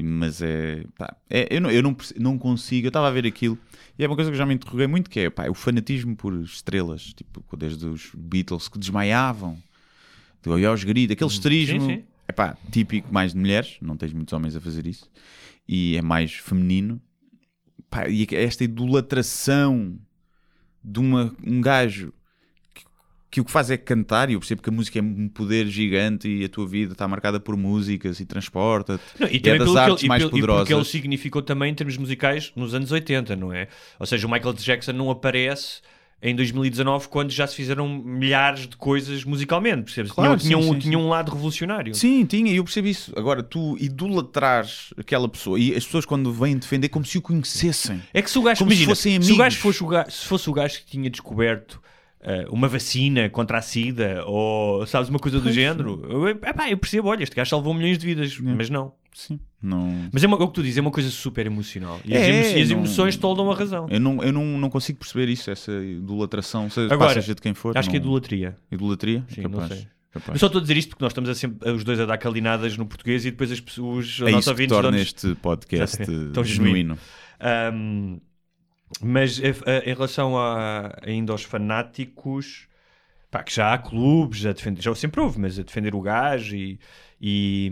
Mas 0.03 0.41
é. 0.41 0.85
Pá, 0.97 1.17
é- 1.29 1.49
eu 1.55 1.61
não, 1.61 1.71
eu 1.71 1.83
não, 1.83 1.97
não 2.19 2.39
consigo. 2.39 2.87
Eu 2.87 2.91
estava 2.91 3.09
a 3.09 3.11
ver 3.11 3.27
aquilo 3.27 3.59
e 3.99 4.05
é 4.05 4.07
uma 4.07 4.15
coisa 4.17 4.31
que 4.31 4.35
eu 4.35 4.39
já 4.39 4.47
me 4.47 4.55
interroguei 4.55 4.87
muito: 4.87 5.11
que 5.11 5.21
é 5.21 5.31
pá, 5.31 5.49
o 5.51 5.55
fanatismo 5.55 6.17
por 6.17 6.33
estrelas, 6.43 7.13
tipo, 7.15 7.45
desde 7.57 7.87
os 7.87 8.11
Beatles 8.15 8.69
que 8.69 8.79
desmaiavam, 8.79 9.59
de 10.43 10.49
olhar 10.51 10.71
aos 10.71 10.83
gritos, 10.83 11.13
aquele 11.15 11.31
esterismo. 11.31 11.81
Sim, 11.81 11.87
sim. 11.97 12.05
É 12.33 12.35
pá, 12.35 12.57
típico 12.71 13.13
mais 13.13 13.33
de 13.33 13.39
mulheres, 13.39 13.77
não 13.83 13.97
tens 13.97 14.13
muitos 14.13 14.33
homens 14.33 14.57
a 14.57 14.61
fazer 14.61 14.87
isso, 14.87 15.11
e 15.69 15.97
é 15.97 16.03
mais 16.03 16.33
feminino. 16.33 17.01
Pá, 17.91 18.09
e 18.09 18.27
esta 18.33 18.65
idolatração 18.65 19.99
de 20.83 20.99
uma, 20.99 21.35
um 21.47 21.61
gajo 21.61 22.13
que 22.75 22.83
que 23.31 23.41
o 23.41 23.45
que 23.47 23.51
faz 23.51 23.71
é 23.71 23.79
cantar, 23.79 24.29
e 24.29 24.35
eu 24.35 24.41
percebo 24.41 24.61
que 24.63 24.69
a 24.69 24.73
música 24.73 24.99
é 24.99 25.03
um 25.03 25.27
poder 25.27 25.67
gigante 25.67 26.29
e 26.29 26.45
a 26.45 26.49
tua 26.51 26.67
vida 26.67 26.93
está 26.93 27.09
marcada 27.09 27.41
por 27.41 27.57
músicas 27.57 28.21
e 28.21 28.27
transporta-te. 28.27 29.03
Não, 29.19 29.27
e 29.27 29.37
é 29.37 29.59
das 29.59 29.75
artes 29.75 29.99
ele, 30.03 30.07
e 30.07 30.09
mais 30.09 30.23
pelo- 30.23 30.37
e 30.37 30.41
porque 30.41 30.53
ele 30.53 30.59
poderosas. 30.65 30.89
significou 30.89 31.41
também 31.41 31.73
em 31.73 31.75
termos 31.75 31.97
musicais 31.97 32.53
nos 32.55 32.75
anos 32.75 32.93
80, 32.93 33.35
não 33.37 33.51
é? 33.53 33.69
Ou 33.99 34.05
seja, 34.07 34.27
o 34.27 34.31
Michael 34.31 34.53
Jackson 34.55 34.93
não 34.93 35.11
aparece 35.11 35.81
em 36.23 36.37
2019 36.37 37.09
quando 37.09 37.31
já 37.31 37.47
se 37.47 37.57
fizeram 37.57 37.89
milhares 37.89 38.69
de 38.69 38.77
coisas 38.77 39.25
musicalmente, 39.25 39.83
percebes? 39.83 40.13
Claro, 40.13 40.37
tinha, 40.37 40.57
sim, 40.57 40.69
um, 40.69 40.73
sim, 40.75 40.79
tinha 40.79 40.99
sim. 40.99 41.05
um 41.05 41.09
lado 41.09 41.33
revolucionário. 41.33 41.95
Sim, 41.95 42.25
tinha, 42.25 42.53
e 42.53 42.57
eu 42.57 42.65
percebo 42.65 42.87
isso. 42.87 43.13
Agora, 43.17 43.43
tu 43.43 43.77
idolatrares 43.81 44.95
aquela 44.97 45.29
pessoa 45.29 45.59
e 45.59 45.75
as 45.75 45.85
pessoas 45.85 46.07
quando 46.07 46.33
vêm 46.33 46.57
defender 46.57 46.89
como 46.89 47.05
se 47.05 47.19
o 47.19 47.23
conhecessem. 47.23 48.01
É 48.15 48.23
que 48.23 48.31
se 48.31 48.39
o 48.39 48.43
gajo, 48.43 48.59
Como 48.61 48.71
se 48.71 48.77
imagina, 48.77 48.95
fossem 48.95 49.23
se 49.23 49.33
o 49.33 49.37
gajo 49.37 49.59
fosse 49.59 49.83
o 49.83 49.87
gajo, 49.89 50.11
se 50.11 50.27
fosse 50.27 50.51
o 50.51 50.53
gajo 50.53 50.79
que 50.79 50.87
tinha 50.87 51.11
descoberto 51.11 51.83
eh, 52.21 52.47
uma 52.51 52.69
vacina 52.69 53.29
contra 53.29 53.59
a 53.59 53.63
SIDA 53.63 54.23
ou 54.25 54.87
sabes 54.87 55.09
uma 55.09 55.19
coisa 55.19 55.41
do 55.41 55.51
género, 55.53 56.07
eu, 56.09 56.29
epá, 56.29 56.71
eu 56.71 56.79
percebo, 56.79 57.09
olha, 57.09 57.25
este 57.25 57.35
gajo 57.35 57.51
salvou 57.51 57.75
milhões 57.75 57.99
de 57.99 58.07
vidas, 58.07 58.39
mas 58.39 58.71
não. 58.71 58.93
Sim. 59.15 59.39
Não... 59.63 60.09
Mas 60.13 60.25
é, 60.25 60.27
uma, 60.27 60.37
é 60.39 60.41
o 60.43 60.49
que 60.49 60.55
tu 60.55 60.63
dizes, 60.63 60.79
é 60.79 60.81
uma 60.81 60.91
coisa 60.91 61.11
super 61.11 61.45
emocional. 61.47 62.01
E, 62.05 62.15
as, 62.17 62.23
É, 62.23 62.29
emo- 62.31 62.59
e 62.59 62.63
as 62.63 62.69
não- 62.71 62.77
emoções 62.79 63.17
toldam 63.17 63.51
a 63.51 63.55
razão. 63.55 63.87
Eu, 63.91 64.01
não, 64.01 64.23
eu 64.23 64.33
não, 64.33 64.45
não 64.59 64.71
consigo 64.71 64.99
perceber 64.99 65.29
isso, 65.31 65.51
essa 65.51 65.71
idolatração, 65.73 66.69
seja, 66.71 66.93
Agora, 66.93 67.15
seja 67.15 67.35
de 67.35 67.41
quem 67.43 67.53
for. 67.55 67.77
Acho 67.77 67.91
que 67.91 67.97
é 67.97 67.99
não- 67.99 68.07
idolatria. 68.07 68.57
Idolatria? 68.71 69.25
Sim, 69.29 69.43
não 69.43 69.51
Capaz. 69.51 69.73
sei. 69.75 69.87
Capaz. 70.13 70.35
Eu 70.35 70.39
só 70.41 70.47
estou 70.47 70.59
a 70.59 70.63
dizer 70.63 70.77
isto 70.77 70.89
porque 70.91 71.05
nós 71.05 71.11
estamos 71.13 71.39
sempre, 71.39 71.71
os 71.71 71.85
dois 71.85 71.99
a 72.01 72.05
dar 72.07 72.19
calinadas 72.19 72.77
no 72.77 72.85
português 72.87 73.25
e 73.25 73.31
depois 73.31 73.51
as 73.53 73.61
pessoas, 73.61 74.07
os 74.07 74.21
É 74.21 74.31
nossos 74.31 74.49
ouvintes 74.49 74.75
torna 74.77 74.91
dão-nos- 74.91 75.07
este 75.07 75.35
podcast. 75.37 75.99
Tão 76.35 76.45
genuíno. 76.45 76.99
Ahm, 77.41 78.19
mas 79.01 79.41
eh, 79.41 79.55
eh, 79.67 79.91
em 79.91 79.95
relação 79.95 80.37
a, 80.37 80.99
ainda 81.03 81.33
aos 81.33 81.43
fanáticos, 81.45 82.67
pá, 83.31 83.43
que 83.43 83.55
já 83.55 83.73
há 83.73 83.79
clubes 83.79 84.45
a 84.45 84.53
defender, 84.53 84.83
já 84.83 84.95
sempre 84.95 85.21
houve, 85.21 85.41
mas 85.41 85.59
a 85.59 85.63
defender 85.63 85.95
o 85.95 86.01
gajo 86.03 86.55
e, 86.57 86.79
e, 87.23 87.71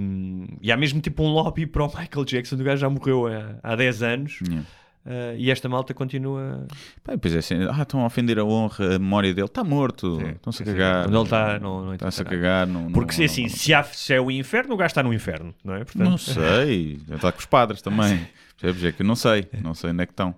e 0.63 0.71
há 0.71 0.77
mesmo 0.77 1.01
tipo 1.01 1.25
um 1.25 1.29
lobby 1.29 1.67
para 1.67 1.83
o 1.85 1.87
Michael 1.89 2.25
Jackson, 2.25 2.55
o 2.55 2.59
gajo 2.63 2.81
já 2.83 2.89
morreu 2.89 3.27
há, 3.27 3.57
há 3.63 3.75
10 3.77 4.03
anos 4.03 4.39
Yeah. 4.49 4.67
eh, 5.05 5.35
e 5.39 5.51
esta 5.51 5.69
malta 5.69 5.93
continua. 5.93 6.67
Pá, 7.03 7.13
depois 7.13 7.35
é 7.35 7.39
assim, 7.39 7.55
ah, 7.69 7.83
estão 7.83 8.01
a 8.03 8.07
ofender 8.07 8.39
a 8.39 8.45
honra, 8.45 8.95
a 8.95 8.99
memória 8.99 9.35
dele, 9.35 9.47
está 9.47 9.65
morto, 9.65 10.21
estão-se 10.21 10.63
a 10.63 10.67
cagar. 10.67 11.05
Quando 11.05 11.15
ele 11.17 11.25
está, 11.25 11.59
não, 11.59 11.85
não 11.87 11.95
Está-se 11.95 12.23
a 12.23 12.25
cagar. 12.25 12.67
Não, 12.67 12.93
Porque 12.93 13.13
se 13.13 13.19
não- 13.21 13.25
assim, 13.27 13.43
não- 13.43 13.49
se 13.49 13.75
há 13.75 13.83
céu 13.83 14.31
e 14.31 14.39
inferno, 14.39 14.75
o 14.75 14.77
gajo 14.77 14.87
está 14.93 15.03
no 15.03 15.13
inferno, 15.13 15.53
não 15.65 15.75
é? 15.75 15.79
Portanto, 15.85 16.09
Não 16.09 16.17
sei, 16.17 17.01
está 17.11 17.33
com 17.33 17.39
os 17.41 17.47
padres 17.47 17.83
também. 17.83 18.21
Percebes? 18.61 18.85
É 18.85 18.93
que 18.93 19.03
eu 19.03 19.07
não 19.07 19.17
sei, 19.17 19.49
não 19.63 19.75
sei 19.75 19.91
onde 19.91 20.03
é 20.03 20.07
que 20.07 20.13
estão. 20.13 20.33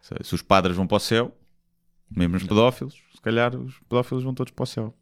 Se- 0.00 0.14
Se 0.22 0.34
os 0.34 0.40
padres 0.42 0.74
vão 0.76 0.86
para 0.86 0.96
o 0.96 1.00
céu, 1.00 1.36
mesmo 2.10 2.36
os 2.36 2.44
pedófilos, 2.44 2.94
se 3.14 3.20
calhar 3.20 3.54
os 3.54 3.78
pedófilos 3.80 4.24
vão 4.24 4.32
todos 4.32 4.52
para 4.52 4.62
o 4.62 4.66
céu. 4.66 4.94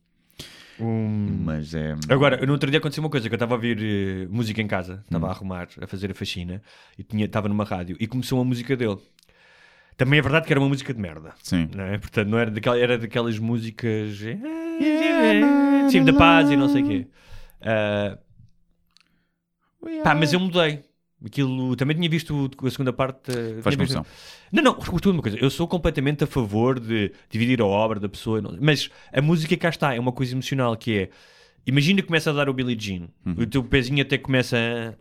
Um- 0.80 1.42
Mas 1.44 1.74
é. 1.74 1.94
Agora, 2.08 2.44
no 2.44 2.52
outro 2.52 2.70
dia 2.70 2.78
aconteceu 2.78 3.02
uma 3.02 3.10
coisa, 3.10 3.28
que 3.28 3.34
eu 3.34 3.36
estava 3.36 3.54
a 3.54 3.56
ouvir 3.56 3.78
eh, 3.82 4.26
música 4.30 4.60
em 4.60 4.66
casa, 4.66 4.94
Hum. 4.94 5.00
estava 5.06 5.26
a 5.28 5.30
arrumar, 5.30 5.68
a 5.80 5.86
fazer 5.86 6.10
a 6.10 6.14
faxina, 6.14 6.62
e 6.98 7.22
estava 7.22 7.48
numa 7.48 7.64
rádio, 7.64 7.96
e 7.98 8.06
começou 8.06 8.40
a 8.40 8.44
música 8.44 8.76
dele. 8.76 8.98
Também 9.96 10.18
é 10.18 10.22
verdade 10.22 10.46
que 10.46 10.52
era 10.52 10.60
uma 10.60 10.68
música 10.68 10.92
de 10.92 11.00
merda, 11.00 11.32
Sim. 11.42 11.68
não 11.74 11.84
é? 11.84 11.96
Portanto, 11.98 12.28
não 12.28 12.38
era, 12.38 12.50
daquela, 12.50 12.78
era 12.78 12.98
daquelas 12.98 13.38
músicas... 13.38 14.20
eh, 14.22 14.38
Sim, 15.90 16.04
da 16.04 16.12
paz 16.12 16.50
e 16.50 16.56
não 16.56 16.68
sei 16.68 16.82
o 16.82 16.86
quê. 16.86 17.06
Ah, 17.62 18.18
pá, 20.04 20.14
mas 20.14 20.32
eu 20.32 20.40
mudei. 20.40 20.84
Aquilo, 21.24 21.74
também 21.76 21.96
tinha 21.96 22.08
visto 22.10 22.50
a 22.62 22.70
segunda 22.70 22.92
parte... 22.92 23.30
eh, 23.30 23.62
Faz 23.62 23.74
visto- 23.74 23.94
confusão. 23.96 24.06
não, 24.52 24.62
não, 24.62 24.78
escuta 24.78 25.08
uma 25.10 25.22
coisa. 25.22 25.38
Eu 25.38 25.48
sou 25.48 25.66
completamente 25.66 26.22
a 26.22 26.26
favor 26.26 26.78
de 26.78 27.10
dividir 27.30 27.60
a 27.62 27.64
obra 27.64 27.98
da 27.98 28.08
pessoa, 28.08 28.42
mas 28.60 28.90
a 29.12 29.22
música 29.22 29.56
cá 29.56 29.70
está, 29.70 29.94
é 29.94 29.98
uma 29.98 30.12
coisa 30.12 30.32
emocional 30.34 30.76
que 30.76 30.98
é. 30.98 31.08
Imagina 31.66 32.00
que 32.02 32.06
começa 32.06 32.30
a 32.30 32.32
dar 32.34 32.48
o 32.48 32.52
Billie 32.54 32.76
Jean, 32.78 33.08
o 33.36 33.46
teu 33.46 33.64
pezinho 33.64 34.02
até 34.02 34.18
começa 34.18 34.56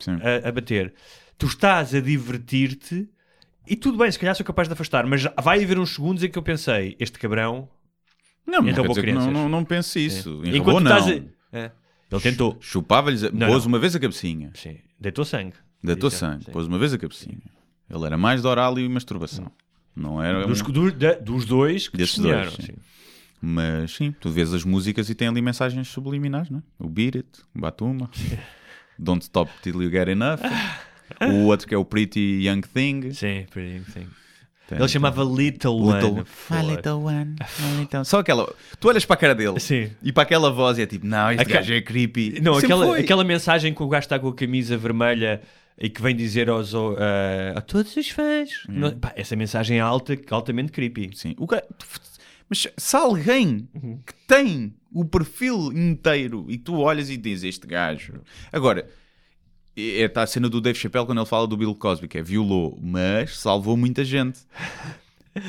Uhum. 0.07 0.15
A, 0.23 0.45
a- 0.47 0.49
a 0.49 0.51
bater. 0.51 0.93
Tu 1.37 1.47
estás 1.47 1.93
a 1.93 1.99
divertir-te 1.99 3.07
e 3.67 3.75
tudo 3.75 3.97
bem, 3.97 4.09
se 4.11 4.17
calhar 4.17 4.33
sou 4.35 4.45
capaz 4.45 4.67
de 4.69 4.73
afastar, 4.73 5.05
mas 5.05 5.23
vai 5.43 5.61
haver 5.63 5.77
uns 5.77 5.93
segundos 5.93 6.23
em 6.23 6.29
que 6.29 6.37
eu 6.39 6.43
pensei: 6.43 6.95
este 6.99 7.19
cabrão. 7.19 7.67
Não, 8.47 8.63
que 8.93 9.01
não, 9.13 9.31
não, 9.33 9.49
não 9.49 9.65
pense 9.65 9.99
isso. 10.03 10.41
É. 10.45 10.51
Tu 10.51 10.57
não. 10.81 10.91
a- 10.93 11.57
É. 11.59 11.71
Ele 12.11 12.21
tentou. 12.21 12.57
Chupava-lhes, 12.61 13.23
pôs 13.47 13.65
uma 13.65 13.77
vez 13.79 13.95
a 13.95 13.99
cabecinha. 13.99 14.51
Sim. 14.53 14.77
Deitou 14.99 15.25
sangue. 15.25 15.53
Deitou 15.83 16.09
Disse, 16.09 16.19
sangue, 16.19 16.45
pôs 16.51 16.67
uma 16.67 16.77
vez 16.79 16.93
a 16.93 16.97
cabecinha. 16.97 17.37
Ele 17.89 18.05
era 18.05 18.17
mais 18.17 18.41
de 18.41 18.47
oral 18.47 18.77
e 18.79 18.87
masturbação. 18.89 19.51
Não 19.95 20.21
era. 20.21 20.45
Dos, 20.47 20.61
um- 20.61 20.71
do- 20.71 20.91
da- 20.91 21.13
dos 21.13 21.45
dois 21.45 21.87
que 21.87 21.97
Desses 21.97 22.17
dois, 22.19 22.53
sim. 22.53 22.61
sim. 22.63 22.73
Mas 23.41 23.91
sim, 23.91 24.13
tu 24.19 24.29
vês 24.31 24.53
as 24.53 24.63
músicas 24.63 25.09
e 25.09 25.15
tem 25.15 25.27
ali 25.27 25.41
mensagens 25.41 25.87
subliminares, 25.87 26.49
não 26.49 26.59
é? 26.59 26.61
O 26.79 26.89
Beat 26.89 27.15
It, 27.17 27.27
o 27.55 27.59
Batuma, 27.59 28.09
Don't 28.97 29.23
Stop 29.23 29.51
Till 29.61 29.83
You 29.83 29.91
Get 29.91 30.07
Enough, 30.07 30.39
o 31.21 31.45
outro 31.45 31.67
que 31.67 31.75
é 31.75 31.77
o 31.77 31.85
Pretty 31.85 32.41
Young 32.47 32.61
Thing. 32.61 33.11
Sim, 33.11 33.45
pretty 33.51 33.79
thing. 33.91 34.07
Tem- 34.67 34.79
Ele 34.79 34.87
chamava 34.87 35.23
Little, 35.23 35.77
Little- 35.93 36.11
One. 36.11 36.25
My 36.49 36.75
little 36.75 36.93
one, 37.03 37.35
my 37.59 37.79
little- 37.81 38.03
Só 38.05 38.19
aquela. 38.19 38.51
Tu 38.79 38.87
olhas 38.87 39.05
para 39.05 39.13
a 39.13 39.17
cara 39.17 39.35
dele 39.35 39.59
Sim. 39.59 39.91
e 40.01 40.11
para 40.11 40.23
aquela 40.23 40.49
voz 40.51 40.79
e 40.79 40.81
é 40.81 40.85
tipo, 40.87 41.05
não, 41.05 41.29
este 41.29 41.41
Aquela- 41.43 41.59
gajo 41.59 41.73
é 41.73 41.81
creepy. 41.81 42.39
Não, 42.41 42.55
Sempre 42.55 42.65
aquela, 42.65 42.85
foi. 42.87 42.99
aquela 43.01 43.23
mensagem 43.23 43.73
que 43.75 43.83
o 43.83 43.87
gajo 43.87 44.05
está 44.05 44.17
com 44.17 44.27
a 44.29 44.33
camisa 44.33 44.75
vermelha 44.75 45.39
e 45.77 45.89
que 45.89 46.01
vem 46.01 46.15
dizer 46.15 46.49
aos, 46.49 46.73
uh, 46.73 46.95
a 47.55 47.61
todos 47.61 47.95
os 47.95 48.09
fãs. 48.09 48.49
Hum. 48.69 48.91
Pá, 48.99 49.11
essa 49.15 49.35
mensagem 49.35 49.77
é 49.77 49.81
alta, 49.81 50.17
altamente 50.31 50.71
creepy. 50.71 51.11
Sim. 51.15 51.35
O 51.37 51.45
ga- 51.45 51.63
Mas 52.49 52.67
se 52.77 52.95
alguém 52.95 53.67
que 54.05 54.13
tem 54.27 54.73
o 54.93 55.03
perfil 55.03 55.71
inteiro 55.73 56.45
e 56.47 56.57
tu 56.57 56.75
olhas 56.79 57.09
e 57.09 57.17
dizes 57.17 57.43
este 57.55 57.67
gajo. 57.67 58.21
Agora, 58.53 58.87
é, 59.75 60.07
tá 60.07 60.23
a 60.23 60.27
cena 60.27 60.47
do 60.47 60.61
Dave 60.61 60.79
Chappelle 60.79 61.05
quando 61.05 61.17
ele 61.19 61.27
fala 61.27 61.45
do 61.47 61.57
Bill 61.57 61.75
Cosby, 61.75 62.07
que 62.07 62.17
é 62.17 62.21
violou, 62.21 62.79
mas 62.81 63.37
salvou 63.37 63.75
muita 63.75 64.05
gente. 64.05 64.39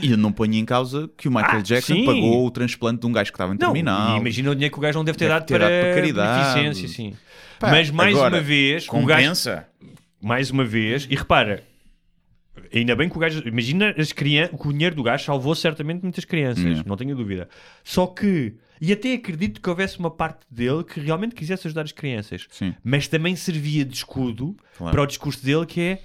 E 0.02 0.10
eu 0.10 0.16
não 0.16 0.32
ponho 0.32 0.54
em 0.54 0.64
causa 0.64 1.08
que 1.16 1.28
o 1.28 1.30
Michael 1.30 1.58
Ah, 1.58 1.62
Jackson 1.62 1.94
sim. 1.94 2.04
pagou 2.04 2.44
o 2.44 2.50
transplante 2.50 3.02
de 3.02 3.06
um 3.06 3.12
gajo 3.12 3.30
que 3.30 3.36
estava 3.36 3.54
em 3.54 3.58
Não, 3.58 3.68
terminal. 3.72 4.16
imagina 4.16 4.50
o 4.50 4.54
dinheiro 4.56 4.72
que 4.72 4.78
o 4.80 4.82
gajo 4.82 4.98
não 4.98 5.04
deve 5.04 5.16
ter, 5.16 5.26
Deve 5.28 5.38
dado, 5.38 5.46
ter 5.46 5.54
para, 5.60 5.68
dado 5.70 5.80
para 5.84 5.94
caridade. 5.94 6.54
beneficência, 6.58 6.88
sim. 6.88 7.14
Pá, 7.60 7.70
Mas 7.70 7.88
mais 7.92 8.16
agora, 8.16 8.34
uma 8.34 8.42
vez, 8.42 8.88
o 8.88 8.92
gajo, 9.06 9.06
Compensa? 9.06 9.68
Mais 10.20 10.50
uma 10.50 10.64
vez, 10.64 11.06
e 11.10 11.14
repara, 11.14 11.62
ainda 12.74 12.96
bem 12.96 13.08
que 13.08 13.16
o 13.16 13.20
gajo, 13.20 13.42
imagina 13.46 13.94
as 13.98 14.12
crianças, 14.12 14.58
que 14.60 14.68
o 14.68 14.72
dinheiro 14.72 14.94
do 14.96 15.02
gajo 15.02 15.24
salvou 15.24 15.54
certamente 15.54 16.02
muitas 16.02 16.24
crianças, 16.24 16.80
Hum. 16.80 16.82
não 16.86 16.96
tenho 16.96 17.14
dúvida. 17.14 17.48
Só 17.84 18.06
que, 18.06 18.54
e 18.80 18.92
até 18.92 19.12
acredito 19.14 19.60
que 19.60 19.68
houvesse 19.70 19.98
uma 19.98 20.10
parte 20.10 20.40
dele 20.50 20.82
que 20.84 21.00
realmente 21.00 21.34
quisesse 21.34 21.66
ajudar 21.66 21.82
as 21.82 21.92
crianças, 21.92 22.46
Sim. 22.50 22.74
mas 22.82 23.08
também 23.08 23.36
servia 23.36 23.84
de 23.84 23.94
escudo 23.94 24.56
Claro. 24.76 24.92
para 24.92 25.02
o 25.02 25.06
discurso 25.06 25.44
dele 25.44 25.66
que 25.66 25.80
é 25.80 25.98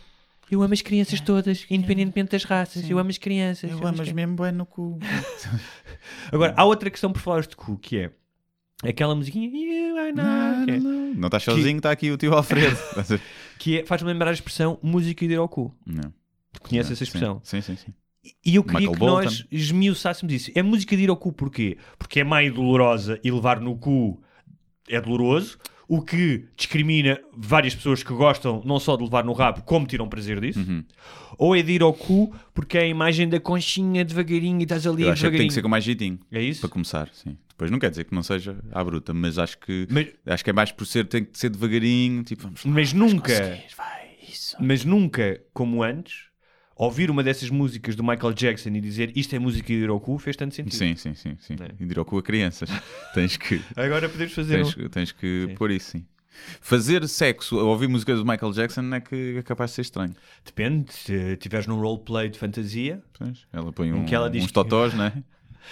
eu 0.49 0.61
amo 0.61 0.73
as 0.73 0.81
crianças 0.81 1.21
todas, 1.21 1.65
independentemente 1.69 2.31
das 2.31 2.43
raças, 2.43 2.89
eu 2.89 2.99
amo 2.99 3.09
as 3.09 3.17
crianças. 3.17 3.71
Eu 3.71 3.77
amo 3.77 3.85
as 3.87 3.89
amo 3.91 3.97
crianças." 3.99 4.13
mesmo 4.13 4.35
bem 4.35 4.51
no 4.51 4.65
cu. 4.65 4.99
Agora, 6.29 6.53
há 6.57 6.65
outra 6.65 6.89
questão 6.89 7.11
por 7.13 7.21
falar 7.21 7.41
de 7.43 7.55
cu, 7.55 7.77
que 7.77 7.97
é 7.97 8.11
aquela 8.83 9.15
musiquinha 9.15 9.47
You 9.47 9.97
are 9.97 10.11
not, 10.11 10.65
que 10.65 10.71
é- 10.71 10.79
Não 11.17 11.27
estás 11.27 11.43
sozinho, 11.43 11.77
está 11.77 11.89
aqui 11.91 12.11
o 12.11 12.17
tio 12.17 12.33
Alfredo. 12.33 12.75
que 13.61 13.77
é- 13.77 13.85
faz-me 13.85 14.07
lembrar 14.11 14.31
a 14.31 14.33
expressão 14.33 14.79
música 14.81 15.27
de 15.27 15.33
ir 15.33 15.37
ao 15.37 15.47
cu. 15.47 15.71
Não. 15.85 16.11
Conhece 16.61 16.93
essa 16.93 17.03
expressão? 17.03 17.39
Sim, 17.43 17.61
sim, 17.61 17.75
sim. 17.75 17.93
E 18.43 18.55
eu 18.55 18.63
queria 18.63 18.79
Michael 18.89 18.93
que 18.93 18.99
Bolton. 18.99 19.23
nós 19.23 19.45
esmiuçássemos 19.51 20.33
isso. 20.33 20.51
É 20.55 20.63
música 20.63 20.97
de 20.97 21.03
ir 21.03 21.09
ao 21.11 21.15
cu 21.15 21.31
porquê? 21.31 21.77
Porque 21.97 22.21
é 22.21 22.23
meio 22.23 22.51
dolorosa 22.55 23.19
e 23.23 23.29
levar 23.29 23.59
no 23.59 23.75
cu 23.77 24.19
é 24.89 24.99
doloroso, 24.99 25.59
o 25.91 26.01
que 26.01 26.45
discrimina 26.55 27.19
várias 27.35 27.75
pessoas 27.75 28.01
que 28.01 28.13
gostam 28.13 28.61
não 28.63 28.79
só 28.79 28.95
de 28.95 29.03
levar 29.03 29.25
no 29.25 29.33
rabo, 29.33 29.61
como 29.63 29.85
tiram 29.85 30.07
prazer 30.07 30.39
disso. 30.39 30.61
Uhum. 30.61 30.85
Ou 31.37 31.53
é 31.53 31.61
de 31.61 31.73
ir 31.73 31.81
ao 31.81 31.93
cu 31.93 32.33
porque 32.53 32.77
é 32.77 32.83
a 32.83 32.87
imagem 32.87 33.27
da 33.27 33.41
conchinha 33.41 34.05
devagarinho 34.05 34.61
e 34.61 34.63
estás 34.63 34.87
ali 34.87 35.03
Eu 35.03 35.11
acho 35.11 35.29
que 35.29 35.37
tem 35.37 35.49
que 35.49 35.53
ser 35.53 35.61
com 35.61 35.67
mais 35.67 35.83
jeitinho. 35.83 36.17
É 36.31 36.41
isso? 36.41 36.61
Para 36.61 36.69
começar, 36.69 37.09
sim. 37.11 37.35
Depois 37.49 37.69
não 37.69 37.77
quer 37.77 37.89
dizer 37.89 38.05
que 38.05 38.15
não 38.15 38.23
seja 38.23 38.55
à 38.71 38.81
bruta, 38.81 39.13
mas 39.13 39.37
acho 39.37 39.59
que 39.59 39.85
Mas, 39.91 40.07
acho 40.27 40.43
que 40.45 40.49
é 40.49 40.53
mais 40.53 40.71
por 40.71 40.85
ser, 40.85 41.07
tem 41.07 41.25
que 41.25 41.37
ser 41.37 41.49
devagarinho, 41.49 42.23
tipo, 42.23 42.43
vamos 42.43 42.63
lá, 42.63 42.71
mas 42.71 42.93
nunca, 42.93 43.59
vai, 43.75 44.15
mas 44.61 44.85
nunca, 44.85 45.41
como 45.53 45.83
antes, 45.83 46.30
ouvir 46.85 47.11
uma 47.11 47.23
dessas 47.23 47.49
músicas 47.49 47.95
do 47.95 48.03
Michael 48.03 48.33
Jackson 48.33 48.69
e 48.69 48.81
dizer 48.81 49.11
isto 49.15 49.35
é 49.35 49.39
música 49.39 49.67
de 49.67 49.73
ir 49.83 49.89
ao 49.89 49.99
cu 49.99 50.17
fez 50.17 50.35
tanto 50.35 50.55
sentido. 50.55 50.73
Sim, 50.75 50.95
sim, 50.95 51.13
sim, 51.13 51.37
sim. 51.39 51.55
É. 51.59 51.83
E 51.83 52.03
cu 52.03 52.17
a 52.17 52.23
crianças. 52.23 52.69
tens 53.13 53.37
que, 53.37 53.61
Agora 53.75 54.09
podemos 54.09 54.33
fazer 54.33 54.55
tens, 54.63 54.77
um... 54.77 54.89
tens 54.89 55.11
que 55.11 55.45
Sim. 55.49 55.55
pôr 55.55 55.69
isso, 55.71 55.91
sim. 55.91 56.05
Fazer 56.59 57.07
sexo 57.07 57.59
a 57.59 57.63
ouvir 57.63 57.87
música 57.87 58.15
do 58.15 58.25
Michael 58.25 58.51
Jackson 58.53 58.93
é 58.95 58.99
que 58.99 59.35
é 59.37 59.43
capaz 59.43 59.71
de 59.71 59.75
ser 59.75 59.81
estranho. 59.81 60.15
Depende, 60.43 60.91
se 60.91 61.13
estiveres 61.33 61.67
num 61.67 61.79
roleplay 61.79 62.29
de 62.29 62.39
fantasia, 62.39 63.03
Pois, 63.15 63.45
Ela 63.53 63.71
põe 63.71 63.93
um, 63.93 64.05
que 64.05 64.15
ela 64.15 64.29
diz 64.29 64.43
uns 64.43 64.47
que- 64.47 64.53
totós, 64.53 64.93
não 64.93 65.03
é? 65.05 65.13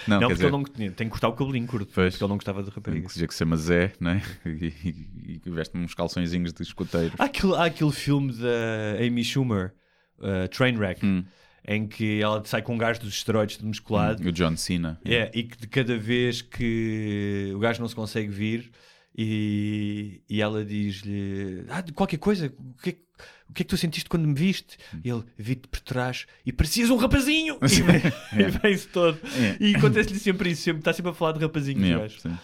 Não, 0.07 0.19
Não, 0.19 0.27
porque 0.27 0.33
dizer, 0.35 0.45
ele 0.45 0.51
não 0.51 0.63
tem 0.63 1.07
que 1.07 1.09
cortar 1.09 1.29
o 1.29 1.33
cabelinho 1.33 1.65
curto. 1.65 1.91
Pois. 1.91 2.13
Porque 2.13 2.23
ele 2.23 2.29
não 2.29 2.37
gostava 2.37 2.61
de 2.61 2.69
raparigas. 2.69 3.07
que 3.07 3.13
dizer 3.15 3.27
que 3.27 3.33
se 3.33 3.39
chama 3.39 3.57
Zé, 3.57 3.93
não 3.99 4.11
é? 4.11 4.21
E, 4.45 4.67
e, 4.85 5.41
e 5.43 5.49
veste 5.49 5.75
uns 5.75 5.95
calçõezinhos 5.95 6.53
de 6.53 6.61
escoteiro. 6.61 7.13
Há 7.17 7.23
aquele, 7.25 7.55
há 7.55 7.65
aquele 7.65 7.91
filme 7.91 8.31
da 8.33 9.03
Amy 9.03 9.23
Schumer, 9.23 9.73
uh, 10.21 10.47
Trainwreck, 10.49 11.05
Hum. 11.05 11.23
em 11.67 11.87
que 11.87 12.21
ela 12.21 12.43
sai 12.45 12.61
com 12.61 12.75
um 12.75 12.77
gajo 12.77 12.99
dos 13.01 13.13
esteroides 13.13 13.57
de 13.57 13.65
musculado. 13.65 14.27
O 14.27 14.31
John 14.31 14.55
Cena. 14.57 14.99
É, 15.05 15.29
e 15.33 15.43
que 15.43 15.57
de 15.57 15.67
cada 15.67 15.97
vez 15.97 16.41
que 16.41 17.51
o 17.55 17.59
gajo 17.59 17.81
não 17.81 17.87
se 17.87 17.95
consegue 17.95 18.29
vir 18.29 18.71
e, 19.17 20.21
e 20.29 20.41
ela 20.41 20.63
diz-lhe 20.63 21.65
ah, 21.69 21.83
qualquer 21.93 22.17
coisa, 22.17 22.47
o 22.57 22.73
que, 22.81 22.89
é, 22.89 22.93
que- 22.93 23.09
o 23.49 23.53
que 23.53 23.63
é 23.63 23.65
que 23.65 23.69
tu 23.69 23.77
sentiste 23.77 24.07
quando 24.09 24.27
me 24.27 24.33
viste? 24.33 24.77
E 25.03 25.09
ele 25.09 25.23
vi-te 25.37 25.67
por 25.67 25.79
trás 25.81 26.25
e 26.45 26.53
parecias 26.53 26.89
um 26.89 26.95
rapazinho! 26.97 27.57
E 27.63 27.81
vem- 27.81 28.49
vem-se 28.61 28.87
todo. 28.87 29.19
É. 29.37 29.57
E 29.59 29.75
acontece-lhe 29.75 30.19
sempre 30.19 30.51
isso, 30.51 30.61
sempre, 30.61 30.79
está 30.79 30.93
sempre 30.93 31.11
a 31.11 31.13
falar 31.15 31.33
de 31.33 31.39
rapazinhos. 31.39 31.83
Yeah, 31.83 32.07
sim. 32.09 32.37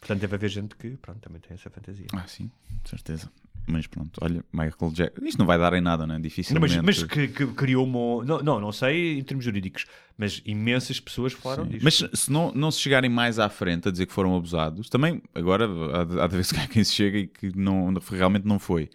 Portanto, 0.00 0.20
deve 0.20 0.34
haver 0.34 0.50
gente 0.50 0.74
que 0.74 0.96
pronto, 0.96 1.20
também 1.20 1.40
tem 1.40 1.54
essa 1.54 1.70
fantasia. 1.70 2.06
Ah, 2.12 2.26
sim, 2.26 2.50
certeza. 2.84 3.30
Mas 3.66 3.86
pronto, 3.86 4.18
olha, 4.20 4.44
Michael 4.52 4.92
Jackson. 4.92 5.24
Isto 5.24 5.38
não 5.38 5.46
vai 5.46 5.56
dar 5.56 5.72
em 5.72 5.80
nada, 5.80 6.06
né? 6.06 6.14
Não, 6.14 6.20
Dificilmente. 6.20 6.76
mas, 6.82 6.98
mas 6.98 7.02
que, 7.04 7.28
que 7.28 7.46
criou 7.48 7.86
uma. 7.86 8.24
Não, 8.24 8.42
não, 8.42 8.60
não 8.60 8.72
sei 8.72 9.18
em 9.18 9.22
termos 9.22 9.44
jurídicos, 9.44 9.86
mas 10.18 10.42
imensas 10.44 10.98
pessoas 10.98 11.32
falaram 11.32 11.66
disto. 11.66 11.84
Mas 11.84 11.94
se- 12.20 12.30
não, 12.30 12.50
não 12.52 12.70
se 12.70 12.80
chegarem 12.80 13.08
mais 13.08 13.38
à 13.38 13.48
frente 13.48 13.88
a 13.88 13.90
dizer 13.92 14.06
que 14.06 14.12
foram 14.12 14.34
abusados, 14.36 14.88
também 14.88 15.22
agora 15.34 15.66
há 15.66 16.04
de, 16.04 16.20
há 16.20 16.26
de 16.26 16.36
ver 16.36 16.44
se 16.44 16.56
há 16.58 16.66
quem 16.66 16.82
se 16.82 16.92
chega 16.92 17.18
e 17.18 17.26
que 17.28 17.56
não, 17.56 17.92
realmente 18.10 18.46
não 18.46 18.58
foi. 18.58 18.90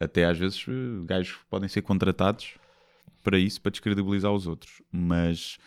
Até 0.00 0.24
às 0.24 0.38
vezes 0.38 0.64
eh, 0.68 1.04
gajos 1.06 1.36
podem 1.50 1.68
ser 1.68 1.82
contratados 1.82 2.54
para 3.22 3.38
isso, 3.38 3.60
para 3.60 3.70
descredibilizar 3.70 4.32
os 4.32 4.46
outros. 4.46 4.82
Mas 4.90 5.58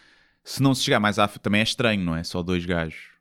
se 0.44 0.62
não 0.64 0.74
se 0.76 0.84
chegar 0.84 1.00
mais 1.00 1.20
à 1.20 1.28
frente, 1.28 1.44
também 1.44 1.62
é 1.62 1.64
estranho, 1.64 2.04
não 2.04 2.16
é? 2.16 2.24
Só 2.24 2.42
dois 2.44 2.66
gajos. 2.66 3.15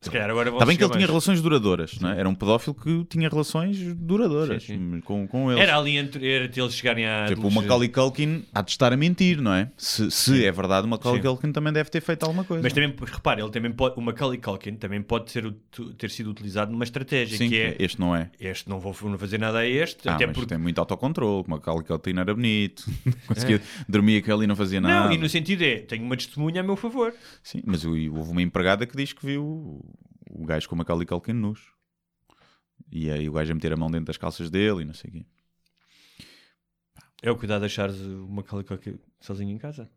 Se 0.00 0.10
calhar 0.12 0.30
agora 0.30 0.50
Está 0.50 0.64
bem 0.64 0.76
que 0.76 0.82
ele 0.84 0.90
tinha 0.90 1.00
mais. 1.00 1.10
relações 1.10 1.42
duradouras, 1.42 1.98
não 2.00 2.10
é? 2.10 2.20
Era 2.20 2.28
um 2.28 2.34
pedófilo 2.34 2.72
que 2.72 3.04
tinha 3.06 3.28
relações 3.28 3.76
duradouras 3.96 4.62
Sim, 4.62 4.92
sim. 4.94 5.00
Com, 5.00 5.26
com 5.26 5.50
eles. 5.50 5.60
Era 5.62 5.76
ali 5.76 5.96
entre, 5.96 6.24
era 6.30 6.44
até 6.44 6.60
eles 6.60 6.72
chegarem 6.74 7.04
a. 7.04 7.26
Tipo, 7.26 7.48
o 7.48 7.50
Macaulay 7.50 7.88
Culkin 7.88 8.44
há 8.54 8.62
de 8.62 8.70
estar 8.70 8.92
a 8.92 8.96
mentir, 8.96 9.40
não 9.40 9.52
é? 9.52 9.70
Se, 9.76 10.08
se 10.10 10.44
é 10.44 10.52
verdade, 10.52 10.86
o 10.86 10.90
Macaulay 10.90 11.20
Sim. 11.20 11.26
Culkin 11.28 11.50
também 11.52 11.72
deve 11.72 11.90
ter 11.90 12.00
feito 12.00 12.22
alguma 12.22 12.44
coisa. 12.44 12.62
Mas 12.62 12.72
também, 12.72 12.94
repare, 13.06 13.42
ele 13.42 13.50
também 13.50 13.72
pode, 13.72 13.98
o 13.98 14.00
Macaulay 14.00 14.38
Culkin 14.38 14.76
também 14.76 15.02
pode 15.02 15.32
ser, 15.32 15.52
ter 15.96 16.10
sido 16.10 16.30
utilizado 16.30 16.70
numa 16.70 16.84
estratégia 16.84 17.36
Sim, 17.36 17.48
que 17.48 17.56
é 17.58 17.76
este 17.80 17.98
não 17.98 18.14
é. 18.14 18.30
este 18.38 18.68
não 18.68 18.78
vou 18.78 18.92
fazer 18.92 19.38
nada 19.38 19.58
a 19.58 19.66
este, 19.66 20.08
Ah, 20.08 20.14
até 20.14 20.28
porque. 20.28 20.46
tem 20.46 20.58
muito 20.58 20.78
autocontrole. 20.78 21.44
O 21.44 21.50
Macaulay 21.50 21.84
Culkin 21.84 22.18
era 22.18 22.32
bonito. 22.32 22.84
Conseguia, 23.26 23.60
Dormia 23.88 24.22
com 24.22 24.30
ele 24.32 24.44
e 24.44 24.46
não 24.46 24.54
fazia 24.54 24.80
nada. 24.80 24.94
É. 24.94 25.08
Não, 25.08 25.12
e 25.12 25.18
no 25.18 25.28
sentido 25.28 25.62
é, 25.62 25.78
tenho 25.78 26.04
uma 26.04 26.16
testemunha 26.16 26.60
a 26.60 26.64
meu 26.64 26.76
favor. 26.76 27.12
Sim, 27.42 27.62
mas 27.66 27.84
houve 27.84 28.08
uma 28.30 28.42
empregada 28.42 28.86
que 28.86 28.96
diz 28.96 29.12
que 29.12 29.26
viu 29.26 29.84
o, 30.30 30.44
gajo 30.44 30.68
com 30.68 30.74
o 30.74 30.78
Macaulay 30.78 31.06
Culkin 31.06 31.32
nus. 31.32 31.72
E 32.90 33.10
aí 33.10 33.28
o 33.28 33.32
gajo 33.32 33.52
a 33.52 33.54
meter 33.54 33.72
a 33.72 33.76
mão 33.76 33.90
dentro 33.90 34.06
das 34.06 34.16
calças 34.16 34.50
dele 34.50 34.82
e 34.82 34.84
não 34.84 34.94
sei 34.94 35.10
o 35.10 35.12
quê. 35.12 35.26
É 37.20 37.30
o 37.30 37.36
cuidado 37.36 37.60
de 37.60 37.66
achares 37.66 37.96
o 38.00 38.28
Macaulay 38.28 38.64
Culkin 38.64 38.94
sozinho 39.20 39.50
em 39.50 39.58
casa. 39.58 39.90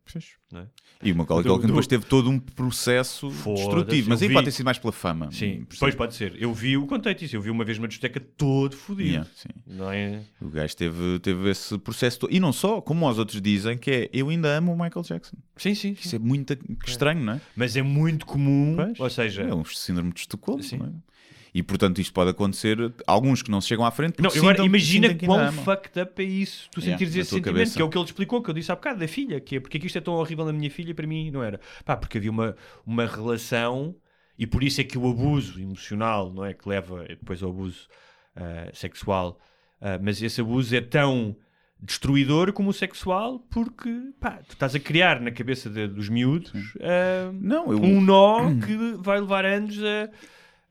Não 0.52 0.62
é? 0.62 0.68
E 1.04 1.12
o 1.12 1.16
Macaulay 1.16 1.46
Culkin 1.46 1.68
depois 1.68 1.86
teve 1.86 2.04
todo 2.06 2.28
um 2.30 2.40
processo 2.40 3.30
destrutivo. 3.30 4.10
Mas 4.10 4.24
aí 4.24 4.28
vi. 4.28 4.34
pode 4.34 4.46
ter 4.46 4.52
sido 4.52 4.66
mais 4.66 4.80
pela 4.80 4.92
fama. 4.92 5.32
Sim, 5.32 5.66
depois 5.70 5.94
pode 5.94 6.16
ser. 6.16 6.36
Eu 6.42 6.52
vi 6.52 6.78
o 6.78 6.88
contexto 6.88 7.24
isso, 7.24 7.36
eu 7.36 7.42
vi 7.42 7.52
uma 7.52 7.64
vez 7.64 7.78
uma 7.78 7.88
discoteca 7.88 8.20
todo 8.20 8.76
fodido. 8.76 9.10
Yeah, 9.10 9.30
sim. 9.36 9.50
Não 9.68 9.92
é? 9.92 10.22
O 10.42 10.50
gajo 10.50 10.76
teve, 10.76 11.20
teve 11.20 11.50
esse 11.52 11.78
processo 11.78 12.22
todo. 12.22 12.34
E 12.34 12.40
não 12.40 12.52
só, 12.52 12.82
como 12.82 13.08
os 13.08 13.20
outros 13.20 13.40
dizem, 13.40 13.78
que 13.78 13.92
é 13.92 14.10
eu 14.12 14.30
ainda 14.30 14.50
amo 14.58 14.74
o 14.74 14.76
Michael 14.76 15.04
Jackson. 15.04 15.38
Sim, 15.58 15.76
sim. 15.76 15.92
Isso 15.92 16.10
sim. 16.10 16.16
é 16.16 16.20
muito 16.20 16.58
estranho, 16.88 17.24
não 17.24 17.34
é? 17.34 17.42
Mas 17.56 17.78
é 17.78 17.84
muito 17.84 18.26
comum, 18.26 18.74
Pois. 18.76 19.00
ou 19.00 19.10
seja, 19.12 19.44
É 19.44 19.54
um 19.54 19.64
síndrome 19.64 20.12
de 20.12 20.22
Estocolmo, 20.22 20.64
Sim. 20.64 20.78
não 20.78 20.88
é? 20.88 20.90
E 21.54 21.62
portanto 21.62 22.00
isto 22.00 22.14
pode 22.14 22.30
acontecer, 22.30 22.78
alguns 23.06 23.42
que 23.42 23.52
não 23.52 23.60
se 23.60 23.68
chegam 23.68 23.86
à 23.86 23.92
frente, 23.92 24.22
Não, 24.22 24.30
agora 24.30 24.42
sintam- 24.56 24.66
imagina 24.66 25.14
quão 25.16 25.52
fucked 25.52 26.00
up 26.00 26.22
é 26.22 26.26
isso. 26.26 26.70
Tu 26.72 26.80
Yeah, 26.80 26.98
sentires 26.98 27.16
esse 27.16 27.30
sentimento, 27.32 27.54
cabeça. 27.54 27.76
que 27.76 27.82
é 27.82 27.86
o 27.86 27.90
que 27.90 27.98
ele 27.98 28.06
explicou, 28.06 28.42
que 28.42 28.50
eu 28.50 28.54
disse 28.54 28.72
há 28.72 28.76
bocado 28.76 29.00
da 29.02 29.08
filha, 29.08 29.40
que 29.42 29.58
é 29.58 29.60
porque 29.60 29.76
é 29.78 29.80
que 29.82 29.88
isto 29.88 29.98
é 29.98 30.02
tão 30.02 30.14
horrível 30.14 30.46
na 30.46 30.54
minha 30.54 30.72
filha 30.72 30.96
para 30.96 31.06
mim 31.06 31.30
não 31.30 31.44
era. 31.44 31.60
Pá, 31.84 31.98
porque 31.98 32.18
havia 32.18 32.32
uma, 32.32 32.56
uma 32.86 33.06
relação 33.06 33.94
e 34.40 34.48
por 34.48 34.64
isso 34.64 34.80
é 34.80 34.86
que 34.86 34.98
o 34.98 35.10
abuso 35.10 35.60
emocional, 35.60 36.32
não 36.34 36.46
é? 36.46 36.54
Que 36.54 36.70
leva 36.70 37.04
depois 37.10 37.44
ao 37.44 37.50
abuso 37.50 37.88
ah, 38.36 38.70
sexual, 38.74 39.38
Ah, 39.82 40.00
mas 40.02 40.22
esse 40.22 40.40
abuso 40.40 40.74
é 40.74 40.80
tão 40.80 41.36
destruidor 41.82 42.54
como 42.54 42.70
o 42.70 42.74
sexual 42.74 43.40
porque 43.50 43.90
pá, 44.20 44.40
tu 44.48 44.54
estás 44.54 44.76
a 44.76 44.80
criar 44.80 45.20
na 45.20 45.32
cabeça 45.32 45.70
de- 45.70 45.88
dos 45.88 46.08
miúdos 46.10 46.54
ah, 46.80 47.32
Não, 47.34 47.72
eu... 47.72 47.82
um 47.84 48.00
nó 48.00 48.52
que 48.66 48.96
vai 49.00 49.20
levar 49.20 49.44
anos 49.46 49.78
a. 49.84 50.10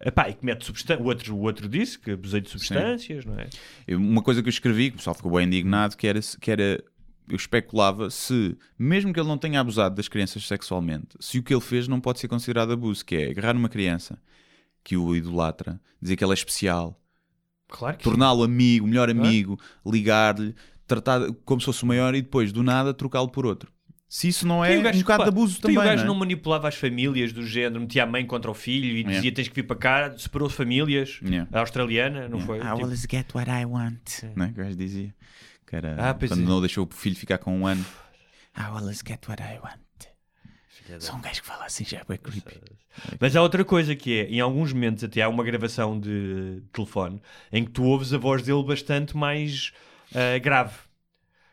a 0.05 0.11
pá, 0.11 0.31
e 0.31 0.35
que 0.35 0.45
mete 0.45 0.65
substância. 0.65 1.03
O 1.03 1.07
outro, 1.07 1.37
o 1.37 1.41
outro 1.43 1.69
disse 1.69 1.99
que 1.99 2.13
abusei 2.13 2.41
de 2.41 2.49
substâncias, 2.49 3.25
não 3.25 3.39
é? 3.39 3.49
Uma 3.95 4.23
coisa 4.23 4.43
que 4.43 4.49
eu 4.49 4.51
escrevi, 4.51 4.91
que 4.91 4.97
o 4.97 4.99
pessoal 4.99 5.15
ficou 5.15 5.33
bem 5.33 5.47
indignado, 5.47 5.97
que 5.97 6.07
era, 6.07 6.21
que 6.41 6.51
era 6.51 6.83
eu 7.29 7.37
especulava 7.37 8.11
se, 8.11 8.57
mesmo 8.79 9.13
que 9.13 9.21
ele 9.21 9.29
não 9.29 9.39
tenha 9.39 9.61
abusado 9.61 9.95
das 9.95 10.09
crianças 10.09 10.47
sexualmente, 10.47 11.17
se 11.21 11.39
o 11.39 11.43
que 11.43 11.55
ele 11.55 11.61
fez 11.61 11.87
não 11.87 12.01
pode 12.01 12.19
ser 12.19 12.29
considerado 12.29 12.73
abuso, 12.73 13.05
que 13.05 13.15
é 13.15 13.31
agarrar 13.31 13.57
uma 13.57 13.69
criança 13.69 14.19
que 14.83 14.97
o 14.97 15.15
idolatra, 15.15 15.81
dizer 16.01 16.17
que 16.17 16.25
ela 16.25 16.33
é 16.33 16.35
especial, 16.35 17.01
Claro 17.69 17.99
torná-lo 17.99 18.43
amigo, 18.43 18.87
melhor 18.87 19.09
amigo, 19.09 19.59
ligar-lhe, 19.87 20.55
tratar 20.87 21.21
como 21.45 21.61
se 21.61 21.67
fosse 21.67 21.85
o 21.85 21.87
maior 21.87 22.15
e 22.15 22.23
depois, 22.23 22.51
do 22.51 22.63
nada, 22.63 22.93
trocá-lo 22.93 23.29
por 23.29 23.47
outro. 23.47 23.73
Se 24.13 24.27
isso 24.27 24.45
não 24.45 24.65
é 24.65 24.77
um 24.77 24.83
gajo- 24.83 24.99
bocado 24.99 24.99
de 24.99 24.99
repara, 25.25 25.29
abuso 25.29 25.53
tem 25.61 25.73
também, 25.73 25.79
o 25.79 25.83
gajo 25.83 25.97
não 25.99 26.03
é? 26.03 26.07
não 26.09 26.15
manipulava 26.17 26.67
as 26.67 26.75
famílias 26.75 27.33
do 27.33 27.47
género, 27.47 27.81
metia 27.81 28.03
a 28.03 28.07
mãe 28.07 28.27
contra 28.27 28.51
o 28.51 28.55
filho 28.55 28.87
e 28.97 29.01
É. 29.03 29.05
dizia 29.05 29.31
tens 29.33 29.47
que 29.47 29.55
vir 29.55 29.63
para 29.63 29.77
cá, 29.77 30.19
separou 30.19 30.51
famílias. 30.51 31.21
Yeah. 31.23 31.49
A 31.53 31.61
australiana, 31.61 32.29
não 32.29 32.39
Yeah. 32.41 32.47
foi? 32.47 32.57
I 32.57 32.61
Tipo, 32.61 32.73
always 32.73 33.07
get 33.09 33.33
what 33.37 33.49
I 33.49 33.65
want. 33.65 34.23
Né? 34.35 34.51
Que 34.53 34.61
o 34.61 34.65
gajo 34.65 34.77
dizia. 34.77 35.15
Que 35.65 35.77
era 35.77 35.95
Ah, 36.11 36.13
quando 36.15 36.33
é. 36.33 36.37
não 36.45 36.61
deixou 36.61 36.89
o 36.91 36.93
filho 36.95 37.15
ficar 37.15 37.39
com 37.39 37.57
um 37.57 37.65
ano. 37.69 37.87
I 38.59 38.63
always 38.63 39.01
get 39.07 39.29
what 39.29 39.41
I 39.41 39.59
want. 39.63 39.79
Só 40.99 41.15
um 41.15 41.21
gajo 41.21 41.41
que 41.43 41.47
fala 41.47 41.67
assim 41.67 41.85
já 41.85 41.99
é 41.99 42.17
creepy. 42.19 42.61
Mas 43.21 43.37
há 43.37 43.43
outra 43.43 43.65
coisa 43.65 43.95
que 43.95 44.19
é, 44.19 44.25
em 44.29 44.41
alguns 44.41 44.73
momentos 44.73 45.05
até 45.05 45.23
há 45.23 45.29
uma 45.29 45.45
gravação 45.45 45.99
de 46.01 46.61
telefone 46.73 47.23
em 47.53 47.65
que 47.65 47.71
tu 47.71 47.85
ouves 47.85 48.13
a 48.13 48.19
voz 48.19 48.43
dele 48.43 48.65
bastante 48.65 49.17
mais 49.17 49.71
ah, 50.13 50.37
grave. 50.41 50.75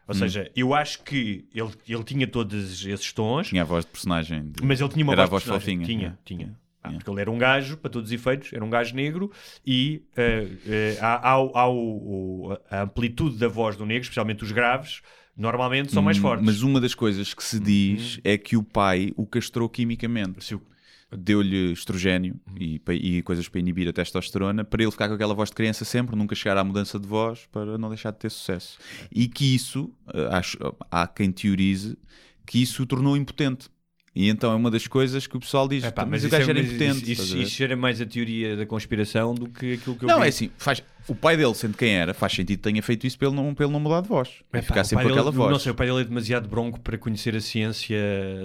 Ou 0.08 0.16
Hum. 0.16 0.20
seja, 0.20 0.50
eu 0.56 0.74
acho 0.74 1.04
que 1.04 1.46
ele, 1.54 1.70
ele 1.88 2.04
tinha 2.04 2.26
todos 2.28 2.86
esses 2.86 3.12
tons, 3.12 3.48
Tinha 3.48 3.64
a 3.64 3.66
voz 3.66 3.84
de 3.86 3.92
personagem. 3.92 4.52
de- 4.52 4.64
mas 4.64 4.80
ele 4.80 4.90
tinha 4.90 5.04
uma 5.04 5.14
Era 5.14 5.24
a 5.24 5.26
voz, 5.26 5.44
voz 5.44 5.62
de 5.62 5.66
personagem. 5.70 5.80
fofinha, 5.86 6.18
Tinha, 6.24 6.44
é. 6.44 6.46
tinha. 6.46 6.60
Ah. 6.84 6.92
Porque 6.94 7.10
ele 7.10 7.20
era 7.22 7.30
um 7.30 7.38
gajo, 7.38 7.76
para 7.78 7.90
todos 7.92 8.10
os 8.10 8.14
efeitos, 8.14 8.54
era 8.54 8.64
um 8.64 8.70
gajo 8.70 8.96
negro 8.96 9.30
e 9.66 10.04
eh, 10.16 10.48
eh, 10.66 10.98
há, 11.02 11.16
há 11.16 11.32
há 11.34 11.68
o- 11.68 12.48
o- 12.52 12.58
a 12.72 12.84
amplitude 12.84 13.38
da 13.38 13.50
voz 13.50 13.76
do 13.76 13.86
negro, 13.86 14.04
especialmente 14.04 14.44
os 14.46 14.52
graves, 14.54 15.02
normalmente 15.36 15.92
são 15.92 16.02
mais 16.02 16.18
Hum, 16.18 16.22
fortes. 16.22 16.46
Mas 16.46 16.62
uma 16.62 16.80
das 16.80 16.96
coisas 16.96 17.34
que 17.34 17.44
se 17.44 17.60
diz 17.60 18.20
é 18.24 18.38
que 18.38 18.56
o 18.56 18.64
pai 18.64 19.12
o 19.18 19.26
castrou 19.26 19.68
quimicamente. 19.68 20.42
Se 20.44 20.56
o- 20.56 20.62
Deu-lhe 21.10 21.72
estrogénio 21.72 22.36
e, 22.60 22.80
pa- 22.80 22.94
e 22.94 23.22
coisas 23.22 23.48
para 23.48 23.60
inibir 23.62 23.88
a 23.88 23.94
testosterona 23.94 24.66
para 24.66 24.84
ele 24.84 24.92
ficar 24.92 25.08
com 25.08 25.14
aquela 25.14 25.34
voz 25.34 25.50
de 25.50 25.56
criança 25.56 25.86
sempre, 25.86 26.16
nunca 26.18 26.36
chegar 26.36 26.58
à 26.58 26.64
mudança 26.66 27.00
de 27.00 27.08
voz 27.08 27.48
para 27.50 27.78
não 27.78 27.88
deixar 27.88 28.12
de 28.12 28.20
ter 28.20 28.30
sucesso. 28.30 28.78
E 29.10 29.28
que 29.28 29.56
isso, 29.56 29.90
eh, 30.14 30.28
acho, 30.32 30.58
há 30.92 31.08
quem 31.08 31.32
teorize 31.32 31.98
que 32.46 32.62
isso 32.62 32.84
o 32.84 32.86
tornou 32.86 33.16
impotente. 33.16 33.70
E 34.16 34.30
então 34.30 34.52
é 34.52 34.56
uma 34.56 34.72
das 34.72 34.88
coisas 34.88 35.28
que 35.28 35.38
o 35.38 35.40
pessoal 35.40 35.68
diz: 35.68 35.84
Epá, 35.84 36.04
mas, 36.06 36.24
o 36.24 36.28
isso 36.28 36.36
gajo 36.36 36.48
é- 36.50 36.52
era 36.52 36.60
impotente. 36.60 37.12
Isso, 37.12 37.22
isso, 37.24 37.38
isso 37.38 37.64
era 37.64 37.76
mais 37.78 38.02
a 38.02 38.06
teoria 38.06 38.56
da 38.58 38.66
conspiração 38.66 39.36
do 39.36 39.48
que 39.48 39.74
aquilo 39.74 39.96
que 39.96 40.06
eu 40.06 40.08
Não, 40.08 40.20
vi. 40.20 40.26
é 40.26 40.30
assim, 40.30 40.50
faz, 40.58 40.82
o 41.08 41.14
pai 41.14 41.38
dele, 41.38 41.54
sendo 41.54 41.78
quem 41.78 41.92
era, 41.94 42.14
faz 42.16 42.34
sentido 42.34 42.58
que 42.58 42.64
tenha 42.64 42.82
feito 42.82 43.06
isso 43.06 43.18
ele 43.22 43.36
não, 43.36 43.50
ele 43.60 43.70
não 43.72 43.80
mudar 43.80 44.02
de 44.02 44.08
voz. 44.08 44.30
Epá, 44.52 44.62
ficar 44.64 44.84
sempre 44.84 45.06
com 45.06 45.12
aquela 45.12 45.30
dele- 45.32 45.38
voz. 45.38 45.52
Não 45.52 45.60
sei, 45.60 45.72
o 45.72 45.76
pai 45.76 45.86
dele 45.88 46.02
é 46.02 46.04
demasiado 46.06 46.48
bronco 46.50 46.80
para 46.80 46.98
conhecer 46.98 47.36
a 47.36 47.42
ciência 47.42 47.98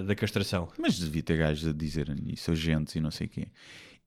da 0.05 0.13
castração. 0.13 0.67
Mas 0.77 0.99
devia 0.99 1.23
ter 1.23 1.37
gajos 1.37 1.67
a 1.67 1.73
dizer 1.73 2.13
isso, 2.27 2.51
agentes 2.51 2.95
e 2.95 2.99
não 2.99 3.09
sei 3.09 3.25
o 3.25 3.29
quê. 3.31 3.47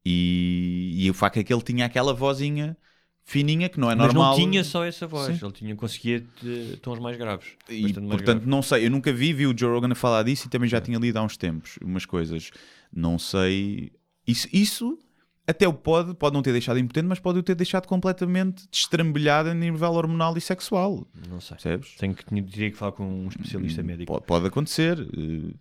E, 0.04 0.94
e 1.04 1.10
o 1.10 1.14
facto 1.14 1.38
é 1.38 1.42
que 1.42 1.52
ele 1.52 1.62
tinha 1.62 1.84
aquela 1.84 2.14
vozinha 2.14 2.76
fininha 3.26 3.68
que 3.68 3.78
não 3.78 3.90
é 3.90 3.94
Mas 3.96 4.06
normal. 4.14 4.38
não 4.38 4.44
tinha 4.44 4.62
só 4.62 4.84
essa 4.84 5.06
voz, 5.06 5.36
Sim. 5.36 5.44
ele 5.44 5.52
tinha, 5.52 5.74
conseguia 5.76 6.24
eh, 6.44 6.76
tons 6.80 7.00
mais 7.00 7.16
graves. 7.18 7.48
E, 7.68 7.82
portanto, 7.92 8.22
graves. 8.22 8.46
não 8.46 8.62
sei, 8.62 8.86
eu 8.86 8.90
nunca 8.90 9.12
vi, 9.12 9.32
vi 9.32 9.46
o 9.48 9.58
Joe 9.58 9.70
Rogan 9.72 9.90
a 9.90 9.94
falar 9.96 10.22
disso 10.22 10.46
e 10.46 10.48
também 10.50 10.68
já 10.68 10.80
tinha 10.80 10.96
lido 10.96 11.16
há 11.18 11.22
uns 11.22 11.36
tempos 11.36 11.76
umas 11.82 12.06
coisas. 12.06 12.50
Não 12.94 13.18
sei. 13.18 13.90
Isso, 14.26 14.48
isso 14.52 14.98
até 15.46 15.66
o 15.68 15.72
pode, 15.72 16.14
pode 16.14 16.34
não 16.34 16.42
ter 16.42 16.52
deixado 16.52 16.78
impotente, 16.78 17.06
mas 17.06 17.18
pode 17.20 17.38
o 17.38 17.42
ter 17.42 17.54
deixado 17.54 17.86
completamente 17.86 18.66
destrambelhado 18.70 19.48
a 19.50 19.54
nível 19.54 19.92
hormonal 19.92 20.36
e 20.36 20.40
sexual. 20.40 21.06
não 21.28 21.40
sei. 21.40 21.56
Percebes? 21.56 21.94
Tenho 21.96 22.14
que, 22.14 22.24
teria 22.24 22.70
que 22.70 22.76
falar 22.76 22.92
com 22.92 23.04
um 23.06 23.28
especialista 23.28 23.82
médico. 23.82 24.12
Pode, 24.12 24.26
pode 24.26 24.46
acontecer. 24.46 24.98
eh, 25.00 25.52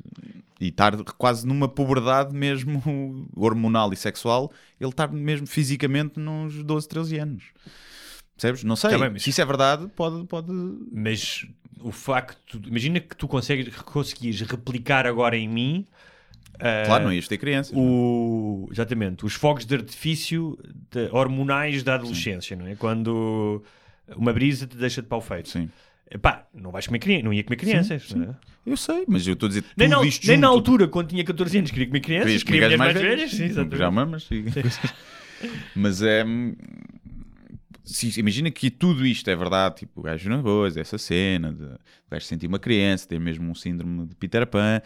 E 0.59 0.67
estar 0.69 0.95
quase 1.17 1.45
numa 1.45 1.67
puberdade 1.67 2.33
mesmo 2.33 3.27
hormonal 3.36 3.91
e 3.93 3.95
sexual, 3.97 4.51
ele 4.79 4.89
estar 4.89 5.11
mesmo 5.11 5.45
fisicamente 5.45 6.19
nos 6.19 6.63
12, 6.63 6.88
13 6.88 7.17
anos. 7.19 7.43
Percebes? 8.36 8.63
Não 8.63 8.75
sei. 8.75 8.89
Tá 8.91 8.97
mas- 8.97 9.21
Se 9.23 9.29
isso 9.29 9.41
é 9.41 9.45
verdade, 9.45 9.88
pode. 9.95 10.25
pode... 10.25 10.51
Mas 10.91 11.45
o 11.79 11.91
facto, 11.91 12.59
imagina 12.65 12.99
que 12.99 13.15
tu 13.15 13.27
consegues, 13.27 13.73
conseguis 13.83 14.41
replicar 14.41 15.05
agora 15.05 15.38
em 15.38 15.47
mim 15.47 15.86
Claro, 16.86 17.03
não 17.06 17.14
ias 17.14 17.28
ter 17.28 17.38
crianças. 17.38 17.74
o, 17.76 18.68
exatamente, 18.72 19.26
os 19.26 19.34
fogos 19.34 19.66
de 19.66 19.76
artifício 19.76 20.58
de- 20.91 21.10
hormonais 21.12 21.84
da 21.84 21.95
adolescência, 21.95 22.56
não 22.56 22.68
é? 22.68 22.76
Quando 22.76 23.64
uma 24.16 24.32
brisa 24.34 24.66
te 24.68 24.78
deixa 24.78 25.01
de 25.01 25.08
pau 25.08 25.20
feito. 25.22 25.49
Sim. 25.49 25.70
Pá, 26.22 26.45
não 26.53 26.72
vais 26.72 26.86
comer 26.86 26.99
crianças, 26.99 27.24
não 27.26 27.34
ia 27.34 27.43
comer 27.43 27.58
crianças. 27.58 28.12
não 28.14 28.24
é? 28.32 28.36
Eu 28.66 28.78
sei, 28.78 29.03
mas 29.08 29.26
eu 29.28 29.34
estou 29.34 29.47
a 29.47 29.49
dizer 29.49 29.64
Nem, 29.76 29.88
na, 29.88 29.99
nem 30.01 30.08
na 30.08 30.12
junto. 30.12 30.45
altura, 30.45 30.88
quando 30.88 31.10
tinha 31.10 31.24
14 31.24 31.58
anos, 31.58 31.72
queria 31.72 31.88
comer 31.88 31.99
crianças, 31.99 32.26
Querias 32.26 32.43
queria 32.43 32.62
mulheres 32.62 32.78
gajos 32.80 32.95
mais 33.01 33.08
velhas. 33.18 33.32
Sim, 33.32 33.43
exatamente. 33.45 33.78
Já 33.78 33.91
mamas 33.91 34.28
e. 34.32 34.45
Mas 35.76 36.01
é. 36.01 36.24
se- 37.84 38.20
imagina 38.20 38.49
que 38.49 38.70
tudo 38.72 39.06
isto 39.06 39.30
é 39.30 39.36
verdade, 39.36 39.76
tipo, 39.78 39.99
o 39.99 40.03
gajo 40.03 40.30
na 40.30 40.38
voz, 40.38 40.76
essa 40.78 40.97
cena, 40.97 41.53
de, 41.53 41.64
o 41.64 41.78
gajo 42.10 42.26
sentir 42.26 42.47
uma 42.47 42.60
criança, 42.60 43.08
ter 43.08 43.20
mesmo 43.20 43.49
um 43.49 43.56
síndrome 43.56 44.08
de 44.08 44.16
Peter 44.16 44.45
Pan. 44.47 44.82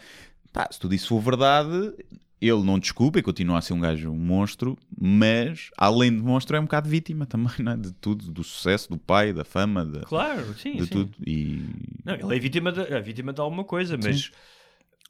Pá, 0.52 0.68
se 0.70 0.78
tudo 0.80 0.94
isso 0.94 1.08
for 1.08 1.20
verdade, 1.20 1.94
ele 2.40 2.62
não 2.62 2.78
desculpa 2.78 3.18
e 3.18 3.22
continua 3.22 3.58
a 3.58 3.60
ser 3.60 3.72
um 3.74 3.80
gajo 3.80 4.10
um 4.10 4.16
monstro, 4.16 4.76
mas 4.98 5.70
além 5.76 6.10
de 6.10 6.22
monstro 6.22 6.56
é 6.56 6.60
um 6.60 6.64
bocado 6.64 6.88
vítima 6.88 7.26
também, 7.26 7.52
não 7.60 7.72
é? 7.72 7.76
De 7.76 7.92
tudo, 7.92 8.30
do 8.32 8.42
sucesso, 8.42 8.88
do 8.88 8.98
pai, 8.98 9.32
da 9.32 9.44
fama, 9.44 9.84
de, 9.84 10.00
Claro, 10.00 10.54
sim, 10.58 10.76
de 10.76 10.84
sim. 10.84 10.88
tudo. 10.88 11.12
E 11.26 11.62
Não, 12.04 12.14
ele 12.14 12.36
é 12.36 12.38
vítima 12.38 12.72
de, 12.72 12.80
é 12.80 13.00
vítima 13.00 13.32
de 13.32 13.40
alguma 13.40 13.62
coisa, 13.64 13.96
mas 13.96 14.30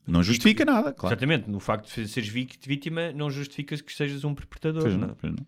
não 0.07 0.23
justifica 0.23 0.65
nada, 0.65 0.93
claro. 0.93 1.15
exatamente, 1.15 1.49
no 1.49 1.61
facto 1.61 1.95
de 1.95 2.09
seres 2.09 2.29
vítima 2.29 3.13
não 3.13 3.31
justifica 3.31 3.77
que 3.77 3.93
sejas 3.93 4.25
um 4.25 4.35
perpetrador. 4.35 4.83
Pois 4.83 4.95
não 4.95 5.07
não, 5.07 5.13
é? 5.13 5.17
pois 5.21 5.33
não. 5.33 5.47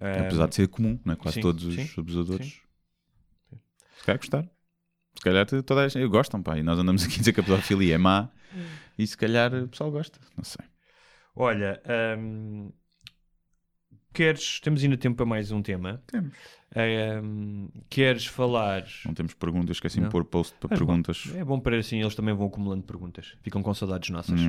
Ah, 0.00 0.20
Apesar 0.26 0.48
de 0.48 0.54
ser 0.54 0.68
comum, 0.68 0.98
não 1.04 1.12
é? 1.12 1.16
Quase 1.16 1.36
sim, 1.36 1.40
todos 1.40 1.64
os 1.64 1.74
sim, 1.74 1.88
abusadores. 1.96 2.46
sim. 2.46 3.58
Se 3.98 4.04
calhar 4.04 4.18
gostaram. 4.18 4.50
Se 5.14 5.20
calhar 5.22 5.46
toda 5.46 5.84
a 5.84 5.88
gente 5.88 6.06
gostam, 6.06 6.40
pá. 6.40 6.56
E 6.56 6.62
nós 6.62 6.78
andamos 6.78 7.02
aqui 7.04 7.16
a 7.16 7.18
dizer 7.18 7.32
que 7.32 7.40
a 7.40 7.42
pedofilia 7.42 7.96
é 7.96 7.98
má 7.98 8.30
e 8.98 9.06
se 9.06 9.16
calhar 9.16 9.54
o 9.54 9.68
pessoal 9.68 9.90
gosta. 9.90 10.18
Não 10.36 10.44
sei. 10.44 10.66
Olha, 11.34 11.80
hum, 12.18 12.70
queres. 14.12 14.60
Temos 14.60 14.82
ainda 14.82 14.96
tempo 14.96 15.16
para 15.16 15.26
mais 15.26 15.50
um 15.52 15.62
tema. 15.62 16.02
Temos. 16.06 16.32
Hum, 17.22 17.68
queres 17.88 18.26
falar. 18.26 18.84
Não 19.04 19.14
temos 19.14 19.34
perguntas, 19.34 19.76
esqueci-me 19.76 20.02
Não. 20.02 20.08
de 20.08 20.12
pôr 20.12 20.24
post 20.24 20.54
para 20.58 20.68
Mas 20.70 20.78
bom, 20.80 20.86
perguntas. 20.86 21.32
É 21.34 21.44
bom 21.44 21.58
para 21.60 21.78
assim, 21.78 22.00
eles 22.00 22.14
também 22.14 22.34
vão 22.34 22.46
acumulando 22.48 22.82
perguntas. 22.82 23.34
Ficam 23.42 23.62
com 23.62 23.72
saudades 23.72 24.10
nossas. 24.10 24.40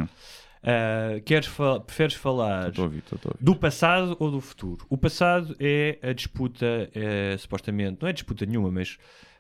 Ah, 0.62 1.20
queres 1.24 1.48
fa- 1.48 1.80
preferes 1.80 2.16
falar 2.16 2.64
a 2.78 2.82
ouvir, 2.82 3.04
ouvir. 3.12 3.38
do 3.40 3.56
passado 3.56 4.18
ou 4.20 4.30
do 4.30 4.42
futuro? 4.42 4.86
O 4.90 4.98
passado 4.98 5.56
é 5.60 5.98
a 6.02 6.12
disputa, 6.12 6.90
eh, 6.94 7.38
supostamente, 7.38 8.00
não 8.02 8.10
é 8.10 8.12
disputa 8.14 8.46
nenhuma, 8.46 8.70
mas 8.70 8.98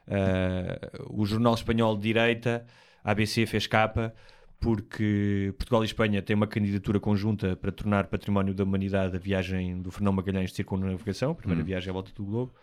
ah, 0.07 0.79
o 1.09 1.25
jornal 1.25 1.53
espanhol 1.55 1.95
de 1.97 2.03
direita, 2.03 2.65
a 3.03 3.11
ABC, 3.11 3.45
fez 3.45 3.67
capa 3.67 4.13
porque 4.59 5.53
Portugal 5.57 5.83
e 5.83 5.85
Espanha 5.85 6.21
têm 6.21 6.35
uma 6.35 6.47
candidatura 6.47 6.99
conjunta 6.99 7.55
para 7.55 7.71
tornar 7.71 8.07
património 8.07 8.53
da 8.53 8.63
humanidade 8.63 9.15
a 9.15 9.19
viagem 9.19 9.81
do 9.81 9.89
Fernão 9.91 10.11
Magalhães 10.11 10.49
de 10.49 10.57
circunnavegação, 10.57 11.31
a 11.31 11.35
primeira 11.35 11.61
viagem 11.67 11.89
à 11.89 11.93
volta 11.93 12.11
do 12.13 12.23
globo, 12.25 12.53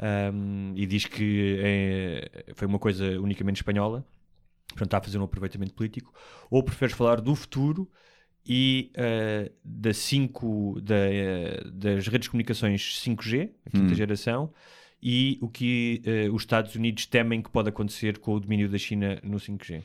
Ahm, 0.00 0.74
e 0.76 0.86
diz 0.86 1.06
que 1.06 1.56
é- 1.60 2.44
foi 2.54 2.68
uma 2.68 2.78
coisa 2.78 3.20
unicamente 3.20 3.56
espanhola, 3.60 4.06
portanto 4.68 4.86
está 4.86 4.98
a 4.98 5.00
fazer 5.00 5.18
um 5.18 5.24
aproveitamento 5.24 5.74
político, 5.74 6.14
ou 6.48 6.62
preferes 6.62 6.94
falar 6.94 7.20
do 7.20 7.34
futuro 7.34 7.90
e 8.46 8.92
eh, 8.94 9.50
da 9.64 9.92
5, 9.92 10.80
da, 10.80 10.94
eh, 10.94 11.62
das 11.72 12.06
redes 12.06 12.26
de 12.26 12.30
comunicações 12.30 13.00
5G, 13.00 13.50
a 13.66 13.70
quinta 13.70 13.92
geração, 13.96 14.52
e 15.02 15.36
o 15.42 15.48
que 15.48 16.00
eh, 16.04 16.28
os 16.30 16.42
Estados 16.42 16.74
Unidos 16.76 17.04
temem 17.06 17.42
que 17.42 17.50
pode 17.50 17.68
acontecer 17.68 18.18
com 18.18 18.34
o 18.34 18.40
domínio 18.40 18.68
da 18.68 18.78
China 18.78 19.18
no 19.24 19.38
5G. 19.40 19.82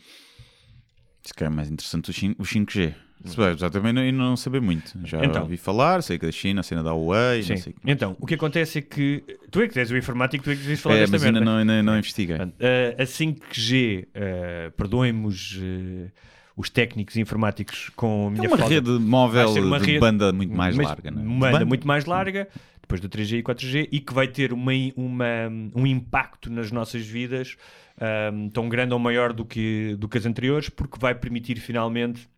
Se 1.24 1.34
calhar 1.34 1.51
é 1.51 1.55
mais 1.55 1.69
interessante 1.71 2.09
o 2.09 2.13
5- 2.13 2.36
o 2.38 2.43
5G. 2.43 2.93
Se 3.26 3.38
bem, 3.38 3.57
Já 3.57 3.69
também 3.69 3.93
não, 3.93 4.11
não 4.11 4.36
saber 4.36 4.59
muito. 4.59 4.91
Já 5.05 5.24
Então. 5.24 5.43
ouvi 5.43 5.55
falar, 5.55 6.03
sei 6.03 6.19
que 6.19 6.26
da 6.26 6.32
China, 6.32 6.59
a 6.59 6.63
cena 6.63 6.84
da 6.84 6.91
Huawei, 6.93 7.41
Sim. 7.43 7.55
sei. 7.55 7.74
Então, 7.86 8.17
o 8.19 8.26
que 8.26 8.34
acontece 8.36 8.80
é 8.80 8.82
que 8.82 9.24
tu 9.49 9.61
é 9.61 9.67
que 9.69 9.80
és 9.80 9.89
o 9.89 9.95
informático, 9.97 10.43
tu 10.43 10.51
é 10.51 10.55
que 10.55 10.61
deves 10.61 10.82
falar 10.82 10.95
É, 10.95 10.99
desta 10.99 11.13
mas 11.13 11.24
ainda 11.24 11.39
merda. 11.39 11.51
não, 11.51 11.57
ainda 11.59 11.84
não 11.84 11.97
investiguei. 11.97 12.36
Portanto, 12.36 12.55
a- 12.61 13.01
a 13.01 13.05
5G, 13.05 14.07
eh, 14.13 14.71
perdoem-nos 14.76 15.57
eh, 15.61 16.11
os 16.57 16.69
técnicos 16.69 17.15
informáticos 17.15 17.89
com 17.95 18.26
a 18.28 18.28
É 18.28 18.30
minha 18.32 18.47
uma 18.49 18.57
falta- 18.57 18.74
rede 18.74 18.89
móvel 18.91 19.49
uma 19.53 19.80
de 19.80 19.86
rede- 19.86 19.99
banda 19.99 20.34
muito 20.34 20.53
mais 20.53 20.76
mas- 20.76 20.86
larga, 20.86 21.09
não 21.09 21.47
é? 21.47 21.51
Banda. 21.51 21.65
muito 21.65 21.88
mais 21.88 22.03
larga, 22.03 22.49
depois 22.82 22.99
do 22.99 23.07
3G 23.07 23.38
e 23.38 23.41
4G, 23.43 23.88
e 23.89 24.01
que 24.01 24.13
vai 24.13 24.28
ter 24.28 24.51
uma, 24.51 24.74
uma- 24.97 25.49
um 25.74 25.88
impacto 25.88 26.49
nas 26.51 26.71
nossas 26.74 27.05
vidas 27.05 27.55
ahm, 28.00 28.50
tão 28.50 28.70
grande 28.70 28.94
ou 28.94 29.00
maior 29.00 29.34
do 29.34 29.46
que, 29.46 29.96
do 29.98 30.08
que 30.10 30.18
as 30.18 30.26
anteriores, 30.26 30.70
porque 30.70 30.98
vai 31.00 31.16
permitir 31.16 31.60
finalmente 31.60 32.30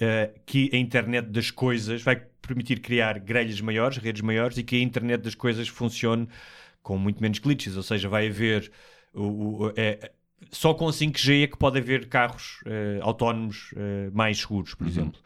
eh, 0.00 0.32
que 0.46 0.70
a 0.72 0.76
internet 0.78 1.28
das 1.28 1.50
coisas 1.50 2.02
vai 2.02 2.16
permitir 2.16 2.80
criar 2.80 3.18
grelhas 3.20 3.60
maiores, 3.60 3.98
redes 3.98 4.22
maiores, 4.22 4.56
e 4.58 4.62
que 4.64 4.76
a 4.76 4.80
internet 4.80 5.22
das 5.22 5.34
coisas 5.34 5.68
funcione 5.68 6.28
com 6.82 6.98
muito 6.98 7.22
menos 7.22 7.38
glitches, 7.38 7.76
ou 7.76 7.82
seja, 7.82 8.08
vai 8.08 8.28
haver 8.28 8.70
o, 9.14 9.66
o- 9.66 9.72
é, 9.76 10.12
só 10.50 10.74
com 10.74 10.90
5G 10.92 11.44
é 11.44 11.46
que 11.46 11.56
pode 11.56 11.78
haver 11.78 12.08
carros 12.08 12.60
eh, 12.66 12.98
autónomos 13.02 13.72
eh, 13.76 14.10
mais 14.12 14.38
seguros, 14.40 14.72
Uhum. 14.72 14.76
por 14.76 14.86
exemplo. 14.88 15.20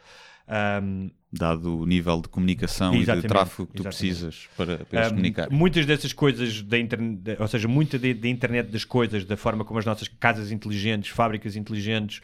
Ahm, 0.48 1.10
Dado 1.38 1.78
o 1.80 1.86
nível 1.86 2.20
de 2.20 2.28
comunicação 2.28 2.94
e 2.94 2.98
Exatamente, 2.98 3.22
de 3.22 3.28
tráfego 3.28 3.66
que 3.66 3.74
tu 3.74 3.82
exatamente. 3.82 4.14
precisas 4.14 4.48
para, 4.56 4.78
para 4.84 5.06
Um, 5.06 5.10
comunicar. 5.10 5.50
Muitas 5.50 5.86
dessas 5.86 6.12
coisas 6.12 6.62
da 6.62 6.78
internet, 6.78 7.36
ou 7.40 7.48
seja, 7.48 7.68
muita 7.68 7.98
da 7.98 8.28
internet 8.28 8.70
das 8.70 8.84
coisas, 8.84 9.24
da 9.24 9.36
forma 9.36 9.64
como 9.64 9.78
as 9.78 9.84
nossas 9.84 10.08
casas 10.08 10.50
inteligentes, 10.50 11.10
fábricas 11.10 11.56
inteligentes, 11.56 12.20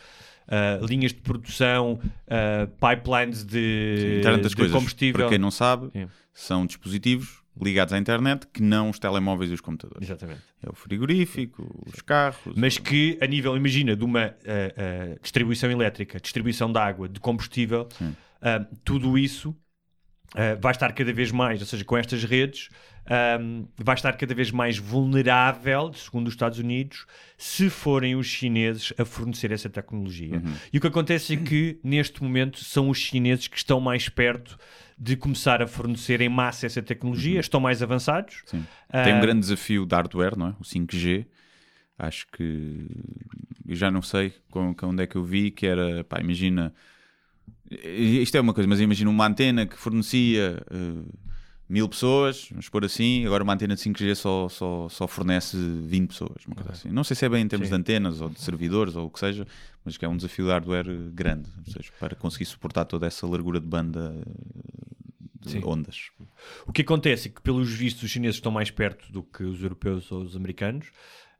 uh, 0.49 0.85
linhas 0.87 1.13
de 1.13 1.21
produção, 1.21 2.01
uh, 2.27 2.67
pipelines 2.81 3.45
de, 3.45 4.21
das 4.23 4.51
de 4.51 4.57
coisas, 4.57 4.75
combustível. 4.75 5.21
para 5.21 5.29
quem 5.29 5.39
não 5.39 5.51
sabe, 5.51 5.91
Sim. 5.93 6.09
são 6.33 6.67
dispositivos 6.67 7.43
ligados 7.61 7.93
à 7.93 7.99
internet 7.99 8.47
que 8.51 8.63
não 8.63 8.89
os 8.89 8.99
telemóveis 8.99 9.51
e 9.51 9.55
os 9.55 9.61
computadores. 9.61 10.09
Exatamente. 10.09 10.41
É 10.65 10.71
o 10.71 10.75
frigorífico, 10.75 11.85
os 11.87 12.01
carros. 12.01 12.55
Mas 12.57 12.79
que, 12.79 13.19
a 13.21 13.27
nível, 13.27 13.55
imagina, 13.57 13.95
de 13.95 14.03
uma 14.05 14.29
uh, 14.29 15.21
distribuição 15.21 15.71
elétrica, 15.71 16.19
distribuição 16.19 16.73
de 16.73 16.79
água, 16.79 17.09
de 17.09 17.21
combustível, 17.21 17.89
uh, 18.43 18.77
tudo 18.85 19.17
isso 19.17 19.51
uh, 20.35 20.61
vai 20.61 20.73
estar 20.73 20.93
cada 20.93 21.13
vez 21.13 21.31
mais, 21.31 21.61
ou 21.61 21.67
seja, 21.67 21.85
com 21.85 21.97
estas 21.97 22.25
redes, 22.25 22.69
um, 23.41 23.67
vai 23.77 23.95
estar 23.95 24.13
cada 24.17 24.35
vez 24.35 24.51
mais 24.51 24.79
vulnerável, 24.79 25.93
segundo 25.93 26.29
os 26.29 26.35
Estados 26.35 26.59
Unidos, 26.59 27.07
se 27.37 27.69
forem 27.69 28.15
os 28.15 28.27
chineses 28.27 28.93
a 28.99 29.05
fornecer 29.05 29.51
essa 29.51 29.69
tecnologia. 29.69 30.41
E 30.73 30.79
o 30.79 30.81
que 30.81 30.87
acontece 30.87 31.35
é 31.35 31.37
que, 31.37 31.81
neste 31.83 32.23
momento, 32.23 32.63
são 32.63 32.89
os 32.89 32.99
chineses 32.99 33.49
que 33.49 33.57
estão 33.57 33.81
mais 33.81 34.09
perto 34.09 34.57
de 34.97 35.17
começar 35.17 35.61
a 35.61 35.67
fornecer 35.67 36.21
em 36.21 36.29
massa 36.29 36.67
essa 36.67 36.81
tecnologia, 36.81 37.41
estão 37.41 37.61
mais 37.61 37.83
avançados. 37.83 38.43
Sim. 38.47 38.65
Tem 38.91 39.15
um 39.15 39.21
grande 39.21 39.41
desafio 39.41 39.85
de 39.85 39.95
hardware, 39.95 40.39
não 40.39 40.49
é? 40.49 40.51
O 40.61 40.63
5G. 40.63 41.27
Acho 41.99 42.27
que 42.29 42.87
eu 43.67 43.75
já 43.75 43.91
não 43.91 44.03
sei 44.03 44.33
onde 44.55 45.03
é 45.03 45.07
que 45.07 45.17
eu 45.17 45.25
vi 45.25 45.51
que 45.51 45.67
era, 45.67 46.05
pá, 46.05 46.21
imagina. 46.21 46.73
Isto 47.85 48.37
é 48.37 48.41
uma 48.41 48.55
coisa, 48.55 48.69
mas 48.69 48.81
imagina 48.81 49.11
uma 49.11 49.27
antena 49.27 49.67
que 49.67 49.77
fornecia 49.77 50.63
eh, 50.71 51.03
mil 51.69 51.89
pessoas, 51.89 52.49
vamos 52.51 52.69
pôr 52.69 52.85
assim, 52.85 53.25
agora 53.25 53.43
uma 53.43 53.55
antena 53.55 53.75
de 53.75 53.81
5G 53.81 54.15
só, 54.15 54.49
só, 54.49 54.89
só 54.89 55.09
fornece 55.09 55.57
20 55.57 56.09
pessoas, 56.09 56.47
uma 56.47 56.55
coisa 56.55 56.73
assim. 56.73 56.91
Não 56.91 57.03
sei 57.03 57.17
se 57.17 57.25
é 57.25 57.29
bem 57.29 57.43
em 57.43 57.49
termos 57.49 57.69
Sim. 57.69 57.75
de 57.75 57.81
antenas 57.81 58.21
ou 58.21 58.29
de 58.29 58.41
servidores 58.41 58.95
ou 58.95 59.07
o 59.07 59.11
que 59.11 59.19
seja, 59.19 59.47
mas 59.85 59.97
que 59.97 60.05
é 60.05 60.09
um 60.09 60.17
desafio 60.17 60.45
de 60.45 60.51
hardware 60.51 61.11
grande, 61.13 61.49
seja, 61.67 61.91
para 61.99 62.15
conseguir 62.15 62.45
suportar 62.45 62.85
toda 62.85 63.07
essa 63.07 63.27
largura 63.27 63.59
de 63.59 63.67
banda 63.67 64.15
de 65.41 65.65
ondas. 65.65 66.11
O 66.67 66.73
que 66.73 66.83
acontece 66.83 67.29
é 67.29 67.31
que, 67.31 67.41
pelos 67.41 67.73
vistos, 67.73 68.03
os 68.03 68.11
chineses 68.11 68.37
estão 68.37 68.53
mais 68.53 68.71
perto 68.71 69.11
do 69.11 69.23
que 69.23 69.43
os 69.43 69.63
europeus 69.63 70.11
ou 70.13 70.23
os 70.23 70.37
americanos 70.37 70.89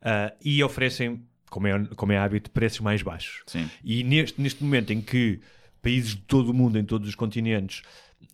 ah, 0.01 0.33
e 0.43 0.63
oferecem, 0.63 1.23
como 1.49 1.67
é, 1.67 1.85
como 1.95 2.11
é 2.11 2.17
hábito, 2.17 2.51
preços 2.51 2.79
mais 2.81 3.01
baixos. 3.01 3.43
Sim. 3.45 3.69
E 3.83 4.03
neste, 4.03 4.41
neste 4.41 4.63
momento 4.63 4.91
em 4.91 5.01
que 5.01 5.39
países 5.83 6.15
de 6.15 6.21
todo 6.21 6.49
o 6.49 6.53
mundo, 6.53 6.79
em 6.79 6.83
todos 6.83 7.07
os 7.07 7.13
continentes, 7.13 7.83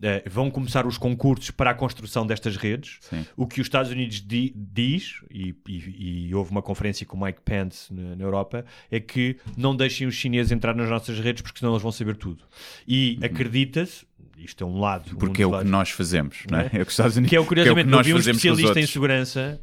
eh, 0.01 0.23
vão 0.29 0.49
começar 0.51 0.85
os 0.85 0.97
concursos 0.97 1.49
para 1.51 1.71
a 1.71 1.73
construção 1.73 2.25
destas 2.25 2.55
redes, 2.55 2.99
Sim. 3.01 3.25
o 3.35 3.45
que 3.47 3.59
os 3.59 3.65
Estados 3.65 3.91
Unidos 3.91 4.21
di- 4.21 4.53
diz, 4.55 5.15
e, 5.31 5.53
e- 5.67 6.27
e 6.29 6.35
houve 6.35 6.51
uma 6.51 6.61
conferência 6.61 7.05
com 7.05 7.17
o 7.17 7.25
Mike 7.25 7.41
Pence 7.43 7.91
na, 7.93 8.15
na 8.15 8.23
Europa, 8.23 8.63
é 8.91 8.99
que 8.99 9.35
não 9.57 9.75
deixem 9.75 10.05
os 10.07 10.13
chineses 10.15 10.51
entrar 10.51 10.75
nas 10.75 10.89
nossas 10.89 11.19
redes 11.19 11.41
porque 11.41 11.59
senão 11.59 11.73
eles 11.73 11.81
vão 11.81 11.91
saber 11.91 12.15
tudo. 12.15 12.43
E 12.87 13.17
acredita-se, 13.23 14.05
isto 14.43 14.63
é 14.63 14.67
um 14.67 14.79
lado... 14.79 15.11
um 15.13 15.15
Porque 15.17 15.41
é 15.41 15.45
dos 15.45 15.47
o 15.47 15.49
que 15.49 15.55
lados- 15.57 15.71
nós 15.71 15.89
fazemos, 15.89 16.37
não 16.49 16.59
é? 16.59 16.63
Não 16.63 16.69
é? 16.73 16.79
É 16.79 16.81
o 16.81 16.85
que 16.85 16.91
Unidos 17.17 17.29
que 17.29 17.35
é 17.35 17.39
o 17.39 17.45
curiosamente, 17.45 17.87
que 17.87 17.93
eu 17.93 17.97
nós 17.97 18.05
vi 18.07 18.13
um 18.13 18.17
fazemos 18.17 18.41
com 18.41 18.47
os 18.49 18.59
especialista 18.59 18.79
em 18.79 18.87
segurança 18.91 19.61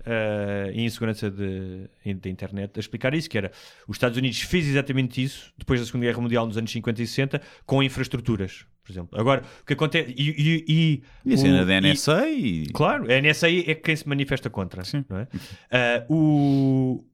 e 0.74 0.82
em 0.82 0.88
segurança 0.90 1.30
de, 1.30 2.14
da 2.14 2.28
internet 2.30 2.72
a 2.76 2.80
explicar 2.80 3.14
isso, 3.14 3.28
que 3.30 3.38
era 3.38 3.50
os 3.88 3.96
Estados 3.96 4.16
Unidos 4.18 4.40
fez 4.40 4.66
exatamente 4.68 5.22
isso 5.22 5.52
depois 5.56 5.80
da 5.80 5.86
Segunda 5.86 6.06
Guerra 6.06 6.20
Mundial 6.20 6.46
nos 6.46 6.56
anos 6.56 6.70
50 6.70 7.02
e 7.02 7.06
60 7.06 7.40
com 7.64 7.82
infraestruturas, 7.82 8.64
por 8.84 8.92
exemplo. 8.92 9.18
Agora, 9.18 9.42
o 9.62 9.64
que 9.64 9.72
acontece 9.72 10.14
e, 10.16 10.30
e, 10.30 10.64
e, 10.68 11.02
E 11.30 11.34
a 11.34 11.36
cena 11.36 11.62
o- 11.62 11.66
da 11.66 11.80
NSA 11.80 12.28
e... 12.28 12.66
Claro, 12.72 13.10
a 13.10 13.20
NSA 13.20 13.48
é 13.50 13.74
quem 13.74 13.96
se 13.96 14.08
manifesta 14.08 14.48
contra. 14.50 14.84
Sim. 14.84 15.04
Não 15.08 15.18
é? 15.18 15.28
Ah, 15.70 16.04
o- 16.08 17.04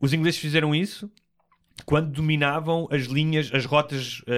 os 0.00 0.12
ingleses 0.12 0.38
fizeram 0.38 0.74
isso 0.74 1.10
quando 1.84 2.10
dominavam 2.10 2.88
as 2.90 3.02
linhas, 3.02 3.50
as 3.52 3.64
rotas 3.64 4.22
ah, 4.26 4.32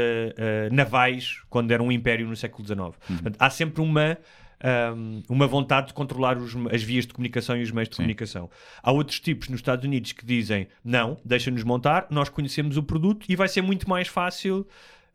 ah, 0.67 0.75
navais, 0.75 1.41
quando 1.49 1.71
era 1.71 1.83
um 1.83 1.93
império 1.93 2.27
no 2.27 2.37
século 2.37 2.67
XIX. 2.67 2.79
Portanto, 3.07 3.37
há 3.39 3.49
sempre 3.51 3.81
uma 3.81 4.19
ahm, 4.61 5.23
uma 5.29 5.47
vontade 5.47 5.87
de 5.89 5.95
controlar 5.95 6.37
os- 6.37 6.57
as 6.73 6.83
vias 6.83 7.07
de 7.07 7.13
comunicação 7.15 7.57
e 7.57 7.63
os 7.63 7.71
meios 7.71 7.89
de 7.89 7.95
comunicação. 7.95 8.51
Há 8.83 8.91
outros 8.91 9.21
tipos 9.21 9.49
nos 9.49 9.61
Estados 9.61 9.85
Unidos 9.85 10.11
que 10.11 10.27
dizem 10.27 10.67
não, 10.85 11.17
deixa-nos 11.25 11.63
montar, 11.63 12.09
nós 12.11 12.29
conhecemos 12.29 12.77
o 12.77 12.83
produto 12.83 13.25
e 13.29 13.37
vai 13.37 13.47
ser 13.47 13.63
muito 13.63 13.89
mais 13.89 14.09
fácil 14.09 14.67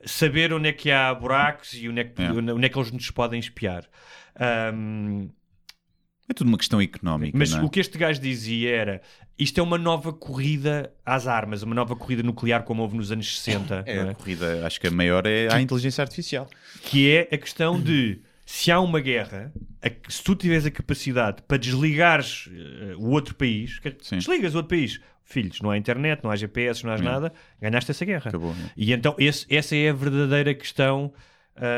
saber 0.06 0.54
onde 0.54 0.70
é 0.70 0.72
que 0.72 0.90
há 0.92 1.14
buracos 1.14 1.74
e 1.74 1.90
onde 1.90 2.00
é 2.00 2.04
que, 2.06 2.22
É. 2.22 2.32
onde 2.32 2.66
é 2.66 2.70
que 2.70 2.78
eles 2.80 2.92
nos 2.92 3.12
podem 3.12 3.38
espiar. 3.38 3.84
Ahm, 4.40 5.28
É 6.30 6.34
tudo 6.34 6.48
uma 6.48 6.58
questão 6.58 6.82
económica. 6.82 7.38
mas 7.38 7.54
é? 7.54 7.62
o 7.62 7.70
que 7.70 7.80
este 7.80 7.98
gajo 7.98 8.20
dizia 8.22 8.70
era 8.76 9.02
isto 9.38 9.60
é 9.60 9.64
uma 9.64 9.78
nova 9.78 10.14
corrida 10.14 10.94
às 11.06 11.28
armas, 11.28 11.64
uma 11.64 11.76
nova 11.76 11.96
corrida 11.96 12.24
nuclear 12.24 12.64
como 12.64 12.82
houve 12.82 12.96
nos 12.96 13.12
anos 13.12 13.40
60, 13.42 13.84
É, 13.86 13.98
é? 13.98 14.02
a 14.10 14.14
corrida, 14.16 14.66
acho 14.66 14.80
que 14.80 14.88
a 14.88 14.92
maior 14.92 15.26
é 15.28 15.54
a 15.54 15.60
inteligência 15.62 16.02
artificial. 16.02 16.48
que 16.84 17.10
é 17.12 17.28
a 17.32 17.38
questão 17.38 17.80
de 17.82 18.22
se 18.46 18.72
há 18.72 18.80
uma 18.80 19.00
guerra, 19.00 19.52
a- 19.82 19.92
se 20.12 20.24
tu 20.24 20.36
tiveres 20.36 20.66
a 20.66 20.72
capacidade 20.72 21.42
para 21.48 21.58
desligares 21.58 22.50
eh, 22.54 22.96
o 22.98 23.10
outro 23.10 23.36
país, 23.36 23.80
Sim. 24.02 24.18
desligas 24.18 24.54
o 24.54 24.58
outro 24.58 24.70
país, 24.70 25.00
filhos, 25.26 25.60
não 25.62 25.72
há 25.72 25.78
internet, 25.78 26.22
não 26.24 26.30
há 26.32 26.36
GPS, 26.36 26.86
não 26.86 26.94
há 26.94 26.98
nada, 26.98 27.34
ganhaste 27.62 27.92
essa 27.92 28.06
guerra. 28.06 28.30
Acabou, 28.30 28.54
né? 28.54 28.70
E 28.78 28.94
então 28.94 29.16
esse- 29.18 29.46
essa 29.50 29.76
é 29.76 29.90
a 29.90 29.94
verdadeira 29.94 30.54
questão. 30.54 31.12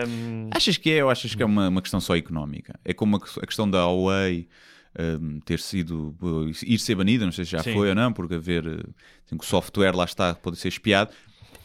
Hum, 0.07 0.49
Achas 0.53 0.77
que 0.77 0.91
é 0.91 1.03
ou 1.03 1.09
achas 1.09 1.33
que 1.35 1.41
é 1.43 1.45
uma, 1.45 1.67
uma 1.69 1.81
questão 1.81 1.99
só 1.99 2.15
económica? 2.15 2.79
É 2.83 2.93
como 2.93 3.17
a, 3.17 3.19
que- 3.21 3.39
a 3.41 3.45
questão 3.45 3.69
da 3.69 3.79
Huawei 3.85 4.47
hum, 5.21 5.39
ter 5.45 5.59
sido 5.59 6.15
uh, 6.21 6.49
ir 6.65 6.79
ser 6.79 6.95
banida, 6.95 7.25
não 7.25 7.31
sei 7.31 7.45
se 7.45 7.51
já 7.51 7.59
Sim. 7.63 7.73
foi 7.73 7.89
ou 7.89 7.95
não, 7.95 8.11
porque 8.13 8.35
haver 8.35 8.65
uh, 8.65 8.89
assim, 9.25 9.35
o 9.39 9.43
software 9.43 9.95
lá 9.95 10.05
está 10.05 10.33
pode 10.35 10.57
ser 10.57 10.69
espiado. 10.69 11.11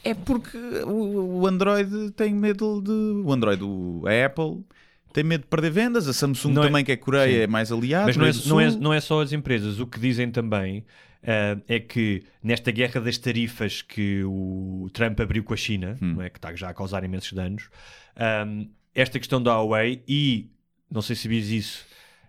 É 0.02 0.14
porque 0.14 0.56
o, 0.86 1.40
o 1.40 1.46
Android 1.46 2.10
tem 2.12 2.34
medo 2.34 2.80
de. 2.80 2.90
O 2.90 3.32
Android, 3.32 3.62
o, 3.62 4.02
a 4.06 4.26
Apple 4.26 4.64
tem 5.12 5.22
medo 5.24 5.42
de 5.42 5.46
perder 5.48 5.70
vendas, 5.70 6.08
a 6.08 6.12
Samsung 6.12 6.52
Não 6.54 6.62
é- 6.62 6.66
também, 6.66 6.84
que 6.84 6.92
é 6.92 6.96
Coreia, 6.96 7.36
Sim. 7.38 7.42
é 7.42 7.46
mais 7.46 7.70
aliado. 7.70 8.06
Mas 8.06 8.16
não 8.16 8.24
é, 8.26 8.32
não, 8.46 8.60
é, 8.60 8.70
não 8.80 8.92
é 8.94 9.00
só 9.00 9.20
as 9.20 9.32
empresas. 9.32 9.78
O 9.78 9.86
que 9.86 10.00
dizem 10.00 10.30
também 10.30 10.84
ah, 11.26 11.58
é 11.68 11.80
que 11.80 12.22
nesta 12.42 12.70
guerra 12.70 13.00
das 13.00 13.18
tarifas 13.18 13.82
que 13.82 14.22
o 14.24 14.88
Trump 14.92 15.18
abriu 15.20 15.42
com 15.44 15.54
a 15.54 15.56
China, 15.56 15.96
Hum. 16.02 16.20
é, 16.20 16.30
que 16.30 16.38
está 16.38 16.54
já 16.54 16.68
a 16.70 16.74
causar 16.74 17.04
imensos 17.04 17.32
danos, 17.32 17.68
ahm, 18.16 18.66
esta 18.94 19.18
questão 19.18 19.42
da 19.42 19.52
Huawei 19.56 20.02
e, 20.08 20.50
não 20.90 21.00
sei 21.02 21.14
se 21.16 21.22
sabias 21.22 21.48
isso, 21.48 21.86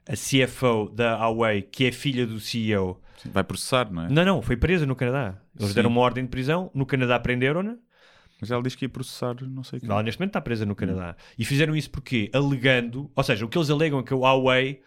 a 0.08 0.14
CFO 0.14 0.90
da 0.94 1.16
Huawei, 1.18 1.62
que 1.62 1.86
é 1.86 1.92
filha 1.92 2.26
do 2.28 2.40
CEO, 2.40 3.00
Vai 3.26 3.44
processar, 3.44 3.92
não 3.92 4.06
é? 4.06 4.10
não, 4.10 4.26
não, 4.26 4.42
foi 4.42 4.58
presa 4.58 4.84
no 4.86 4.96
Canadá. 4.96 5.40
Eles 5.56 5.70
Sim. 5.70 5.76
deram 5.76 5.92
uma 5.92 6.02
ordem 6.02 6.24
de 6.24 6.30
prisão, 6.32 6.72
no 6.74 6.88
Canadá 6.88 7.20
prenderam-na, 7.20 7.78
Mas 8.40 8.50
ela 8.50 8.64
diz 8.64 8.74
que 8.74 8.86
ia 8.86 8.90
processar, 8.90 9.36
não 9.42 9.64
sei 9.64 9.78
o 9.78 9.82
que. 9.82 9.86
ela 9.92 10.02
neste 10.02 10.20
momento 10.20 10.32
está 10.32 10.42
presa 10.42 10.66
no 10.66 10.76
Canadá. 10.76 11.16
E 11.38 11.46
fizeram 11.46 11.76
isso 11.76 11.92
porque 11.92 12.32
alegando, 12.34 13.12
ou 13.16 13.24
seja, 13.24 13.46
o 13.46 13.48
que 13.48 13.56
eles 13.56 13.70
alegam 13.70 14.00
é 14.00 14.04
que 14.04 14.12
o 14.14 14.22
Huawei, 14.22 14.82
ah, 14.82 14.86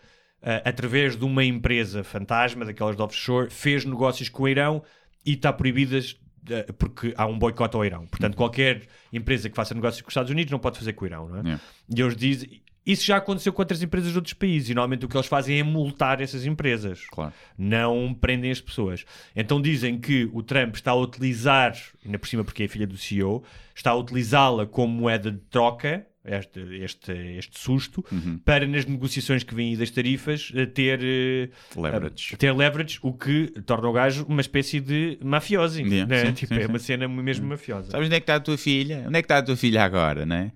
através 0.65 1.16
de 1.16 1.25
uma 1.25 1.45
empresa 1.45 2.05
fantasma, 2.05 2.65
daquelas 2.65 2.97
de 2.97 3.03
offshore, 3.03 3.51
fez 3.51 3.85
negócios 3.85 4.29
com 4.29 4.43
o 4.45 4.49
Irão 4.49 4.83
e 5.25 5.33
está 5.33 5.53
proibidas 5.53 6.16
ah, 6.51 6.73
porque 6.79 7.15
há 7.16 7.27
um 7.27 7.39
boicote 7.39 7.77
ao 7.77 7.85
Irão. 7.85 8.07
Portanto, 8.07 8.37
qualquer 8.37 8.83
empresa 9.12 9.49
que 9.49 9.57
faça 9.57 9.75
negócios 9.75 10.03
com 10.03 10.09
os 10.09 10.12
Estados 10.12 10.31
Unidos 10.31 10.51
não 10.51 10.59
pode 10.59 10.79
fazer 10.79 10.93
com 10.93 11.05
o 11.05 11.09
Irão, 11.09 11.29
não 11.29 11.37
é? 11.39 11.41
Yeah. 11.41 11.62
E 11.97 12.01
eles 12.01 12.16
dizem. 12.16 12.62
Isso 12.87 13.07
já 13.07 13.16
aconteceu 13.16 13.51
com 13.51 13.62
outras 13.62 13.83
empresas 13.83 14.11
de 14.11 14.19
outros 14.19 14.35
países 14.35 14.69
e 14.69 14.75
normalmente 14.75 15.07
o 15.07 15.09
que 15.09 15.16
eles 15.16 15.27
fazem 15.27 15.59
é 15.59 15.62
multar 15.62 16.21
essas 16.21 16.45
empresas 16.45 17.07
Claro. 17.11 17.33
não 17.57 18.12
prendem 18.12 18.51
as 18.51 18.61
pessoas. 18.61 19.07
Então 19.35 19.59
dizem 19.59 19.99
que 19.99 20.29
o 20.35 20.43
Trump 20.43 20.75
está 20.75 20.91
a 20.91 20.95
utilizar, 20.95 21.75
ainda 22.05 22.19
por 22.19 22.29
cima 22.29 22.45
porque 22.45 22.65
é 22.65 22.69
filha 22.69 22.87
do 22.87 22.99
CEO, 22.99 23.43
está 23.75 23.93
a 23.93 23.97
utilizá-la 23.97 24.66
como 24.66 24.93
moeda 24.93 25.33
de 25.33 25.39
troca, 25.49 26.07
este, 26.24 26.60
este, 26.82 27.12
este 27.38 27.59
susto, 27.59 28.05
Uhum. 28.10 28.38
para 28.38 28.66
nas 28.66 28.86
negociações 28.86 29.42
que 29.42 29.55
vêm 29.55 29.76
das 29.76 29.90
tarifas 29.90 30.51
eh, 30.55 30.66
ter 30.66 31.01
eh, 31.02 31.51
Leverage. 31.76 32.36
ter 32.36 32.52
leverage, 32.52 32.98
o 33.02 33.12
que 33.12 33.48
torna 33.66 33.88
o 33.88 33.92
gajo 33.92 34.24
uma 34.26 34.40
espécie 34.40 34.80
de 34.80 35.18
mafiosi. 35.22 35.82
Yeah, 35.82 36.06
né? 36.06 36.26
sim, 36.26 36.32
tipo, 36.34 36.55
sim, 36.55 36.60
é 36.60 36.64
sim. 36.64 36.68
uma 36.68 36.78
cena 36.78 37.09
mesmo 37.09 37.46
mafiosa. 37.46 37.90
Sabes 37.90 38.06
onde 38.06 38.16
é 38.16 38.20
que 38.20 38.24
está 38.24 38.36
a 38.36 38.40
tua 38.40 38.56
filha? 38.56 39.05
Onde 39.06 39.18
é 39.18 39.22
que 39.22 39.26
está 39.26 39.38
a 39.38 39.42
tua 39.42 39.56
filha 39.56 39.84
agora, 39.84 40.24
né? 40.24 40.52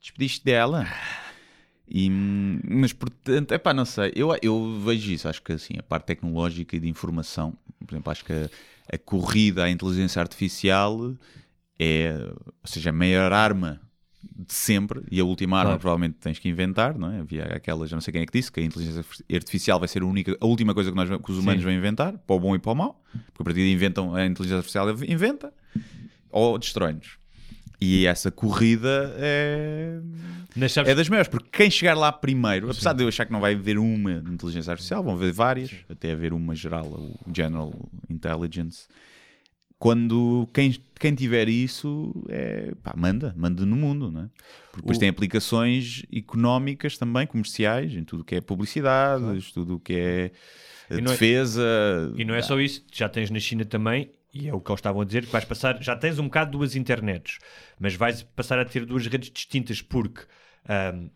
Despediste 0.00 0.44
dela? 0.44 0.86
E, 1.88 2.08
mas 2.10 2.92
portanto, 2.92 3.52
é 3.52 3.58
pá, 3.58 3.74
não 3.74 3.84
sei. 3.84 4.12
Eu, 4.16 4.34
eu 4.42 4.80
vejo 4.84 5.12
isso. 5.12 5.28
Acho 5.28 5.42
que 5.42 5.52
assim, 5.52 5.74
a 5.78 5.82
parte 5.82 6.06
tecnológica 6.06 6.74
e 6.76 6.80
de 6.80 6.88
informação, 6.88 7.52
por 7.86 7.92
exemplo, 7.94 8.10
acho 8.10 8.24
que 8.24 8.32
a, 8.32 8.48
a 8.94 8.98
corrida 8.98 9.64
à 9.64 9.70
inteligência 9.70 10.20
artificial 10.20 11.14
é, 11.78 12.14
ou 12.26 12.52
seja, 12.66 12.90
a 12.90 12.92
maior 12.92 13.32
arma 13.32 13.80
de 14.22 14.52
sempre 14.54 15.02
e 15.10 15.20
a 15.20 15.24
última 15.24 15.58
arma 15.58 15.70
Claro. 15.70 15.80
provavelmente 15.80 16.16
tens 16.20 16.38
que 16.38 16.48
inventar, 16.48 16.96
não 16.96 17.10
é? 17.12 17.20
Havia 17.20 17.44
aquela, 17.44 17.86
já 17.86 17.96
não 17.96 18.00
sei 18.00 18.12
quem 18.12 18.22
é 18.22 18.26
que 18.26 18.32
disse, 18.32 18.50
que 18.50 18.60
a 18.60 18.62
inteligência 18.62 19.04
artificial 19.34 19.78
vai 19.78 19.88
ser 19.88 20.02
a, 20.02 20.06
única, 20.06 20.36
a 20.40 20.46
última 20.46 20.74
coisa 20.74 20.90
que, 20.90 20.96
nós, 20.96 21.08
que 21.08 21.30
os 21.32 21.38
humanos 21.38 21.62
Sim. 21.62 21.68
vão 21.68 21.72
inventar, 21.72 22.16
para 22.18 22.36
o 22.36 22.40
bom 22.40 22.54
e 22.54 22.58
para 22.58 22.72
o 22.72 22.74
mau, 22.74 23.02
porque 23.12 23.42
a 23.42 23.44
partir 23.44 23.60
daí 23.60 23.72
inventam, 23.72 24.14
a 24.14 24.24
inteligência 24.26 24.58
artificial 24.58 24.90
inventa 25.04 25.52
ou 26.30 26.58
destrói-nos. 26.58 27.18
E 27.80 28.06
essa 28.06 28.30
corrida 28.30 29.12
é, 29.16 29.98
sabes, 30.68 30.92
é 30.92 30.94
das 30.94 31.08
maiores, 31.08 31.26
porque 31.28 31.48
quem 31.50 31.68
chegar 31.68 31.94
lá 31.94 32.12
primeiro, 32.12 32.70
apesar 32.70 32.92
de 32.92 33.02
eu 33.02 33.08
achar 33.08 33.26
que 33.26 33.32
não 33.32 33.40
vai 33.40 33.54
haver 33.54 33.76
uma 33.76 34.20
de 34.20 34.30
inteligência 34.30 34.70
artificial, 34.70 35.02
vão 35.02 35.14
haver 35.14 35.32
várias, 35.32 35.72
até 35.90 36.12
haver 36.12 36.32
uma 36.32 36.54
geral, 36.54 36.86
o 36.86 37.18
General 37.34 37.74
Intelligence. 38.08 38.86
Quando 39.82 40.48
quem, 40.54 40.70
quem 41.00 41.12
tiver 41.12 41.48
isso, 41.48 42.14
é, 42.28 42.72
pá, 42.84 42.94
manda, 42.96 43.34
manda 43.36 43.66
no 43.66 43.74
mundo, 43.74 44.12
né? 44.12 44.30
Porque 44.70 44.82
depois 44.82 44.96
O- 44.96 45.00
tem 45.00 45.08
aplicações 45.08 46.04
económicas 46.14 46.96
também, 46.96 47.26
comerciais, 47.26 47.92
em 47.92 48.04
tudo 48.04 48.20
o 48.20 48.24
que 48.24 48.36
é 48.36 48.40
publicidades, 48.40 49.50
tudo 49.50 49.74
o 49.74 49.80
que 49.80 49.94
é 49.94 50.30
eh, 50.88 50.98
E 50.98 51.00
não 51.00 51.10
é- 51.10 51.14
defesa. 51.14 52.14
E 52.16 52.24
não 52.24 52.32
é 52.36 52.42
só 52.42 52.60
isso, 52.60 52.84
já 52.92 53.08
tens 53.08 53.28
na 53.28 53.40
China 53.40 53.64
também, 53.64 54.12
e 54.32 54.48
é 54.48 54.54
o 54.54 54.60
que 54.60 54.70
eles 54.70 54.78
estavam 54.78 55.02
a 55.02 55.04
dizer, 55.04 55.26
que 55.26 55.32
vais 55.32 55.44
passar, 55.44 55.82
já 55.82 55.96
tens 55.96 56.16
um 56.20 56.24
bocado 56.26 56.52
duas 56.52 56.76
internets, 56.76 57.38
mas 57.80 57.96
vais 57.96 58.22
passar 58.22 58.60
a 58.60 58.64
ter 58.64 58.86
duas 58.86 59.04
redes 59.08 59.32
distintas, 59.32 59.82
porque 59.82 60.22
ahm, 60.68 61.08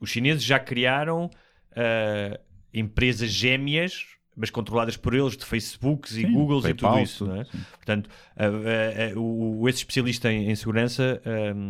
os 0.00 0.10
chineses 0.10 0.42
já 0.42 0.58
criaram 0.58 1.30
ah, 1.76 2.40
empresas 2.74 3.30
gêmeas, 3.30 4.04
mas 4.40 4.50
controladas 4.50 4.96
por 4.96 5.14
eles, 5.14 5.36
de 5.36 5.44
Facebooks 5.44 6.12
e 6.12 6.22
Sim, 6.22 6.32
Googles 6.32 6.64
e 6.64 6.68
PayPal, 6.74 6.92
tudo 6.94 7.02
isso. 7.04 7.18
tudo, 7.18 7.34
não 7.34 7.40
é? 7.42 7.44
Portanto, 7.76 8.10
ah, 8.36 8.44
ah, 8.46 8.48
ah, 9.14 9.18
o, 9.20 9.68
esse 9.68 9.78
especialista 9.78 10.32
em, 10.32 10.50
em 10.50 10.54
segurança, 10.56 11.20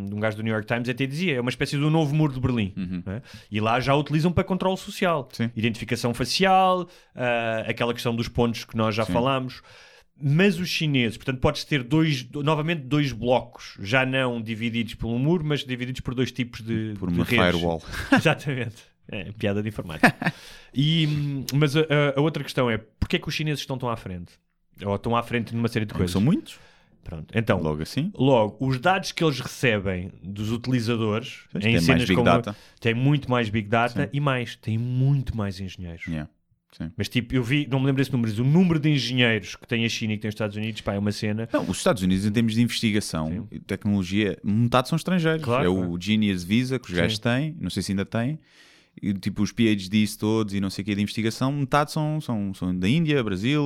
de 0.09 0.14
um 0.14 0.20
gajo 0.20 0.36
do 0.36 0.42
New 0.42 0.52
York 0.52 0.66
Times, 0.66 0.88
até 0.88 1.05
dizia, 1.06 1.34
é 1.34 1.40
uma 1.40 1.51
espécie 1.51 1.76
do 1.76 1.90
novo 1.90 2.14
muro 2.14 2.32
de 2.32 2.40
Berlim. 2.40 2.72
não 3.05 3.12
é? 3.14 3.22
E 3.51 3.60
lá 3.60 3.80
já 3.80 3.94
utilizam 3.94 4.30
para 4.32 4.44
controle 4.44 4.76
social. 4.76 5.22
Uhum. 5.22 5.47
Sim. 5.47 5.51
Identificação 5.56 6.14
facial, 6.14 6.88
ah, 7.14 7.64
aquela 7.66 7.92
questão 7.92 8.14
dos 8.14 8.28
pontos 8.28 8.64
que 8.64 8.76
nós 8.76 8.94
já 8.94 9.05
Sim. 9.05 9.12
falámos. 9.12 9.60
Mas 10.22 10.60
os 10.60 10.68
chineses, 10.68 11.16
portanto, 11.16 11.40
podes 11.40 11.64
ter 11.64 11.82
dois, 11.82 12.28
novamente 12.30 12.82
dois 12.82 13.10
blocos, 13.10 13.78
já 13.80 14.05
não 14.05 14.38
divididos 14.42 14.92
por 14.94 15.09
um 15.09 15.18
muro, 15.18 15.42
mas 15.47 15.64
divididos 15.64 16.02
por 16.02 16.14
dois 16.14 16.30
tipos 16.30 16.60
de, 16.60 16.92
Por 16.98 17.10
de 17.10 17.16
uma 17.18 17.24
redes. 17.24 17.42
firewall. 17.47 17.82
Exatamente. 18.12 18.90
É, 19.11 19.32
piada 19.32 19.62
de 19.62 19.69
informática. 19.69 20.15
E, 20.74 21.45
mas 21.53 21.74
a, 21.77 21.81
a- 22.16 22.20
outra 22.20 22.45
questão 22.45 22.70
é, 22.70 22.78
porquê 22.78 23.16
é 23.16 23.19
que 23.19 23.28
os 23.28 23.35
chineses 23.35 23.61
estão 23.61 23.77
tão 23.77 23.89
à 23.89 23.97
frente? 23.97 24.32
Ou 24.85 24.95
estão 24.95 25.16
à 25.16 25.23
frente 25.23 25.55
numa 25.55 25.69
série 25.69 25.85
de 25.85 25.93
coisas? 25.93 26.12
são 26.12 26.20
muitos, 26.20 26.59
Pronto. 27.03 27.27
Então, 27.35 27.61
logo 27.61 27.82
assim. 27.82 28.12
Logo, 28.15 28.57
os 28.65 28.78
dados 28.78 29.11
que 29.11 29.24
eles 29.24 29.41
recebem 29.41 30.12
dos 30.23 30.53
utilizadores 30.53 31.41
Pois, 31.51 31.65
em 31.65 31.81
cenas 31.81 32.03
Big 32.03 32.15
como 32.15 32.24
Data. 32.27 32.55
tem 32.78 32.95
muito 32.95 33.28
mais 33.31 33.49
Big 33.49 33.69
Data 33.69 34.03
Sim. 34.05 34.09
e 34.12 34.20
mais, 34.20 34.55
tem 34.57 34.77
muito 34.77 35.35
mais 35.37 35.59
engenheiros. 35.59 36.07
Yeah. 36.07 36.28
Mas 36.97 37.09
tipo, 37.09 37.35
eu 37.35 37.43
vi, 37.43 37.66
não 37.69 37.81
me 37.81 37.87
lembro 37.87 38.01
desse 38.01 38.12
número, 38.12 38.31
mas 38.31 38.39
o 38.39 38.45
número 38.45 38.78
de 38.78 38.91
engenheiros 38.91 39.57
que 39.57 39.66
tem 39.66 39.85
a 39.85 39.89
China 39.89 40.12
e 40.12 40.16
que 40.16 40.23
tem 40.23 40.28
os 40.28 40.35
Estados 40.35 40.57
Unidos, 40.57 40.81
pá, 40.82 40.95
é 40.95 40.99
uma 40.99 41.11
cena. 41.11 41.49
Não, 41.53 41.69
os 41.69 41.78
Estados 41.78 42.03
Unidos, 42.03 42.24
em 42.24 42.31
termos 42.31 42.55
de 42.55 42.62
investigação 42.62 43.49
e 43.51 43.59
tecnologia, 43.59 44.39
metade 44.45 44.89
são 44.89 44.95
estrangeiros. 44.97 45.43
Claro, 45.43 45.65
é 45.70 45.74
claro. 45.74 45.91
o 45.91 46.01
Genius 46.01 46.45
Visa 46.45 46.78
que 46.78 46.89
os 46.91 46.95
gajos 46.97 47.19
têm, 47.19 47.57
não 47.59 47.70
sei 47.70 47.82
se 47.82 47.91
ainda 47.93 48.05
têm. 48.05 48.39
Tipo, 49.21 49.43
os 49.43 49.51
PhDs 49.51 50.15
todos 50.17 50.53
e 50.53 50.61
não 50.61 50.69
sei 50.69 50.83
o 50.83 50.85
que 50.85 50.95
de 50.95 51.01
investigação, 51.01 51.51
metade 51.53 51.91
são, 51.91 52.21
são, 52.21 52.53
são 52.53 52.79
da 52.79 52.87
Índia, 52.87 53.23
Brasil. 53.25 53.62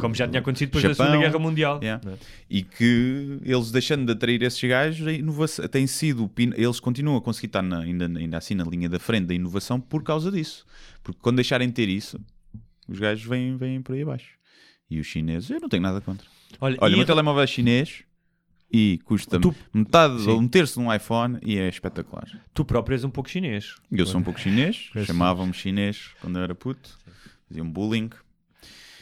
Como 0.00 0.14
já 0.14 0.26
tinha 0.26 0.40
acontecido 0.40 0.68
depois 0.68 0.82
Japão, 0.82 0.96
da 1.06 1.12
Segunda 1.12 1.26
Guerra 1.28 1.38
Mundial. 1.38 1.80
Yeah. 1.82 2.10
é? 2.10 2.14
E 2.48 2.62
que 2.62 3.38
eles 3.44 3.70
deixando 3.70 4.06
de 4.06 4.12
atrair 4.12 4.42
esses 4.42 4.62
gajos, 4.66 5.06
a 5.06 5.12
inovação, 5.12 5.68
tem 5.68 5.86
sido, 5.86 6.30
eles 6.56 6.80
continuam 6.80 7.18
a 7.18 7.20
conseguir 7.20 7.48
estar 7.48 7.60
na- 7.62 7.80
ainda, 7.80 8.06
ainda 8.06 8.38
assim 8.38 8.54
na 8.54 8.64
linha 8.64 8.88
da 8.88 8.98
frente 8.98 9.26
da 9.26 9.34
inovação 9.34 9.78
por 9.78 10.02
causa 10.02 10.32
disso. 10.32 10.64
Porque 11.02 11.18
quando 11.20 11.36
deixarem 11.36 11.68
de 11.68 11.74
ter 11.74 11.88
isso, 11.90 12.18
os 12.88 12.98
gajos 12.98 13.24
vêm, 13.26 13.58
vêm 13.58 13.82
por 13.82 13.94
aí 13.94 14.00
abaixo. 14.02 14.30
E 14.90 14.98
os 14.98 15.06
chineses, 15.06 15.50
eu 15.50 15.60
não 15.60 15.68
tenho 15.68 15.82
nada 15.82 16.00
contra. 16.00 16.26
Olha, 16.58 16.76
Olha, 16.80 16.92
o 16.94 16.96
meu 16.96 17.02
em- 17.04 17.06
telemóvel 17.06 17.42
é 17.42 17.46
chinês 17.46 18.02
e 18.72 18.98
custa 19.04 19.38
Tu- 19.40 19.54
metade 19.72 20.22
Sim. 20.22 20.30
ou 20.30 20.40
um 20.40 20.46
terço 20.48 20.80
de 20.80 20.86
um 20.86 20.92
iPhone 20.94 21.38
e 21.42 21.58
é 21.58 21.68
espetacular. 21.68 22.26
tu 22.54 22.64
próprio 22.64 22.94
és 22.94 23.04
um 23.04 23.10
pouco 23.10 23.28
chinês. 23.28 23.74
Eu 23.90 24.06
sou 24.06 24.20
um 24.20 24.22
pouco 24.22 24.38
chinês, 24.40 24.90
chamavam-me 25.06 25.52
chinês 25.52 26.10
quando 26.20 26.38
eu 26.38 26.42
era 26.44 26.54
puto, 26.54 26.96
faziam 27.48 27.68
bullying. 27.70 28.10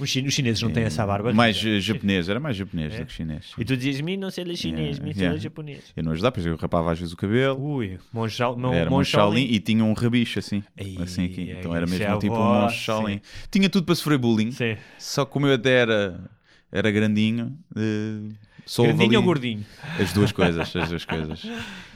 Os, 0.00 0.08
chi- 0.08 0.24
os 0.24 0.32
chineses 0.32 0.62
não 0.62 0.70
têm 0.70 0.84
essa 0.84 1.04
barba. 1.04 1.32
Mais 1.32 1.56
eh, 1.64 1.80
japonês, 1.80 2.28
era 2.28 2.38
mais 2.38 2.56
japonês 2.56 2.94
É? 2.94 3.00
do 3.00 3.06
que 3.06 3.12
chinês. 3.12 3.52
E 3.58 3.64
tu 3.64 3.76
dizias, 3.76 4.00
mim 4.00 4.16
não 4.16 4.30
sei 4.30 4.44
ler 4.44 4.56
chinês, 4.56 4.90
Yeah, 4.96 5.04
mim 5.04 5.12
sei 5.12 5.22
yeah. 5.24 5.40
japonês. 5.42 5.92
Eu 5.96 6.04
não 6.04 6.12
ajudava, 6.12 6.32
pois 6.34 6.46
eu 6.46 6.54
rapava 6.54 6.92
às 6.92 7.00
vezes 7.00 7.12
o 7.12 7.16
cabelo. 7.16 7.60
Ui, 7.60 7.98
monge 8.12 8.40
era 8.40 8.52
um 8.52 8.90
monge 8.90 9.10
Shaolin 9.10 9.42
e 9.50 9.58
tinha 9.58 9.82
um 9.84 9.92
rabicho 9.94 10.38
assim. 10.38 10.62
Ei, 10.76 10.96
assim 11.02 11.24
aqui. 11.24 11.50
Então 11.50 11.74
era 11.74 11.84
mesmo 11.84 12.04
é 12.04 12.16
tipo 12.18 12.32
um 12.36 12.60
monge 12.62 12.76
Shaolin. 12.76 13.20
Tinha 13.50 13.68
tudo 13.68 13.84
para 13.86 13.94
sofrer 13.96 14.18
bullying. 14.18 14.52
Sim. 14.52 14.76
Só 15.00 15.24
que 15.24 15.32
como 15.32 15.48
eu 15.48 15.54
até 15.54 15.72
era, 15.80 16.30
era 16.70 16.90
grandinho, 16.92 17.58
eh, 17.76 18.34
só 18.68 18.82
Grandinho 18.84 19.18
ou 19.18 19.24
gordinho? 19.24 19.64
As 19.98 20.12
duas 20.12 20.30
coisas, 20.32 20.74
as 20.76 20.88
duas 20.88 21.04
coisas. 21.04 21.42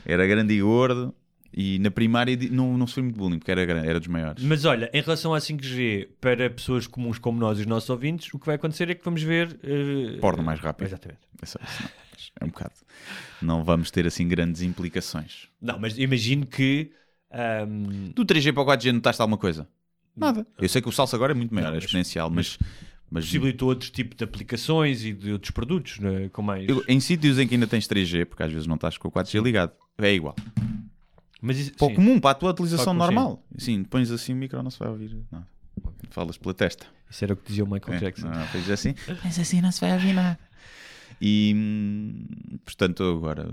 Era 0.05 0.25
grande 0.27 0.53
e 0.53 0.61
gordo 0.61 1.13
e 1.55 1.77
na 1.79 1.91
primária 1.91 2.35
não, 2.49 2.75
não 2.77 2.87
sofri 2.87 3.03
muito 3.03 3.17
bullying 3.17 3.37
porque 3.37 3.51
era, 3.51 3.61
era 3.61 3.99
dos 3.99 4.07
maiores. 4.07 4.43
Mas 4.43 4.65
olha, 4.65 4.89
em 4.91 5.01
relação 5.01 5.33
à 5.35 5.37
5G, 5.39 6.07
para 6.19 6.49
pessoas 6.49 6.87
comuns 6.87 7.19
como 7.19 7.39
nós 7.39 7.59
e 7.59 7.61
os 7.61 7.67
nossos 7.67 7.89
ouvintes, 7.91 8.33
o 8.33 8.39
que 8.39 8.45
vai 8.47 8.55
acontecer 8.55 8.89
é 8.89 8.95
que 8.95 9.05
vamos 9.05 9.21
ver. 9.21 9.59
eh, 9.63 10.17
Porno 10.19 10.41
mais 10.41 10.59
rápido. 10.59 10.87
Exatamente. 10.87 11.21
É 11.41 11.45
só 11.45 11.59
isso, 11.63 11.83
não. 11.83 11.89
É 12.41 12.45
um 12.45 12.47
bocado. 12.47 12.73
Não 13.41 13.63
vamos 13.63 13.91
ter 13.91 14.07
assim 14.07 14.27
grandes 14.27 14.61
implicações. 14.63 15.47
Não, 15.61 15.77
mas 15.79 15.97
imagino 15.97 16.45
que. 16.47 16.91
ahm, 17.31 18.11
Do 18.15 18.25
3G 18.25 18.51
para 18.51 18.63
o 18.63 18.65
4G 18.65 18.91
notaste 18.91 19.21
alguma 19.21 19.37
coisa? 19.37 19.67
Nada. 20.15 20.45
Eu 20.59 20.69
sei 20.69 20.81
que 20.81 20.89
o 20.89 20.91
salto 20.91 21.15
agora 21.15 21.33
é 21.33 21.35
muito 21.35 21.53
maior, 21.53 21.69
Não, 21.69 21.75
é 21.75 21.79
exponencial, 21.79 22.29
mas, 22.29 22.57
mas 22.59 22.69
possibilitou 23.11 23.69
outro 23.69 23.89
tipo 23.91 24.15
de 24.15 24.23
aplicações 24.23 25.03
e 25.05 25.13
de 25.13 25.31
outros 25.31 25.51
produtos 25.51 25.99
né, 25.99 26.29
com 26.29 26.41
mais. 26.41 26.67
eu- 26.67 26.83
em 26.87 26.99
sítios 26.99 27.37
em 27.39 27.47
que 27.47 27.53
ainda 27.55 27.67
tens 27.67 27.87
3G, 27.87 28.25
porque 28.25 28.43
às 28.43 28.51
vezes 28.51 28.67
não 28.67 28.75
estás 28.75 28.97
com 28.97 29.07
o 29.07 29.11
4G 29.11 29.39
ligado, 29.41 29.71
é 29.97 30.13
igual. 30.13 30.35
Mas 31.41 31.57
isso, 31.59 31.73
Para 31.73 31.87
o 31.87 31.93
comum, 31.95 32.19
para 32.19 32.31
a 32.31 32.33
tua 32.35 32.51
utilização 32.51 32.93
normal. 32.93 33.43
Sim, 33.57 33.83
pões 33.83 34.09
assim 34.11 34.33
o 34.33 34.35
micro, 34.35 34.63
não 34.63 34.71
se 34.71 34.79
vai 34.79 34.87
ouvir 34.89 35.17
nada. 35.31 35.45
Falas 36.09 36.37
pela 36.37 36.53
testa. 36.53 36.85
Isso 37.09 37.23
era 37.23 37.33
o 37.33 37.37
que 37.37 37.47
dizia 37.47 37.63
o 37.63 37.67
Michael 37.69 37.97
É, 37.97 37.99
Jackson. 37.99 38.27
Não, 38.29 38.45
fez 38.47 38.69
assim. 38.69 38.95
Mas 39.23 39.37
assim 39.37 39.59
não 39.61 39.71
se 39.71 39.81
vai 39.81 39.91
ouvir 39.93 40.13
nada. 40.13 40.39
E 41.21 42.25
portanto, 42.65 43.03
agora 43.03 43.49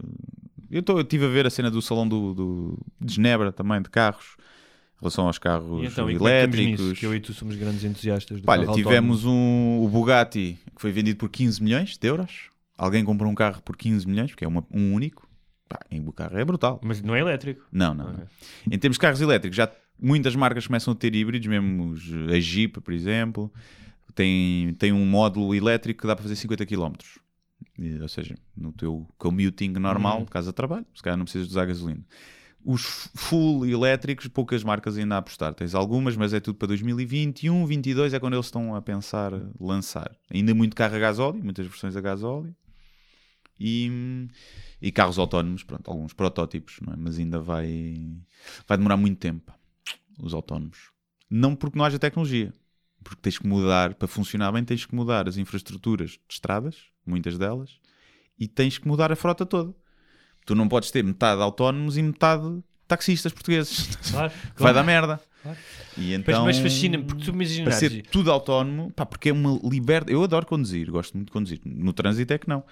eu 0.70 0.82
estive 1.00 1.24
a 1.24 1.28
ver 1.28 1.46
a 1.46 1.50
cena 1.50 1.70
do 1.70 1.82
salão 1.82 2.08
do, 2.08 2.32
do- 2.34 2.78
de 3.00 3.14
Genebra 3.14 3.52
também, 3.52 3.82
de 3.82 3.90
carros, 3.90 4.36
em 5.00 5.02
relação 5.02 5.26
aos 5.26 5.38
carros 5.38 5.82
então, 5.90 6.08
é 6.08 6.12
elétricos. 6.12 6.80
nisso? 6.88 6.94
Que 7.00 7.06
eu 7.06 7.14
e 7.14 7.20
tu 7.20 7.32
somos 7.32 7.56
grandes 7.56 7.82
entusiastas 7.84 8.40
do 8.40 8.50
Olha, 8.50 8.70
tivemos 8.72 9.24
um, 9.24 9.80
o 9.82 9.88
Bugatti 9.88 10.58
que 10.76 10.80
foi 10.80 10.92
vendido 10.92 11.18
por 11.18 11.30
15 11.30 11.62
milhões 11.62 11.96
de 11.96 12.06
euros. 12.06 12.50
Alguém 12.76 13.04
comprou 13.04 13.30
um 13.30 13.34
carro 13.34 13.62
por 13.62 13.76
15 13.76 14.06
milhões, 14.06 14.30
porque 14.30 14.44
é 14.44 14.48
uma- 14.48 14.64
um 14.70 14.92
único. 14.94 15.28
Pá, 15.68 15.78
em- 15.90 16.06
o 16.06 16.12
carro 16.12 16.36
é 16.38 16.44
brutal. 16.44 16.80
Mas 16.82 17.00
não 17.00 17.14
é 17.14 17.20
elétrico. 17.20 17.64
Não, 17.72 17.94
não, 17.94 18.06
Ok. 18.06 18.16
não. 18.66 18.74
Em 18.74 18.78
termos 18.78 18.96
de 18.96 19.00
carros 19.00 19.20
elétricos, 19.20 19.56
já 19.56 19.70
muitas 19.98 20.34
marcas 20.36 20.66
começam 20.66 20.92
a 20.92 20.96
ter 20.96 21.14
híbridos, 21.14 21.46
mesmo 21.48 21.94
a 22.34 22.40
Jeep, 22.40 22.80
por 22.80 22.92
exemplo, 22.92 23.52
tem, 24.14 24.74
tem 24.74 24.92
um 24.92 25.06
módulo 25.06 25.54
elétrico 25.54 26.00
que 26.02 26.06
dá 26.06 26.14
para 26.16 26.22
fazer 26.24 26.36
50 26.36 26.66
km. 26.66 26.92
Ou 28.02 28.08
seja, 28.08 28.36
no 28.56 28.72
teu 28.72 29.06
commuting 29.16 29.70
normal, 29.70 30.18
Uhum. 30.18 30.24
de 30.24 30.30
casa 30.30 30.50
de 30.50 30.54
trabalho, 30.54 30.84
se 30.94 31.02
calhar 31.02 31.16
não 31.16 31.24
precisas 31.24 31.46
de 31.48 31.52
usar 31.52 31.64
gasolina. 31.66 32.02
Os 32.64 33.08
full 33.14 33.66
elétricos, 33.66 34.28
poucas 34.28 34.62
marcas 34.62 34.98
ainda 34.98 35.14
a 35.14 35.18
apostar. 35.18 35.54
Tens 35.54 35.74
algumas, 35.74 36.16
mas 36.16 36.34
é 36.34 36.40
tudo 36.40 36.56
para 36.56 36.68
2021, 36.68 37.52
2022 37.52 38.12
é 38.12 38.20
quando 38.20 38.34
eles 38.34 38.46
estão 38.46 38.74
a 38.74 38.82
pensar 38.82 39.32
lançar. 39.58 40.14
Ainda 40.30 40.54
muito 40.54 40.76
carro 40.76 40.94
a 40.94 40.98
gasóleo, 40.98 41.42
muitas 41.42 41.66
versões 41.66 41.96
a 41.96 42.00
gasóleo. 42.00 42.54
E, 43.58 44.28
e 44.80 44.90
carros 44.90 45.18
autónomos, 45.18 45.62
pronto, 45.62 45.90
alguns 45.90 46.14
protótipos, 46.14 46.78
é? 46.82 46.96
mas 46.96 47.18
ainda 47.18 47.38
vai, 47.38 47.94
vai 48.66 48.78
demorar 48.78 48.96
muito 48.96 49.18
tempo. 49.18 49.52
Os 50.18 50.34
autónomos. 50.34 50.90
Não 51.30 51.54
porque 51.54 51.78
não 51.78 51.84
haja 51.84 51.98
tecnologia, 51.98 52.52
porque 53.02 53.20
tens 53.22 53.38
que 53.38 53.46
mudar, 53.46 53.94
para 53.94 54.08
funcionar 54.08 54.52
bem, 54.52 54.64
tens 54.64 54.84
que 54.84 54.94
mudar 54.94 55.28
as 55.28 55.36
infraestruturas 55.36 56.12
de 56.12 56.20
estradas, 56.28 56.76
muitas 57.06 57.38
delas, 57.38 57.78
e 58.38 58.48
tens 58.48 58.78
que 58.78 58.88
mudar 58.88 59.12
a 59.12 59.16
frota 59.16 59.46
toda. 59.46 59.74
Tu 60.44 60.54
não 60.54 60.68
podes 60.68 60.90
ter 60.90 61.04
metade 61.04 61.40
autónomos 61.40 61.96
e 61.96 62.02
metade 62.02 62.62
taxistas 62.88 63.32
portugueses. 63.32 63.86
Claro. 64.10 64.32
Vai 64.44 64.52
claro. 64.56 64.74
dar 64.74 64.84
merda. 64.84 65.20
Claro. 65.42 65.58
E 65.96 66.00
Mas, 66.00 66.10
então, 66.12 66.44
mas 66.44 66.58
fascina-me, 66.58 67.04
porque 67.04 67.24
tu 67.24 67.32
para 67.32 67.42
imaginas. 67.42 67.74
ser 67.74 68.02
tudo 68.10 68.30
autónomo, 68.30 68.90
pá, 68.92 69.06
porque 69.06 69.30
é 69.30 69.32
uma 69.32 69.58
liberdade. 69.64 70.12
Eu 70.12 70.22
adoro 70.22 70.46
conduzir, 70.46 70.90
gosto 70.90 71.14
muito 71.16 71.28
de 71.28 71.32
conduzir. 71.32 71.60
No 71.64 71.92
trânsito 71.92 72.32
é 72.32 72.38
que 72.38 72.48
não. 72.48 72.62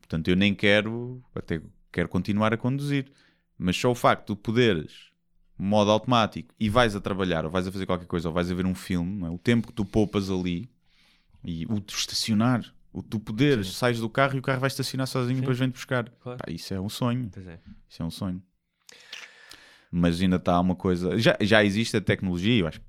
Portanto, 0.00 0.28
eu 0.28 0.36
nem 0.36 0.54
quero, 0.54 1.22
até 1.34 1.60
quero 1.90 2.08
continuar 2.08 2.52
a 2.52 2.56
conduzir. 2.56 3.10
Mas 3.56 3.76
só 3.76 3.90
o 3.90 3.94
facto 3.94 4.34
de 4.34 4.40
poderes 4.40 5.12
modo 5.56 5.90
automático 5.90 6.52
e 6.58 6.68
vais 6.68 6.94
a 6.96 7.00
trabalhar 7.00 7.44
ou 7.44 7.50
vais 7.50 7.66
a 7.66 7.72
fazer 7.72 7.86
qualquer 7.86 8.06
coisa 8.06 8.28
ou 8.28 8.34
vais 8.34 8.50
a 8.50 8.54
ver 8.54 8.66
um 8.66 8.74
filme, 8.74 9.24
é? 9.24 9.30
o 9.30 9.38
tempo 9.38 9.68
que 9.68 9.72
tu 9.72 9.84
poupas 9.84 10.28
ali 10.30 10.68
e 11.44 11.64
o 11.66 11.80
tu 11.80 11.94
estacionar, 11.94 12.64
o 12.94 13.02
tu 13.02 13.18
poderes, 13.18 13.72
sais 13.72 13.98
do 13.98 14.08
carro 14.08 14.36
e 14.36 14.38
o 14.38 14.42
carro 14.42 14.60
vai 14.60 14.68
estacionar 14.68 15.08
sozinho 15.08 15.38
e 15.38 15.40
depois 15.40 15.58
vem-te 15.58 15.72
buscar. 15.72 16.08
Claro. 16.08 16.38
Pá, 16.38 16.50
isso 16.50 16.72
é 16.72 16.80
um 16.80 16.88
sonho. 16.88 17.28
Pois 17.32 17.44
é. 17.44 17.58
Isso 17.88 18.02
é 18.02 18.06
um 18.06 18.10
sonho. 18.10 18.40
Mas 19.90 20.20
ainda 20.22 20.36
está 20.36 20.58
uma 20.60 20.76
coisa. 20.76 21.18
Já, 21.18 21.36
já 21.40 21.64
existe 21.64 21.96
a 21.96 22.00
tecnologia, 22.00 22.60
eu 22.60 22.68
acho. 22.68 22.80
que, 22.80 22.86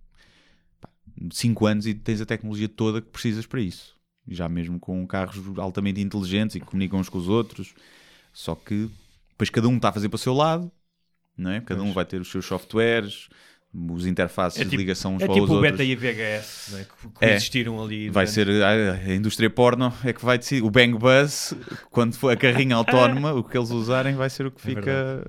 pá, 0.80 0.90
5 1.32 1.65
anos 1.65 1.88
e 1.88 1.95
tens 1.95 2.22
a 2.22 2.26
tecnologia 2.26 2.69
toda 2.69 3.02
que 3.02 3.10
precisas 3.10 3.48
para 3.48 3.60
isso. 3.60 3.95
Já 4.27 4.48
mesmo 4.48 4.80
com 4.80 5.06
carros 5.07 5.41
altamente 5.57 5.99
inteligentes 5.99 6.56
e 6.56 6.60
que 6.60 6.68
comunicam 6.68 6.99
uns 6.99 7.10
com 7.10 7.18
os 7.18 7.27
outros. 7.27 7.73
Só 8.32 8.53
que 8.53 8.91
depois 9.30 9.49
cada 9.49 9.68
um 9.68 9.77
está 9.77 9.90
a 9.90 9.94
fazer 9.94 10.07
para 10.07 10.18
o 10.18 10.19
seu 10.19 10.36
lado, 10.36 10.72
não 11.36 11.49
é? 11.49 11.61
Cada 11.61 11.82
um 11.82 11.91
vai 11.91 12.06
ter 12.06 12.22
os 12.22 12.30
seus 12.30 12.45
softwares, 12.45 13.27
os 13.91 14.06
interfaces 14.06 14.60
É 14.60 14.64
de 14.64 14.69
tipo- 14.69 14.80
ligação 14.80 15.15
uns 15.15 15.22
É 15.22 15.26
para 15.26 15.34
tipo 15.34 15.45
os 15.45 15.52
o 15.52 15.53
outros. 15.56 15.72
Beta 15.72 15.84
e 15.84 15.93
a 15.93 15.95
VHS, 15.97 16.72
não 16.72 16.80
é? 16.80 16.84
que, 16.84 17.19
que 17.19 17.26
É. 17.26 17.35
existiram 17.35 17.84
ali. 17.84 18.10
Vai 18.10 18.26
durante- 18.26 18.34
ser 18.34 18.64
a, 18.64 18.93
a 18.93 19.14
indústria 19.15 19.49
porno 19.49 19.93
é 20.03 20.14
que 20.14 20.23
vai 20.23 20.38
decidir. 20.38 20.64
O 20.64 20.69
Bang 20.72 20.93
Buzz, 20.97 21.53
quando 21.91 22.15
for 22.15 22.31
a 22.31 22.38
carrinha 22.38 22.76
autónoma, 23.22 23.34
o 23.34 23.43
que 23.43 23.57
eles 23.57 23.72
usarem 23.72 24.15
vai 24.15 24.30
ser 24.30 24.45
o 24.45 24.52
que 24.52 24.61
É 24.61 24.76
fica 24.76 25.26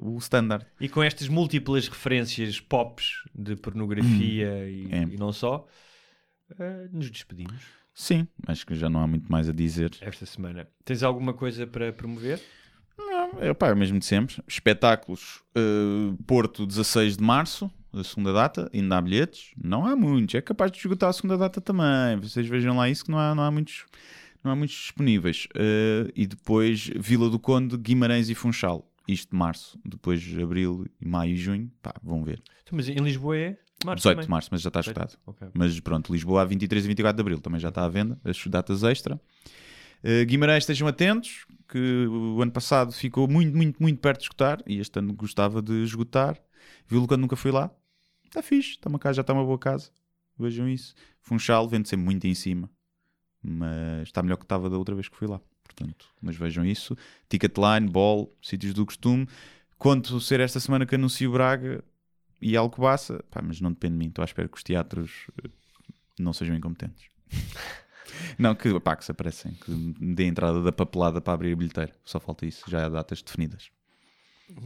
uh, 0.00 0.14
o 0.14 0.18
standard. 0.18 0.66
E 0.80 0.88
com 0.88 1.02
estas 1.02 1.28
múltiplas 1.28 1.86
referências 1.88 2.60
pops 2.60 3.22
de 3.34 3.54
pornografia 3.56 4.68
e, 4.68 4.88
É. 4.90 5.02
e 5.02 5.16
não 5.16 5.32
só, 5.32 5.66
eh, 6.58 6.88
nos 6.92 7.10
despedimos 7.10 7.62
Sim, 7.94 8.28
acho 8.46 8.64
que 8.64 8.74
já 8.76 8.88
não 8.88 9.00
há 9.02 9.06
muito 9.08 9.30
mais 9.30 9.48
a 9.48 9.52
dizer. 9.52 9.90
esta 10.00 10.24
semana. 10.24 10.68
Tens 10.84 11.02
alguma 11.02 11.32
coisa 11.34 11.66
para 11.66 11.92
promover? 11.92 12.40
Não, 13.32 13.42
é, 13.42 13.54
pá, 13.54 13.68
é 13.68 13.72
o 13.72 13.76
mesmo 13.76 13.98
de 13.98 14.04
sempre. 14.04 14.42
Espetáculos 14.46 15.42
uh, 15.56 16.16
Porto 16.24 16.66
16 16.66 17.16
de 17.16 17.22
Março, 17.22 17.70
a 17.92 18.04
segunda 18.04 18.32
data, 18.32 18.70
ainda 18.72 18.96
há 18.96 19.00
bilhetes. 19.00 19.52
Não 19.62 19.86
há 19.86 19.96
muitos, 19.96 20.34
é 20.34 20.40
capaz 20.40 20.70
de 20.70 20.78
esgotar 20.78 21.10
a 21.10 21.12
segunda 21.12 21.36
data 21.36 21.60
também. 21.60 22.16
Vocês 22.20 22.46
vejam 22.46 22.76
lá 22.76 22.88
isso 22.88 23.04
que 23.04 23.10
não 23.10 23.18
há, 23.18 23.34
não 23.34 23.42
há 23.42 23.50
muitos. 23.50 23.84
Não 24.42 24.52
há 24.52 24.56
muitos 24.56 24.76
disponíveis. 24.76 25.48
Uh, 25.54 26.10
e 26.14 26.26
depois 26.26 26.90
Vila 26.96 27.28
do 27.28 27.38
Conde, 27.38 27.76
Guimarães 27.76 28.28
e 28.28 28.34
Funchal. 28.34 28.88
Isto 29.06 29.30
de 29.30 29.36
março. 29.36 29.78
Depois 29.84 30.22
abril, 30.40 30.86
maio 31.00 31.32
e 31.32 31.36
junho. 31.36 31.70
Pá, 31.82 31.94
vão 32.02 32.22
ver. 32.22 32.40
Então, 32.62 32.76
mas 32.76 32.88
em 32.88 32.94
Lisboa 32.96 33.36
é 33.36 33.56
março 33.84 34.02
18 34.02 34.16
também. 34.16 34.24
de 34.26 34.30
março, 34.30 34.48
mas 34.52 34.60
já 34.62 34.68
está 34.68 34.80
esgotado. 34.80 35.14
Ok. 35.26 35.48
Mas 35.54 35.80
pronto, 35.80 36.12
Lisboa 36.12 36.42
a 36.42 36.44
23 36.44 36.84
e 36.84 36.88
24 36.88 37.16
de 37.16 37.20
Abril 37.20 37.40
também 37.40 37.60
já 37.60 37.68
está 37.68 37.84
à 37.84 37.88
venda, 37.88 38.18
as 38.24 38.46
datas 38.46 38.82
extra. 38.82 39.20
Uh, 40.02 40.24
Guimarães, 40.26 40.62
estejam 40.62 40.86
atentos, 40.86 41.46
que 41.68 42.06
o 42.06 42.40
ano 42.40 42.50
passado 42.50 42.92
ficou 42.92 43.28
muito, 43.28 43.56
muito, 43.56 43.82
muito 43.82 44.00
perto 44.00 44.20
de 44.20 44.24
esgotar 44.24 44.62
e 44.66 44.78
este 44.78 44.98
ano 44.98 45.12
gostava 45.12 45.60
de 45.60 45.82
esgotar. 45.82 46.40
Viu 46.86 47.06
quando 47.06 47.20
nunca 47.20 47.36
fui 47.36 47.50
lá? 47.50 47.70
Está 48.24 48.42
fixe, 48.42 48.70
está 48.70 48.88
uma 48.88 48.98
casa, 48.98 49.16
já 49.16 49.20
está 49.20 49.32
uma 49.32 49.44
boa 49.44 49.58
casa. 49.58 49.90
Vejam 50.38 50.68
isso. 50.68 50.94
Funchal 51.20 51.68
vende 51.68 51.88
sempre 51.88 52.04
muito 52.04 52.26
em 52.26 52.34
cima, 52.34 52.70
mas 53.42 54.08
está 54.08 54.22
melhor 54.22 54.36
que 54.36 54.44
estava 54.44 54.70
da 54.70 54.78
outra 54.78 54.94
vez 54.94 55.08
que 55.08 55.16
fui 55.16 55.26
lá. 55.26 55.40
Portanto, 55.62 56.06
mas 56.20 56.36
vejam 56.36 56.64
isso. 56.64 56.96
Ticketline, 57.28 57.88
Ball, 57.88 58.32
sítios 58.40 58.72
do 58.72 58.86
costume. 58.86 59.28
Conto 59.76 60.20
ser 60.20 60.40
esta 60.40 60.58
semana 60.58 60.86
que 60.86 60.94
anuncio 60.94 61.30
Braga 61.30 61.84
e 62.40 62.56
Alcobaça, 62.56 63.22
pá, 63.30 63.42
mas 63.42 63.60
não 63.60 63.70
depende 63.70 63.92
de 63.92 63.98
mim. 63.98 64.08
Estou 64.08 64.22
à 64.22 64.26
espera 64.26 64.48
que 64.48 64.56
os 64.56 64.62
teatros 64.62 65.26
eh, 65.44 65.50
não 66.18 66.32
sejam 66.32 66.56
incompetentes. 66.56 67.08
não, 68.38 68.54
que, 68.54 68.78
pá, 68.80 68.96
que 68.96 69.04
se 69.04 69.10
aparecem, 69.10 69.52
que 69.52 69.70
me 69.70 70.14
dê 70.14 70.24
a 70.24 70.26
entrada 70.26 70.62
da 70.62 70.72
papelada 70.72 71.20
para 71.20 71.34
abrir 71.34 71.52
a 71.52 71.56
bilheteira. 71.56 71.92
Só 72.04 72.18
falta 72.20 72.46
isso, 72.46 72.64
já 72.68 72.86
há 72.86 72.88
datas 72.88 73.22
definidas. 73.22 73.70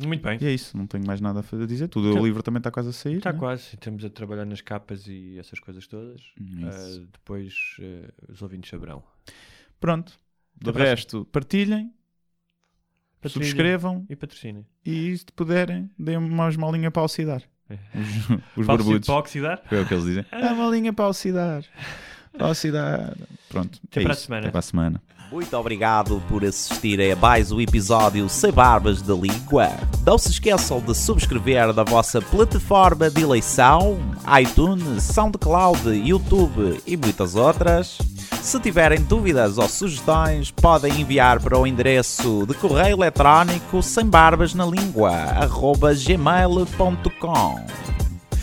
Muito 0.07 0.23
bem. 0.23 0.39
E 0.41 0.47
é 0.47 0.53
isso, 0.53 0.77
não 0.77 0.87
tenho 0.87 1.05
mais 1.05 1.21
nada 1.21 1.41
a 1.41 1.63
a 1.63 1.67
dizer. 1.67 1.89
Tudo 1.89 2.11
Então- 2.11 2.23
o 2.23 2.25
livro 2.27 2.43
também 2.43 2.59
está 2.59 2.71
quase 2.71 2.91
a 2.91 2.93
sair. 2.93 3.17
Está 3.17 3.33
né? 3.33 3.39
quase. 3.39 3.75
Estamos 3.75 4.05
a 4.05 4.11
trabalhar 4.11 4.45
nas 4.45 4.61
capas 4.61 5.07
e 5.09 5.37
essas 5.39 5.59
coisas 5.59 5.87
todas. 5.89 6.21
Eh, 6.41 7.01
depois 7.13 7.55
eh, 7.81 8.09
os 8.29 8.41
ouvintes 8.43 8.71
saberão. 8.71 9.03
Pronto. 9.81 10.13
Do 10.61 10.71
a 10.71 10.73
resto, 10.73 11.25
partilhem, 11.33 11.93
subscrevam 13.27 14.07
E 14.09 14.15
patrocinem. 14.15 14.65
e 14.85 15.17
se 15.17 15.25
puderem, 15.35 15.91
deem-me 15.99 16.29
mais 16.29 16.55
uma 16.57 16.71
linha 16.71 16.91
para 16.91 17.03
oxidar. 17.03 17.43
É. 17.69 17.79
Os, 17.99 18.59
os 18.59 18.67
barbudos. 18.67 19.07
Para 19.07 19.17
oxidar? 19.19 19.63
É 19.71 19.81
o 19.81 19.87
que 19.87 19.95
eles 19.95 20.05
dizem. 20.05 20.25
Dá 20.31 20.53
uma 20.53 20.69
linha 20.69 20.93
para 20.93 21.09
oxidar. 21.09 21.65
Falsidade. 22.39 23.17
Pronto. 23.49 23.79
Até 23.91 24.01
é 24.01 24.03
para 24.03 24.13
a 24.13 24.15
isso. 24.15 24.25
semana. 24.25 24.43
Até 24.43 24.51
para 24.51 24.59
a 24.59 24.63
semana. 24.63 25.03
Muito 25.33 25.57
obrigado 25.57 26.23
por 26.29 26.45
assistirem 26.45 27.13
a 27.13 27.17
mais 27.17 27.51
um 27.51 27.59
episódio 27.59 28.29
Sem 28.29 28.53
Barbas 28.53 29.01
da 29.01 29.15
Língua. 29.15 29.71
Não 30.05 30.19
se 30.19 30.29
esqueçam 30.29 30.79
de 30.79 30.95
subscrever 30.95 31.73
na 31.73 31.85
vossa 31.85 32.21
plataforma 32.21 33.09
de 33.09 33.23
eleição, 33.23 33.99
iTunes, 34.39 35.03
SoundCloud, 35.05 35.89
YouTube 35.89 36.83
e 36.87 36.99
muitas 36.99 37.35
outras. 37.35 37.97
Se 38.43 38.61
tiverem 38.61 39.01
dúvidas 39.01 39.57
ou 39.57 39.67
sugestões, 39.71 40.51
podem 40.51 41.01
enviar 41.01 41.41
para 41.41 41.59
o 41.59 41.67
endereço 41.67 42.45
de 42.47 42.53
correio 42.53 42.97
eletrónico 42.99 43.83
sem 43.83 44.05
barbas 44.05 44.53
na 44.53 44.67
língua, 44.67 45.15
gmail.com. 46.07 47.65